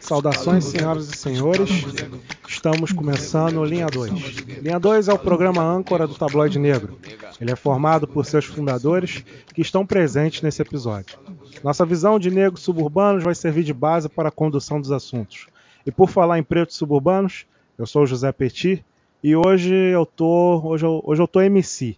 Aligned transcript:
Saudações, 0.00 0.64
senhoras 0.64 1.08
e 1.08 1.16
senhores. 1.16 1.70
Estamos 2.48 2.92
começando 2.92 3.64
Linha 3.64 3.86
2. 3.86 4.12
Linha 4.62 4.78
2 4.78 5.08
é 5.08 5.12
o 5.12 5.18
programa 5.18 5.62
âncora 5.62 6.06
do 6.06 6.14
Tabloide 6.14 6.60
Negro. 6.60 6.96
Ele 7.40 7.50
é 7.50 7.56
formado 7.56 8.06
por 8.06 8.24
seus 8.24 8.44
fundadores 8.44 9.24
que 9.52 9.60
estão 9.60 9.84
presentes 9.84 10.42
nesse 10.42 10.62
episódio. 10.62 11.18
Nossa 11.64 11.84
visão 11.84 12.18
de 12.18 12.30
negros 12.30 12.62
suburbanos 12.62 13.24
vai 13.24 13.34
servir 13.34 13.64
de 13.64 13.74
base 13.74 14.08
para 14.08 14.28
a 14.28 14.32
condução 14.32 14.80
dos 14.80 14.92
assuntos. 14.92 15.48
E 15.84 15.90
por 15.90 16.08
falar 16.08 16.38
em 16.38 16.44
pretos 16.44 16.76
suburbanos, 16.76 17.44
eu 17.76 17.86
sou 17.86 18.06
José 18.06 18.30
Petit 18.30 18.84
e 19.22 19.34
hoje 19.34 19.74
eu 19.74 20.04
tô 20.06 20.60
hoje 20.64 20.84
eu, 20.84 21.00
hoje 21.04 21.22
eu 21.22 21.28
tô 21.28 21.40
MC. 21.40 21.96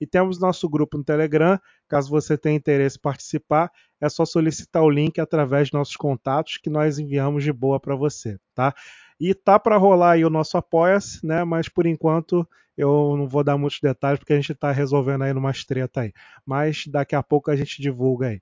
E 0.00 0.06
temos 0.06 0.38
nosso 0.38 0.68
grupo 0.68 0.96
no 0.96 1.02
Telegram. 1.02 1.58
Caso 1.88 2.08
você 2.08 2.38
tenha 2.38 2.56
interesse 2.56 2.96
em 2.96 3.00
participar, 3.00 3.72
é 4.00 4.08
só 4.08 4.24
solicitar 4.24 4.82
o 4.82 4.90
link 4.90 5.20
através 5.20 5.68
de 5.68 5.74
nossos 5.74 5.96
contatos 5.96 6.58
que 6.58 6.70
nós 6.70 6.98
enviamos 6.98 7.42
de 7.42 7.52
boa 7.52 7.80
para 7.80 7.96
você, 7.96 8.38
tá? 8.54 8.72
E 9.18 9.34
tá 9.34 9.58
para 9.58 9.76
rolar 9.76 10.12
aí 10.12 10.24
o 10.24 10.30
nosso 10.30 10.56
apoia-se, 10.56 11.24
né? 11.26 11.44
Mas 11.44 11.68
por 11.68 11.86
enquanto 11.86 12.48
eu 12.76 13.16
não 13.16 13.28
vou 13.28 13.44
dar 13.44 13.58
muitos 13.58 13.80
detalhes 13.80 14.18
porque 14.18 14.32
a 14.32 14.36
gente 14.36 14.52
está 14.52 14.70
resolvendo 14.70 15.22
aí 15.22 15.32
numa 15.32 15.52
treta 15.52 16.02
aí. 16.02 16.12
Mas 16.46 16.86
daqui 16.86 17.14
a 17.14 17.22
pouco 17.22 17.50
a 17.50 17.56
gente 17.56 17.82
divulga 17.82 18.28
aí. 18.28 18.40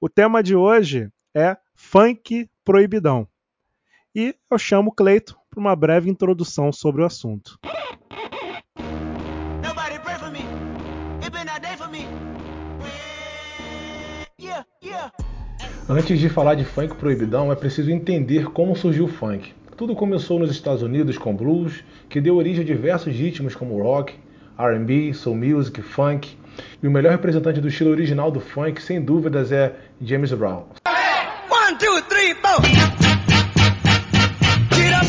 O 0.00 0.08
tema 0.08 0.42
de 0.42 0.56
hoje 0.56 1.10
é 1.34 1.56
funk 1.74 2.48
proibidão. 2.64 3.26
E 4.14 4.34
eu 4.50 4.58
chamo 4.58 4.90
o 4.90 4.92
Cleito 4.92 5.36
para 5.48 5.60
uma 5.60 5.76
breve 5.76 6.10
introdução 6.10 6.72
sobre 6.72 7.02
o 7.02 7.04
assunto. 7.04 7.58
Antes 15.88 16.20
de 16.20 16.28
falar 16.28 16.54
de 16.54 16.64
funk 16.64 16.94
proibidão, 16.94 17.50
é 17.50 17.56
preciso 17.56 17.90
entender 17.90 18.44
como 18.50 18.76
surgiu 18.76 19.06
o 19.06 19.08
funk. 19.08 19.52
Tudo 19.76 19.96
começou 19.96 20.38
nos 20.38 20.50
Estados 20.50 20.82
Unidos 20.82 21.18
com 21.18 21.34
blues, 21.34 21.82
que 22.08 22.20
deu 22.20 22.36
origem 22.36 22.62
a 22.62 22.66
diversos 22.66 23.12
ritmos 23.12 23.56
como 23.56 23.82
rock, 23.82 24.14
R&B, 24.56 25.12
soul 25.14 25.36
music, 25.36 25.82
funk. 25.82 26.36
E 26.82 26.86
o 26.86 26.90
melhor 26.90 27.10
representante 27.10 27.60
do 27.60 27.68
estilo 27.68 27.90
original 27.90 28.30
do 28.30 28.40
funk, 28.40 28.80
sem 28.80 29.00
dúvidas, 29.00 29.50
é 29.50 29.74
James 30.00 30.32
Brown. 30.32 30.66
Two, 31.80 32.02
three, 32.10 32.34
four. 32.34 32.60
Get 34.76 34.92
up, 34.92 35.06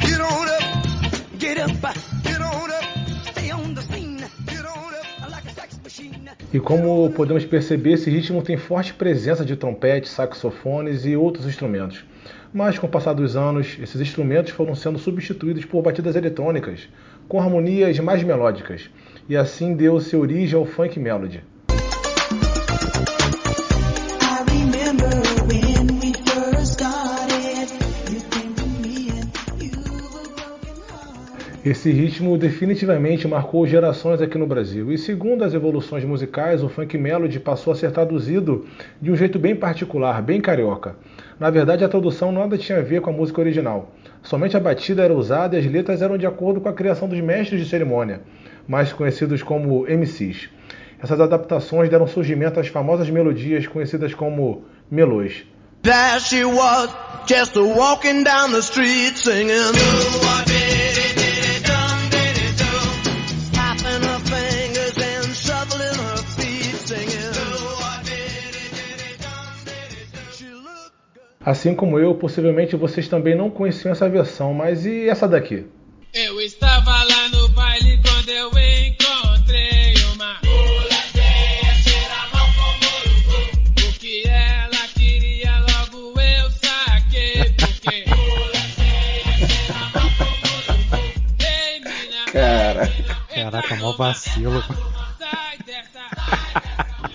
get 0.00 0.20
on 0.20 0.48
up, 0.48 1.38
get 1.38 1.58
up. 1.58 2.02
E 6.52 6.60
como 6.60 7.10
podemos 7.10 7.44
perceber, 7.46 7.94
esse 7.94 8.10
ritmo 8.10 8.42
tem 8.42 8.56
forte 8.56 8.94
presença 8.94 9.44
de 9.44 9.56
trompetes, 9.56 10.10
saxofones 10.10 11.04
e 11.06 11.16
outros 11.16 11.46
instrumentos. 11.46 12.04
Mas 12.52 12.78
com 12.78 12.86
o 12.86 12.90
passar 12.90 13.14
dos 13.14 13.36
anos, 13.36 13.78
esses 13.80 14.00
instrumentos 14.00 14.52
foram 14.52 14.74
sendo 14.74 14.98
substituídos 14.98 15.64
por 15.64 15.82
batidas 15.82 16.14
eletrônicas, 16.14 16.88
com 17.26 17.40
harmonias 17.40 17.98
mais 18.00 18.22
melódicas, 18.22 18.90
e 19.28 19.36
assim 19.36 19.74
deu-se 19.74 20.14
origem 20.14 20.58
ao 20.58 20.66
funk 20.66 21.00
melody. 21.00 21.42
Esse 31.64 31.92
ritmo 31.92 32.36
definitivamente 32.36 33.28
marcou 33.28 33.64
gerações 33.64 34.20
aqui 34.20 34.36
no 34.36 34.48
Brasil, 34.48 34.90
e 34.90 34.98
segundo 34.98 35.44
as 35.44 35.54
evoluções 35.54 36.04
musicais, 36.04 36.60
o 36.60 36.68
funk 36.68 36.98
melody 36.98 37.38
passou 37.38 37.72
a 37.72 37.76
ser 37.76 37.92
traduzido 37.92 38.66
de 39.00 39.12
um 39.12 39.16
jeito 39.16 39.38
bem 39.38 39.54
particular, 39.54 40.20
bem 40.20 40.40
carioca. 40.40 40.96
Na 41.38 41.50
verdade, 41.50 41.84
a 41.84 41.88
tradução 41.88 42.32
nada 42.32 42.58
tinha 42.58 42.78
a 42.78 42.82
ver 42.82 43.00
com 43.00 43.10
a 43.10 43.12
música 43.12 43.40
original. 43.40 43.92
Somente 44.24 44.56
a 44.56 44.60
batida 44.60 45.04
era 45.04 45.14
usada 45.14 45.54
e 45.54 45.60
as 45.60 45.70
letras 45.70 46.02
eram 46.02 46.18
de 46.18 46.26
acordo 46.26 46.60
com 46.60 46.68
a 46.68 46.72
criação 46.72 47.08
dos 47.08 47.20
mestres 47.20 47.60
de 47.60 47.70
cerimônia, 47.70 48.22
mais 48.66 48.92
conhecidos 48.92 49.40
como 49.40 49.86
MCs. 49.86 50.48
Essas 51.00 51.20
adaptações 51.20 51.88
deram 51.88 52.08
surgimento 52.08 52.58
às 52.58 52.66
famosas 52.66 53.08
melodias 53.08 53.68
conhecidas 53.68 54.12
como 54.12 54.64
melôs. 54.90 55.44
There 55.82 56.18
she 56.18 56.44
was, 56.44 56.90
just 57.28 57.56
walking 57.56 58.24
down 58.24 58.50
the 58.50 58.58
street 58.58 59.16
singing. 59.16 60.51
Assim 71.44 71.74
como 71.74 71.98
eu, 71.98 72.14
possivelmente 72.14 72.76
vocês 72.76 73.08
também 73.08 73.34
não 73.34 73.50
conheciam 73.50 73.90
essa 73.90 74.08
versão, 74.08 74.54
mas 74.54 74.86
e 74.86 75.08
essa 75.08 75.26
daqui? 75.26 75.66
Eu 76.14 76.40
estava 76.40 77.02
lá 77.02 77.28
no 77.30 77.48
baile 77.48 78.00
quando 78.00 78.28
eu 78.28 78.48
encontrei 78.48 79.94
uma 80.14 80.38
cheira 81.82 82.28
mal 82.32 82.46
como 82.54 82.86
urubu 83.00 83.88
O 83.88 83.92
que 83.98 84.22
ela 84.28 84.86
queria 84.94 85.58
logo 85.58 86.20
eu 86.20 86.50
saquei 86.50 87.52
Porque 87.54 88.04
Mulateia, 88.06 89.48
cheira 89.48 89.90
mal 89.94 90.10
como 90.18 90.46
urubu 90.58 91.00
Ei 91.40 91.80
mina, 91.80 92.24
Cara. 92.30 92.92
Caraca, 93.34 93.74
mó 93.76 93.96
vacilo. 93.96 94.62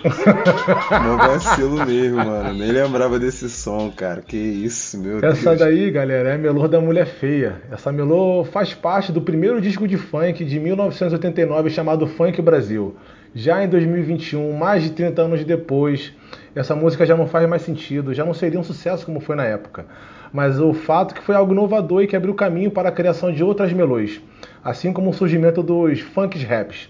Mó 0.03 1.17
vacilo 1.17 1.85
mesmo, 1.85 2.17
mano. 2.17 2.53
Nem 2.53 2.71
lembrava 2.71 3.19
desse 3.19 3.49
som, 3.49 3.91
cara. 3.91 4.21
Que 4.21 4.37
isso, 4.37 4.99
meu 4.99 5.17
Essa 5.23 5.49
Deus. 5.49 5.59
daí, 5.59 5.91
galera, 5.91 6.29
é 6.29 6.35
a 6.35 6.37
Melô 6.37 6.67
da 6.67 6.79
Mulher 6.79 7.05
Feia. 7.05 7.61
Essa 7.71 7.91
Melô 7.91 8.43
faz 8.45 8.73
parte 8.73 9.11
do 9.11 9.21
primeiro 9.21 9.59
disco 9.59 9.87
de 9.87 9.97
funk 9.97 10.45
de 10.45 10.59
1989 10.59 11.69
chamado 11.69 12.07
Funk 12.07 12.41
Brasil. 12.41 12.95
Já 13.33 13.63
em 13.63 13.67
2021, 13.69 14.53
mais 14.53 14.83
de 14.83 14.91
30 14.91 15.21
anos 15.21 15.43
depois, 15.43 16.13
essa 16.55 16.75
música 16.75 17.05
já 17.05 17.15
não 17.15 17.27
faz 17.27 17.47
mais 17.47 17.61
sentido, 17.61 18.13
já 18.13 18.25
não 18.25 18.33
seria 18.33 18.59
um 18.59 18.63
sucesso 18.63 19.05
como 19.05 19.19
foi 19.19 19.35
na 19.35 19.45
época. 19.45 19.85
Mas 20.31 20.59
o 20.59 20.73
fato 20.73 21.13
é 21.13 21.17
que 21.17 21.23
foi 21.23 21.35
algo 21.35 21.53
inovador 21.53 22.03
e 22.03 22.07
que 22.07 22.15
abriu 22.15 22.33
caminho 22.33 22.71
para 22.71 22.89
a 22.89 22.91
criação 22.91 23.31
de 23.31 23.43
outras 23.43 23.71
melôs, 23.71 24.21
assim 24.63 24.91
como 24.91 25.09
o 25.09 25.13
surgimento 25.13 25.61
dos 25.61 25.99
funks 25.99 26.43
raps. 26.43 26.89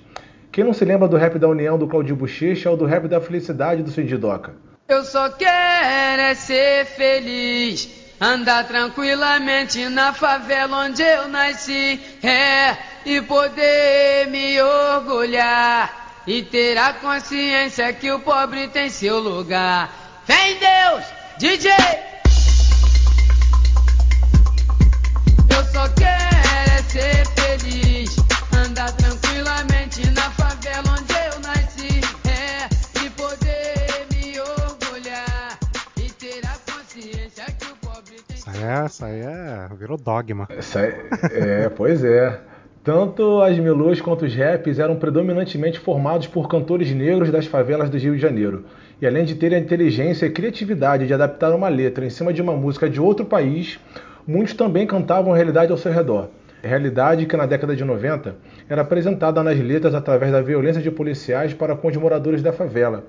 Quem 0.57 0.63
não 0.63 0.73
se 0.73 0.83
lembra 0.83 1.07
do 1.07 1.17
rap 1.17 1.37
da 1.37 1.47
União 1.47 1.77
do 1.77 1.87
Claudio 1.87 2.15
Bochecha 2.15 2.71
ou 2.71 2.75
do 2.75 2.87
rap 2.87 3.07
da 3.07 3.21
Felicidade 3.21 3.83
do 3.83 3.91
Cid 3.91 4.17
Doca? 4.17 4.55
Eu 4.87 5.03
só 5.03 5.29
quero 5.29 6.19
é 6.19 6.33
ser 6.33 6.83
feliz, 6.83 7.87
andar 8.19 8.67
tranquilamente 8.67 9.87
na 9.87 10.13
favela 10.13 10.85
onde 10.85 11.03
eu 11.03 11.27
nasci, 11.27 12.01
é, 12.23 12.75
e 13.05 13.21
poder 13.21 14.31
me 14.31 14.59
orgulhar 14.59 16.23
e 16.25 16.41
ter 16.41 16.75
a 16.75 16.91
consciência 16.91 17.93
que 17.93 18.11
o 18.11 18.19
pobre 18.21 18.67
tem 18.69 18.89
seu 18.89 19.19
lugar. 19.19 19.93
Vem 20.25 20.57
Deus, 20.57 21.05
DJ! 21.37 21.71
Eu 25.51 25.63
só 25.65 25.87
quero 25.89 26.17
é 26.67 26.81
ser 26.81 27.27
feliz, 27.27 27.36
É, 38.63 38.85
isso 38.85 39.05
aí 39.05 39.21
é. 39.21 39.69
virou 39.77 39.97
dogma. 39.97 40.47
É, 41.31 41.65
é, 41.65 41.69
pois 41.69 42.03
é. 42.03 42.39
Tanto 42.83 43.41
as 43.41 43.59
melôs 43.59 43.99
quanto 43.99 44.23
os 44.23 44.33
raps 44.33 44.79
eram 44.79 44.95
predominantemente 44.95 45.77
formados 45.77 46.25
por 46.25 46.47
cantores 46.47 46.89
negros 46.93 47.29
das 47.29 47.45
favelas 47.45 47.89
do 47.89 47.97
Rio 47.97 48.15
de 48.15 48.21
Janeiro. 48.21 48.63
E 49.01 49.05
além 49.05 49.25
de 49.25 49.35
terem 49.35 49.57
a 49.57 49.61
inteligência 49.61 50.25
e 50.25 50.29
criatividade 50.29 51.05
de 51.05 51.13
adaptar 51.13 51.53
uma 51.53 51.67
letra 51.67 52.05
em 52.05 52.09
cima 52.09 52.31
de 52.31 52.41
uma 52.41 52.53
música 52.53 52.89
de 52.89 53.01
outro 53.01 53.25
país, 53.25 53.77
muitos 54.25 54.53
também 54.53 54.87
cantavam 54.87 55.33
a 55.33 55.35
realidade 55.35 55.71
ao 55.71 55.77
seu 55.77 55.91
redor. 55.91 56.29
Realidade 56.63 57.25
que 57.25 57.37
na 57.37 57.45
década 57.45 57.75
de 57.75 57.83
90 57.83 58.35
era 58.69 58.81
apresentada 58.81 59.43
nas 59.43 59.59
letras 59.59 59.93
através 59.93 60.31
da 60.31 60.41
violência 60.41 60.81
de 60.81 60.89
policiais 60.89 61.53
para 61.53 61.75
com 61.75 61.89
os 61.89 61.97
moradores 61.97 62.41
da 62.41 62.53
favela. 62.53 63.03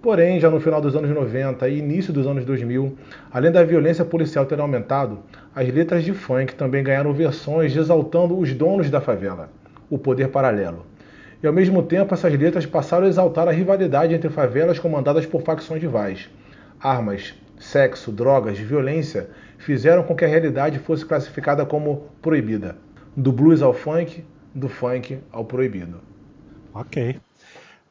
Porém, 0.00 0.38
já 0.38 0.48
no 0.48 0.60
final 0.60 0.80
dos 0.80 0.94
anos 0.94 1.10
90 1.10 1.68
e 1.68 1.78
início 1.78 2.12
dos 2.12 2.26
anos 2.26 2.44
2000, 2.44 2.96
além 3.32 3.50
da 3.50 3.64
violência 3.64 4.04
policial 4.04 4.46
ter 4.46 4.60
aumentado, 4.60 5.18
as 5.52 5.68
letras 5.68 6.04
de 6.04 6.12
funk 6.12 6.54
também 6.54 6.84
ganharam 6.84 7.12
versões 7.12 7.76
exaltando 7.76 8.38
os 8.38 8.54
donos 8.54 8.88
da 8.90 9.00
favela, 9.00 9.50
o 9.90 9.98
poder 9.98 10.28
paralelo. 10.28 10.86
E 11.42 11.46
ao 11.46 11.52
mesmo 11.52 11.82
tempo, 11.82 12.14
essas 12.14 12.32
letras 12.32 12.64
passaram 12.64 13.06
a 13.06 13.08
exaltar 13.08 13.48
a 13.48 13.52
rivalidade 13.52 14.14
entre 14.14 14.28
favelas 14.28 14.78
comandadas 14.78 15.26
por 15.26 15.42
facções 15.42 15.82
rivais. 15.82 16.30
Armas, 16.80 17.34
sexo, 17.58 18.12
drogas, 18.12 18.56
violência 18.56 19.30
fizeram 19.58 20.04
com 20.04 20.14
que 20.14 20.24
a 20.24 20.28
realidade 20.28 20.78
fosse 20.78 21.04
classificada 21.04 21.66
como 21.66 22.06
proibida. 22.22 22.76
Do 23.16 23.32
blues 23.32 23.62
ao 23.62 23.74
funk, 23.74 24.24
do 24.54 24.68
funk 24.68 25.18
ao 25.32 25.44
proibido. 25.44 26.00
Ok. 26.72 27.20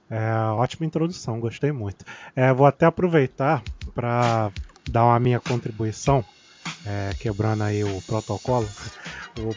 É, 0.10 0.32
ótima 0.52 0.86
introdução, 0.86 1.40
gostei 1.40 1.72
muito. 1.72 2.06
É, 2.36 2.54
vou 2.54 2.66
até 2.66 2.86
aproveitar 2.86 3.62
para 3.94 4.52
dar 4.90 5.06
uma 5.06 5.20
minha 5.20 5.40
contribuição, 5.40 6.24
é, 6.86 7.12
quebrando 7.20 7.64
aí 7.64 7.84
o 7.84 8.02
protocolo, 8.04 8.68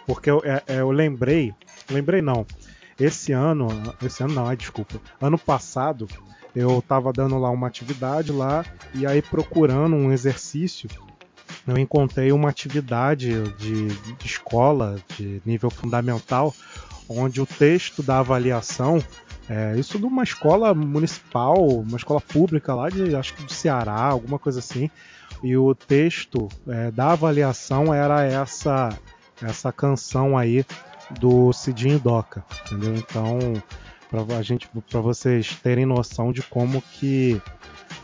porque 0.06 0.30
eu, 0.30 0.42
é, 0.44 0.62
é, 0.66 0.80
eu 0.80 0.90
lembrei, 0.90 1.54
lembrei 1.88 2.20
não, 2.20 2.44
esse 2.98 3.32
ano, 3.32 3.68
esse 4.02 4.22
ano 4.22 4.34
não, 4.34 4.46
ai, 4.46 4.56
desculpa, 4.56 5.00
ano 5.20 5.38
passado 5.38 6.08
eu 6.54 6.80
estava 6.80 7.12
dando 7.12 7.38
lá 7.38 7.48
uma 7.48 7.68
atividade 7.68 8.32
lá 8.32 8.64
e 8.92 9.06
aí 9.06 9.22
procurando 9.22 9.94
um 9.94 10.10
exercício 10.12 10.90
eu 11.66 11.78
encontrei 11.78 12.32
uma 12.32 12.48
atividade 12.48 13.30
de, 13.52 13.88
de 13.88 14.26
escola 14.26 14.98
de 15.16 15.40
nível 15.44 15.70
fundamental 15.70 16.52
onde 17.10 17.40
o 17.40 17.46
texto 17.46 18.02
da 18.02 18.20
avaliação 18.20 19.02
é, 19.48 19.76
isso 19.76 19.98
de 19.98 20.04
uma 20.04 20.22
escola 20.22 20.72
municipal, 20.72 21.56
uma 21.66 21.96
escola 21.96 22.20
pública 22.20 22.72
lá 22.72 22.88
de 22.88 23.16
acho 23.16 23.34
que 23.34 23.42
do 23.42 23.52
Ceará, 23.52 24.00
alguma 24.00 24.38
coisa 24.38 24.60
assim. 24.60 24.88
E 25.42 25.56
o 25.56 25.74
texto 25.74 26.48
é, 26.68 26.92
da 26.92 27.10
avaliação 27.10 27.92
era 27.92 28.22
essa 28.22 28.96
essa 29.42 29.72
canção 29.72 30.38
aí 30.38 30.64
do 31.18 31.52
Cidinho 31.52 31.98
Doca, 31.98 32.44
entendeu? 32.66 32.94
Então, 32.94 33.38
para 34.08 34.36
a 34.36 34.42
gente, 34.42 34.68
para 34.88 35.00
vocês 35.00 35.56
terem 35.62 35.86
noção 35.86 36.30
de 36.30 36.42
como 36.42 36.80
que 36.80 37.40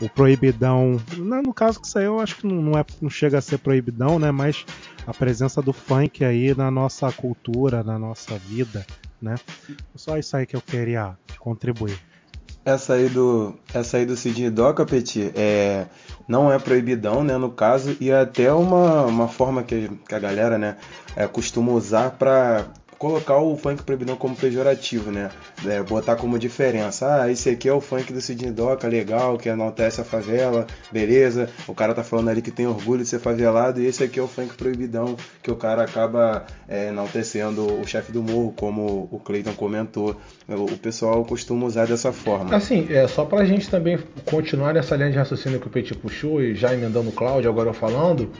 o 0.01 0.09
proibidão, 0.09 0.99
no 1.17 1.41
no 1.41 1.53
caso 1.53 1.81
que 1.81 1.97
eu 1.97 2.19
acho 2.19 2.37
que 2.37 2.47
não, 2.47 2.77
é, 2.77 2.85
não 3.01 3.09
chega 3.09 3.37
a 3.37 3.41
ser 3.41 3.57
proibidão, 3.57 4.19
né? 4.19 4.31
Mas 4.31 4.65
a 5.05 5.13
presença 5.13 5.61
do 5.61 5.73
funk 5.73 6.23
aí 6.23 6.55
na 6.55 6.69
nossa 6.69 7.11
cultura, 7.11 7.83
na 7.83 7.97
nossa 7.97 8.37
vida, 8.37 8.85
né? 9.21 9.35
Só 9.95 10.17
isso 10.17 10.35
aí 10.35 10.45
que 10.45 10.55
eu 10.55 10.61
queria 10.61 11.17
contribuir. 11.39 11.99
Essa 12.67 12.95
aí 12.95 13.07
do, 13.07 13.57
essa 13.73 13.95
aí 13.95 14.05
do 14.05 14.17
Sidney 14.17 14.49
Doca, 14.49 14.85
Petit, 14.85 15.31
é, 15.35 15.85
não 16.27 16.51
é 16.51 16.59
proibidão, 16.59 17.23
né, 17.23 17.37
no 17.37 17.49
caso, 17.49 17.95
e 17.97 18.09
é 18.09 18.19
até 18.19 18.51
uma, 18.51 19.05
uma 19.05 19.29
forma 19.29 19.63
que, 19.63 19.89
que 20.05 20.13
a 20.13 20.19
galera, 20.19 20.57
né, 20.57 20.75
é, 21.15 21.25
costuma 21.27 21.71
usar 21.71 22.11
pra 22.11 22.67
colocar 22.97 23.37
o 23.37 23.55
funk 23.55 23.83
proibidão 23.83 24.15
como 24.15 24.35
pejorativo, 24.35 25.11
né, 25.11 25.29
é, 25.65 25.81
botar 25.83 26.15
como 26.15 26.37
diferença. 26.39 27.21
Ah, 27.21 27.31
esse 27.31 27.49
aqui 27.49 27.69
é 27.69 27.73
o 27.73 27.81
funk 27.81 28.11
do 28.11 28.19
Sidney 28.21 28.51
Doca, 28.51 28.87
legal, 28.87 29.37
que 29.37 29.49
enaltece 29.49 30.01
a 30.01 30.03
favela, 30.03 30.65
beleza, 30.91 31.49
o 31.67 31.73
cara 31.73 31.93
tá 31.93 32.03
falando 32.03 32.29
ali 32.29 32.41
que 32.41 32.51
tem 32.51 32.67
orgulho 32.67 33.03
de 33.03 33.09
ser 33.09 33.19
favelado, 33.19 33.81
e 33.81 33.85
esse 33.85 34.03
aqui 34.03 34.19
é 34.19 34.23
o 34.23 34.27
funk 34.27 34.55
proibidão, 34.55 35.15
que 35.41 35.51
o 35.51 35.55
cara 35.55 35.83
acaba 35.83 36.45
é, 36.67 36.87
enaltecendo 36.87 37.79
o 37.79 37.85
chefe 37.85 38.11
do 38.11 38.23
morro, 38.23 38.53
como 38.55 39.07
o 39.11 39.19
Cleiton 39.19 39.53
comentou. 39.53 40.15
O, 40.47 40.77
pessoal 40.77 41.25
costuma 41.25 41.65
usar 41.65 41.87
dessa 41.87 42.13
forma. 42.13 42.55
Assim, 42.55 42.87
é 42.89 43.07
só 43.07 43.25
pra 43.25 43.43
gente 43.43 43.69
também 43.69 43.99
continuar 44.25 44.73
nessa 44.73 44.95
linha 44.95 45.11
de 45.11 45.17
raciocínio 45.17 45.59
que 45.59 45.67
o 45.67 45.69
Petit 45.69 45.95
puxou 45.95 46.41
e 46.41 46.55
já 46.55 46.73
emendando 46.73 47.09
o 47.09 47.11
Cláudio, 47.11 47.49
agora 47.49 47.69
eu 47.69 47.73
falando, 47.73 48.31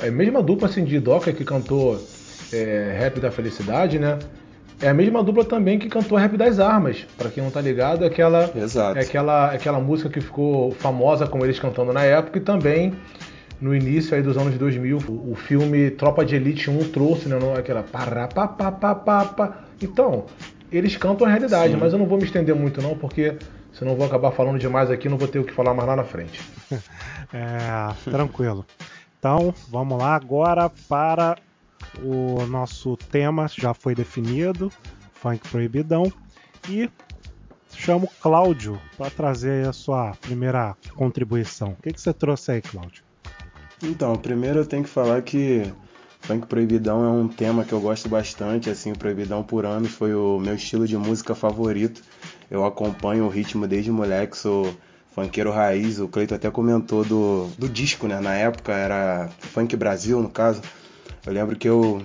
é 0.00 0.08
a 0.08 0.10
mesma 0.10 0.42
dupla 0.42 0.68
assim, 0.68 0.84
de 0.84 1.00
Doca 1.00 1.32
que 1.32 1.44
cantou 1.44 2.00
é, 2.52 2.96
Rap 2.98 3.20
da 3.20 3.30
Felicidade, 3.30 3.98
né? 3.98 4.18
É 4.82 4.88
a 4.88 4.94
mesma 4.94 5.22
dupla 5.22 5.44
também 5.44 5.78
que 5.78 5.88
cantou 5.88 6.16
Rap 6.16 6.36
das 6.38 6.58
Armas. 6.58 7.06
Pra 7.18 7.28
quem 7.28 7.42
não 7.42 7.50
tá 7.50 7.60
ligado, 7.60 8.02
é 8.02 8.06
aquela, 8.06 8.50
Exato. 8.56 8.98
é 8.98 9.02
aquela, 9.02 9.52
é 9.52 9.56
aquela 9.56 9.78
música 9.78 10.08
que 10.08 10.20
ficou 10.22 10.70
famosa 10.72 11.26
com 11.26 11.44
eles 11.44 11.58
cantando 11.58 11.92
na 11.92 12.02
época 12.02 12.38
e 12.38 12.40
também 12.40 12.94
no 13.60 13.74
início 13.74 14.16
aí 14.16 14.22
dos 14.22 14.38
anos 14.38 14.56
2000, 14.56 14.96
o, 15.06 15.32
o 15.32 15.34
filme 15.34 15.90
Tropa 15.90 16.24
de 16.24 16.34
Elite 16.34 16.70
1 16.70 16.88
trouxe, 16.90 17.28
né? 17.28 17.38
não- 17.38 17.52
Aquela 17.54 17.82
parapapapapapa. 17.82 19.58
Então, 19.82 20.24
eles 20.72 20.96
cantam 20.96 21.26
a 21.26 21.30
realidade, 21.30 21.74
Sim. 21.74 21.78
mas 21.78 21.92
eu 21.92 21.98
não 21.98 22.06
vou 22.06 22.16
me 22.18 22.24
estender 22.24 22.54
muito 22.54 22.80
não, 22.80 22.96
porque 22.96 23.36
senão 23.72 23.92
eu 23.92 23.98
vou 23.98 24.06
acabar 24.06 24.30
falando 24.30 24.58
demais 24.58 24.90
aqui, 24.90 25.08
não 25.10 25.18
vou 25.18 25.28
ter 25.28 25.38
o 25.38 25.44
que 25.44 25.52
falar 25.52 25.74
mais 25.74 25.88
lá 25.88 25.96
na 25.96 26.04
frente. 26.04 26.40
É, 27.32 28.10
tranquilo. 28.10 28.66
Então, 29.20 29.54
vamos 29.68 29.96
lá 29.96 30.16
agora 30.16 30.68
para 30.88 31.36
o 32.02 32.46
nosso 32.46 32.96
tema, 32.96 33.46
já 33.48 33.74
foi 33.74 33.94
definido, 33.94 34.72
funk 35.12 35.48
proibidão, 35.48 36.10
e 36.68 36.90
chamo 37.74 38.10
Cláudio 38.20 38.80
para 38.96 39.10
trazer 39.10 39.68
a 39.68 39.72
sua 39.72 40.12
primeira 40.20 40.76
contribuição. 40.94 41.70
O 41.70 41.82
que, 41.82 41.92
que 41.92 42.00
você 42.00 42.12
trouxe 42.12 42.52
aí, 42.52 42.62
Cláudio? 42.62 43.02
Então, 43.82 44.14
primeiro 44.16 44.58
eu 44.58 44.66
tenho 44.66 44.84
que 44.84 44.90
falar 44.90 45.22
que 45.22 45.72
funk 46.20 46.46
proibidão 46.46 47.04
é 47.04 47.08
um 47.08 47.28
tema 47.28 47.64
que 47.64 47.72
eu 47.72 47.80
gosto 47.80 48.08
bastante, 48.08 48.68
assim, 48.68 48.92
proibidão 48.92 49.42
por 49.42 49.64
anos 49.64 49.92
foi 49.92 50.14
o 50.14 50.38
meu 50.38 50.54
estilo 50.54 50.86
de 50.86 50.96
música 50.96 51.34
favorito. 51.34 52.02
Eu 52.50 52.64
acompanho 52.64 53.24
o 53.24 53.28
ritmo 53.28 53.66
desde 53.66 53.90
moleque, 53.90 54.36
sou 54.36 54.74
funkeiro 55.12 55.50
raiz, 55.50 55.98
o 55.98 56.08
Cleito 56.08 56.34
até 56.34 56.50
comentou 56.50 57.04
do, 57.04 57.48
do 57.58 57.68
disco, 57.68 58.06
né? 58.06 58.20
Na 58.20 58.34
época 58.34 58.72
era 58.72 59.28
Funk 59.38 59.74
Brasil, 59.76 60.20
no 60.20 60.28
caso. 60.28 60.60
Eu 61.26 61.32
lembro 61.32 61.56
que 61.56 61.68
eu 61.68 62.02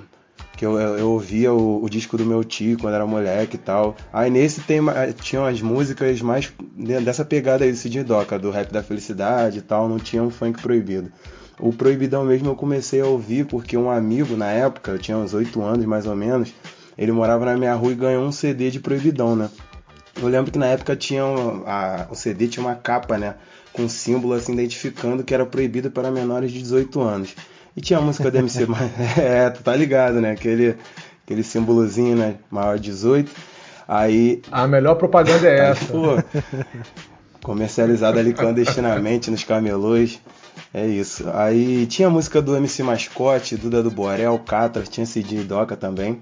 que 0.57 0.65
eu, 0.65 0.79
eu, 0.79 1.09
ouvia 1.09 1.51
o, 1.53 1.83
o 1.83 1.89
disco 1.89 2.15
do 2.17 2.25
meu 2.25 2.41
tio 2.41 2.77
quando 2.79 2.93
era 2.93 3.05
moleque 3.05 3.55
e 3.55 3.59
tal. 3.59 3.97
Aí 4.13 4.29
nesse 4.29 4.61
tem 4.61 4.79
tinham 5.21 5.45
as 5.45 5.61
músicas 5.61 6.21
mais 6.21 6.49
de- 6.77 7.01
dessa 7.01 7.25
pegada 7.25 7.65
aí 7.65 7.71
do 7.71 7.77
Cidinho 7.77 8.05
Doca, 8.05 8.39
do 8.39 8.51
rap 8.51 8.71
da 8.71 8.81
felicidade 8.81 9.59
e 9.59 9.61
tal, 9.61 9.89
não 9.89 9.99
tinha 9.99 10.23
um 10.23 10.29
funk 10.29 10.61
proibido. 10.61 11.11
O 11.59 11.73
proibidão 11.73 12.23
mesmo 12.23 12.47
eu 12.49 12.55
comecei 12.55 13.01
a 13.01 13.05
ouvir 13.05 13.45
porque 13.45 13.75
um 13.75 13.89
amigo 13.89 14.37
na 14.37 14.49
época, 14.49 14.91
eu 14.91 14.99
tinha 14.99 15.17
uns 15.17 15.33
8 15.33 15.61
anos 15.61 15.85
mais 15.85 16.05
ou 16.05 16.15
menos, 16.15 16.53
ele 16.97 17.11
morava 17.11 17.43
na 17.45 17.57
minha 17.57 17.73
rua 17.75 17.91
e 17.91 17.95
ganhou 17.95 18.23
um 18.23 18.31
CD 18.31 18.71
de 18.71 18.79
proibidão, 18.79 19.35
né? 19.35 19.49
Eu 20.21 20.29
lembro 20.29 20.51
que 20.53 20.57
na 20.57 20.67
época 20.67 20.95
tinha 20.95 21.25
um- 21.25 21.63
a- 21.67 22.07
o 22.09 22.15
CD 22.15 22.47
tinha 22.47 22.65
uma 22.65 22.75
capa, 22.75 23.17
né, 23.17 23.35
com 23.73 23.81
um 23.83 23.89
símbolo 23.89 24.33
assim 24.33 24.53
identificando 24.53 25.21
que 25.21 25.33
era 25.33 25.45
proibido 25.45 25.91
para 25.91 26.09
menores 26.09 26.49
de 26.53 26.61
18 26.61 27.01
anos. 27.01 27.35
E 27.75 27.81
tinha 27.81 27.99
a 27.99 28.01
música 28.01 28.31
do 28.31 28.37
MC, 28.37 28.65
Ma- 28.65 28.77
é, 29.17 29.49
tu 29.49 29.61
tá 29.63 29.75
ligado, 29.75 30.21
né? 30.21 30.31
Aquele 30.31 30.75
aquele 31.25 31.43
símbolozinho, 31.43 32.15
né, 32.15 32.35
maior 32.51 32.77
de 32.77 32.91
18. 32.91 33.31
Aí 33.87 34.41
A 34.51 34.67
melhor 34.67 34.95
propaganda 34.95 35.47
é 35.47 35.69
essa. 35.71 35.85
pô, 35.91 36.17
comercializado 37.41 38.19
ali 38.19 38.33
clandestinamente 38.33 39.29
nos 39.29 39.43
camelôs. 39.43 40.19
É 40.73 40.85
isso. 40.85 41.25
Aí 41.33 41.85
tinha 41.85 42.07
a 42.07 42.11
música 42.11 42.41
do 42.41 42.55
MC 42.55 42.81
Mascote, 42.83 43.57
Duda 43.57 43.83
do 43.83 43.91
Borel, 43.91 44.39
Catra, 44.39 44.83
tinha 44.83 45.05
Cidinho 45.05 45.41
e 45.41 45.45
Doca 45.45 45.75
também. 45.75 46.19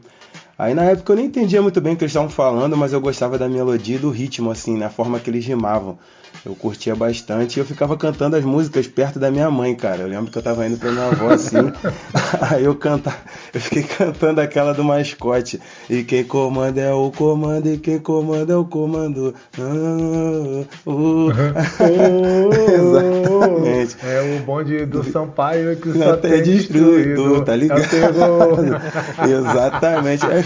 Aí 0.58 0.74
na 0.74 0.84
época 0.84 1.12
eu 1.14 1.18
nem 1.18 1.26
entendia 1.26 1.62
muito 1.62 1.80
bem 1.82 1.94
o 1.94 1.98
que 1.98 2.04
eles 2.04 2.12
estavam 2.12 2.30
falando, 2.30 2.76
mas 2.78 2.94
eu 2.94 3.02
gostava 3.02 3.38
da 3.38 3.48
melodia 3.50 3.96
e 3.96 4.00
do 4.00 4.10
ritmo, 4.10 4.52
assim, 4.52 4.78
na 4.78 4.90
forma 4.90 5.20
que 5.20 5.30
eles 5.30 5.46
rimavam. 5.46 5.98
Eu 6.46 6.54
curtia 6.56 6.94
bastante 6.94 7.56
e 7.56 7.60
eu 7.60 7.66
ficava 7.66 7.96
cantando 7.96 8.36
as 8.36 8.44
músicas 8.44 8.86
perto 8.86 9.18
da 9.18 9.32
minha 9.32 9.50
mãe, 9.50 9.74
cara. 9.74 10.02
Eu 10.02 10.08
lembro 10.08 10.30
que 10.30 10.38
eu 10.38 10.42
tava 10.42 10.68
indo 10.68 10.78
pra 10.78 10.92
minha 10.92 11.08
avó 11.08 11.30
assim. 11.30 11.72
aí 12.52 12.66
eu 12.66 12.76
canta... 12.76 13.16
eu 13.54 13.62
fiquei 13.62 13.84
cantando 13.84 14.42
aquela 14.42 14.74
do 14.74 14.84
mascote. 14.84 15.62
E 15.90 16.04
quem 16.04 16.26
comanda 16.26 16.82
é 16.82 16.92
o 16.92 17.10
comando, 17.12 17.68
e 17.68 17.78
quem 17.78 17.98
comanda 17.98 18.52
é 18.52 18.56
o 18.58 18.66
comando. 18.66 19.34
Ah, 19.58 20.66
uh. 20.86 21.32
Exatamente. 22.76 23.96
É 24.04 24.38
o 24.38 24.46
bonde 24.46 24.86
do 24.86 25.02
Sampaio 25.10 25.78
que 25.78 25.94
só 25.98 26.18
tem 26.18 26.32
tem 26.32 26.44
destruído, 26.44 27.04
destruído. 27.06 27.46
tá 27.46 27.56
ligado? 27.56 27.82
Exatamente. 29.32 30.26
Aí, 30.26 30.44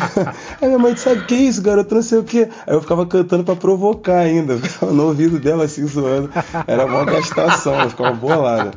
aí 0.62 0.68
minha 0.68 0.77
mãe 0.77 0.94
disse, 0.94 1.06
sabe 1.06 1.22
o 1.22 1.25
que 1.25 1.34
é 1.34 1.38
isso, 1.38 1.62
garoto? 1.62 1.96
Não 1.96 2.04
sei 2.04 2.20
o 2.20 2.24
que. 2.24 2.44
Aí 2.44 2.75
eu 2.75 2.82
ficava 2.82 3.04
cantando 3.08 3.44
pra 3.44 3.56
provocar 3.56 4.20
ainda. 4.20 4.54
Eu 4.54 4.60
ficava 4.60 4.92
no 4.92 5.08
ouvido 5.08 5.39
dela 5.39 5.63
assim, 5.63 5.87
zoando. 5.88 6.29
Era 6.67 6.86
uma 6.86 7.06
gastação, 7.06 7.82
eu 7.82 7.89
ficava 7.89 8.13
bolada. 8.13 8.72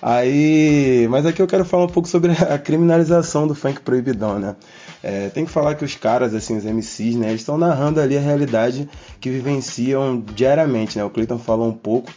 Aí, 0.00 1.08
mas 1.10 1.26
aqui 1.26 1.42
eu 1.42 1.46
quero 1.46 1.64
falar 1.64 1.84
um 1.84 1.88
pouco 1.88 2.08
sobre 2.08 2.32
a 2.32 2.58
criminalização 2.58 3.46
do 3.46 3.54
funk 3.54 3.80
proibidão, 3.80 4.38
né? 4.38 4.54
É, 5.02 5.28
tem 5.28 5.44
que 5.44 5.50
falar 5.50 5.74
que 5.74 5.84
os 5.84 5.94
caras, 5.94 6.34
assim, 6.34 6.56
os 6.56 6.64
MCs, 6.64 7.16
né, 7.16 7.28
eles 7.28 7.40
estão 7.40 7.58
narrando 7.58 8.00
ali 8.00 8.16
a 8.16 8.20
realidade 8.20 8.88
que 9.20 9.30
vivenciam 9.30 10.20
diariamente, 10.20 10.98
né? 10.98 11.04
O 11.04 11.10
Cleiton 11.10 11.38
falou 11.38 11.68
um 11.68 11.72
pouco. 11.72 12.10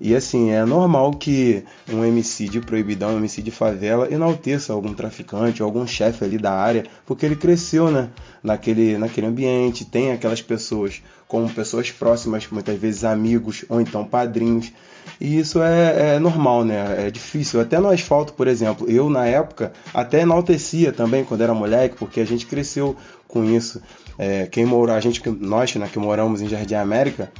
E 0.00 0.14
assim, 0.14 0.50
é 0.50 0.64
normal 0.64 1.12
que 1.12 1.64
um 1.92 2.04
MC 2.04 2.48
de 2.48 2.60
proibidão, 2.60 3.14
um 3.14 3.18
MC 3.18 3.42
de 3.42 3.50
favela, 3.50 4.12
enalteça 4.12 4.72
algum 4.72 4.94
traficante 4.94 5.60
algum 5.60 5.84
chefe 5.88 6.24
ali 6.24 6.38
da 6.38 6.52
área, 6.52 6.84
porque 7.04 7.26
ele 7.26 7.34
cresceu, 7.34 7.90
né, 7.90 8.08
naquele, 8.40 8.96
naquele 8.96 9.26
ambiente, 9.26 9.84
tem 9.84 10.12
aquelas 10.12 10.40
pessoas 10.40 11.02
como 11.28 11.48
pessoas 11.48 11.90
próximas, 11.92 12.48
muitas 12.50 12.76
vezes 12.78 13.04
amigos 13.04 13.64
ou 13.68 13.80
então 13.80 14.04
padrinhos. 14.04 14.72
E 15.20 15.38
isso 15.38 15.62
é, 15.62 16.14
é 16.14 16.18
normal, 16.18 16.64
né? 16.64 17.06
É 17.06 17.10
difícil. 17.10 17.60
Até 17.60 17.78
no 17.78 17.88
asfalto, 17.88 18.32
por 18.32 18.48
exemplo, 18.48 18.88
eu 18.90 19.08
na 19.10 19.26
época 19.26 19.72
até 19.92 20.22
enaltecia 20.22 20.92
também 20.92 21.24
quando 21.24 21.42
era 21.42 21.52
moleque, 21.54 21.96
porque 21.96 22.20
a 22.20 22.24
gente 22.26 22.46
cresceu 22.46 22.96
com 23.26 23.44
isso. 23.44 23.80
É, 24.18 24.46
quem 24.46 24.64
mora, 24.64 24.94
a 24.94 25.00
gente, 25.00 25.22
nós 25.40 25.74
né, 25.74 25.88
que 25.92 25.98
moramos 25.98 26.40
em 26.40 26.48
Jardim 26.48 26.74
América, 26.74 27.30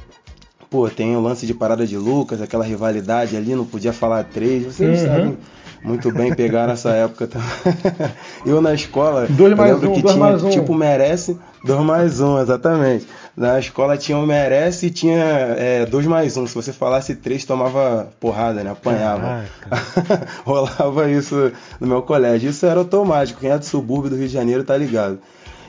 pô, 0.69 0.87
tem 0.89 1.15
o 1.15 1.21
lance 1.21 1.45
de 1.45 1.53
parada 1.53 1.85
de 1.85 1.97
Lucas, 1.97 2.41
aquela 2.41 2.63
rivalidade 2.63 3.35
ali, 3.35 3.55
não 3.55 3.65
podia 3.65 3.91
falar 3.91 4.23
três, 4.23 4.63
vocês 4.65 5.01
Uhum. 5.01 5.07
sabem 5.07 5.37
muito 5.83 6.11
bem 6.11 6.33
pegar 6.33 6.67
nessa 6.67 6.91
época 6.91 7.27
também. 7.27 7.47
eu 8.45 8.61
na 8.61 8.73
escola, 8.73 9.27
Dois 9.29 9.53
mais 9.55 9.73
lembro 9.73 9.91
um, 9.91 9.93
que 9.93 10.01
dois 10.01 10.13
tinha 10.13 10.25
mais 10.25 10.43
um. 10.43 10.49
tipo 10.49 10.73
merece, 10.73 11.37
dois 11.63 11.81
mais 11.81 12.19
um, 12.21 12.39
exatamente. 12.39 13.07
Na 13.35 13.57
escola 13.57 13.97
tinha 13.97 14.17
o 14.17 14.25
merece 14.25 14.87
e 14.87 14.89
tinha 14.89 15.23
é, 15.57 15.85
dois 15.85 16.05
mais 16.05 16.35
um. 16.35 16.45
Se 16.45 16.53
você 16.53 16.73
falasse 16.73 17.15
três, 17.15 17.45
tomava 17.45 18.09
porrada, 18.19 18.63
né? 18.63 18.71
Apanhava. 18.71 19.45
Rolava 20.43 21.09
isso 21.09 21.51
no 21.79 21.87
meu 21.87 22.01
colégio. 22.01 22.49
Isso 22.49 22.65
era 22.65 22.79
automático. 22.79 23.39
Quem 23.39 23.49
é 23.49 23.57
do 23.57 23.63
subúrbio 23.63 24.09
do 24.09 24.17
Rio 24.17 24.27
de 24.27 24.33
Janeiro 24.33 24.63
tá 24.65 24.75
ligado. 24.75 25.19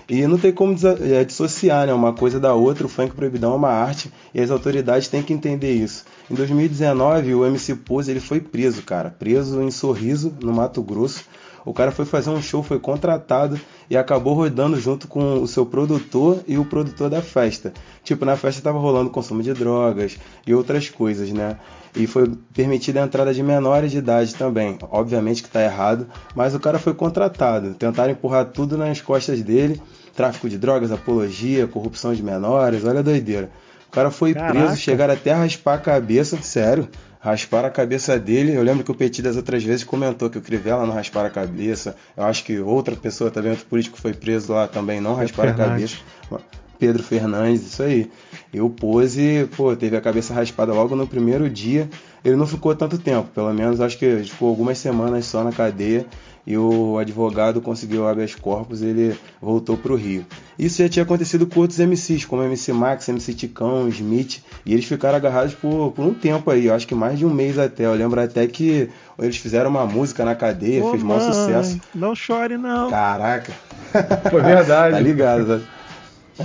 E 0.08 0.26
não 0.26 0.36
tem 0.36 0.50
como 0.52 0.74
é, 1.12 1.22
dissociar 1.22 1.86
né, 1.86 1.92
uma 1.92 2.12
coisa 2.12 2.40
da 2.40 2.52
outra. 2.52 2.86
O 2.86 2.88
funk 2.88 3.14
proibidão 3.14 3.52
é 3.52 3.56
uma 3.56 3.70
arte 3.70 4.12
e 4.34 4.40
as 4.40 4.50
autoridades 4.50 5.06
têm 5.06 5.22
que 5.22 5.32
entender 5.32 5.72
isso. 5.72 6.04
Em 6.30 6.34
2019, 6.34 7.34
o 7.34 7.44
MC 7.44 7.74
Pose 7.74 8.12
ele 8.12 8.20
foi 8.20 8.40
preso, 8.40 8.82
cara. 8.82 9.10
Preso 9.10 9.60
em 9.60 9.70
Sorriso, 9.70 10.32
no 10.40 10.52
Mato 10.52 10.80
Grosso. 10.80 11.24
O 11.64 11.74
cara 11.74 11.90
foi 11.90 12.04
fazer 12.04 12.30
um 12.30 12.40
show, 12.40 12.62
foi 12.62 12.78
contratado 12.78 13.60
e 13.90 13.96
acabou 13.96 14.32
rodando 14.34 14.80
junto 14.80 15.08
com 15.08 15.42
o 15.42 15.48
seu 15.48 15.66
produtor 15.66 16.40
e 16.46 16.56
o 16.56 16.64
produtor 16.64 17.10
da 17.10 17.20
festa. 17.20 17.72
Tipo, 18.04 18.24
na 18.24 18.36
festa 18.36 18.62
tava 18.62 18.78
rolando 18.78 19.10
consumo 19.10 19.42
de 19.42 19.52
drogas 19.52 20.18
e 20.46 20.54
outras 20.54 20.88
coisas, 20.88 21.30
né? 21.32 21.58
E 21.96 22.06
foi 22.06 22.30
permitida 22.54 23.02
a 23.02 23.04
entrada 23.04 23.34
de 23.34 23.42
menores 23.42 23.90
de 23.90 23.98
idade 23.98 24.34
também. 24.36 24.78
Obviamente 24.90 25.42
que 25.42 25.50
tá 25.50 25.62
errado, 25.62 26.06
mas 26.34 26.54
o 26.54 26.60
cara 26.60 26.78
foi 26.78 26.94
contratado. 26.94 27.74
Tentaram 27.74 28.12
empurrar 28.12 28.46
tudo 28.46 28.78
nas 28.78 29.00
costas 29.00 29.42
dele: 29.42 29.82
tráfico 30.14 30.48
de 30.48 30.56
drogas, 30.56 30.92
apologia, 30.92 31.66
corrupção 31.66 32.14
de 32.14 32.22
menores, 32.22 32.84
olha 32.84 33.00
a 33.00 33.02
doideira. 33.02 33.50
O 33.90 33.92
cara 33.92 34.08
foi 34.08 34.32
Caraca. 34.34 34.52
preso, 34.52 34.76
chegaram 34.76 35.14
até 35.14 35.32
a 35.32 35.38
raspar 35.38 35.74
a 35.74 35.78
cabeça, 35.78 36.40
sério. 36.40 36.88
Rasparam 37.18 37.66
a 37.66 37.70
cabeça 37.72 38.16
dele. 38.20 38.54
Eu 38.54 38.62
lembro 38.62 38.84
que 38.84 38.90
o 38.92 38.94
Petit 38.94 39.20
das 39.20 39.34
outras 39.34 39.64
vezes 39.64 39.82
comentou 39.82 40.30
que 40.30 40.38
o 40.38 40.40
Crivella 40.40 40.86
não 40.86 40.94
raspara 40.94 41.26
a 41.26 41.30
cabeça. 41.30 41.96
Eu 42.16 42.22
acho 42.22 42.44
que 42.44 42.60
outra 42.60 42.94
pessoa 42.94 43.32
também, 43.32 43.50
outro 43.50 43.66
político 43.66 44.00
foi 44.00 44.14
preso 44.14 44.52
lá 44.52 44.68
também, 44.68 45.00
não 45.00 45.16
rasparam 45.16 45.50
a 45.50 45.54
cabeça. 45.54 45.96
Pedro 46.78 47.02
Fernandes, 47.02 47.66
isso 47.66 47.82
aí. 47.82 48.08
E 48.54 48.60
o 48.60 48.70
Pose, 48.70 49.48
pô, 49.56 49.74
teve 49.74 49.96
a 49.96 50.00
cabeça 50.00 50.32
raspada 50.32 50.72
logo 50.72 50.94
no 50.94 51.04
primeiro 51.04 51.50
dia. 51.50 51.90
Ele 52.24 52.36
não 52.36 52.46
ficou 52.46 52.74
tanto 52.76 52.96
tempo, 52.96 53.28
pelo 53.34 53.52
menos 53.52 53.80
acho 53.80 53.98
que 53.98 54.22
ficou 54.22 54.48
algumas 54.48 54.78
semanas 54.78 55.26
só 55.26 55.42
na 55.42 55.50
cadeia. 55.50 56.06
E 56.50 56.58
o 56.58 56.98
advogado 56.98 57.60
conseguiu 57.60 58.08
habeas 58.08 58.34
corpus 58.34 58.82
e 58.82 58.86
ele 58.86 59.16
voltou 59.40 59.76
pro 59.76 59.94
Rio. 59.94 60.26
Isso 60.58 60.82
já 60.82 60.88
tinha 60.88 61.04
acontecido 61.04 61.46
com 61.46 61.60
outros 61.60 61.78
MCs, 61.78 62.24
como 62.24 62.42
MC 62.42 62.72
Max, 62.72 63.08
MC 63.08 63.34
Ticão, 63.34 63.88
Smith. 63.88 64.42
E 64.66 64.72
eles 64.72 64.84
ficaram 64.84 65.14
agarrados 65.16 65.54
por, 65.54 65.92
por 65.92 66.04
um 66.04 66.12
tempo 66.12 66.50
aí, 66.50 66.66
eu 66.66 66.74
acho 66.74 66.88
que 66.88 66.94
mais 66.94 67.16
de 67.20 67.24
um 67.24 67.30
mês 67.32 67.56
até. 67.56 67.84
Eu 67.86 67.94
lembro 67.94 68.20
até 68.20 68.44
que 68.48 68.88
eles 69.16 69.36
fizeram 69.36 69.70
uma 69.70 69.86
música 69.86 70.24
na 70.24 70.34
cadeia, 70.34 70.82
Ô, 70.84 70.90
fez 70.90 71.04
maior 71.04 71.22
mãe, 71.22 71.32
sucesso. 71.32 71.80
Não 71.94 72.16
chore, 72.16 72.56
não. 72.58 72.90
Caraca. 72.90 73.52
Foi 74.30 74.42
verdade. 74.42 74.94
Tá 74.96 75.00
ligado, 75.00 75.46
né? 75.46 75.62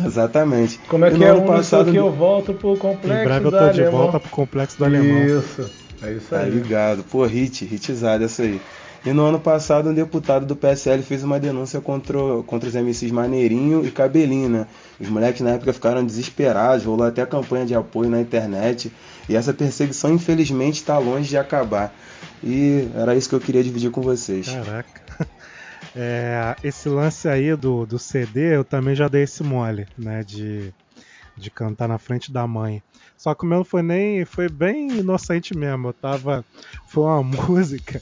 Exatamente. 0.05 0.79
Como 0.87 1.03
é 1.05 1.09
que 1.11 1.17
no 1.17 1.23
é 1.23 1.29
ano 1.29 1.41
um 1.41 1.45
passado, 1.47 1.89
que 1.91 1.97
eu 1.97 2.11
volto 2.11 2.53
pro 2.53 2.77
complexo 2.77 3.21
Em 3.21 3.23
breve 3.25 3.45
eu 3.47 3.51
da 3.51 3.67
tô 3.67 3.73
de 3.73 3.81
Alemão. 3.81 4.01
volta 4.03 4.19
pro 4.19 4.29
complexo 4.29 4.77
do 4.77 4.85
alemão. 4.85 5.25
Isso, 5.25 5.71
é 6.03 6.11
isso 6.11 6.27
Tá 6.29 6.39
aí. 6.41 6.49
ligado. 6.51 7.03
Pô, 7.03 7.25
hit, 7.25 7.65
hitzada 7.65 8.25
essa 8.25 8.43
aí. 8.43 8.61
E 9.05 9.13
no 9.13 9.23
ano 9.23 9.39
passado, 9.39 9.89
um 9.89 9.93
deputado 9.93 10.47
do 10.47 10.55
PSL 10.55 11.03
fez 11.03 11.23
uma 11.23 11.39
denúncia 11.39 11.79
contra, 11.79 12.17
contra 12.47 12.67
os 12.67 12.73
MCs 12.73 13.11
Maneirinho 13.11 13.85
e 13.85 13.91
Cabelinho, 13.91 14.49
né? 14.49 14.67
Os 14.99 15.07
moleques 15.07 15.41
na 15.41 15.51
época 15.51 15.71
ficaram 15.71 16.03
desesperados, 16.03 16.85
rolou 16.85 17.05
até 17.05 17.23
campanha 17.23 17.67
de 17.67 17.75
apoio 17.75 18.09
na 18.09 18.19
internet. 18.19 18.91
E 19.29 19.35
essa 19.35 19.53
perseguição, 19.53 20.11
infelizmente, 20.11 20.77
está 20.77 20.97
longe 20.97 21.29
de 21.29 21.37
acabar. 21.37 21.93
E 22.43 22.89
era 22.95 23.15
isso 23.15 23.29
que 23.29 23.35
eu 23.35 23.39
queria 23.39 23.63
dividir 23.63 23.91
com 23.91 24.01
vocês. 24.01 24.49
Caraca. 24.49 25.05
É, 25.97 26.57
esse 26.61 26.89
lance 26.89 27.25
aí 27.25 27.55
do, 27.55 27.85
do 27.85 27.97
CD, 27.97 28.57
eu 28.57 28.65
também 28.65 28.93
já 28.93 29.07
dei 29.07 29.23
esse 29.23 29.41
mole, 29.41 29.87
né? 29.97 30.23
De, 30.23 30.73
de 31.37 31.49
cantar 31.49 31.87
na 31.87 31.97
frente 31.97 32.33
da 32.33 32.45
mãe. 32.45 32.83
Só 33.17 33.33
que 33.33 33.43
o 33.43 33.47
meu 33.47 33.59
não 33.59 33.65
foi 33.65 33.81
nem. 33.81 34.23
Foi 34.25 34.47
bem 34.49 34.89
inocente 34.99 35.57
mesmo. 35.57 35.87
Eu 35.89 35.93
tava. 35.93 36.45
Foi 36.87 37.03
uma 37.05 37.23
música 37.23 38.01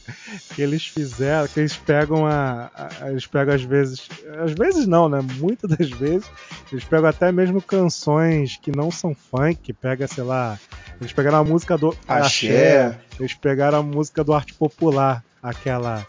que 0.53 0.61
eles 0.61 0.85
fizeram, 0.87 1.47
que 1.47 1.59
eles 1.59 1.75
pegam 1.77 2.25
a. 2.25 2.69
a- 2.75 3.09
eles 3.09 3.25
pegam 3.27 3.53
às 3.53 3.61
vezes. 3.63 4.09
Às 4.43 4.51
vezes 4.53 4.85
não, 4.87 5.07
né? 5.07 5.19
Muitas 5.39 5.69
das 5.69 5.89
vezes. 5.89 6.29
Eles 6.71 6.83
pegam 6.83 7.07
até 7.09 7.31
mesmo 7.31 7.61
canções 7.61 8.57
que 8.61 8.75
não 8.75 8.89
são 8.91 9.15
funk. 9.15 9.71
Pega, 9.73 10.07
sei 10.07 10.23
lá. 10.23 10.59
Eles 10.99 11.13
pegaram 11.13 11.37
a 11.39 11.43
música 11.43 11.77
do 11.77 11.95
Axé. 12.07 12.99
Eles 13.19 13.33
pegaram 13.33 13.79
a 13.79 13.83
música 13.83 14.23
do 14.23 14.33
arte 14.33 14.53
popular. 14.53 15.23
Aquela. 15.41 16.05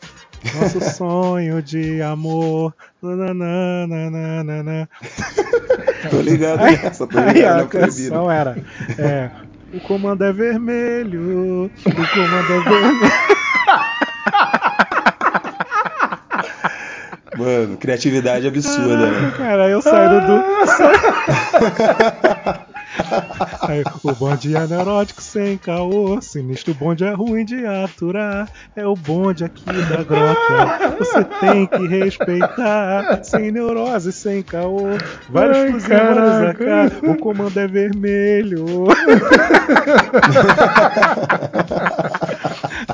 Nosso 0.60 0.80
sonho 0.94 1.62
de 1.62 2.02
amor. 2.02 2.74
nananana. 3.02 4.88
Tô 6.10 6.20
ligado 6.20 6.60
Aí, 6.62 6.76
nessa, 6.82 7.06
tô 7.06 7.18
aí 7.18 7.32
ligado 7.32 7.52
a 7.52 7.56
na 7.62 7.64
proibida. 7.66 7.86
canção 8.10 8.30
era. 8.30 8.56
é, 8.98 9.30
o 9.72 9.80
comando 9.80 10.22
é 10.24 10.32
vermelho. 10.32 11.70
O 11.86 11.92
comando 11.92 12.52
é 12.52 12.60
vermelho. 12.60 13.12
Mano, 17.36 17.76
criatividade 17.78 18.46
absurda, 18.46 19.10
né? 19.10 19.32
Cara, 19.36 19.64
aí 19.64 19.72
eu 19.72 19.82
saindo 19.82 20.20
do. 20.26 20.44
Aí, 23.68 23.82
o 24.02 24.12
bonde 24.12 24.56
é 24.56 24.66
neurótico 24.66 25.20
sem 25.20 25.58
caô. 25.58 26.20
Sinistro 26.20 26.74
bonde 26.74 27.04
é 27.04 27.12
ruim 27.12 27.44
de 27.44 27.66
aturar. 27.66 28.48
É 28.76 28.86
o 28.86 28.94
bonde 28.94 29.44
aqui 29.44 29.64
da 29.64 30.02
grota. 30.02 30.96
Você 30.98 31.24
tem 31.24 31.66
que 31.66 31.86
respeitar. 31.86 33.22
Sem 33.24 33.50
neurose, 33.50 34.12
sem 34.12 34.42
caô. 34.42 34.96
Vários 35.28 35.58
vários 35.58 35.86
caraca. 35.86 36.84
AK. 36.84 37.02
O 37.02 37.16
comando 37.18 37.58
é 37.58 37.66
vermelho. 37.66 38.64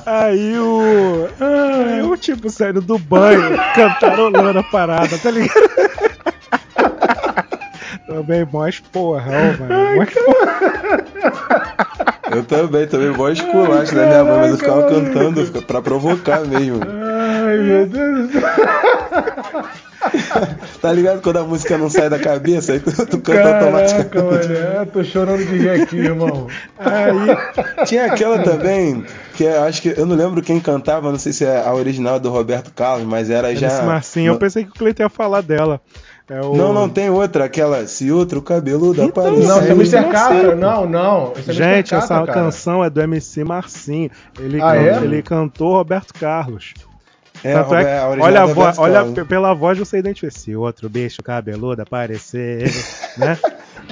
Aí 0.06 0.58
o. 0.58 1.28
Aí 1.40 2.02
o 2.02 2.16
tipo 2.16 2.50
saindo 2.50 2.80
do 2.80 2.98
banho, 2.98 3.56
cantarolando 3.74 4.58
a 4.58 4.62
parada, 4.62 5.18
tá 5.18 5.30
ligado? 5.30 5.70
Também 8.10 8.44
mós 8.52 8.80
porrão, 8.80 9.56
mano. 9.58 9.96
Mós 9.96 10.10
porrão. 10.14 11.70
Eu 12.32 12.44
também, 12.44 12.86
também 12.86 13.10
mó 13.10 13.28
esculacho 13.28 13.94
da 13.94 14.06
minha 14.06 14.24
mãe, 14.24 14.38
mas 14.40 14.50
eu 14.50 14.58
ficava 14.58 14.82
cantando 14.88 15.62
pra 15.62 15.80
provocar 15.80 16.40
mesmo. 16.40 16.80
Ai, 16.84 17.56
meu 17.58 17.86
Deus 17.86 18.28
do 18.28 18.32
céu. 18.32 18.48
Tá 20.80 20.90
ligado 20.92 21.20
quando 21.20 21.36
a 21.36 21.42
música 21.44 21.76
não 21.76 21.90
sai 21.90 22.08
da 22.08 22.18
cabeça, 22.18 22.72
aí 22.72 22.80
tu, 22.80 22.90
tu 23.06 23.18
canta 23.20 23.42
Caraca, 23.42 23.64
automaticamente. 23.66 24.48
mano. 24.48 24.80
é, 24.80 24.84
tô 24.86 25.04
chorando 25.04 25.44
de 25.44 25.58
rir 25.58 25.68
aqui, 25.82 25.98
irmão. 25.98 26.46
Aí, 26.78 27.84
Tinha 27.84 28.06
aquela 28.06 28.38
também, 28.38 29.04
que 29.34 29.44
eu 29.44 29.62
acho 29.62 29.82
que 29.82 29.92
eu 29.94 30.06
não 30.06 30.16
lembro 30.16 30.40
quem 30.40 30.58
cantava, 30.58 31.12
não 31.12 31.18
sei 31.18 31.34
se 31.34 31.44
é 31.44 31.62
a 31.62 31.74
original 31.74 32.18
do 32.18 32.30
Roberto 32.30 32.72
Carlos, 32.72 33.06
mas 33.06 33.28
era 33.28 33.54
já. 33.54 33.66
esse 33.66 33.82
Marcinho, 33.82 34.32
eu 34.32 34.38
pensei 34.38 34.64
que 34.64 34.70
o 34.70 34.74
Cleiton 34.74 35.02
ia 35.02 35.10
falar 35.10 35.42
dela. 35.42 35.78
É 36.30 36.40
o... 36.40 36.54
Não, 36.54 36.72
não, 36.72 36.88
tem 36.88 37.10
outra, 37.10 37.44
aquela 37.44 37.86
Se 37.88 38.12
Outro 38.12 38.40
Cabelo 38.40 38.94
da 38.94 39.04
Então, 39.04 39.24
Paris. 39.24 39.46
Não, 39.48 39.60
é 39.60 39.70
Mr. 39.72 40.00
não 40.00 40.10
Catra. 40.10 40.54
Não, 40.54 40.86
não. 40.88 41.32
É. 41.36 41.52
Gente, 41.52 41.90
Catra, 41.90 41.98
essa 41.98 42.14
cara. 42.26 42.32
canção 42.32 42.84
é 42.84 42.88
do 42.88 43.00
MC 43.02 43.42
Marcinho. 43.42 44.10
Ele, 44.38 44.62
Ah, 44.62 44.76
é? 44.76 44.96
ele 45.02 45.22
cantou 45.22 45.72
Roberto 45.74 46.14
Carlos. 46.14 46.72
É, 47.42 47.54
Tanto 47.54 47.74
é 47.74 47.82
é 47.98 48.04
olha, 48.04 48.42
a 48.42 48.46
do 48.46 48.54
vo- 48.54 48.60
Roberto 48.60 48.78
olha 48.80 49.24
pela 49.24 49.54
voz 49.54 49.76
você 49.78 49.98
identifica. 49.98 50.30
Se 50.38 50.54
outro 50.54 50.88
bicho 50.88 51.20
cabeludo 51.22 51.82
aparecer, 51.82 52.70
né? 53.16 53.36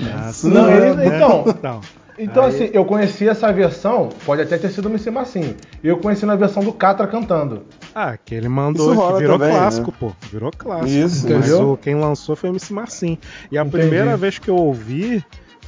Nossa, 0.00 0.48
Não, 0.48 0.70
ele- 0.70 0.94
né? 0.94 1.06
então. 1.16 1.44
Então, 1.48 1.80
Então, 2.18 2.44
Aí- 2.44 2.48
assim, 2.48 2.70
eu 2.72 2.84
conheci 2.84 3.28
essa 3.28 3.52
versão, 3.52 4.08
pode 4.26 4.42
até 4.42 4.58
ter 4.58 4.70
sido 4.70 4.86
o 4.86 4.88
MC 4.90 5.10
Marcinho. 5.10 5.54
Eu 5.82 5.98
conheci 5.98 6.26
na 6.26 6.34
versão 6.34 6.62
do 6.62 6.72
Catra 6.72 7.06
cantando. 7.06 7.62
Ah, 7.94 8.16
que 8.16 8.34
ele 8.34 8.48
mandou, 8.48 8.88
que 9.12 9.18
virou 9.20 9.38
também, 9.38 9.52
clássico, 9.54 9.90
né? 9.92 9.96
pô. 10.00 10.12
Virou 10.30 10.50
clássico. 10.56 10.88
Isso. 10.90 11.28
Mas 11.28 11.46
Entendeu? 11.48 11.70
o, 11.72 11.76
quem 11.76 11.94
lançou 11.94 12.34
foi 12.34 12.50
o 12.50 12.52
MC 12.52 12.72
Marcinho. 12.72 13.18
E 13.52 13.56
a 13.56 13.62
Entendi. 13.62 13.78
primeira 13.82 14.16
vez 14.16 14.38
que 14.38 14.48
eu 14.48 14.56
ouvi 14.56 15.24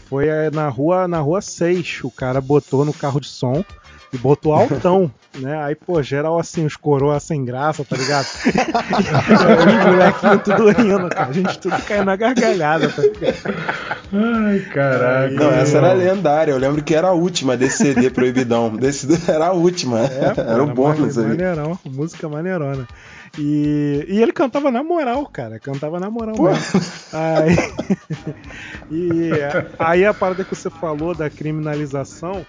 foi 0.08 0.26
eh, 0.28 0.50
na 0.52 0.68
rua, 0.68 1.06
na 1.06 1.20
rua 1.20 1.40
6. 1.40 2.00
O 2.02 2.10
cara 2.10 2.40
botou 2.40 2.84
no 2.84 2.92
carro 2.92 3.20
de 3.20 3.28
som 3.28 3.64
e 4.12 4.18
botou 4.18 4.52
altão, 4.52 5.10
né? 5.38 5.62
Aí, 5.62 5.74
pô, 5.74 6.02
geral 6.02 6.38
assim, 6.38 6.66
os 6.66 6.76
coroas 6.76 7.22
sem 7.22 7.44
graça, 7.44 7.84
tá 7.84 7.96
ligado? 7.96 8.26
e 9.28 9.32
os 9.32 9.84
molequinhos 9.84 10.42
tudo 10.42 10.70
rindo, 10.70 11.08
cara. 11.08 11.28
A 11.28 11.32
gente 11.32 11.58
tudo 11.60 11.82
caindo 11.82 12.06
na 12.06 12.16
gargalhada, 12.16 12.88
tá 12.88 13.02
ligado? 13.02 13.54
Ai, 14.12 14.58
caraca. 14.72 15.34
Não, 15.34 15.50
essa 15.52 15.78
era 15.78 15.92
lendária. 15.92 16.52
Eu 16.52 16.58
lembro 16.58 16.82
que 16.82 16.94
era 16.94 17.08
a 17.08 17.12
última 17.12 17.56
desse 17.56 17.78
CD 17.78 18.10
proibidão. 18.10 18.74
Desse 18.76 19.06
era 19.30 19.46
a 19.48 19.52
última. 19.52 20.00
É, 20.00 20.34
pô, 20.34 20.40
era 20.40 20.62
o 20.64 20.74
bônus 20.74 21.16
mane- 21.16 21.28
ali. 21.30 21.42
Maneirão, 21.42 21.78
música 21.84 22.28
maneirona. 22.28 22.88
E, 23.38 24.04
e 24.08 24.20
ele 24.20 24.32
cantava 24.32 24.72
na 24.72 24.82
moral, 24.82 25.24
cara. 25.26 25.60
Cantava 25.60 26.00
na 26.00 26.10
moral 26.10 26.34
Pô. 26.34 26.48
mesmo. 26.48 26.80
Aí, 27.12 27.56
e 28.90 29.30
aí 29.78 30.04
a 30.04 30.12
parada 30.12 30.42
que 30.42 30.54
você 30.54 30.68
falou 30.68 31.14
da 31.14 31.30
criminalização, 31.30 32.44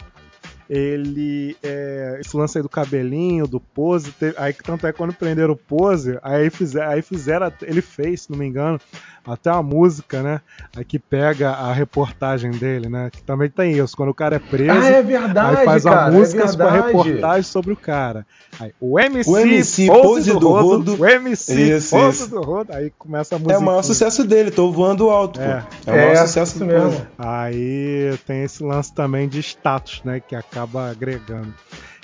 ele. 0.71 1.57
é, 1.61 2.17
esse 2.21 2.35
lance 2.35 2.57
aí 2.57 2.61
do 2.61 2.69
cabelinho, 2.69 3.45
do 3.45 3.59
pose, 3.59 4.11
te- 4.13 4.33
aí 4.37 4.53
tanto 4.53 4.87
é 4.87 4.93
quando 4.93 5.13
prenderam 5.13 5.53
o 5.53 5.57
pose, 5.57 6.17
aí 6.23 6.49
fizeram, 6.49 6.89
aí 6.91 7.01
fizeram, 7.01 7.51
ele 7.61 7.81
fez, 7.81 8.21
se 8.21 8.31
não 8.31 8.37
me 8.39 8.45
engano, 8.47 8.79
até 9.25 9.51
uma 9.51 9.61
música, 9.63 10.23
né? 10.23 10.41
Aí 10.75 10.83
que 10.83 10.97
pega 10.97 11.51
a 11.51 11.71
reportagem 11.73 12.51
dele, 12.51 12.89
né? 12.89 13.09
Que 13.11 13.21
também 13.21 13.49
tem 13.49 13.73
isso. 13.77 13.95
Quando 13.95 14.09
o 14.09 14.13
cara 14.13 14.37
é 14.37 14.39
preso. 14.39 14.71
Ah, 14.71 14.85
é 14.87 15.01
verdade, 15.01 15.57
Aí 15.57 15.65
faz 15.65 15.83
cara, 15.83 16.09
uma 16.11 16.17
música 16.19 16.43
é 16.43 16.55
com 16.57 16.63
a 16.63 16.71
reportagem 16.71 17.43
sobre 17.43 17.73
o 17.73 17.75
cara. 17.77 18.25
Aí, 18.59 18.73
o 18.79 18.99
MC, 18.99 19.29
O 19.29 19.37
MC 19.37 19.87
Pose, 19.87 20.01
Pose 20.01 20.33
do, 20.33 20.39
do 20.39 20.49
rodo, 20.49 20.91
Rodo. 20.91 21.03
O 21.03 21.07
MC 21.07 21.53
Isso, 21.77 21.95
Pose 21.95 22.17
isso. 22.23 22.29
do 22.29 22.41
Rodo. 22.41 22.73
Aí 22.73 22.91
começa 22.97 23.35
a 23.35 23.37
É 23.37 23.39
música. 23.39 23.59
o 23.59 23.63
maior 23.63 23.81
sucesso 23.83 24.23
dele, 24.23 24.51
tô 24.51 24.71
voando 24.71 25.09
alto, 25.09 25.39
pô. 25.39 25.45
É. 25.45 25.63
É, 25.85 25.91
o 25.91 25.95
maior 25.95 26.11
É, 26.13 26.15
sucesso 26.27 26.65
mesmo. 26.65 27.05
Aí 27.17 28.17
tem 28.27 28.43
esse 28.43 28.63
lance 28.63 28.93
também 28.93 29.27
de 29.29 29.39
status, 29.39 30.01
né? 30.03 30.19
Que 30.19 30.35
acaba 30.35 30.89
agregando. 30.89 31.53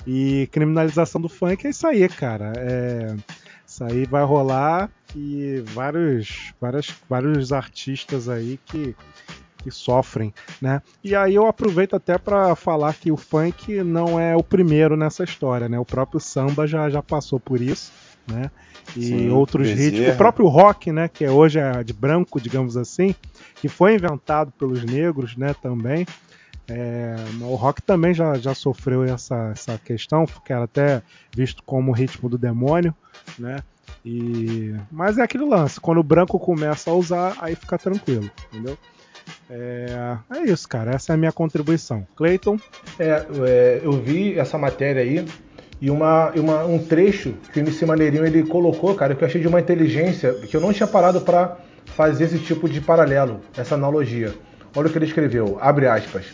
E 0.06 0.48
criminalização 0.52 1.20
do 1.20 1.28
funk 1.28 1.66
é 1.66 1.70
isso 1.70 1.86
aí, 1.86 2.08
cara. 2.08 2.52
É, 2.56 3.14
isso 3.66 3.84
aí 3.84 4.06
vai 4.06 4.24
rolar 4.24 4.88
e 5.14 5.62
vários, 5.66 6.52
várias, 6.60 6.94
vários 7.08 7.52
artistas 7.52 8.28
aí 8.28 8.58
que, 8.64 8.94
que 9.58 9.70
sofrem, 9.70 10.32
né? 10.60 10.82
E 11.02 11.14
aí 11.14 11.34
eu 11.34 11.46
aproveito 11.46 11.94
até 11.94 12.18
para 12.18 12.54
falar 12.54 12.94
que 12.94 13.10
o 13.10 13.16
funk 13.16 13.82
não 13.82 14.18
é 14.18 14.36
o 14.36 14.42
primeiro 14.42 14.96
nessa 14.96 15.24
história, 15.24 15.68
né? 15.68 15.78
O 15.78 15.84
próprio 15.84 16.20
samba 16.20 16.66
já, 16.66 16.88
já 16.90 17.02
passou 17.02 17.40
por 17.40 17.60
isso, 17.60 17.92
né? 18.26 18.50
E 18.96 19.06
Sim, 19.06 19.30
outros 19.30 19.68
ritmos, 19.68 20.14
o 20.14 20.16
próprio 20.16 20.46
rock, 20.46 20.92
né? 20.92 21.08
Que 21.08 21.24
é 21.24 21.30
hoje 21.30 21.58
é 21.58 21.82
de 21.82 21.92
branco, 21.92 22.40
digamos 22.40 22.76
assim, 22.76 23.14
que 23.56 23.68
foi 23.68 23.94
inventado 23.94 24.52
pelos 24.52 24.84
negros, 24.84 25.36
né? 25.36 25.54
Também. 25.60 26.06
É, 26.70 27.16
o 27.40 27.54
rock 27.54 27.80
também 27.80 28.12
já, 28.12 28.34
já 28.34 28.54
sofreu 28.54 29.02
essa, 29.02 29.52
essa 29.52 29.78
questão, 29.78 30.26
porque 30.26 30.52
era 30.52 30.64
até 30.64 31.02
visto 31.34 31.62
como 31.62 31.90
o 31.90 31.94
ritmo 31.94 32.28
do 32.28 32.36
demônio, 32.36 32.94
né? 33.38 33.62
E, 34.04 34.74
mas 34.90 35.18
é 35.18 35.22
aquele 35.22 35.44
lance, 35.44 35.80
quando 35.80 35.98
o 35.98 36.02
branco 36.02 36.38
começa 36.38 36.90
a 36.90 36.94
usar, 36.94 37.36
aí 37.40 37.54
fica 37.54 37.76
tranquilo, 37.78 38.30
entendeu? 38.52 38.76
É, 39.50 40.16
é 40.34 40.42
isso, 40.44 40.66
cara. 40.68 40.92
Essa 40.92 41.12
é 41.12 41.14
a 41.14 41.18
minha 41.18 41.32
contribuição. 41.32 42.06
Clayton, 42.16 42.56
É, 42.98 43.26
é, 43.46 43.80
eu 43.82 43.92
vi 43.92 44.38
essa 44.38 44.56
matéria 44.56 45.02
aí 45.02 45.24
e 45.80 45.90
uma, 45.90 46.30
uma- 46.30 46.64
um 46.64 46.78
trecho 46.78 47.34
que 47.52 47.58
o 47.58 47.62
MC 47.62 47.84
Maneirinho 47.86 48.24
ele 48.26 48.42
colocou, 48.44 48.94
cara, 48.94 49.14
que 49.14 49.22
eu 49.22 49.26
achei 49.28 49.40
de 49.40 49.48
uma 49.48 49.60
inteligência 49.60 50.32
que 50.34 50.56
eu 50.56 50.60
não 50.60 50.72
tinha 50.72 50.86
parado 50.86 51.20
para 51.20 51.58
fazer 51.86 52.24
esse 52.24 52.38
tipo 52.38 52.68
de 52.68 52.80
paralelo, 52.80 53.40
essa 53.56 53.74
analogia. 53.74 54.34
Olha 54.74 54.88
o 54.88 54.90
que 54.90 54.98
ele 54.98 55.06
escreveu, 55.06 55.58
abre 55.60 55.86
aspas. 55.86 56.26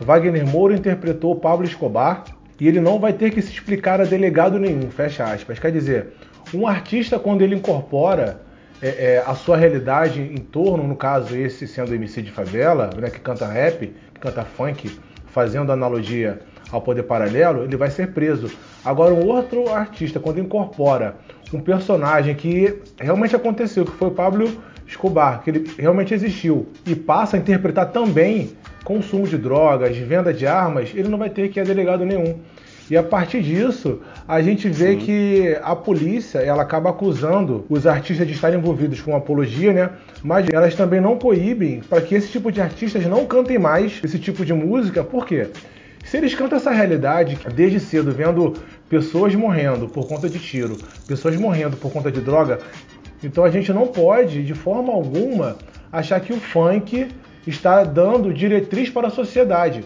Wagner 0.00 0.46
Moura 0.46 0.74
interpretou 0.76 1.34
Pablo 1.36 1.64
Escobar 1.66 2.24
e 2.60 2.66
ele 2.68 2.80
não 2.80 2.98
vai 3.00 3.12
ter 3.12 3.30
que 3.30 3.42
se 3.42 3.50
explicar 3.52 4.00
a 4.00 4.04
delegado 4.04 4.58
nenhum, 4.58 4.90
fecha 4.90 5.24
aspas. 5.24 5.58
Quer 5.58 5.72
dizer, 5.72 6.12
um 6.54 6.66
artista 6.66 7.18
quando 7.18 7.42
ele 7.42 7.54
incorpora 7.54 8.40
é, 8.80 8.88
é, 8.88 9.24
a 9.26 9.34
sua 9.34 9.56
realidade 9.56 10.20
em 10.20 10.36
torno, 10.36 10.86
no 10.86 10.96
caso 10.96 11.36
esse 11.36 11.66
sendo 11.66 11.94
MC 11.94 12.22
de 12.22 12.30
favela, 12.30 12.90
né, 12.96 13.10
que 13.10 13.20
canta 13.20 13.46
rap, 13.46 13.92
que 14.14 14.20
canta 14.20 14.44
funk, 14.44 14.98
fazendo 15.26 15.72
analogia 15.72 16.40
ao 16.70 16.80
poder 16.80 17.02
paralelo, 17.04 17.64
ele 17.64 17.76
vai 17.76 17.90
ser 17.90 18.08
preso. 18.08 18.50
Agora, 18.84 19.12
um 19.12 19.26
outro 19.26 19.68
artista, 19.68 20.20
quando 20.20 20.38
incorpora 20.38 21.16
um 21.52 21.60
personagem 21.60 22.34
que 22.34 22.80
realmente 22.98 23.34
aconteceu, 23.34 23.84
que 23.84 23.92
foi 23.92 24.08
o 24.08 24.12
Pablo 24.12 24.50
Escobar, 24.86 25.42
que 25.42 25.50
ele 25.50 25.70
realmente 25.78 26.14
existiu, 26.14 26.68
e 26.86 26.94
passa 26.94 27.36
a 27.36 27.40
interpretar 27.40 27.90
também 27.90 28.52
consumo 28.84 29.26
de 29.26 29.36
drogas, 29.36 29.96
venda 29.96 30.32
de 30.32 30.46
armas, 30.46 30.92
ele 30.94 31.08
não 31.08 31.18
vai 31.18 31.30
ter 31.30 31.48
que 31.48 31.60
a 31.60 31.64
delegado 31.64 32.04
nenhum. 32.04 32.38
E 32.90 32.96
a 32.96 33.02
partir 33.02 33.42
disso, 33.42 34.00
a 34.26 34.40
gente 34.40 34.68
vê 34.68 34.96
que 34.96 35.58
a 35.62 35.76
polícia 35.76 36.38
ela 36.38 36.62
acaba 36.62 36.88
acusando 36.88 37.66
os 37.68 37.86
artistas 37.86 38.26
de 38.26 38.32
estarem 38.32 38.58
envolvidos 38.58 39.02
com 39.02 39.14
apologia, 39.14 39.72
né? 39.72 39.90
Mas 40.22 40.46
elas 40.50 40.74
também 40.74 41.00
não 41.00 41.18
coíbem 41.18 41.80
para 41.80 42.00
que 42.00 42.14
esse 42.14 42.28
tipo 42.28 42.50
de 42.50 42.62
artistas 42.62 43.04
não 43.04 43.26
cantem 43.26 43.58
mais 43.58 44.00
esse 44.02 44.18
tipo 44.18 44.42
de 44.44 44.54
música. 44.54 45.04
Por 45.04 45.26
quê? 45.26 45.48
Se 46.02 46.16
eles 46.16 46.34
cantam 46.34 46.56
essa 46.56 46.70
realidade 46.70 47.38
desde 47.54 47.78
cedo, 47.78 48.10
vendo 48.10 48.54
pessoas 48.88 49.34
morrendo 49.34 49.86
por 49.88 50.08
conta 50.08 50.26
de 50.26 50.38
tiro, 50.38 50.78
pessoas 51.06 51.36
morrendo 51.36 51.76
por 51.76 51.92
conta 51.92 52.10
de 52.10 52.22
droga, 52.22 52.58
então 53.22 53.44
a 53.44 53.50
gente 53.50 53.70
não 53.70 53.86
pode, 53.86 54.42
de 54.42 54.54
forma 54.54 54.90
alguma, 54.90 55.58
achar 55.92 56.20
que 56.20 56.32
o 56.32 56.40
funk 56.40 57.08
está 57.46 57.84
dando 57.84 58.32
diretriz 58.32 58.88
para 58.88 59.08
a 59.08 59.10
sociedade. 59.10 59.84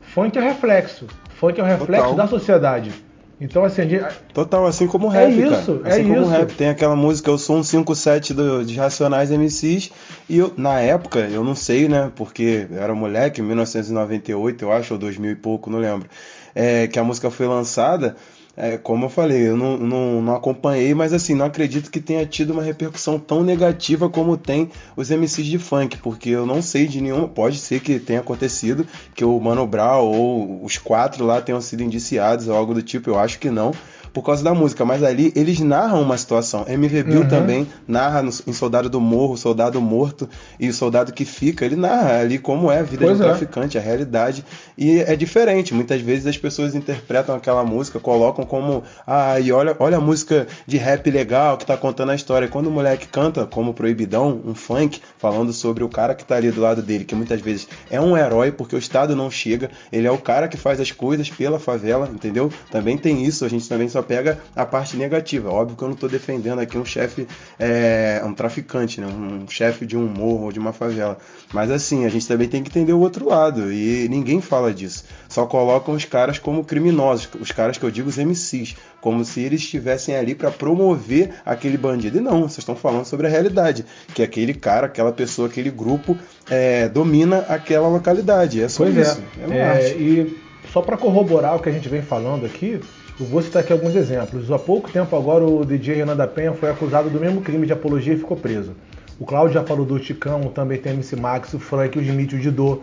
Funk 0.00 0.38
é 0.38 0.40
reflexo. 0.40 1.06
Funk 1.34 1.60
é 1.60 1.62
o 1.62 1.66
reflexo 1.66 2.08
Total. 2.10 2.14
da 2.14 2.26
sociedade. 2.26 2.92
Então, 3.40 3.64
assim, 3.64 3.88
gente- 3.88 4.04
Total, 4.32 4.64
assim 4.66 4.86
como 4.86 5.08
o 5.08 5.12
É 5.12 5.26
rap, 5.26 5.32
isso, 5.32 5.50
cara. 5.78 5.88
Assim 5.94 6.00
é 6.00 6.04
como 6.04 6.20
isso. 6.22 6.30
rap. 6.30 6.54
Tem 6.54 6.68
aquela 6.68 6.94
música 6.96 7.30
Eu 7.30 7.36
Sou 7.36 7.56
um 7.56 7.62
57 7.64 8.32
do, 8.32 8.64
de 8.64 8.76
Racionais 8.76 9.30
MCs. 9.30 9.90
E 10.28 10.38
eu, 10.38 10.52
na 10.56 10.80
época, 10.80 11.18
eu 11.18 11.42
não 11.42 11.54
sei, 11.54 11.88
né? 11.88 12.12
Porque 12.14 12.66
eu 12.70 12.80
era 12.80 12.94
moleque, 12.94 13.40
em 13.40 13.44
1998, 13.44 14.64
eu 14.64 14.72
acho, 14.72 14.94
ou 14.94 14.98
2000 15.00 15.32
e 15.32 15.34
pouco, 15.36 15.68
não 15.68 15.78
lembro. 15.80 16.08
É, 16.54 16.86
que 16.86 16.98
a 16.98 17.02
música 17.04 17.28
foi 17.30 17.46
lançada. 17.48 18.14
É, 18.56 18.78
como 18.78 19.06
eu 19.06 19.08
falei, 19.08 19.48
eu 19.48 19.56
não, 19.56 19.76
não, 19.76 20.22
não 20.22 20.34
acompanhei, 20.36 20.94
mas 20.94 21.12
assim, 21.12 21.34
não 21.34 21.46
acredito 21.46 21.90
que 21.90 22.00
tenha 22.00 22.24
tido 22.24 22.52
uma 22.52 22.62
repercussão 22.62 23.18
tão 23.18 23.42
negativa 23.42 24.08
como 24.08 24.36
tem 24.36 24.70
os 24.96 25.10
MCs 25.10 25.46
de 25.46 25.58
funk, 25.58 25.96
porque 25.98 26.30
eu 26.30 26.46
não 26.46 26.62
sei 26.62 26.86
de 26.86 27.00
nenhuma, 27.00 27.26
pode 27.26 27.58
ser 27.58 27.80
que 27.80 27.98
tenha 27.98 28.20
acontecido, 28.20 28.86
que 29.12 29.24
o 29.24 29.40
Mano 29.40 29.66
Brown 29.66 30.04
ou 30.04 30.64
os 30.64 30.78
quatro 30.78 31.24
lá 31.24 31.40
tenham 31.40 31.60
sido 31.60 31.82
indiciados 31.82 32.46
ou 32.46 32.54
algo 32.54 32.74
do 32.74 32.82
tipo, 32.82 33.10
eu 33.10 33.18
acho 33.18 33.40
que 33.40 33.50
não, 33.50 33.72
por 34.14 34.22
causa 34.24 34.42
da 34.42 34.54
música, 34.54 34.84
mas 34.84 35.02
ali 35.02 35.30
eles 35.36 35.60
narram 35.60 36.00
uma 36.00 36.16
situação. 36.16 36.64
MV 36.66 37.02
Bill 37.02 37.20
Uhum. 37.22 37.28
também 37.28 37.66
narra 37.86 38.22
no- 38.22 38.30
em 38.46 38.52
Soldado 38.52 38.88
do 38.88 39.00
Morro, 39.00 39.36
Soldado 39.36 39.78
Morto 39.80 40.26
e 40.58 40.68
o 40.68 40.72
Soldado 40.72 41.12
que 41.12 41.24
Fica, 41.24 41.64
ele 41.66 41.76
narra 41.76 42.20
ali 42.20 42.38
como 42.38 42.70
é 42.70 42.78
a 42.78 42.82
vida 42.82 43.04
Pois 43.04 43.18
de 43.18 43.22
um 43.22 43.26
é. 43.26 43.28
traficante, 43.30 43.76
a 43.76 43.80
realidade, 43.80 44.44
e 44.78 45.00
é 45.00 45.16
diferente. 45.16 45.74
Muitas 45.74 46.00
vezes 46.00 46.26
as 46.28 46.38
pessoas 46.38 46.74
interpretam 46.76 47.34
aquela 47.34 47.64
música, 47.64 47.98
colocam 47.98 48.46
como, 48.46 48.84
ah, 49.06 49.38
e 49.40 49.50
olha, 49.50 49.74
olha 49.80 49.96
a 49.96 50.00
música 50.00 50.46
de 50.66 50.76
rap 50.76 51.10
legal 51.10 51.58
que 51.58 51.66
tá 51.66 51.76
contando 51.76 52.10
a 52.10 52.14
história. 52.14 52.46
Quando 52.46 52.68
o 52.68 52.70
moleque 52.70 53.08
canta 53.08 53.44
como 53.44 53.74
Proibidão, 53.74 54.40
um 54.46 54.54
funk, 54.54 55.00
falando 55.18 55.52
sobre 55.52 55.82
o 55.82 55.88
cara 55.88 56.14
que 56.14 56.24
tá 56.24 56.36
ali 56.36 56.52
do 56.52 56.60
lado 56.60 56.80
dele, 56.82 57.04
que 57.04 57.16
muitas 57.16 57.40
vezes 57.40 57.66
é 57.90 58.00
um 58.00 58.16
herói 58.16 58.52
porque 58.52 58.76
o 58.76 58.78
Estado 58.78 59.16
não 59.16 59.28
chega, 59.28 59.68
ele 59.92 60.06
é 60.06 60.10
o 60.12 60.18
cara 60.18 60.46
que 60.46 60.56
faz 60.56 60.78
as 60.78 60.92
coisas 60.92 61.28
pela 61.28 61.58
favela, 61.58 62.08
entendeu? 62.14 62.48
Também 62.70 62.96
tem 62.96 63.24
isso, 63.24 63.44
a 63.44 63.48
gente 63.48 63.68
também 63.68 63.88
só 63.88 64.03
pega 64.04 64.38
a 64.54 64.64
parte 64.64 64.96
negativa. 64.96 65.50
Óbvio 65.50 65.76
que 65.76 65.82
eu 65.82 65.88
não 65.88 65.96
tô 65.96 66.06
defendendo 66.06 66.58
aqui 66.60 66.78
um 66.78 66.84
chefe, 66.84 67.26
é, 67.58 68.22
um 68.24 68.32
traficante, 68.34 69.00
né? 69.00 69.06
um 69.06 69.48
chefe 69.48 69.84
de 69.86 69.96
um 69.96 70.06
morro 70.06 70.44
ou 70.44 70.52
de 70.52 70.58
uma 70.58 70.72
favela. 70.72 71.18
Mas 71.52 71.70
assim, 71.70 72.04
a 72.04 72.08
gente 72.08 72.28
também 72.28 72.48
tem 72.48 72.62
que 72.62 72.68
entender 72.70 72.92
o 72.92 73.00
outro 73.00 73.28
lado, 73.28 73.72
e 73.72 74.06
ninguém 74.08 74.40
fala 74.40 74.72
disso. 74.72 75.04
Só 75.28 75.46
colocam 75.46 75.94
os 75.94 76.04
caras 76.04 76.38
como 76.38 76.64
criminosos, 76.64 77.28
os 77.40 77.50
caras 77.50 77.78
que 77.78 77.84
eu 77.84 77.90
digo 77.90 78.08
os 78.08 78.18
MCs, 78.18 78.76
como 79.00 79.24
se 79.24 79.40
eles 79.40 79.60
estivessem 79.60 80.14
ali 80.16 80.34
para 80.34 80.50
promover 80.50 81.34
aquele 81.44 81.76
bandido. 81.76 82.18
E 82.18 82.20
não, 82.20 82.42
vocês 82.42 82.58
estão 82.58 82.76
falando 82.76 83.04
sobre 83.04 83.26
a 83.26 83.30
realidade, 83.30 83.84
que 84.14 84.22
aquele 84.22 84.54
cara, 84.54 84.86
aquela 84.86 85.12
pessoa, 85.12 85.48
aquele 85.48 85.70
grupo 85.70 86.16
é, 86.50 86.88
domina 86.88 87.38
aquela 87.48 87.88
localidade. 87.88 88.62
É 88.62 88.68
só 88.68 88.84
Pois 88.84 88.96
isso. 88.96 89.22
é. 89.42 89.46
uma 89.46 89.54
É, 89.54 89.62
arte. 89.70 89.94
e 89.98 90.38
só 90.72 90.80
para 90.82 90.96
corroborar 90.96 91.56
o 91.56 91.60
que 91.60 91.68
a 91.68 91.72
gente 91.72 91.88
vem 91.88 92.02
falando 92.02 92.46
aqui, 92.46 92.80
vou 93.18 93.42
citar 93.42 93.62
aqui 93.62 93.72
alguns 93.72 93.94
exemplos. 93.94 94.50
Há 94.50 94.58
pouco 94.58 94.90
tempo 94.90 95.14
agora 95.16 95.44
o 95.44 95.64
DJ 95.64 95.96
Renan 95.96 96.16
da 96.16 96.26
Penha 96.26 96.52
foi 96.52 96.70
acusado 96.70 97.08
do 97.10 97.20
mesmo 97.20 97.40
crime 97.40 97.66
de 97.66 97.72
apologia 97.72 98.14
e 98.14 98.18
ficou 98.18 98.36
preso. 98.36 98.72
O 99.18 99.24
Cláudio 99.24 99.54
já 99.54 99.62
falou 99.62 99.86
do 99.86 99.98
Ticão, 99.98 100.42
também 100.48 100.78
tem 100.78 100.92
MC 100.92 101.14
Max, 101.16 101.54
o 101.54 101.58
Frank, 101.58 101.96
o 101.98 102.02
Smith, 102.02 102.32
o 102.32 102.38
Didô. 102.38 102.80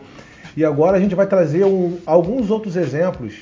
E 0.56 0.64
agora 0.64 0.98
a 0.98 1.00
gente 1.00 1.16
vai 1.16 1.28
trazer 1.28 1.66
um- 1.66 1.98
alguns 2.06 2.50
outros 2.50 2.76
exemplos 2.78 3.36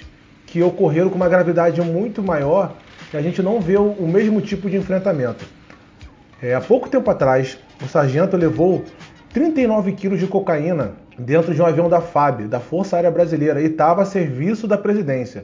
que 0.48 0.62
ocorreram 0.64 1.10
com 1.10 1.16
uma 1.16 1.30
gravidade 1.30 1.80
muito 1.82 2.24
maior 2.24 2.74
que 3.12 3.18
a 3.18 3.22
gente 3.22 3.42
não 3.42 3.60
vê 3.62 3.78
o, 3.78 3.92
o 3.92 4.08
mesmo 4.08 4.42
tipo 4.42 4.70
de 4.70 4.78
enfrentamento. 4.78 5.46
É, 6.42 6.56
há 6.56 6.62
pouco 6.62 6.90
tempo 6.90 7.10
atrás, 7.10 7.58
o 7.84 7.88
sargento 7.88 8.36
levou 8.38 8.84
39 9.32 9.92
quilos 9.92 10.20
de 10.20 10.26
cocaína 10.26 10.94
dentro 11.18 11.54
de 11.54 11.62
um 11.62 11.66
avião 11.66 11.90
da 11.90 12.02
FAB, 12.02 12.48
da 12.48 12.60
Força 12.60 12.96
Aérea 12.96 13.12
Brasileira, 13.12 13.62
e 13.62 13.66
estava 13.66 14.02
a 14.02 14.06
serviço 14.06 14.68
da 14.68 14.78
presidência. 14.78 15.44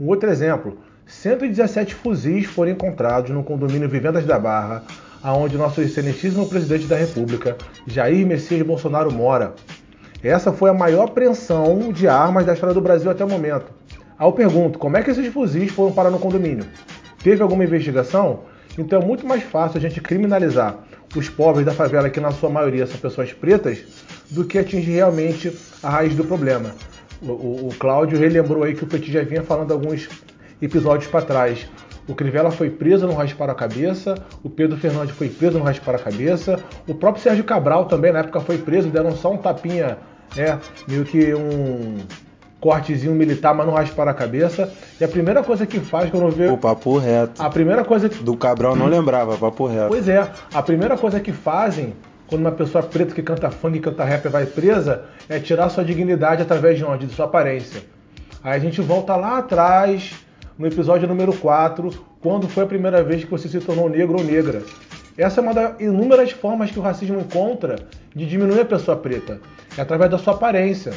Um 0.00 0.08
outro 0.08 0.30
exemplo, 0.30 0.78
117 1.04 1.94
fuzis 1.94 2.46
foram 2.46 2.72
encontrados 2.72 3.30
no 3.30 3.44
condomínio 3.44 3.86
Vivendas 3.86 4.24
da 4.24 4.38
Barra, 4.38 4.82
aonde 5.22 5.58
nosso 5.58 5.82
excelentíssimo 5.82 6.48
presidente 6.48 6.86
da 6.86 6.96
República, 6.96 7.54
Jair 7.86 8.26
Messias 8.26 8.66
Bolsonaro, 8.66 9.12
mora. 9.12 9.52
Essa 10.24 10.54
foi 10.54 10.70
a 10.70 10.74
maior 10.74 11.04
apreensão 11.04 11.92
de 11.92 12.08
armas 12.08 12.46
da 12.46 12.54
história 12.54 12.72
do 12.72 12.80
Brasil 12.80 13.10
até 13.10 13.22
o 13.22 13.28
momento. 13.28 13.66
Aí 14.18 14.26
eu 14.26 14.32
pergunto, 14.32 14.78
como 14.78 14.96
é 14.96 15.02
que 15.02 15.10
esses 15.10 15.30
fuzis 15.30 15.70
foram 15.70 15.92
parar 15.92 16.10
no 16.10 16.18
condomínio? 16.18 16.64
Teve 17.22 17.42
alguma 17.42 17.64
investigação? 17.64 18.44
Então 18.78 19.02
é 19.02 19.04
muito 19.04 19.26
mais 19.26 19.42
fácil 19.42 19.76
a 19.76 19.80
gente 19.82 20.00
criminalizar 20.00 20.78
os 21.14 21.28
pobres 21.28 21.66
da 21.66 21.72
favela, 21.72 22.08
que 22.08 22.20
na 22.20 22.30
sua 22.30 22.48
maioria 22.48 22.86
são 22.86 22.96
pessoas 22.96 23.34
pretas, 23.34 23.84
do 24.30 24.46
que 24.46 24.58
atingir 24.58 24.92
realmente 24.92 25.54
a 25.82 25.90
raiz 25.90 26.14
do 26.14 26.24
problema. 26.24 26.70
O, 27.22 27.26
o- 27.68 27.74
Cláudio 27.78 28.18
relembrou 28.18 28.62
aí 28.62 28.74
que 28.74 28.84
o 28.84 28.86
Petit 28.86 29.12
já 29.12 29.22
vinha 29.22 29.42
falando 29.42 29.72
alguns 29.72 30.08
episódios 30.60 31.10
para 31.10 31.24
trás. 31.24 31.66
O 32.08 32.14
Crivella 32.14 32.50
foi 32.50 32.70
preso 32.70 33.06
no 33.06 33.14
raspar 33.14 33.50
a 33.50 33.54
cabeça, 33.54 34.14
o 34.42 34.50
Pedro 34.50 34.76
Fernandes 34.76 35.14
foi 35.14 35.28
preso 35.28 35.58
no 35.58 35.64
raspar 35.64 35.94
a 35.94 35.98
cabeça, 35.98 36.58
o 36.88 36.94
próprio 36.94 37.22
Sérgio 37.22 37.44
Cabral 37.44 37.84
também 37.84 38.12
na 38.12 38.20
época 38.20 38.40
foi 38.40 38.58
preso, 38.58 38.88
deram 38.88 39.12
só 39.12 39.32
um 39.32 39.36
tapinha, 39.36 39.98
é, 40.36 40.56
meio 40.88 41.04
que 41.04 41.32
um 41.34 41.98
cortezinho 42.58 43.14
militar, 43.14 43.54
mas 43.54 43.66
não 43.66 43.72
rasparam 43.74 44.10
a 44.10 44.14
cabeça. 44.14 44.70
E 45.00 45.04
a 45.04 45.08
primeira 45.08 45.42
coisa 45.42 45.64
que 45.66 45.78
faz 45.80 46.10
quando 46.10 46.30
vê. 46.30 46.48
O 46.48 46.58
papo 46.58 46.98
reto. 46.98 47.40
A 47.40 47.48
primeira 47.48 47.84
coisa 47.84 48.08
que. 48.08 48.22
Do 48.22 48.36
Cabral 48.36 48.76
não 48.76 48.86
lembrava, 48.86 49.36
papo 49.36 49.66
reto. 49.66 49.88
Pois 49.88 50.08
é, 50.08 50.28
a 50.52 50.62
primeira 50.62 50.96
coisa 50.98 51.20
que 51.20 51.32
fazem 51.32 51.94
quando 52.30 52.42
uma 52.42 52.52
pessoa 52.52 52.82
preta 52.82 53.12
que 53.12 53.22
canta 53.22 53.50
funk 53.50 53.76
e 53.76 53.80
canta 53.80 54.04
rap 54.04 54.28
vai 54.28 54.46
presa 54.46 55.02
é 55.28 55.40
tirar 55.40 55.68
sua 55.68 55.84
dignidade 55.84 56.40
através 56.40 56.78
de 56.78 56.84
onde? 56.84 57.06
De 57.06 57.12
sua 57.12 57.24
aparência. 57.24 57.82
Aí 58.42 58.54
a 58.54 58.58
gente 58.60 58.80
volta 58.80 59.16
lá 59.16 59.38
atrás, 59.38 60.14
no 60.56 60.64
episódio 60.64 61.08
número 61.08 61.32
4, 61.32 61.90
quando 62.20 62.48
foi 62.48 62.62
a 62.62 62.66
primeira 62.68 63.02
vez 63.02 63.24
que 63.24 63.30
você 63.30 63.48
se 63.48 63.58
tornou 63.58 63.90
negro 63.90 64.16
ou 64.16 64.24
negra. 64.24 64.62
Essa 65.18 65.40
é 65.40 65.42
uma 65.42 65.52
das 65.52 65.80
inúmeras 65.80 66.30
formas 66.30 66.70
que 66.70 66.78
o 66.78 66.82
racismo 66.82 67.18
encontra 67.18 67.76
de 68.14 68.24
diminuir 68.24 68.60
a 68.60 68.64
pessoa 68.64 68.96
preta. 68.96 69.40
É 69.76 69.82
através 69.82 70.08
da 70.08 70.16
sua 70.16 70.34
aparência. 70.34 70.92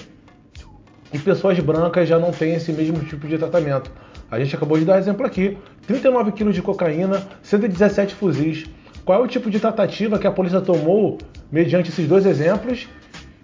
E 1.11 1.17
pessoas 1.17 1.59
brancas 1.59 2.07
já 2.07 2.19
não 2.19 2.31
têm 2.31 2.53
esse 2.53 2.71
mesmo 2.71 2.99
tipo 3.05 3.27
de 3.27 3.39
tratamento. 3.39 3.91
A 4.29 4.39
gente 4.39 4.55
acabou 4.55 4.77
de 4.77 4.85
dar 4.85 4.99
exemplo 4.99 5.25
aqui: 5.25 5.57
39 5.87 6.31
quilos 6.31 6.53
de 6.53 6.61
cocaína, 6.61 7.27
117 7.41 8.13
fuzis. 8.13 8.65
Qual 9.05 9.19
é 9.19 9.23
o 9.23 9.27
tipo 9.27 9.49
de 9.49 9.59
tratativa 9.59 10.17
que 10.17 10.27
a 10.27 10.31
polícia 10.31 10.61
tomou 10.61 11.17
mediante 11.51 11.89
esses 11.89 12.07
dois 12.07 12.25
exemplos? 12.25 12.87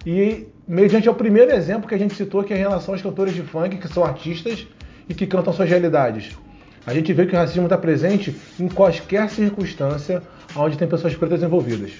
E 0.05 0.47
mediante 0.67 1.09
o 1.09 1.13
primeiro 1.13 1.51
exemplo 1.51 1.87
que 1.87 1.95
a 1.95 1.97
gente 1.97 2.15
citou, 2.15 2.43
que 2.43 2.53
é 2.53 2.57
em 2.57 2.61
relação 2.61 2.93
aos 2.93 3.01
cantores 3.01 3.33
de 3.33 3.41
funk, 3.41 3.77
que 3.77 3.87
são 3.87 4.05
artistas 4.05 4.65
e 5.07 5.13
que 5.13 5.27
cantam 5.27 5.51
suas 5.51 5.69
realidades. 5.69 6.37
A 6.85 6.93
gente 6.93 7.11
vê 7.11 7.25
que 7.25 7.35
o 7.35 7.37
racismo 7.37 7.63
está 7.63 7.77
presente 7.77 8.35
em 8.59 8.67
qualquer 8.69 9.29
circunstância 9.29 10.23
onde 10.55 10.77
tem 10.77 10.87
pessoas 10.87 11.15
pretas 11.15 11.43
envolvidas. 11.43 11.91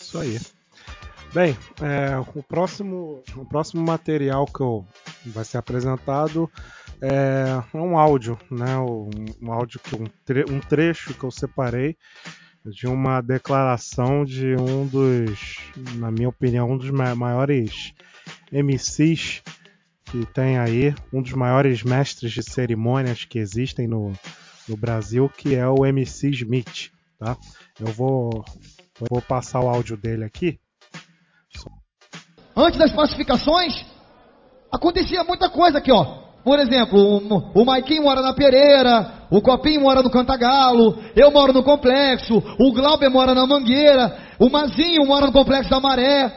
Isso 0.00 0.18
aí. 0.18 0.38
Bem, 1.34 1.56
é, 1.82 2.16
o, 2.34 2.42
próximo, 2.42 3.22
o 3.36 3.44
próximo 3.44 3.84
material 3.84 4.46
que 4.46 4.60
eu, 4.60 4.86
vai 5.26 5.44
ser 5.44 5.58
apresentado 5.58 6.50
é 7.02 7.62
um 7.74 7.98
áudio, 7.98 8.38
né? 8.50 8.78
Um, 8.78 9.10
um 9.42 9.52
áudio 9.52 9.78
que 9.80 9.94
um, 9.94 10.06
tre- 10.24 10.46
um 10.48 10.60
trecho 10.60 11.12
que 11.12 11.24
eu 11.24 11.30
separei 11.30 11.94
de 12.70 12.86
uma 12.86 13.20
declaração 13.20 14.24
de 14.24 14.54
um 14.56 14.86
dos, 14.86 15.58
na 15.96 16.10
minha 16.10 16.28
opinião, 16.28 16.70
um 16.72 16.76
dos 16.78 16.90
ma- 16.90 17.14
maiores 17.14 17.92
MCs 18.52 19.42
que 20.04 20.24
tem 20.26 20.58
aí, 20.58 20.94
um 21.12 21.20
dos 21.20 21.32
maiores 21.32 21.82
mestres 21.82 22.32
de 22.32 22.42
cerimônias 22.42 23.24
que 23.24 23.38
existem 23.38 23.88
no, 23.88 24.12
no 24.68 24.76
Brasil, 24.76 25.28
que 25.28 25.54
é 25.54 25.66
o 25.68 25.84
MC 25.84 26.28
Smith, 26.30 26.90
tá? 27.18 27.36
Eu 27.80 27.88
vou, 27.88 28.44
vou 29.10 29.20
passar 29.20 29.60
o 29.60 29.68
áudio 29.68 29.96
dele 29.96 30.24
aqui. 30.24 30.60
Antes 32.56 32.78
das 32.78 32.92
pacificações, 32.92 33.72
acontecia 34.72 35.22
muita 35.24 35.50
coisa 35.50 35.78
aqui, 35.78 35.90
ó. 35.92 36.25
Por 36.46 36.60
exemplo, 36.60 36.96
o, 36.96 37.60
o 37.60 37.64
Maiquinho 37.64 38.04
mora 38.04 38.22
na 38.22 38.32
Pereira, 38.32 39.24
o 39.28 39.42
Copinho 39.42 39.80
mora 39.80 40.00
no 40.00 40.08
Cantagalo, 40.08 40.96
eu 41.16 41.28
moro 41.32 41.52
no 41.52 41.64
Complexo, 41.64 42.40
o 42.60 42.72
Glauber 42.72 43.10
mora 43.10 43.34
na 43.34 43.44
Mangueira, 43.44 44.16
o 44.38 44.48
Mazinho 44.48 45.04
mora 45.04 45.26
no 45.26 45.32
Complexo 45.32 45.68
da 45.68 45.80
Maré. 45.80 46.32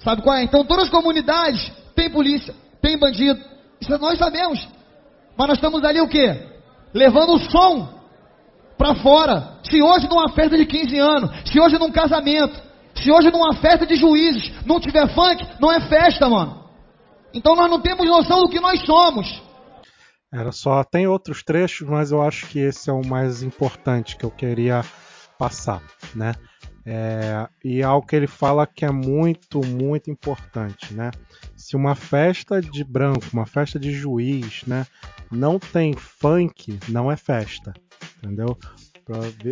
Sabe 0.00 0.20
qual 0.20 0.36
é? 0.36 0.42
Então 0.42 0.62
todas 0.62 0.84
as 0.84 0.90
comunidades 0.90 1.72
tem 1.94 2.10
polícia, 2.10 2.54
tem 2.82 2.98
bandido. 2.98 3.40
Isso 3.80 3.96
nós 3.96 4.18
sabemos. 4.18 4.68
Mas 5.38 5.48
nós 5.48 5.56
estamos 5.56 5.82
ali 5.84 6.02
o 6.02 6.08
quê? 6.08 6.38
Levando 6.92 7.36
o 7.36 7.50
som 7.50 7.88
pra 8.76 8.94
fora. 8.96 9.54
Se 9.62 9.80
hoje 9.80 10.06
numa 10.06 10.28
festa 10.28 10.54
de 10.58 10.66
15 10.66 10.98
anos, 10.98 11.30
se 11.50 11.58
hoje 11.58 11.78
num 11.78 11.90
casamento, 11.90 12.60
se 12.94 13.10
hoje 13.10 13.30
numa 13.30 13.54
festa 13.54 13.86
de 13.86 13.96
juízes 13.96 14.52
não 14.66 14.78
tiver 14.78 15.08
funk, 15.14 15.42
não 15.58 15.72
é 15.72 15.80
festa, 15.80 16.28
mano. 16.28 16.62
Então 17.32 17.56
nós 17.56 17.70
não 17.70 17.80
temos 17.80 18.06
noção 18.06 18.42
do 18.42 18.50
que 18.50 18.60
nós 18.60 18.84
somos. 18.84 19.45
Era 20.36 20.52
só. 20.52 20.84
Tem 20.84 21.06
outros 21.06 21.42
trechos, 21.42 21.88
mas 21.88 22.12
eu 22.12 22.20
acho 22.20 22.46
que 22.48 22.58
esse 22.58 22.90
é 22.90 22.92
o 22.92 23.04
mais 23.04 23.42
importante 23.42 24.16
que 24.16 24.24
eu 24.24 24.30
queria 24.30 24.84
passar, 25.38 25.82
né? 26.14 26.34
É, 26.84 27.48
e 27.64 27.82
algo 27.82 28.06
que 28.06 28.14
ele 28.14 28.26
fala 28.26 28.66
que 28.66 28.84
é 28.84 28.90
muito, 28.90 29.60
muito 29.66 30.10
importante, 30.10 30.94
né? 30.94 31.10
Se 31.56 31.74
uma 31.74 31.94
festa 31.94 32.60
de 32.60 32.84
branco, 32.84 33.26
uma 33.32 33.46
festa 33.46 33.78
de 33.78 33.90
juiz, 33.90 34.62
né, 34.66 34.86
não 35.28 35.58
tem 35.58 35.94
funk, 35.94 36.78
não 36.88 37.10
é 37.10 37.16
festa, 37.16 37.74
entendeu? 38.18 38.56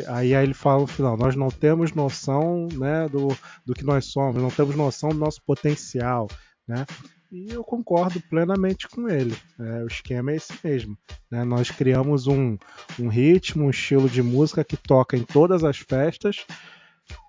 Aí, 0.09 0.33
aí 0.33 0.45
ele 0.45 0.55
fala 0.55 0.83
no 0.83 0.87
final, 0.87 1.17
nós 1.17 1.35
não 1.35 1.49
temos 1.49 1.93
noção, 1.93 2.69
né, 2.73 3.09
do, 3.09 3.37
do 3.67 3.75
que 3.75 3.85
nós 3.85 4.05
somos, 4.07 4.41
não 4.41 4.51
temos 4.51 4.77
noção 4.77 5.09
do 5.09 5.19
nosso 5.19 5.43
potencial, 5.45 6.29
né? 6.69 6.87
E 7.33 7.51
eu 7.51 7.65
concordo 7.65 8.21
plenamente 8.29 8.89
com 8.89 9.09
ele. 9.09 9.37
É, 9.59 9.83
o 9.83 9.87
esquema 9.87 10.33
é 10.33 10.37
esse 10.37 10.53
mesmo. 10.63 10.97
né? 11.31 11.45
Nós 11.45 11.71
criamos 11.71 12.27
um, 12.27 12.57
um 12.99 13.09
ritmo, 13.09 13.65
um 13.65 13.71
estilo 13.71 14.09
de 14.09 14.23
música 14.23 14.63
que 14.63 14.77
toca 14.77 15.17
em 15.17 15.23
todas 15.23 15.65
as 15.65 15.79
festas, 15.79 16.45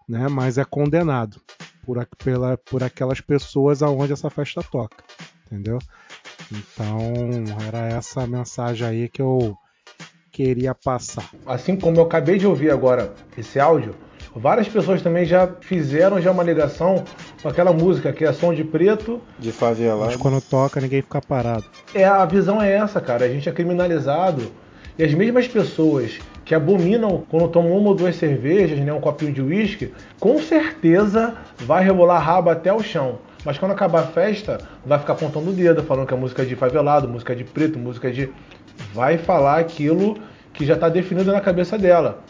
né? 0.08 0.28
mas 0.28 0.58
é 0.58 0.66
condenado 0.66 1.42
por, 1.84 2.06
pela, 2.24 2.58
por 2.58 2.84
aquelas 2.84 3.20
pessoas 3.22 3.82
aonde 3.82 4.14
essa 4.14 4.30
festa 4.30 4.62
toca. 4.62 5.04
Entendeu? 5.46 5.80
Então 6.52 7.00
era 7.68 7.88
essa 7.88 8.24
a 8.24 8.28
mensagem 8.28 8.88
aí 8.88 9.10
que 9.10 9.22
eu 9.22 9.58
queria 10.32 10.76
passar. 10.76 11.30
Assim 11.46 11.78
como 11.78 11.98
eu 11.98 12.04
acabei 12.04 12.38
de 12.38 12.46
ouvir 12.46 12.70
agora 12.70 13.14
esse 13.38 13.60
áudio, 13.60 13.96
várias 14.36 14.68
pessoas 14.68 15.02
também 15.02 15.26
já 15.26 15.50
fizeram 15.62 16.22
já 16.22 16.32
uma 16.32 16.44
ligação 16.44 17.04
com 17.42 17.50
aquela 17.50 17.72
música 17.72 18.12
que 18.12 18.26
é 18.26 18.34
som 18.34 18.54
de 18.54 18.64
preto. 18.64 19.22
De 19.40 19.48
Mas 19.48 19.56
favelado. 19.58 20.20
quando 20.20 20.42
toca, 20.42 20.82
ninguém 20.82 21.02
fica 21.02 21.22
parado. 21.22 21.66
É, 21.94 22.06
a 22.06 22.26
visão 22.26 22.62
é 22.62 22.72
essa, 22.74 23.00
cara. 23.00 23.26
A 23.26 23.30
gente 23.30 23.48
é 23.48 23.52
criminalizado 23.52 24.52
e 24.98 25.04
as 25.04 25.14
mesmas 25.14 25.48
pessoas 25.48 26.20
que 26.44 26.54
abominam 26.54 27.24
quando 27.30 27.48
tomam 27.48 27.78
uma 27.78 27.90
ou 27.90 27.96
duas 27.96 28.16
cervejas, 28.16 28.80
né, 28.80 28.94
um 28.94 29.02
copinho 29.02 29.34
de 29.34 29.42
uísque, 29.42 29.92
com 30.20 30.40
certeza 30.40 31.34
vai 31.60 31.84
rebolar 31.84 32.18
a 32.18 32.20
raba 32.20 32.52
até 32.52 32.72
o 32.72 32.82
chão. 32.84 33.18
Mas 33.44 33.58
quando 33.58 33.72
acabar 33.72 34.02
a 34.02 34.08
festa, 34.08 34.60
vai 34.86 34.98
ficar 35.00 35.14
apontando 35.14 35.50
o 35.50 35.54
dedo, 35.54 35.84
falando 35.84 36.08
que 36.08 36.14
é 36.14 36.18
música 36.18 36.46
de 36.46 36.56
favelado, 36.56 37.08
música 37.08 37.36
de 37.36 37.44
preto, 37.44 37.78
música 37.78 38.12
de. 38.12 38.30
Vai 38.94 39.18
falar 39.18 39.60
aquilo 39.60 40.18
que 40.54 40.66
já 40.66 40.74
está 40.74 40.90
definido 40.90 41.32
na 41.32 41.42
cabeça 41.42 41.78
dela. 41.78 42.24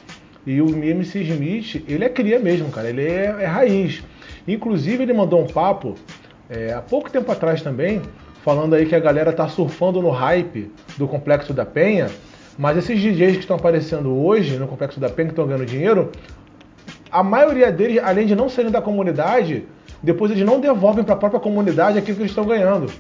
E 0.46 0.62
o 0.62 0.68
MC 0.84 1.22
Smith, 1.22 1.84
ele 1.88 2.04
é 2.06 2.10
cria 2.10 2.40
mesmo, 2.40 2.70
cara. 2.70 2.90
Ele 2.90 3.04
é, 3.04 3.36
é 3.40 3.46
raiz. 3.46 4.04
Inclusive, 4.48 5.04
ele 5.04 5.14
mandou 5.14 5.42
um 5.42 5.48
papo 5.48 5.96
é, 6.50 6.74
há 6.74 6.82
pouco 6.82 7.10
tempo 7.10 7.32
atrás 7.32 7.62
também, 7.62 8.02
falando 8.44 8.76
aí 8.76 8.86
que 8.86 8.96
a 8.96 9.00
galera 9.00 9.34
tá 9.34 9.48
surfando 9.48 10.02
no 10.02 10.12
hype 10.12 10.72
do 10.98 11.08
Complexo 11.08 11.54
da 11.54 11.66
Penha. 11.66 12.10
Mas 12.58 12.78
esses 12.78 13.00
DJs 13.00 13.34
que 13.34 13.40
estão 13.40 13.58
aparecendo 13.58 14.16
hoje 14.16 14.58
no 14.58 14.68
Complexo 14.68 15.00
da 15.00 15.10
Penha, 15.10 15.28
que 15.28 15.34
estão 15.34 15.48
ganhando 15.48 15.66
dinheiro, 15.66 16.12
a 17.12 17.24
maioria 17.24 17.72
deles, 17.72 18.00
além 18.04 18.28
de 18.28 18.36
não 18.36 18.48
serem 18.48 18.72
da 18.72 18.82
comunidade, 18.82 19.66
depois 20.02 20.32
eles 20.32 20.46
não 20.46 20.60
devolvem 20.60 21.04
para 21.04 21.16
a 21.16 21.18
própria 21.18 21.40
comunidade 21.40 21.98
aquilo 21.98 22.18
que 22.18 22.22
eles 22.22 22.32
estão 22.32 22.46
ganhando 22.46 22.92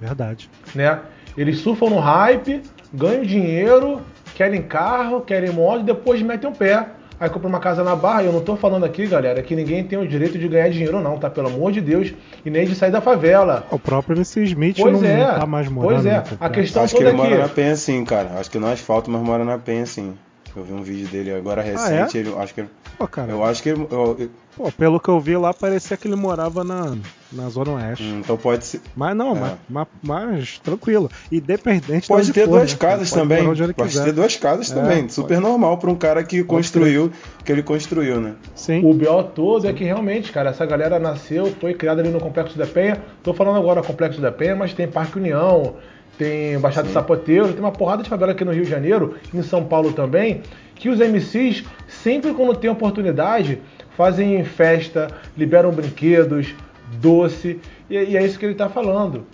Verdade. 0.00 0.48
né? 0.74 1.00
Eles 1.36 1.58
surfam 1.58 1.90
no 1.90 1.98
hype, 1.98 2.62
ganham 2.92 3.22
dinheiro, 3.22 4.00
querem 4.34 4.62
carro, 4.62 5.20
querem 5.20 5.50
moto 5.50 5.80
e 5.80 5.84
depois 5.84 6.20
metem 6.22 6.50
o 6.50 6.52
pé. 6.52 6.86
aí 7.20 7.30
compra 7.30 7.48
uma 7.48 7.60
casa 7.60 7.82
na 7.84 7.94
Barra. 7.94 8.22
E 8.24 8.26
eu 8.26 8.32
não 8.32 8.40
tô 8.40 8.56
falando 8.56 8.84
aqui, 8.84 9.06
galera, 9.06 9.42
que 9.42 9.54
ninguém 9.54 9.84
tem 9.84 9.98
o 9.98 10.06
direito 10.06 10.38
de 10.38 10.48
ganhar 10.48 10.68
dinheiro, 10.68 11.00
não, 11.00 11.16
tá? 11.18 11.30
Pelo 11.30 11.46
amor 11.48 11.72
de 11.72 11.80
Deus. 11.80 12.12
E 12.44 12.50
nem 12.50 12.66
de 12.66 12.74
sair 12.74 12.90
da 12.90 13.00
favela. 13.00 13.64
O 13.70 13.78
próprio 13.78 14.16
MC 14.16 14.42
Smith 14.42 14.76
Pois 14.78 15.00
não 15.00 15.08
é, 15.08 15.24
tá 15.38 15.46
mais 15.46 15.68
morando. 15.68 16.02
pois 16.02 16.06
é. 16.06 16.22
A 16.40 16.48
questão 16.50 16.82
Acho 16.82 16.94
que 16.94 16.98
toda 16.98 17.10
ele 17.10 17.16
mora 17.16 17.38
na 17.38 17.44
aqui. 17.44 17.54
Penha 17.54 17.76
sim, 17.76 18.04
cara. 18.04 18.30
Acho 18.38 18.50
que 18.50 18.58
no 18.58 18.66
asfalto, 18.66 19.10
mas 19.10 19.22
mora 19.22 19.44
na 19.44 19.56
Penha 19.58 19.86
sim. 19.86 20.14
Eu 20.56 20.62
vi 20.62 20.72
um 20.72 20.82
vídeo 20.82 21.08
dele 21.08 21.32
agora 21.34 21.60
recente, 21.62 22.16
é? 22.16 22.20
ele, 22.20 22.32
acho 22.38 22.54
que 22.54 22.60
ele, 22.60 22.70
Pô, 22.96 23.08
cara, 23.08 23.32
eu 23.32 23.42
acho 23.44 23.60
que 23.62 23.70
ele, 23.70 23.86
eu- 23.90 24.16
eu- 24.18 24.30
pô, 24.56 24.70
pelo 24.70 25.00
que 25.00 25.08
eu 25.08 25.18
vi 25.18 25.36
lá, 25.36 25.52
parecia 25.52 25.96
que 25.96 26.06
ele 26.06 26.14
morava 26.14 26.62
na, 26.62 26.96
na 27.32 27.48
Zona 27.48 27.72
Oeste. 27.72 28.04
hum, 28.04 28.20
então 28.20 28.36
pode 28.36 28.64
ser. 28.64 28.80
Mas 28.94 29.16
não, 29.16 29.36
É. 29.36 29.40
mas, 29.40 29.52
mas, 29.68 29.86
mas 30.00 30.58
tranquilo. 30.60 31.10
Independente 31.32 32.02
de 32.02 32.06
Pode 32.08 32.22
onde 32.22 32.32
ter 32.32 32.44
for, 32.44 32.58
duas 32.58 32.72
né? 32.72 32.78
casas 32.78 33.10
Pode 33.10 33.20
também. 33.22 33.44
Pode 33.44 33.74
quiser. 33.74 34.04
ter 34.04 34.12
duas 34.12 34.36
casas 34.36 34.70
É, 34.70 34.74
também. 34.76 35.00
pode. 35.02 35.12
Super 35.12 35.40
normal 35.40 35.76
pra 35.78 35.90
um 35.90 35.96
cara 35.96 36.22
que 36.22 36.44
construiu 36.44 37.10
o 37.40 37.44
que 37.44 37.50
ele 37.50 37.62
construiu, 37.64 38.20
né? 38.20 38.34
Sim. 38.54 38.84
O 38.88 38.94
BO 38.94 39.24
todo 39.24 39.66
é 39.66 39.72
que 39.72 39.82
realmente, 39.82 40.30
cara, 40.30 40.50
essa 40.50 40.64
galera 40.64 41.00
nasceu, 41.00 41.52
foi 41.60 41.74
criada 41.74 42.00
ali 42.00 42.10
no 42.10 42.20
Complexo 42.20 42.56
da 42.56 42.66
Penha. 42.66 43.02
Tô 43.24 43.34
falando 43.34 43.56
agora 43.58 43.82
Complexo 43.82 44.20
da 44.20 44.30
Penha, 44.30 44.54
mas 44.54 44.72
tem 44.72 44.86
Parque 44.86 45.18
União, 45.18 45.74
tem 46.18 46.58
Baixada 46.58 46.88
Sapoteiro, 46.88 47.52
tem 47.52 47.60
uma 47.60 47.72
porrada 47.72 48.02
de 48.02 48.08
favela 48.08 48.32
aqui 48.32 48.44
no 48.44 48.52
Rio 48.52 48.64
de 48.64 48.70
Janeiro, 48.70 49.16
em 49.32 49.42
São 49.42 49.64
Paulo 49.64 49.92
também, 49.92 50.42
que 50.74 50.88
os 50.88 50.98
MCs, 50.98 51.64
sempre 51.86 52.32
quando 52.32 52.56
tem 52.56 52.70
oportunidade, 52.70 53.60
fazem 53.96 54.44
festa, 54.44 55.08
liberam 55.36 55.70
brinquedos, 55.70 56.54
doce, 57.00 57.60
e, 57.88 57.94
e 57.94 58.16
é 58.16 58.24
isso 58.24 58.38
que 58.38 58.44
ele 58.44 58.54
tá 58.54 58.68
falando. 58.68 59.26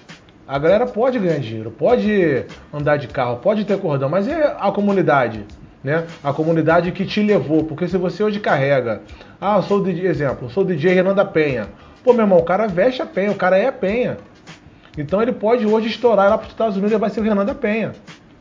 A 0.47 0.59
galera 0.59 0.87
pode 0.87 1.19
ganhar 1.19 1.39
dinheiro, 1.39 1.71
pode 1.71 2.45
andar 2.73 2.97
de 2.97 3.07
carro, 3.07 3.37
pode 3.37 3.65
ter 3.65 3.79
cordão, 3.79 4.09
mas 4.09 4.27
é 4.27 4.57
a 4.59 4.73
comunidade, 4.73 5.47
né? 5.83 6.05
A 6.25 6.33
comunidade 6.33 6.91
que 6.93 7.07
te 7.07 7.23
levou, 7.23 7.65
porque 7.65 7.87
se 7.87 7.97
você 7.97 8.23
hoje 8.23 8.41
carrega, 8.41 9.03
ah, 9.41 9.59
eu 9.59 9.63
sou 9.63 9.79
o 9.79 9.85
DJ, 9.85 10.09
exemplo, 10.09 10.47
eu 10.47 10.51
sou 10.51 10.65
o 10.65 10.67
DJ 10.67 10.93
Renan 10.93 11.15
da 11.15 11.25
Penha. 11.25 11.69
Pô, 12.03 12.13
meu 12.13 12.23
irmão, 12.23 12.39
o 12.39 12.43
cara 12.43 12.67
veste 12.67 13.01
a 13.01 13.07
Penha, 13.07 13.31
o 13.31 13.37
cara 13.37 13.57
é 13.57 13.69
a 13.69 13.73
Penha. 13.73 14.17
Então 14.97 15.23
ele 15.23 15.33
pode 15.33 15.67
hoje 15.67 15.89
estourar 15.89 16.29
lá 16.29 16.37
para 16.39 16.47
os 16.47 16.53
Estados 16.53 16.77
Unidos 16.77 16.93
e 16.93 16.99
vai 16.99 17.11
ser 17.11 17.21
o 17.21 17.23
Renan 17.23 17.45
da 17.45 17.55
Penha. 17.55 17.93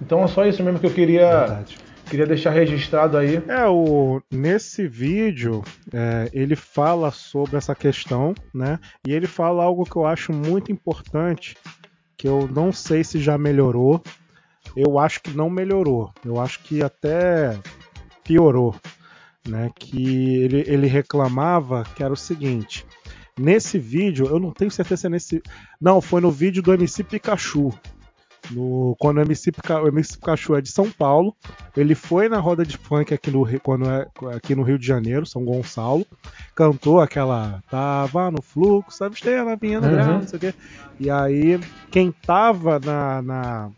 Então 0.02 0.24
é 0.24 0.28
só 0.28 0.46
isso 0.46 0.64
mesmo 0.64 0.80
que 0.80 0.86
eu 0.88 0.94
queria, 0.94 1.28
Verdade. 1.40 1.78
queria 2.10 2.26
deixar 2.26 2.52
registrado 2.52 3.18
aí. 3.18 3.42
É, 3.48 3.68
o, 3.68 4.22
nesse 4.32 4.88
vídeo 4.88 5.64
é, 5.94 6.30
ele 6.34 6.56
fala 6.56 7.12
sobre 7.12 7.58
essa 7.58 7.76
questão, 7.76 8.34
né? 8.54 8.80
E 9.08 9.12
ele 9.12 9.28
fala 9.28 9.64
algo 9.64 9.84
que 9.84 9.96
eu 9.96 10.06
acho 10.06 10.32
muito 10.32 10.72
importante, 10.72 11.56
que 12.18 12.28
eu 12.28 12.48
não 12.48 12.72
sei 12.72 13.04
se 13.04 13.20
já 13.20 13.38
melhorou. 13.38 14.02
Eu 14.76 15.00
acho 15.00 15.22
que 15.22 15.32
não 15.36 15.50
melhorou. 15.50 16.12
Eu 16.24 16.40
acho 16.40 16.62
que 16.64 16.82
até 16.82 17.58
piorou, 18.24 18.76
né? 19.48 19.70
Que 19.78 20.38
ele, 20.44 20.64
ele 20.68 20.88
reclamava 20.88 21.84
que 21.96 22.04
era 22.04 22.14
o 22.14 22.18
seguinte. 22.18 22.86
Nesse 23.40 23.80
vídeo, 23.80 24.28
eu 24.28 24.40
não 24.40 24.52
tenho 24.52 24.70
certeza 24.70 25.02
se 25.02 25.08
é 25.08 25.10
nesse. 25.10 25.42
Não, 25.80 26.02
foi 26.02 26.20
no 26.22 26.30
vídeo 26.30 26.62
do 26.62 26.74
MC 26.74 27.04
Pikachu. 27.04 27.74
No, 28.52 28.96
quando 29.00 29.18
o 29.18 29.22
MC, 29.22 29.52
Pica- 29.52 29.82
o 29.82 29.88
MC 29.88 30.18
Pikachu 30.18 30.56
é 30.56 30.62
de 30.62 30.70
São 30.72 30.90
Paulo, 30.90 31.36
ele 31.78 31.94
foi 31.94 32.28
na 32.28 32.40
roda 32.40 32.66
de 32.66 32.78
funk 32.78 33.14
aqui 33.14 33.30
no, 33.30 33.44
Rio- 33.44 33.60
quando 33.60 33.88
é, 33.88 34.08
aqui 34.36 34.56
no 34.56 34.64
Rio 34.64 34.80
de 34.80 34.88
Janeiro, 34.88 35.26
São 35.26 35.44
Gonçalo, 35.46 36.06
cantou 36.56 37.00
aquela 37.00 37.62
Tava 37.70 38.32
no 38.32 38.42
fluxo, 38.42 38.98
sabe, 38.98 39.16
Estela, 39.16 39.56
vinha 39.56 39.80
no 39.80 39.88
Uhum. 39.88 39.92
grau, 39.94 40.14
não 40.22 40.28
sei 40.28 40.38
o 40.38 40.40
quê. 40.40 40.54
E 41.00 41.10
aí, 41.12 41.60
quem 41.92 42.12
tava 42.12 42.80
na, 42.80 43.22
na, 43.22 43.70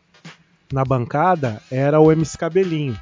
na 0.71 0.85
bancada 0.85 1.61
era 1.69 1.99
o 1.99 2.09
MC 2.11 2.37
Cabelinho. 2.37 2.97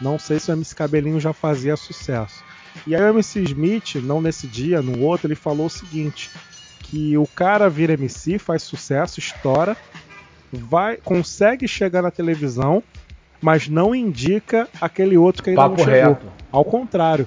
Não 0.00 0.18
sei 0.18 0.40
se 0.40 0.50
o 0.50 0.54
MC 0.54 0.74
Cabelinho 0.74 1.20
já 1.20 1.32
fazia 1.32 1.76
sucesso. 1.76 2.42
E 2.86 2.94
aí 2.94 3.02
o 3.02 3.08
MC 3.08 3.42
Smith, 3.42 3.96
não 3.96 4.20
nesse 4.20 4.46
dia, 4.46 4.82
no 4.82 5.00
outro, 5.00 5.26
ele 5.26 5.34
falou 5.34 5.66
o 5.66 5.70
seguinte: 5.70 6.30
que 6.82 7.16
o 7.16 7.26
cara 7.26 7.70
vira 7.70 7.94
MC, 7.94 8.38
faz 8.38 8.62
sucesso, 8.62 9.18
estoura, 9.18 9.76
vai, 10.52 10.96
consegue 10.96 11.66
chegar 11.66 12.02
na 12.02 12.10
televisão, 12.10 12.82
mas 13.40 13.68
não 13.68 13.94
indica 13.94 14.68
aquele 14.80 15.16
outro 15.16 15.42
que 15.42 15.50
ainda 15.50 15.62
Papo 15.62 15.78
não 15.78 15.84
chegou. 15.84 16.12
reto. 16.14 16.26
Ao 16.50 16.64
contrário. 16.64 17.26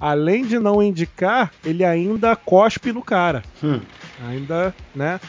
Além 0.00 0.44
de 0.44 0.58
não 0.58 0.82
indicar, 0.82 1.52
ele 1.64 1.84
ainda 1.84 2.34
cospe 2.34 2.92
no 2.92 3.02
cara. 3.02 3.42
Hum. 3.62 3.80
Ainda, 4.28 4.74
né? 4.94 5.20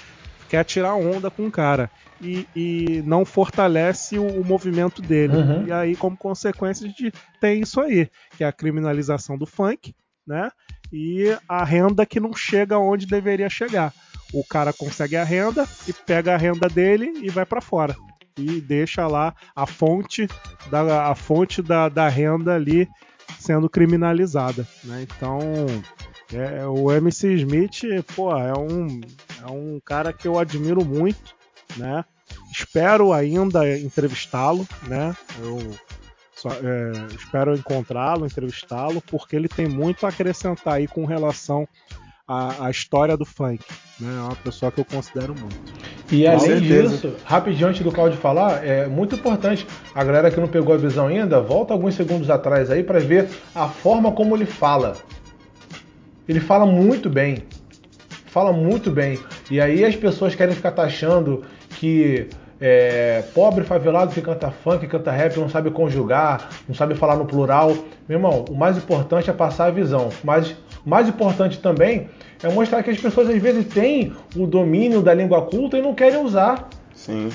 Quer 0.49 0.63
tirar 0.65 0.95
onda 0.95 1.29
com 1.29 1.45
o 1.45 1.51
cara. 1.51 1.91
E, 2.23 2.47
e 2.55 3.03
não 3.05 3.25
fortalece 3.25 4.17
o, 4.17 4.25
o 4.25 4.45
movimento 4.45 5.01
dele. 5.01 5.35
Uhum. 5.35 5.67
E 5.67 5.71
aí, 5.73 5.95
como 5.95 6.15
consequência, 6.15 6.85
a 6.85 6.89
gente 6.89 7.11
tem 7.41 7.61
isso 7.61 7.81
aí, 7.81 8.09
que 8.37 8.43
é 8.43 8.47
a 8.47 8.53
criminalização 8.53 9.37
do 9.37 9.45
funk, 9.45 9.93
né? 10.25 10.49
E 10.91 11.37
a 11.49 11.65
renda 11.65 12.05
que 12.05 12.19
não 12.19 12.33
chega 12.33 12.77
onde 12.77 13.05
deveria 13.05 13.49
chegar. 13.49 13.93
O 14.33 14.43
cara 14.43 14.71
consegue 14.71 15.15
a 15.15 15.23
renda 15.23 15.67
e 15.87 15.91
pega 15.91 16.33
a 16.33 16.37
renda 16.37 16.69
dele 16.69 17.13
e 17.21 17.29
vai 17.29 17.45
para 17.45 17.61
fora. 17.61 17.95
E 18.37 18.61
deixa 18.61 19.05
lá 19.05 19.35
a 19.55 19.67
fonte 19.67 20.27
da, 20.71 21.09
a 21.09 21.15
fonte 21.15 21.61
da, 21.61 21.89
da 21.89 22.07
renda 22.07 22.55
ali 22.55 22.87
sendo 23.39 23.69
criminalizada. 23.69 24.67
Né? 24.83 25.03
Então, 25.03 25.39
é, 26.33 26.65
o 26.65 26.91
MC 26.91 27.33
Smith, 27.35 27.83
pô, 28.15 28.35
é 28.35 28.53
um, 28.57 29.01
é 29.41 29.51
um 29.51 29.79
cara 29.83 30.11
que 30.11 30.27
eu 30.27 30.39
admiro 30.39 30.83
muito, 30.83 31.35
né? 31.77 32.03
Espero 32.51 33.11
ainda 33.11 33.77
entrevistá-lo, 33.79 34.67
né? 34.87 35.15
Eu 35.39 35.59
só, 36.35 36.49
é, 36.49 36.91
espero 37.15 37.55
encontrá-lo, 37.55 38.25
entrevistá-lo, 38.25 39.01
porque 39.01 39.35
ele 39.35 39.47
tem 39.47 39.67
muito 39.67 40.05
a 40.05 40.09
acrescentar 40.09 40.75
aí 40.75 40.87
com 40.87 41.05
relação 41.05 41.67
à, 42.27 42.65
à 42.65 42.69
história 42.69 43.15
do 43.15 43.25
funk. 43.25 43.63
Né? 43.99 44.13
É 44.13 44.21
uma 44.21 44.35
pessoa 44.35 44.71
que 44.71 44.81
eu 44.81 44.85
considero 44.85 45.33
muito. 45.33 45.55
E 46.11 46.23
Com 46.23 46.29
além 46.29 46.39
certeza. 46.39 46.89
disso, 46.89 47.15
rapidinho 47.23 47.69
antes 47.69 47.81
do 47.81 47.91
Claudio 47.91 48.19
falar, 48.19 48.65
é 48.65 48.87
muito 48.87 49.15
importante, 49.15 49.65
a 49.95 50.03
galera 50.03 50.29
que 50.29 50.39
não 50.39 50.47
pegou 50.47 50.75
a 50.75 50.77
visão 50.77 51.07
ainda, 51.07 51.39
volta 51.39 51.73
alguns 51.73 51.95
segundos 51.95 52.29
atrás 52.29 52.69
aí 52.69 52.83
para 52.83 52.99
ver 52.99 53.29
a 53.55 53.69
forma 53.69 54.11
como 54.11 54.35
ele 54.35 54.45
fala. 54.45 54.97
Ele 56.27 56.39
fala 56.39 56.65
muito 56.65 57.09
bem. 57.09 57.43
Fala 58.25 58.51
muito 58.51 58.91
bem. 58.91 59.19
E 59.49 59.61
aí 59.61 59.85
as 59.85 59.95
pessoas 59.95 60.35
querem 60.35 60.55
ficar 60.55 60.71
taxando 60.71 61.43
que 61.79 62.29
é, 62.65 63.23
pobre 63.33 63.65
favelado 63.65 64.13
que 64.13 64.21
canta 64.21 64.49
funk, 64.49 64.87
canta 64.87 65.11
rap, 65.11 65.37
não 65.37 65.49
sabe 65.49 65.69
conjugar, 65.69 66.49
não 66.67 66.73
sabe 66.73 66.95
falar 66.95 67.17
no 67.17 67.25
plural. 67.25 67.75
Meu 68.07 68.17
irmão, 68.17 68.45
o 68.49 68.55
mais 68.55 68.77
importante 68.77 69.29
é 69.29 69.33
passar 69.33 69.65
a 69.65 69.71
visão. 69.71 70.09
Mas 70.23 70.51
o 70.85 70.89
mais 70.89 71.09
importante 71.09 71.59
também 71.59 72.07
é 72.41 72.49
mostrar 72.49 72.81
que 72.81 72.89
as 72.89 72.97
pessoas 72.97 73.29
às 73.29 73.41
vezes 73.41 73.65
têm 73.65 74.13
o 74.35 74.47
domínio 74.47 75.01
da 75.01 75.13
língua 75.13 75.41
culta 75.41 75.77
e 75.77 75.81
não 75.81 75.93
querem 75.93 76.23
usar. 76.23 76.69
Sim, 76.93 77.29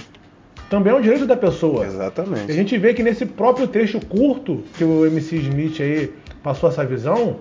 Também 0.70 0.92
é 0.92 0.96
um 0.96 1.01
direito 1.01 1.27
da 1.27 1.37
pessoa. 1.37 1.85
A 1.85 1.88
exatamente. 1.88 2.53
gente 2.53 2.79
vê 2.79 2.94
que 2.94 3.03
nesse 3.03 3.27
próprio 3.27 3.66
trecho 3.66 4.01
curto 4.07 4.64
que 4.79 4.85
o 4.85 5.05
MC 5.05 5.37
Smith 5.37 5.81
aí 5.81 6.12
passou 6.42 6.70
essa 6.70 6.85
visão, 6.87 7.40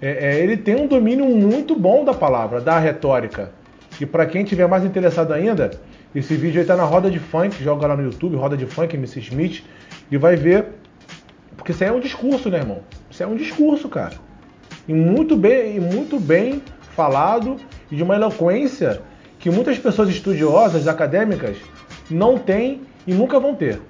é, 0.00 0.36
é, 0.36 0.40
ele 0.40 0.58
tem 0.58 0.76
um 0.76 0.86
domínio 0.86 1.24
muito 1.26 1.74
bom 1.74 2.04
da 2.04 2.12
palavra, 2.12 2.60
da 2.60 2.78
retórica. 2.78 3.52
E 3.98 4.04
para 4.04 4.26
quem 4.26 4.44
tiver 4.44 4.66
mais 4.66 4.84
interessado 4.84 5.32
ainda, 5.32 5.70
esse 6.14 6.36
vídeo 6.36 6.60
aí 6.60 6.66
tá 6.66 6.76
na 6.76 6.84
roda 6.84 7.10
de 7.10 7.18
funk, 7.18 7.62
joga 7.62 7.86
lá 7.86 7.96
no 7.96 8.04
YouTube, 8.04 8.36
roda 8.36 8.56
de 8.56 8.66
funk, 8.66 8.94
MC 8.94 9.20
Smith, 9.20 9.64
e 10.10 10.16
vai 10.16 10.36
ver. 10.36 10.66
Porque 11.56 11.72
isso 11.72 11.82
aí 11.82 11.90
é 11.90 11.92
um 11.92 12.00
discurso, 12.00 12.48
né, 12.50 12.58
irmão? 12.58 12.82
Isso 13.10 13.22
é 13.22 13.26
um 13.26 13.36
discurso, 13.36 13.88
cara. 13.88 14.14
E 14.86 14.92
muito 14.92 15.36
bem, 15.36 15.76
e 15.76 15.80
muito 15.80 16.20
bem 16.20 16.62
falado 16.94 17.56
e 17.90 17.96
de 17.96 18.02
uma 18.02 18.14
eloquência 18.14 19.02
que 19.38 19.50
muitas 19.50 19.78
pessoas 19.78 20.08
estudiosas, 20.08 20.86
acadêmicas, 20.86 21.56
não 22.10 22.38
têm 22.38 22.82
e 23.06 23.12
nunca 23.12 23.40
vão 23.40 23.54
ter. 23.54 23.80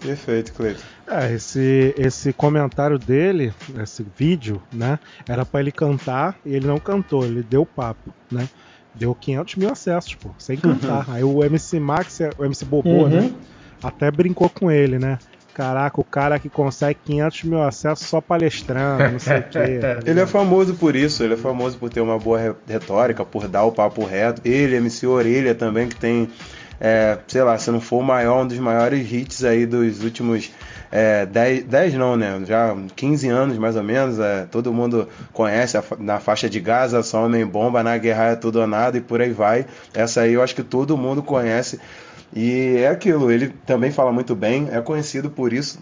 Perfeito, 0.00 0.52
Cleiton. 0.52 0.82
É, 1.06 1.32
esse, 1.32 1.94
esse 1.96 2.32
comentário 2.32 2.98
dele, 2.98 3.52
esse 3.82 4.04
vídeo, 4.16 4.62
né? 4.72 4.98
Era 5.28 5.44
pra 5.44 5.60
ele 5.60 5.72
cantar 5.72 6.36
e 6.44 6.54
ele 6.54 6.66
não 6.66 6.78
cantou, 6.78 7.24
ele 7.24 7.42
deu 7.42 7.64
papo, 7.64 8.12
né? 8.30 8.48
Deu 8.94 9.14
500 9.14 9.56
mil 9.56 9.70
acessos, 9.70 10.14
pô, 10.14 10.30
sem 10.38 10.56
cantar. 10.56 11.04
Aí 11.08 11.24
o 11.24 11.42
MC 11.44 11.80
Max, 11.80 12.18
o 12.38 12.44
MC 12.44 12.64
Bobô, 12.64 13.04
Uhum. 13.04 13.08
né? 13.08 13.30
Até 13.82 14.10
brincou 14.10 14.48
com 14.48 14.70
ele, 14.70 14.98
né? 14.98 15.18
Caraca, 15.52 16.00
o 16.00 16.04
cara 16.04 16.38
que 16.38 16.48
consegue 16.48 16.98
500 17.04 17.42
mil 17.44 17.62
acessos 17.62 18.08
só 18.08 18.20
palestrando, 18.20 19.12
não 19.12 19.18
sei 19.20 19.38
o 19.38 19.42
quê. 19.50 19.80
Ele 20.06 20.20
é 20.20 20.26
famoso 20.26 20.74
por 20.74 20.96
isso, 20.96 21.22
ele 21.22 21.34
é 21.34 21.36
famoso 21.36 21.78
por 21.78 21.90
ter 21.90 22.00
uma 22.00 22.18
boa 22.18 22.38
re- 22.40 22.54
retórica, 22.66 23.24
por 23.24 23.46
dar 23.46 23.62
o 23.64 23.70
papo 23.70 24.04
reto. 24.04 24.42
Ele, 24.44 24.74
MC 24.76 25.06
Orelha 25.06 25.54
também, 25.54 25.88
que 25.88 25.94
tem, 25.94 26.28
é, 26.80 27.18
sei 27.28 27.42
lá, 27.44 27.56
se 27.56 27.70
não 27.70 27.80
for 27.80 27.98
o 27.98 28.02
maior, 28.02 28.42
um 28.42 28.48
dos 28.48 28.58
maiores 28.58 29.12
hits 29.12 29.44
aí 29.44 29.64
dos 29.64 30.02
últimos 30.02 30.50
é, 30.96 31.26
10, 31.26 31.64
10 31.64 31.94
não, 31.94 32.16
né? 32.16 32.40
Já 32.46 32.76
15 32.94 33.28
anos 33.28 33.58
mais 33.58 33.74
ou 33.74 33.82
menos. 33.82 34.20
é, 34.20 34.46
todo 34.48 34.72
mundo 34.72 35.08
conhece 35.32 35.76
a 35.76 35.82
na 35.98 36.20
faixa 36.20 36.48
de 36.48 36.60
Gaza, 36.60 37.02
só 37.02 37.24
homem 37.24 37.44
bomba, 37.44 37.82
na 37.82 37.98
guerra 37.98 38.26
é 38.26 38.36
tudo 38.36 38.60
ou 38.60 38.66
nada 38.68 38.96
e 38.96 39.00
por 39.00 39.20
aí 39.20 39.32
vai. 39.32 39.66
Essa 39.92 40.20
aí 40.20 40.34
eu 40.34 40.42
acho 40.42 40.54
que 40.54 40.62
todo 40.62 40.96
mundo 40.96 41.20
conhece. 41.20 41.80
E 42.32 42.76
é 42.78 42.88
aquilo, 42.88 43.32
ele 43.32 43.48
também 43.66 43.90
fala 43.90 44.12
muito 44.12 44.36
bem, 44.36 44.68
é 44.70 44.80
conhecido 44.80 45.28
por 45.28 45.52
isso 45.52 45.80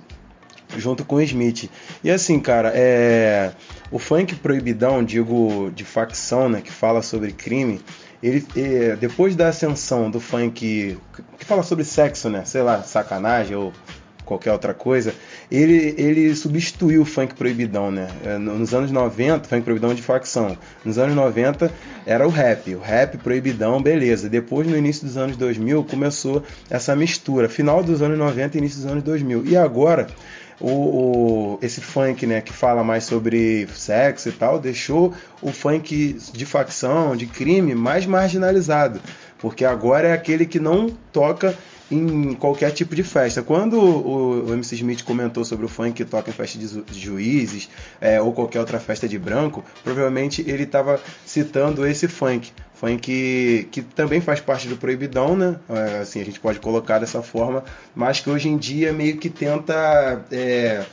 junto 0.79 1.05
com 1.05 1.16
o 1.16 1.20
Smith. 1.20 1.70
E 2.03 2.11
assim, 2.11 2.40
cara, 2.40 2.72
é 2.75 3.53
o 3.90 3.98
funk 3.98 4.35
proibidão, 4.37 5.05
digo 5.05 5.70
de 5.75 5.85
facção, 5.85 6.48
né, 6.48 6.62
que 6.62 6.72
fala 6.72 7.03
sobre 7.03 7.33
crime, 7.33 7.83
ele 8.22 8.46
é, 8.57 8.96
depois 8.96 9.37
da 9.37 9.48
ascensão 9.48 10.11
do 10.11 10.18
funk 10.20 10.96
que 11.38 11.44
fala 11.44 11.62
sobre 11.62 11.85
sexo, 11.85 12.31
né, 12.31 12.44
sei 12.46 12.62
lá, 12.62 12.83
sacanagem 12.83 13.55
ou 13.55 13.72
qualquer 14.24 14.52
outra 14.52 14.72
coisa, 14.74 15.14
ele, 15.50 15.94
ele 15.98 16.35
substituiu 16.35 17.02
o 17.02 17.04
funk 17.04 17.35
proibidão, 17.35 17.90
né? 17.90 18.08
É, 18.24 18.38
Nos 18.38 18.72
anos 18.74 18.90
90, 18.90 19.48
funk 19.48 19.62
proibidão 19.62 19.94
de 19.94 20.02
facção. 20.02 20.56
Nos 20.85 20.98
anos 20.98 21.14
90 21.14 21.70
era 22.06 22.26
o 22.26 22.30
rap, 22.30 22.74
o 22.74 22.80
rap 22.80 23.18
proibidão, 23.18 23.82
beleza. 23.82 24.28
Depois, 24.28 24.66
no 24.66 24.76
início 24.76 25.06
dos 25.06 25.16
anos 25.16 25.37
2000, 25.37 25.85
começou 25.85 26.42
essa 26.70 26.94
mistura. 26.96 27.48
Final 27.48 27.82
dos 27.82 28.02
anos 28.02 28.18
90 28.18 28.56
e 28.56 28.58
início 28.58 28.80
dos 28.82 28.90
anos 28.90 29.02
2000. 29.04 29.44
E 29.46 29.56
agora, 29.56 30.06
o, 30.61 30.68
o- 30.70 31.58
esse 31.62 31.80
funk, 31.80 32.26
né, 32.26 32.40
que 32.40 32.52
fala 32.52 32.85
mais 32.85 33.04
sobre 33.04 33.66
sexo 33.74 34.28
e 34.28 34.32
tal, 34.32 34.58
deixou 34.58 35.12
o 35.40 35.50
funk 35.52 36.18
de 36.32 36.46
facção, 36.46 37.16
de 37.16 37.26
crime, 37.26 37.74
mais 37.74 38.06
marginalizado. 38.06 39.00
Porque 39.38 39.64
agora 39.64 40.08
é 40.08 40.12
aquele 40.12 40.46
que 40.46 40.61
não 40.61 40.88
toca 41.12 41.54
em 41.92 42.35
qualquer 42.35 42.70
tipo 42.70 42.94
de 42.94 43.02
festa. 43.02 43.42
Quando 43.42 43.78
o, 43.78 44.52
MC 44.52 44.76
Smith 44.76 45.02
comentou 45.05 45.44
sobre 45.44 45.66
o 45.66 45.68
funk 45.68 45.92
que 45.92 46.05
toca 46.05 46.31
em 46.31 46.33
festa 46.33 46.59
de, 46.59 46.83
de 46.83 47.00
juízes 47.00 47.68
é, 48.00 48.20
ou 48.20 48.33
qualquer 48.33 48.61
outra 48.61 48.81
festa 48.81 49.09
de 49.09 49.18
branco, 49.18 49.64
provavelmente 49.85 50.42
ele 50.46 50.64
estava 50.64 51.00
citando 51.26 51.87
esse 51.87 52.09
funk. 52.09 52.52
Funk 52.74 52.98
que, 52.98 53.68
que 53.70 53.83
também 53.83 54.20
faz 54.20 54.40
parte 54.40 54.66
do 54.66 54.76
proibidão, 54.76 55.37
né? 55.37 55.57
É, 55.68 55.98
assim, 56.00 56.20
a 56.20 56.24
gente 56.24 56.40
pode 56.40 56.59
colocar 56.59 56.98
dessa 56.98 57.22
forma, 57.22 57.62
mas 57.94 58.20
que 58.20 58.31
hoje 58.31 58.48
em 58.48 58.57
dia 58.57 58.92
meio 58.92 59.18
que 59.18 59.31
tenta 59.31 60.24
é, 60.33 60.85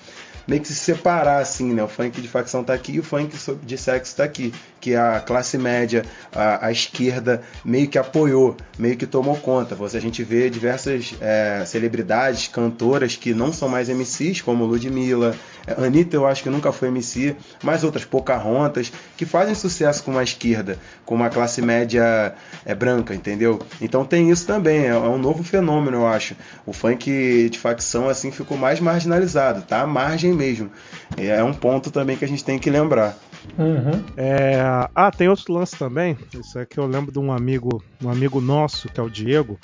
meio 0.49 0.61
que 0.61 0.67
se 0.67 0.75
separar 0.75 1.39
assim, 1.39 1.73
né? 1.73 1.83
O 1.83 1.87
funk 1.87 2.19
de 2.19 2.27
facção 2.27 2.63
tá 2.63 2.73
aqui 2.73 2.93
e 2.93 2.99
o 2.99 3.03
funk 3.03 3.35
de 3.63 3.77
sexo 3.77 4.15
tá 4.15 4.23
aqui, 4.23 4.53
que 4.79 4.95
a 4.95 5.19
classe 5.19 5.57
média, 5.57 6.03
a, 6.33 6.67
a 6.67 6.71
esquerda 6.71 7.41
meio 7.63 7.87
que 7.87 7.97
apoiou, 7.97 8.55
meio 8.77 8.95
que 8.97 9.05
tomou 9.05 9.35
conta. 9.35 9.75
Você 9.75 9.97
a 9.97 10.01
gente 10.01 10.23
vê 10.23 10.49
diversas 10.49 11.13
é, 11.19 11.63
celebridades, 11.65 12.47
cantoras 12.47 13.15
que 13.15 13.33
não 13.33 13.51
são 13.51 13.67
mais 13.67 13.89
MCs, 13.89 14.41
como 14.41 14.65
Ludmilla, 14.65 15.35
é, 15.67 15.85
Anitta 15.85 16.15
eu 16.15 16.25
acho 16.25 16.43
que 16.43 16.49
nunca 16.49 16.71
foi 16.71 16.87
MC, 16.87 17.35
mas 17.63 17.83
outras 17.83 18.05
Pocahontas 18.05 18.91
que 19.17 19.25
fazem 19.25 19.53
sucesso 19.53 20.03
com 20.03 20.17
a 20.17 20.23
esquerda, 20.23 20.79
com 21.05 21.15
uma 21.15 21.29
classe 21.29 21.61
média 21.61 22.33
é, 22.65 22.73
branca, 22.73 23.13
entendeu? 23.13 23.59
Então 23.81 24.05
tem 24.05 24.31
isso 24.31 24.45
também, 24.47 24.85
é, 24.85 24.87
é 24.87 24.97
um 24.97 25.17
novo 25.17 25.43
fenômeno, 25.43 25.97
eu 25.97 26.07
acho. 26.07 26.35
O 26.65 26.73
funk 26.73 27.49
de 27.49 27.59
facção 27.59 28.09
assim 28.09 28.31
ficou 28.31 28.57
mais 28.57 28.79
marginalizado, 28.79 29.61
tá 29.61 29.81
à 29.81 29.87
margem 29.87 30.33
mesmo. 30.33 30.71
É 31.17 31.43
um 31.43 31.53
ponto 31.53 31.91
também 31.91 32.15
que 32.15 32.25
a 32.25 32.27
gente 32.27 32.43
tem 32.43 32.57
que 32.57 32.69
lembrar. 32.69 33.17
Uhum. 33.57 34.03
É, 34.17 34.55
ah, 34.95 35.11
tem 35.11 35.27
outro 35.29 35.53
lance 35.53 35.77
também. 35.77 36.17
Isso 36.33 36.57
é 36.59 36.65
que 36.65 36.79
eu 36.79 36.85
lembro 36.85 37.11
de 37.11 37.19
um 37.19 37.31
amigo, 37.31 37.83
um 38.01 38.09
amigo 38.09 38.39
nosso, 38.41 38.89
que 38.89 38.99
é 38.99 39.03
o 39.03 39.09
Diego. 39.09 39.59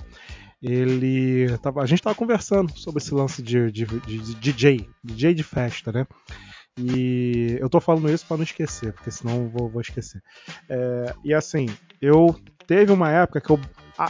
Ele 0.61 1.55
tava, 1.59 1.81
a 1.81 1.85
gente 1.85 2.01
tava 2.01 2.15
conversando 2.15 2.71
sobre 2.77 3.01
esse 3.01 3.13
lance 3.13 3.41
de, 3.43 3.71
de- 3.71 3.85
de- 3.85 4.19
de 4.19 4.35
DJ, 4.35 4.89
DJ 5.03 5.33
de 5.33 5.43
festa, 5.43 5.91
né? 5.91 6.07
E 6.77 7.57
eu 7.59 7.69
tô 7.69 7.79
falando 7.79 8.09
isso 8.11 8.25
para 8.25 8.37
não 8.37 8.43
esquecer, 8.43 8.91
porque 8.93 9.11
senão 9.11 9.43
eu 9.43 9.49
vou, 9.49 9.69
vou 9.69 9.81
esquecer. 9.81 10.21
É, 10.67 11.13
e 11.23 11.33
assim, 11.33 11.67
eu 12.01 12.35
teve 12.67 12.91
uma 12.91 13.11
época 13.11 13.39
que 13.39 13.49
eu 13.49 13.59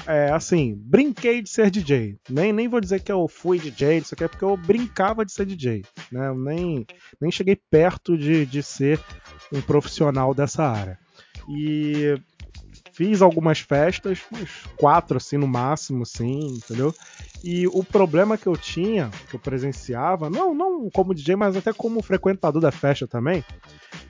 é, 0.07 0.31
assim, 0.31 0.75
brinquei 0.75 1.41
de 1.41 1.49
ser 1.49 1.69
DJ. 1.69 2.17
Nem, 2.29 2.51
nem 2.51 2.67
vou 2.67 2.81
dizer 2.81 3.01
que 3.01 3.11
eu 3.11 3.27
fui 3.27 3.59
DJ, 3.59 3.99
isso 3.99 4.13
aqui 4.13 4.23
é 4.23 4.27
porque 4.27 4.43
eu 4.43 4.57
brincava 4.57 5.25
de 5.25 5.31
ser 5.31 5.45
DJ. 5.45 5.83
Né? 6.11 6.27
Eu 6.27 6.35
nem, 6.35 6.85
nem 7.21 7.31
cheguei 7.31 7.55
perto 7.69 8.17
de, 8.17 8.45
de 8.45 8.63
ser 8.63 8.99
um 9.51 9.61
profissional 9.61 10.33
dessa 10.33 10.63
área. 10.63 10.97
E 11.47 12.19
fiz 12.95 13.21
algumas 13.21 13.59
festas, 13.59 14.21
quatro 14.77 15.17
assim 15.17 15.37
no 15.37 15.47
máximo, 15.47 16.03
assim, 16.03 16.47
entendeu? 16.47 16.93
E 17.43 17.67
o 17.67 17.83
problema 17.83 18.37
que 18.37 18.47
eu 18.47 18.55
tinha, 18.55 19.11
que 19.29 19.35
eu 19.35 19.39
presenciava, 19.39 20.29
não, 20.29 20.55
não 20.55 20.89
como 20.89 21.13
DJ, 21.13 21.35
mas 21.35 21.57
até 21.57 21.73
como 21.73 22.01
frequentador 22.01 22.61
da 22.61 22.71
festa 22.71 23.05
também, 23.05 23.43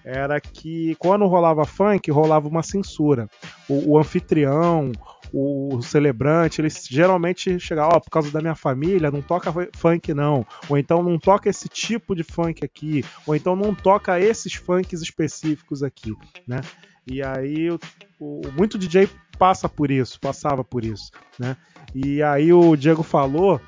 era 0.05 0.39
que 0.39 0.95
quando 0.99 1.25
rolava 1.25 1.65
funk, 1.65 2.09
rolava 2.11 2.47
uma 2.47 2.61
censura. 2.61 3.27
O, 3.67 3.93
o 3.93 3.99
anfitrião, 3.99 4.91
o 5.33 5.81
celebrante, 5.81 6.61
eles 6.61 6.85
geralmente 6.89 7.59
chegavam, 7.59 7.97
ó, 7.97 7.99
por 7.99 8.09
causa 8.09 8.31
da 8.31 8.41
minha 8.41 8.55
família, 8.55 9.11
não 9.11 9.21
toca 9.21 9.51
funk 9.75 10.13
não, 10.13 10.45
ou 10.69 10.77
então 10.77 11.03
não 11.03 11.17
toca 11.19 11.49
esse 11.49 11.67
tipo 11.67 12.15
de 12.15 12.23
funk 12.23 12.63
aqui, 12.63 13.03
ou 13.25 13.35
então 13.35 13.55
não 13.55 13.73
toca 13.75 14.19
esses 14.19 14.53
funks 14.53 15.01
específicos 15.01 15.83
aqui, 15.83 16.13
né? 16.47 16.61
E 17.07 17.21
aí 17.21 17.69
o, 17.69 17.79
o- 18.19 18.41
muito 18.57 18.77
DJ 18.77 19.09
passa 19.37 19.67
por 19.67 19.91
isso, 19.91 20.19
passava 20.19 20.63
por 20.63 20.83
isso, 20.85 21.11
né? 21.37 21.55
E 21.93 22.21
aí 22.23 22.51
o 22.53 22.75
Diego 22.75 23.03
falou 23.03 23.59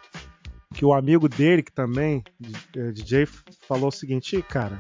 que 0.74 0.86
o 0.86 0.93
amigo 0.93 1.28
dele, 1.30 1.63
que 1.63 1.72
também 1.72 2.24
é 2.76 2.91
DJ, 2.91 3.28
falou 3.67 3.89
o 3.89 3.91
seguinte, 3.91 4.36
"Ih, 4.38 4.41
cara, 4.43 4.80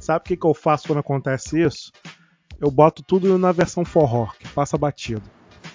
sabe 0.00 0.20
o 0.20 0.28
que, 0.28 0.36
que 0.36 0.46
eu 0.46 0.54
faço 0.54 0.86
quando 0.86 0.98
acontece 1.00 1.60
isso? 1.62 1.90
Eu 2.60 2.70
boto 2.70 3.02
tudo 3.02 3.38
na 3.38 3.52
versão 3.52 3.84
forró, 3.84 4.26
que 4.38 4.48
passa 4.48 4.76
batido, 4.76 5.22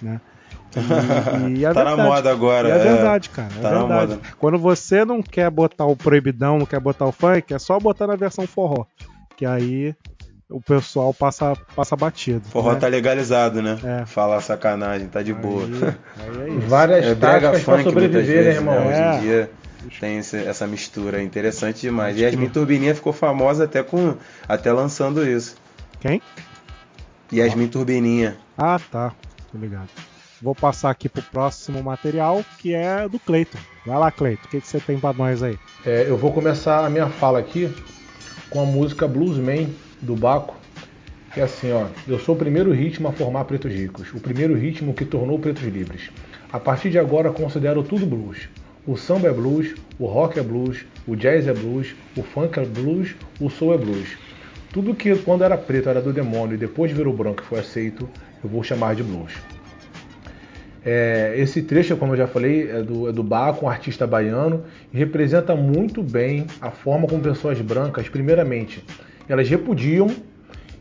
né? 0.02 0.20
E, 0.80 1.58
e 1.60 1.64
é 1.64 1.72
Tá 1.74 1.84
na 1.84 1.90
verdade. 1.90 2.08
moda 2.08 2.30
agora, 2.30 2.68
E 2.68 2.72
é, 2.72 2.74
é. 2.74 2.78
verdade, 2.78 3.30
cara. 3.30 3.48
É 3.56 3.60
Tá 3.60 3.70
na 3.70 3.78
verdade. 3.80 4.12
moda. 4.14 4.20
Quando 4.38 4.58
você 4.58 5.04
não 5.04 5.22
quer 5.22 5.50
botar 5.50 5.86
o 5.86 5.96
proibidão, 5.96 6.58
não 6.58 6.66
quer 6.66 6.80
botar 6.80 7.06
o 7.06 7.12
funk, 7.12 7.52
é 7.54 7.58
só 7.58 7.78
botar 7.80 8.06
na 8.06 8.16
versão 8.16 8.46
forró. 8.46 8.84
Que 9.36 9.44
aí 9.46 9.94
o 10.48 10.60
pessoal 10.60 11.12
passa, 11.12 11.56
passa 11.74 11.96
batido. 11.96 12.42
Forró 12.48 12.72
né? 12.74 12.78
tá 12.78 12.86
legalizado, 12.86 13.60
né? 13.62 13.78
É. 13.82 14.06
Falar 14.06 14.40
sacanagem, 14.40 15.08
tá 15.08 15.22
de 15.22 15.32
boa. 15.32 15.64
Aí, 15.64 15.72
aí 16.28 16.50
é 16.50 16.54
isso. 16.58 16.60
Várias 16.68 17.04
É 17.06 17.14
táticas 17.14 17.62
pra 17.64 17.82
sobreviver, 17.82 18.22
né, 18.26 18.42
vezes, 18.42 18.54
irmão? 18.56 18.74
né? 18.74 18.86
Hoje 18.88 19.00
É. 19.00 19.16
em 19.16 19.20
dia 19.20 19.50
tem 20.00 20.18
esse- 20.18 20.44
essa 20.44 20.66
mistura 20.66 21.22
interessante 21.22 21.80
demais. 21.80 22.16
E 22.16 22.22
Yasmin 22.22 22.48
Turbininha 22.48 22.94
ficou 22.94 23.12
famosa 23.12 23.64
até 23.64 23.82
com 23.82 24.14
até 24.48 24.72
lançando 24.72 25.26
isso. 25.28 25.56
Quem? 26.00 26.22
Yasmin 27.32 27.68
Turbininha. 27.68 28.36
Ah, 28.56 28.78
tá. 28.90 29.12
Tô 29.50 29.58
ligado. 29.58 29.88
Vou 30.42 30.54
passar 30.54 30.90
aqui 30.90 31.08
pro 31.08 31.22
próximo 31.22 31.82
material, 31.82 32.44
que 32.58 32.74
é 32.74 33.08
do 33.08 33.18
Cleiton. 33.18 33.58
Vai 33.86 33.98
lá, 33.98 34.10
Cleiton. 34.10 34.44
O 34.44 34.48
que, 34.48 34.60
que 34.60 34.66
você 34.66 34.80
tem 34.80 34.98
pra 34.98 35.12
nós 35.12 35.42
aí? 35.42 35.58
É, 35.84 36.06
eu 36.08 36.16
vou 36.16 36.32
começar 36.32 36.84
a 36.84 36.90
minha 36.90 37.08
fala 37.08 37.38
aqui 37.38 37.72
com 38.50 38.60
a 38.60 38.64
música 38.64 39.06
Bluesman 39.08 39.68
do 40.00 40.14
Baco. 40.14 40.54
Que 41.32 41.40
é 41.40 41.44
assim, 41.44 41.72
ó. 41.72 41.86
Eu 42.06 42.18
sou 42.18 42.34
o 42.34 42.38
primeiro 42.38 42.72
ritmo 42.72 43.08
a 43.08 43.12
formar 43.12 43.44
pretos 43.44 43.72
ricos, 43.72 44.12
o 44.14 44.20
primeiro 44.20 44.54
ritmo 44.54 44.94
que 44.94 45.04
tornou 45.04 45.38
pretos 45.38 45.64
livres. 45.64 46.10
A 46.52 46.60
partir 46.60 46.90
de 46.90 46.98
agora 46.98 47.32
considero 47.32 47.82
tudo 47.82 48.06
blues. 48.06 48.48
O 48.86 48.96
samba 48.96 49.28
é 49.28 49.32
blues, 49.32 49.74
o 49.98 50.06
rock 50.06 50.38
é 50.38 50.42
blues, 50.42 50.84
o 51.06 51.16
jazz 51.16 51.48
é 51.48 51.52
blues, 51.52 51.94
o 52.16 52.22
funk 52.22 52.58
é 52.60 52.64
blues, 52.64 53.14
o 53.40 53.48
soul 53.48 53.74
é 53.74 53.78
blues. 53.78 54.08
Tudo 54.72 54.94
que 54.94 55.16
quando 55.16 55.42
era 55.42 55.56
preto 55.56 55.88
era 55.88 56.02
do 56.02 56.12
demônio 56.12 56.54
e 56.54 56.58
depois 56.58 56.92
virou 56.92 57.14
branco 57.14 57.42
e 57.42 57.46
foi 57.46 57.60
aceito, 57.60 58.08
eu 58.42 58.50
vou 58.50 58.62
chamar 58.62 58.94
de 58.94 59.02
blues. 59.02 59.32
É, 60.84 61.34
esse 61.38 61.62
trecho, 61.62 61.96
como 61.96 62.12
eu 62.12 62.16
já 62.18 62.26
falei, 62.26 62.70
é 62.70 62.82
do, 62.82 63.08
é 63.08 63.12
do 63.12 63.22
Baco, 63.22 63.64
um 63.64 63.68
artista 63.68 64.06
baiano, 64.06 64.64
e 64.92 64.98
representa 64.98 65.56
muito 65.56 66.02
bem 66.02 66.46
a 66.60 66.70
forma 66.70 67.08
como 67.08 67.22
pessoas 67.22 67.58
brancas, 67.60 68.08
primeiramente, 68.08 68.84
elas 69.26 69.48
repudiam 69.48 70.08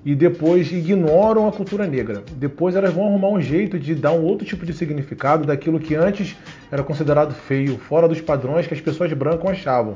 e 0.05 0.13
depois 0.13 0.69
ignoram 0.69 1.47
a 1.47 1.51
cultura 1.53 1.87
negra. 1.87 2.23
Depois 2.35 2.75
elas 2.75 2.93
vão 2.93 3.07
arrumar 3.07 3.29
um 3.29 3.41
jeito 3.41 3.79
de 3.79 3.95
dar 3.95 4.11
um 4.11 4.23
outro 4.23 4.45
tipo 4.45 4.65
de 4.65 4.73
significado 4.73 5.45
daquilo 5.45 5.79
que 5.79 5.95
antes 5.95 6.35
era 6.69 6.83
considerado 6.83 7.33
feio, 7.33 7.77
fora 7.77 8.05
dos 8.05 8.19
padrões 8.19 8.67
que 8.67 8.73
as 8.73 8.81
pessoas 8.81 9.13
brancas 9.13 9.51
achavam. 9.51 9.93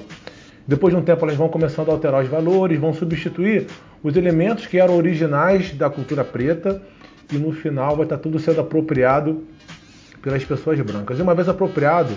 Depois 0.66 0.94
de 0.94 1.00
um 1.00 1.04
tempo 1.04 1.26
elas 1.26 1.36
vão 1.36 1.50
começando 1.50 1.90
a 1.90 1.92
alterar 1.92 2.24
os 2.24 2.30
valores, 2.30 2.80
vão 2.80 2.94
substituir 2.94 3.68
os 4.02 4.16
elementos 4.16 4.66
que 4.66 4.80
eram 4.80 4.96
originais 4.96 5.74
da 5.74 5.90
cultura 5.90 6.24
preta 6.24 6.82
e 7.32 7.38
no 7.38 7.52
final 7.52 7.96
vai 7.98 8.06
estar 8.06 8.18
tudo 8.18 8.40
sendo 8.40 8.62
apropriado 8.62 9.44
pelas 10.28 10.44
pessoas 10.44 10.78
brancas. 10.82 11.18
E 11.18 11.22
uma 11.22 11.34
vez 11.34 11.48
apropriado, 11.48 12.14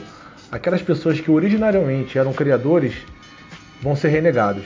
aquelas 0.51 0.83
pessoas 0.83 1.21
que 1.21 1.31
originariamente 1.31 2.19
eram 2.19 2.33
criadores 2.33 2.93
vão 3.81 3.95
ser 3.95 4.09
renegados. 4.09 4.65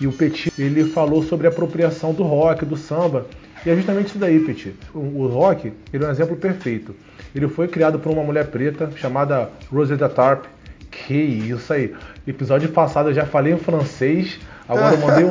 E 0.00 0.06
o 0.06 0.12
Petit 0.12 0.50
ele 0.58 0.84
falou 0.84 1.22
sobre 1.22 1.46
a 1.46 1.50
apropriação 1.50 2.14
do 2.14 2.22
rock, 2.22 2.64
do 2.64 2.78
samba, 2.78 3.26
e 3.66 3.68
é 3.68 3.76
justamente 3.76 4.06
isso 4.06 4.18
daí, 4.18 4.40
Petit. 4.40 4.74
O, 4.94 5.26
rock 5.26 5.70
ele 5.92 6.04
é 6.04 6.08
um 6.08 6.10
exemplo 6.10 6.34
perfeito. 6.36 6.96
Ele 7.34 7.48
foi 7.48 7.68
criado 7.68 7.98
por 7.98 8.10
uma 8.10 8.24
mulher 8.24 8.46
preta 8.46 8.90
chamada 8.96 9.50
Rosetta 9.70 10.08
Tarp. 10.08 10.46
Que 10.90 11.14
isso 11.14 11.70
aí. 11.70 11.94
Episódio 12.26 12.70
passado 12.70 13.10
eu 13.10 13.14
já 13.14 13.26
falei 13.26 13.52
em 13.52 13.58
francês, 13.58 14.40
agora 14.70 14.94
eu 14.94 15.00
mandei 15.00 15.24
um. 15.24 15.30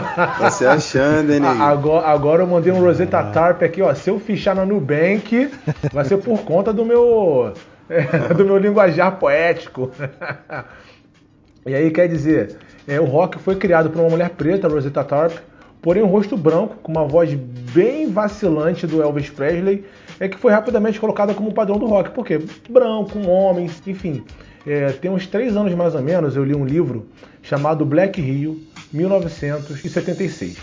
Você 0.40 0.66
achando, 0.66 1.32
hein, 1.32 1.40
nego? 1.40 1.62
Agora, 1.62 2.06
agora 2.06 2.42
eu 2.42 2.46
mandei 2.46 2.72
um 2.72 2.80
Rosetta 2.80 3.22
Tarp 3.24 3.62
aqui, 3.62 3.82
ó. 3.82 3.92
Se 3.94 4.10
eu 4.10 4.18
fichar 4.18 4.54
na 4.54 4.64
Nubank, 4.64 5.50
vai 5.92 6.04
ser 6.04 6.18
por 6.18 6.40
conta 6.42 6.72
do 6.72 6.84
meu. 6.84 7.52
é, 7.88 8.34
do 8.34 8.44
meu 8.44 8.58
linguajar 8.58 9.18
poético. 9.18 9.90
E 11.68 11.74
aí 11.74 11.90
quer 11.90 12.06
dizer, 12.06 12.58
é, 12.86 13.00
o 13.00 13.04
rock 13.04 13.40
foi 13.40 13.56
criado 13.56 13.90
por 13.90 13.98
uma 13.98 14.08
mulher 14.08 14.30
preta, 14.30 14.68
Rosetta 14.68 15.02
Tharpe, 15.02 15.40
porém 15.82 16.00
um 16.00 16.06
rosto 16.06 16.36
branco, 16.36 16.76
com 16.80 16.92
uma 16.92 17.04
voz 17.04 17.34
bem 17.34 18.08
vacilante 18.08 18.86
do 18.86 19.02
Elvis 19.02 19.30
Presley, 19.30 19.84
é 20.20 20.28
que 20.28 20.38
foi 20.38 20.52
rapidamente 20.52 21.00
colocada 21.00 21.34
como 21.34 21.52
padrão 21.52 21.76
do 21.76 21.86
rock. 21.86 22.10
Por 22.10 22.24
quê? 22.24 22.40
Branco, 22.70 23.18
um 23.18 23.28
homem, 23.28 23.68
enfim. 23.84 24.24
É, 24.64 24.92
tem 24.92 25.10
uns 25.10 25.26
três 25.26 25.56
anos 25.56 25.74
mais 25.74 25.96
ou 25.96 26.02
menos, 26.02 26.36
eu 26.36 26.44
li 26.44 26.54
um 26.54 26.64
livro 26.64 27.08
chamado 27.42 27.84
Black 27.84 28.20
Rio, 28.20 28.60
1976. 28.96 30.56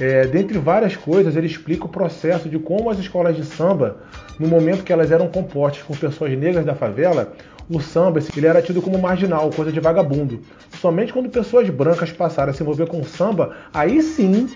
É, 0.00 0.26
dentre 0.26 0.58
várias 0.58 0.96
coisas, 0.96 1.36
ele 1.36 1.46
explica 1.46 1.84
o 1.84 1.88
processo 1.88 2.48
de 2.48 2.58
como 2.58 2.90
as 2.90 2.98
escolas 2.98 3.36
de 3.36 3.44
samba, 3.44 3.98
no 4.38 4.48
momento 4.48 4.84
que 4.84 4.92
elas 4.92 5.10
eram 5.10 5.28
compostas 5.28 5.82
por 5.82 5.96
pessoas 5.96 6.36
negras 6.36 6.64
da 6.64 6.74
favela, 6.74 7.34
o 7.70 7.80
samba 7.80 8.20
ele 8.36 8.46
era 8.46 8.60
tido 8.60 8.82
como 8.82 8.98
marginal, 8.98 9.50
coisa 9.50 9.70
de 9.70 9.80
vagabundo. 9.80 10.40
Somente 10.80 11.12
quando 11.12 11.28
pessoas 11.28 11.68
brancas 11.70 12.10
passaram 12.10 12.50
a 12.50 12.54
se 12.54 12.62
envolver 12.62 12.86
com 12.86 13.00
o 13.00 13.04
samba, 13.04 13.56
aí 13.72 14.02
sim 14.02 14.48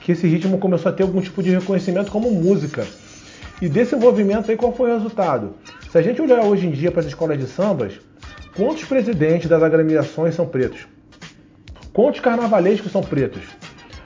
que 0.00 0.12
esse 0.12 0.26
ritmo 0.26 0.58
começou 0.58 0.90
a 0.90 0.94
ter 0.94 1.02
algum 1.02 1.20
tipo 1.20 1.42
de 1.42 1.50
reconhecimento 1.50 2.10
como 2.10 2.30
música. 2.30 2.86
E 3.60 3.68
desse 3.68 3.94
envolvimento 3.94 4.50
aí, 4.50 4.56
qual 4.56 4.74
foi 4.74 4.90
o 4.90 4.94
resultado? 4.94 5.54
Se 5.90 5.98
a 5.98 6.02
gente 6.02 6.22
olhar 6.22 6.42
hoje 6.44 6.66
em 6.66 6.70
dia 6.70 6.90
para 6.90 7.00
as 7.00 7.06
escolas 7.06 7.38
de 7.38 7.46
sambas, 7.46 8.00
quantos 8.56 8.84
presidentes 8.84 9.48
das 9.48 9.62
agremiações 9.62 10.34
são 10.34 10.46
pretos? 10.46 10.86
Quantos 11.92 12.20
carnavalescos 12.20 12.92
são 12.92 13.02
pretos? 13.02 13.42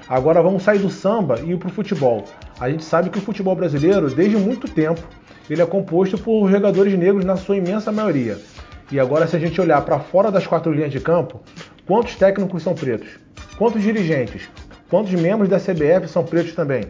Agora 0.09 0.43
vamos 0.43 0.63
sair 0.63 0.79
do 0.79 0.89
samba 0.89 1.41
e 1.41 1.53
ir 1.53 1.59
para 1.59 1.69
o 1.69 1.73
futebol. 1.73 2.25
A 2.59 2.71
gente 2.71 2.83
sabe 2.83 3.11
que 3.11 3.19
o 3.19 3.21
futebol 3.21 3.55
brasileiro, 3.55 4.11
desde 4.11 4.39
muito 4.39 4.67
tempo, 4.67 5.03
ele 5.51 5.61
é 5.61 5.67
composto 5.67 6.17
por 6.17 6.51
jogadores 6.51 6.99
negros 6.99 7.27
na 7.27 7.37
sua 7.37 7.57
imensa 7.57 7.93
maioria. 7.93 8.39
E 8.91 8.99
agora, 8.99 9.27
se 9.27 9.37
a 9.37 9.39
gente 9.39 9.61
olhar 9.61 9.83
para 9.83 9.99
fora 9.99 10.31
das 10.31 10.47
quatro 10.47 10.73
linhas 10.73 10.91
de 10.91 10.99
campo, 10.99 11.43
quantos 11.87 12.17
técnicos 12.17 12.63
são 12.63 12.75
pretos? 12.75 13.19
Quantos 13.59 13.83
dirigentes? 13.83 14.49
Quantos 14.89 15.13
membros 15.13 15.49
da 15.49 15.59
CBF 15.59 16.09
são 16.09 16.25
pretos 16.25 16.55
também? 16.55 16.85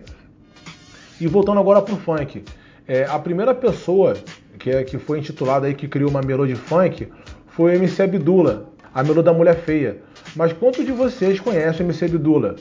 E 1.21 1.27
voltando 1.27 1.59
agora 1.59 1.83
para 1.83 1.95
o 1.95 1.99
funk, 1.99 2.45
é, 2.87 3.05
a 3.05 3.19
primeira 3.19 3.53
pessoa 3.53 4.15
que, 4.59 4.71
é, 4.71 4.85
que 4.85 4.99
foi 4.99 5.19
intitulada 5.19 5.67
aí 5.67 5.75
que 5.75 5.89
criou 5.89 6.11
uma 6.11 6.23
melodia 6.23 6.57
funk 6.57 7.09
foi 7.49 7.75
MC 7.75 8.03
Abdullah, 8.03 8.63
a 8.95 9.03
melodia 9.03 9.25
da 9.25 9.33
Mulher 9.33 9.57
Feia. 9.57 9.99
Mas 10.37 10.53
quantos 10.53 10.85
de 10.85 10.93
vocês 10.93 11.39
conhecem 11.39 11.85
o 11.85 11.89
MC 11.89 12.07
Abdullah? 12.07 12.57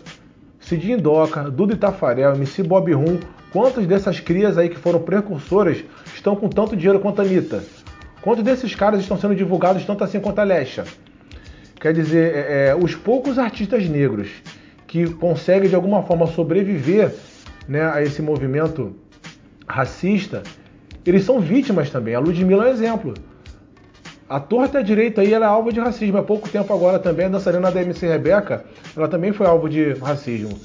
Cidinho 0.59 1.01
Doca, 1.01 1.49
Duda 1.49 1.75
Tafarel, 1.75 2.35
MC 2.35 2.63
Bob 2.63 2.91
Rum, 2.93 3.19
quantas 3.51 3.85
dessas 3.85 4.19
crias 4.19 4.57
aí 4.57 4.69
que 4.69 4.77
foram 4.77 4.99
precursoras 4.99 5.83
estão 6.13 6.35
com 6.35 6.47
tanto 6.47 6.75
dinheiro 6.75 6.99
quanto 6.99 7.21
a 7.21 7.25
Anitta? 7.25 7.63
Quantos 8.21 8.43
desses 8.43 8.73
caras 8.73 9.01
estão 9.01 9.17
sendo 9.17 9.35
divulgados 9.35 9.83
tanto 9.83 10.03
assim 10.03 10.19
quanto 10.19 10.39
a 10.39 10.43
Lesha? 10.43 10.85
Quer 11.75 11.93
dizer, 11.93 12.33
é, 12.33 12.67
é, 12.69 12.75
os 12.75 12.95
poucos 12.95 13.37
artistas 13.37 13.89
negros 13.89 14.29
que 14.87 15.09
conseguem 15.15 15.67
de 15.67 15.75
alguma 15.75 16.03
forma 16.03 16.27
sobreviver 16.27 17.13
né, 17.67 17.83
a 17.91 18.01
esse 18.01 18.21
movimento 18.21 18.95
racista, 19.67 20.43
eles 21.05 21.23
são 21.23 21.39
vítimas 21.39 21.89
também. 21.89 22.15
A 22.15 22.19
Ludmilla 22.19 22.65
é 22.65 22.69
um 22.69 22.71
exemplo. 22.71 23.13
A 24.33 24.39
torta 24.39 24.83
direita 24.83 25.21
aí 25.21 25.31
ela 25.31 25.45
é 25.45 25.47
alvo 25.47 25.71
de 25.71 25.79
racismo. 25.79 26.17
Há 26.17 26.23
pouco 26.23 26.49
tempo 26.49 26.73
agora 26.73 26.97
também 26.97 27.27
a 27.27 27.29
dançarina 27.29 27.69
da 27.69 27.83
MC 27.83 28.07
Rebeca, 28.07 28.65
ela 28.97 29.07
também 29.07 29.31
foi 29.31 29.45
alvo 29.45 29.69
de 29.69 29.93
racismo. 29.93 30.59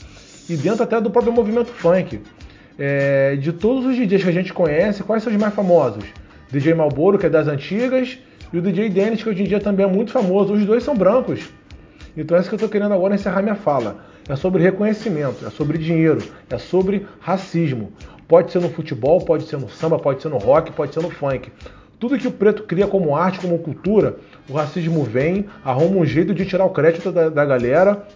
E 0.49 0.57
dentro 0.57 0.85
até 0.85 0.99
do 0.99 1.11
próprio 1.11 1.35
movimento 1.35 1.67
funk. 1.67 2.19
É, 2.79 3.37
de 3.37 3.53
todos 3.53 3.85
os 3.85 3.95
DJs 3.95 4.23
que 4.23 4.29
a 4.31 4.33
gente 4.33 4.55
conhece, 4.55 5.03
quais 5.03 5.23
são 5.23 5.31
os 5.31 5.39
mais 5.39 5.53
famosos? 5.53 6.03
DJ 6.51 6.73
Malboro, 6.73 7.19
que 7.19 7.27
é 7.27 7.29
das 7.29 7.47
antigas, 7.47 8.19
e 8.51 8.57
o 8.57 8.63
DJ 8.63 8.89
Dennis, 8.89 9.23
que 9.23 9.29
hoje 9.29 9.43
em 9.43 9.47
dia 9.47 9.61
também 9.61 9.85
é 9.85 9.89
muito 9.89 10.13
famoso. 10.13 10.55
Os 10.55 10.65
dois 10.65 10.83
são 10.83 10.97
brancos. 10.97 11.51
Então 12.17 12.39
é 12.39 12.41
isso 12.41 12.49
que 12.49 12.55
eu 12.55 12.57
estou 12.57 12.71
querendo 12.71 12.95
agora 12.95 13.17
encerrar 13.17 13.43
minha 13.43 13.55
fala. 13.55 13.99
É 14.27 14.35
sobre 14.35 14.63
reconhecimento, 14.63 15.47
é 15.47 15.51
sobre 15.51 15.77
dinheiro, 15.77 16.23
é 16.49 16.57
sobre 16.57 17.07
racismo. 17.21 17.93
Pode 18.27 18.51
ser 18.51 18.63
no 18.63 18.71
futebol, 18.71 19.21
pode 19.21 19.45
ser 19.45 19.59
no 19.59 19.69
samba, 19.69 19.99
pode 19.99 20.23
ser 20.23 20.31
no 20.31 20.39
rock, 20.39 20.73
pode 20.73 20.95
ser 20.95 21.03
no 21.03 21.11
funk. 21.11 21.53
Tudo 21.99 22.19
que 22.19 22.29
o 22.29 22.33
preto 22.33 22.63
cria 22.63 22.87
como 22.87 23.17
arte, 23.17 23.41
como 23.41 23.59
cultura, 23.59 24.17
o 24.49 24.53
racismo 24.53 25.03
vem, 25.03 25.47
arruma 25.65 25.97
um 25.97 26.07
jeito 26.07 26.33
de 26.33 26.47
tirar 26.47 26.65
o 26.65 26.71
crédito 26.71 27.11
da, 27.11 27.29
da 27.29 27.45
galera, 27.45 28.07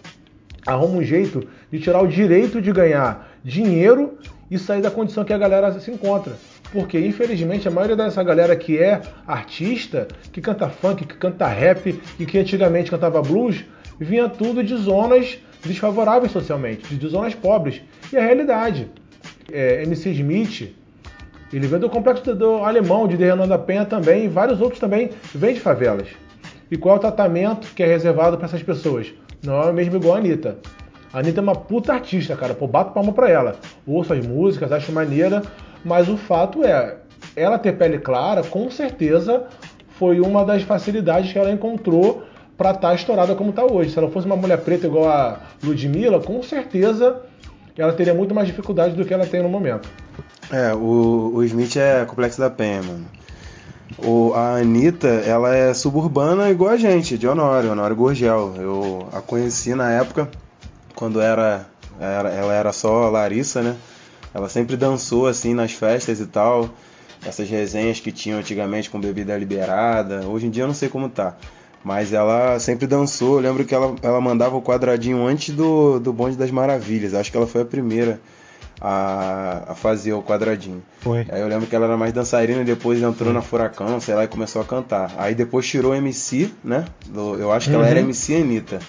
arruma 0.65 0.99
um 0.99 1.03
jeito 1.03 1.45
de 1.71 1.79
tirar 1.79 2.01
o 2.01 2.07
direito 2.07 2.61
de 2.61 2.71
ganhar 2.71 3.29
dinheiro 3.43 4.17
e 4.49 4.57
sair 4.57 4.81
da 4.81 4.89
condição 4.89 5.25
que 5.25 5.33
a 5.33 5.37
galera 5.37 5.77
se 5.79 5.91
encontra. 5.91 6.33
Porque, 6.71 6.97
infelizmente, 6.97 7.67
a 7.67 7.71
maioria 7.71 7.95
dessa 7.95 8.23
galera 8.23 8.55
que 8.55 8.79
é 8.79 9.01
artista, 9.27 10.07
que 10.31 10.41
canta 10.41 10.69
funk, 10.69 11.05
que 11.05 11.15
canta 11.15 11.47
rap 11.47 12.01
e 12.19 12.25
que 12.25 12.39
antigamente 12.39 12.89
cantava 12.89 13.21
blues, 13.21 13.65
vinha 13.99 14.29
tudo 14.29 14.63
de 14.63 14.75
zonas 14.77 15.37
desfavoráveis 15.63 16.31
socialmente, 16.31 16.95
de 16.95 17.07
zonas 17.07 17.35
pobres. 17.35 17.81
E 18.11 18.17
a 18.17 18.21
realidade. 18.21 18.89
É, 19.51 19.83
MC 19.83 20.11
Smith, 20.11 20.73
ele 21.57 21.67
vem 21.67 21.79
do 21.79 21.89
complexo 21.89 22.33
do, 22.33 22.63
alemão, 22.63 23.07
de 23.07 23.15
Renan 23.15 23.47
da 23.47 23.57
Penha 23.57 23.85
também, 23.85 24.25
e 24.25 24.27
vários 24.27 24.59
outros 24.59 24.79
também 24.79 25.11
vêm 25.33 25.53
de 25.53 25.59
favelas. 25.59 26.07
E 26.71 26.77
qual 26.77 26.95
é 26.95 26.97
o 26.97 27.01
tratamento 27.01 27.67
que 27.75 27.83
é 27.83 27.85
reservado 27.85 28.37
para 28.37 28.47
essas 28.47 28.63
pessoas? 28.63 29.13
Não 29.43 29.61
é 29.61 29.69
o 29.69 29.73
mesmo 29.73 29.97
igual 29.97 30.15
a 30.15 30.17
Anitta. 30.17 30.57
A 31.13 31.19
Anitta 31.19 31.39
é 31.39 31.43
uma 31.43 31.55
puta 31.55 31.93
artista, 31.93 32.35
cara. 32.35 32.55
Pô, 32.55 32.65
bato 32.65 32.91
palma 32.93 33.13
pra 33.13 33.29
ela. 33.29 33.55
Ouço 33.85 34.13
as 34.13 34.25
músicas, 34.25 34.71
acho 34.71 34.91
maneira, 34.91 35.43
mas 35.85 36.09
o 36.09 36.17
fato 36.17 36.63
é, 36.63 36.97
ela 37.35 37.59
ter 37.59 37.73
pele 37.73 37.99
clara, 37.99 38.41
com 38.41 38.71
certeza, 38.71 39.43
foi 39.89 40.19
uma 40.19 40.43
das 40.43 40.63
facilidades 40.63 41.31
que 41.31 41.37
ela 41.37 41.51
encontrou 41.51 42.23
para 42.57 42.71
estar 42.71 42.89
tá 42.89 42.95
estourada 42.95 43.35
como 43.35 43.51
está 43.51 43.63
hoje. 43.63 43.91
Se 43.91 43.99
ela 43.99 44.09
fosse 44.09 44.25
uma 44.25 44.35
mulher 44.35 44.57
preta 44.61 44.87
igual 44.87 45.07
a 45.07 45.39
Ludmilla, 45.63 46.19
com 46.19 46.41
certeza 46.41 47.21
ela 47.77 47.93
teria 47.93 48.13
muito 48.13 48.33
mais 48.33 48.47
dificuldade 48.47 48.95
do 48.95 49.05
que 49.05 49.13
ela 49.13 49.25
tem 49.25 49.41
no 49.41 49.49
momento. 49.49 49.87
É, 50.51 50.73
o, 50.73 51.31
o 51.35 51.43
Smith 51.43 51.75
é 51.77 52.05
complexo 52.05 52.39
da 52.39 52.49
penha, 52.49 52.83
mano. 52.83 53.05
O, 53.97 54.33
a 54.33 54.57
Anitta, 54.57 55.07
ela 55.07 55.55
é 55.55 55.73
suburbana 55.73 56.49
igual 56.49 56.71
a 56.71 56.77
gente, 56.77 57.17
de 57.17 57.27
Honório, 57.27 57.71
Honório 57.71 57.95
Gorgel. 57.95 58.53
Eu 58.57 59.07
a 59.13 59.21
conheci 59.21 59.75
na 59.75 59.91
época, 59.91 60.29
quando 60.95 61.21
era, 61.21 61.67
era, 61.99 62.29
ela 62.29 62.53
era 62.53 62.73
só 62.73 63.09
Larissa, 63.09 63.61
né? 63.61 63.75
Ela 64.33 64.49
sempre 64.49 64.75
dançou 64.75 65.27
assim 65.27 65.53
nas 65.53 65.71
festas 65.73 66.19
e 66.19 66.25
tal. 66.25 66.69
Essas 67.25 67.47
resenhas 67.49 67.99
que 67.99 68.11
tinham 68.11 68.39
antigamente 68.39 68.89
com 68.89 68.99
bebida 68.99 69.37
liberada. 69.37 70.25
Hoje 70.27 70.47
em 70.47 70.49
dia 70.49 70.63
eu 70.63 70.67
não 70.67 70.73
sei 70.73 70.89
como 70.89 71.07
tá. 71.07 71.35
Mas 71.83 72.11
ela 72.11 72.59
sempre 72.59 72.87
dançou. 72.87 73.35
Eu 73.35 73.41
lembro 73.41 73.63
que 73.63 73.75
ela, 73.75 73.95
ela 74.01 74.19
mandava 74.19 74.55
o 74.55 74.61
quadradinho 74.61 75.25
antes 75.25 75.53
do, 75.53 75.99
do 75.99 76.11
Bonde 76.11 76.35
das 76.35 76.49
Maravilhas. 76.49 77.13
Acho 77.13 77.31
que 77.31 77.37
ela 77.37 77.47
foi 77.47 77.61
a 77.61 77.65
primeira 77.65 78.19
a, 78.83 79.63
a 79.69 79.75
fazer 79.75 80.11
o 80.13 80.21
quadradinho. 80.21 80.83
Foi. 80.99 81.25
Aí 81.29 81.39
eu 81.41 81.47
lembro 81.47 81.65
que 81.67 81.75
ela 81.75 81.85
era 81.85 81.95
mais 81.97 82.11
dançarina 82.11 82.61
e 82.61 82.65
depois 82.65 83.01
entrou 83.01 83.31
na 83.31 83.41
Furacão, 83.41 83.99
sei 84.01 84.13
lá, 84.13 84.25
e 84.25 84.27
começou 84.27 84.61
a 84.61 84.65
cantar. 84.65 85.11
Aí 85.17 85.33
depois 85.33 85.65
tirou 85.65 85.93
o 85.93 85.95
MC, 85.95 86.51
né? 86.63 86.83
Do- 87.07 87.35
eu 87.39 87.51
acho 87.51 87.69
que 87.69 87.75
ela 87.75 87.87
era 87.87 87.99
Uhum. 87.99 88.05
MC 88.07 88.35
Anitta. 88.35 88.79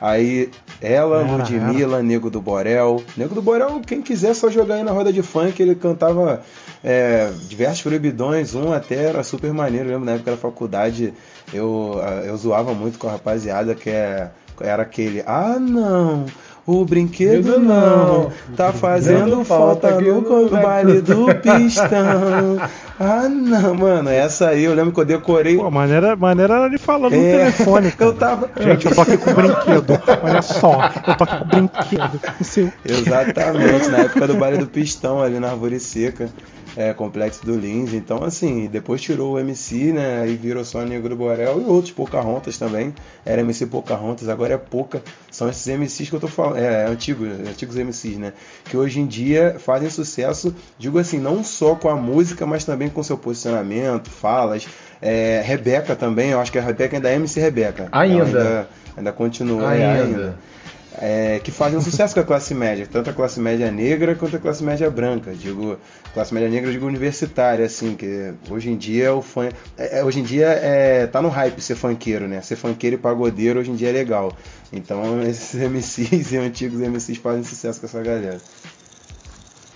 Aí 0.00 0.50
ela, 0.80 1.22
Era, 1.22 1.30
Ludmilla, 1.32 2.02
Nego 2.02 2.30
do 2.30 2.40
Borel. 2.40 3.02
Nego 3.16 3.34
do 3.34 3.42
Borel, 3.42 3.82
quem 3.86 4.00
quiser 4.00 4.34
só 4.34 4.48
jogar 4.48 4.76
aí 4.76 4.82
na 4.82 4.92
roda 4.92 5.12
de 5.12 5.20
funk, 5.22 5.60
ele 5.60 5.74
cantava 5.74 6.40
é, 6.82 7.30
diversos 7.48 7.82
proibidões, 7.82 8.54
um 8.54 8.72
até 8.72 8.94
era 8.94 9.22
super 9.22 9.52
maneiro. 9.52 9.88
Eu 9.88 9.92
lembro 9.94 10.06
na 10.06 10.12
época 10.12 10.30
da 10.30 10.36
faculdade, 10.38 11.12
eu, 11.52 12.00
eu 12.24 12.34
zoava 12.38 12.72
muito 12.72 12.98
com 12.98 13.08
a 13.08 13.12
rapaziada 13.12 13.74
que 13.74 13.90
é, 13.90 14.30
era 14.62 14.82
aquele, 14.84 15.22
ah 15.26 15.58
não, 15.60 16.24
o 16.66 16.84
brinquedo 16.84 17.58
não, 17.58 18.30
tá 18.56 18.72
fazendo 18.72 19.44
falta 19.44 20.00
no 20.00 20.48
baile 20.50 21.00
do 21.00 21.26
pistão. 21.40 22.58
Ah 22.98 23.28
não, 23.28 23.74
mano, 23.74 24.10
essa 24.10 24.48
aí 24.48 24.64
eu 24.64 24.74
lembro 24.74 24.92
que 24.92 25.00
eu 25.00 25.04
decorei. 25.04 25.56
Pô, 25.56 25.70
maneira, 25.70 26.14
maneira 26.16 26.54
era 26.54 26.66
ele 26.66 26.76
falando 26.78 27.12
no 27.14 27.18
É, 27.24 27.38
telefone. 27.50 27.90
cara. 27.92 28.10
eu 28.10 28.14
tava. 28.14 28.50
Gente, 28.60 28.86
eu 28.86 28.94
tô 28.94 29.00
aqui 29.00 29.16
com 29.16 29.30
o 29.30 29.34
brinquedo. 29.34 30.02
Olha 30.22 30.42
só, 30.42 30.90
eu 31.06 31.16
tô 31.16 31.24
aqui 31.24 31.38
com 31.38 31.44
o 31.44 31.48
brinquedo. 31.48 32.20
Não 32.38 32.44
sei. 32.44 32.72
Exatamente, 32.84 33.88
na 33.88 33.98
época 34.00 34.26
do 34.26 34.34
baile 34.34 34.58
do 34.58 34.66
Pistão, 34.66 35.20
ali 35.22 35.40
na 35.40 35.48
Árvore 35.50 35.80
Seca, 35.80 36.28
é, 36.76 36.92
complexo 36.92 37.44
do 37.44 37.56
Lins. 37.56 37.92
Então, 37.92 38.22
assim, 38.22 38.66
depois 38.66 39.00
tirou 39.00 39.34
o 39.34 39.38
MC, 39.38 39.92
né? 39.92 40.22
Aí 40.22 40.36
virou 40.36 40.64
só 40.64 40.82
Negro 40.82 41.10
do 41.10 41.16
Borel 41.16 41.60
e 41.60 41.64
outros 41.64 41.92
Pocahontas 41.92 42.58
também. 42.58 42.94
Era 43.24 43.40
MC 43.40 43.66
Pocahontas, 43.66 44.28
agora 44.28 44.54
é 44.54 44.58
Poca. 44.58 45.02
São 45.30 45.48
esses 45.48 45.66
MCs 45.66 46.08
que 46.08 46.14
eu 46.16 46.20
tô 46.20 46.28
falando, 46.28 46.58
é, 46.58 46.86
antigos, 46.86 47.28
antigos 47.48 47.76
MCs, 47.76 48.18
né? 48.18 48.32
Que 48.64 48.76
hoje 48.76 49.00
em 49.00 49.06
dia 49.06 49.56
fazem 49.58 49.90
sucesso, 49.90 50.54
digo 50.78 50.98
assim, 50.98 51.18
não 51.18 51.42
só 51.42 51.74
com 51.74 51.88
a 51.88 51.96
música, 51.96 52.46
mas 52.46 52.64
também 52.64 52.88
com 52.88 53.02
seu 53.02 53.18
posicionamento, 53.18 54.10
falas. 54.10 54.66
É, 55.02 55.42
Rebeca 55.44 55.96
também, 55.96 56.30
eu 56.30 56.40
acho 56.40 56.52
que 56.52 56.58
a 56.58 56.62
Rebeca 56.62 56.96
ainda 56.96 57.10
é 57.10 57.14
MC 57.14 57.40
Rebeca. 57.40 57.88
Ainda. 57.90 58.24
ainda, 58.24 58.68
ainda 58.96 59.12
continua, 59.12 59.74
é, 59.74 60.00
Ainda. 60.00 60.02
ainda. 60.02 60.49
É, 60.98 61.38
que 61.38 61.50
fazem 61.50 61.80
sucesso 61.80 62.14
com 62.14 62.20
a 62.20 62.24
classe 62.24 62.54
média, 62.54 62.86
tanto 62.90 63.10
a 63.10 63.12
classe 63.12 63.38
média 63.38 63.70
negra 63.70 64.14
quanto 64.14 64.36
a 64.36 64.38
classe 64.38 64.62
média 64.62 64.90
branca. 64.90 65.32
Digo, 65.32 65.78
classe 66.12 66.34
média 66.34 66.48
negra, 66.48 66.72
digo 66.72 66.86
universitária, 66.86 67.64
assim, 67.64 67.94
que 67.94 68.34
hoje 68.48 68.70
em 68.70 68.76
dia 68.76 69.14
o 69.14 69.22
fã, 69.22 69.48
é, 69.76 69.98
é, 69.98 70.04
hoje 70.04 70.20
em 70.20 70.22
dia 70.22 70.48
é, 70.48 71.06
tá 71.06 71.22
no 71.22 71.28
hype 71.28 71.60
ser 71.60 71.76
funkeiro, 71.76 72.26
né? 72.26 72.40
Ser 72.40 72.56
funkeiro 72.56 72.96
e 72.96 72.98
pagodeiro 72.98 73.60
hoje 73.60 73.70
em 73.70 73.76
dia 73.76 73.90
é 73.90 73.92
legal. 73.92 74.36
Então 74.72 75.22
esses 75.22 75.54
MCs 75.60 76.32
e 76.32 76.36
antigos 76.36 76.80
MCs 76.80 77.18
fazem 77.18 77.44
sucesso 77.44 77.80
com 77.80 77.86
essa 77.86 78.02
galera. 78.02 78.40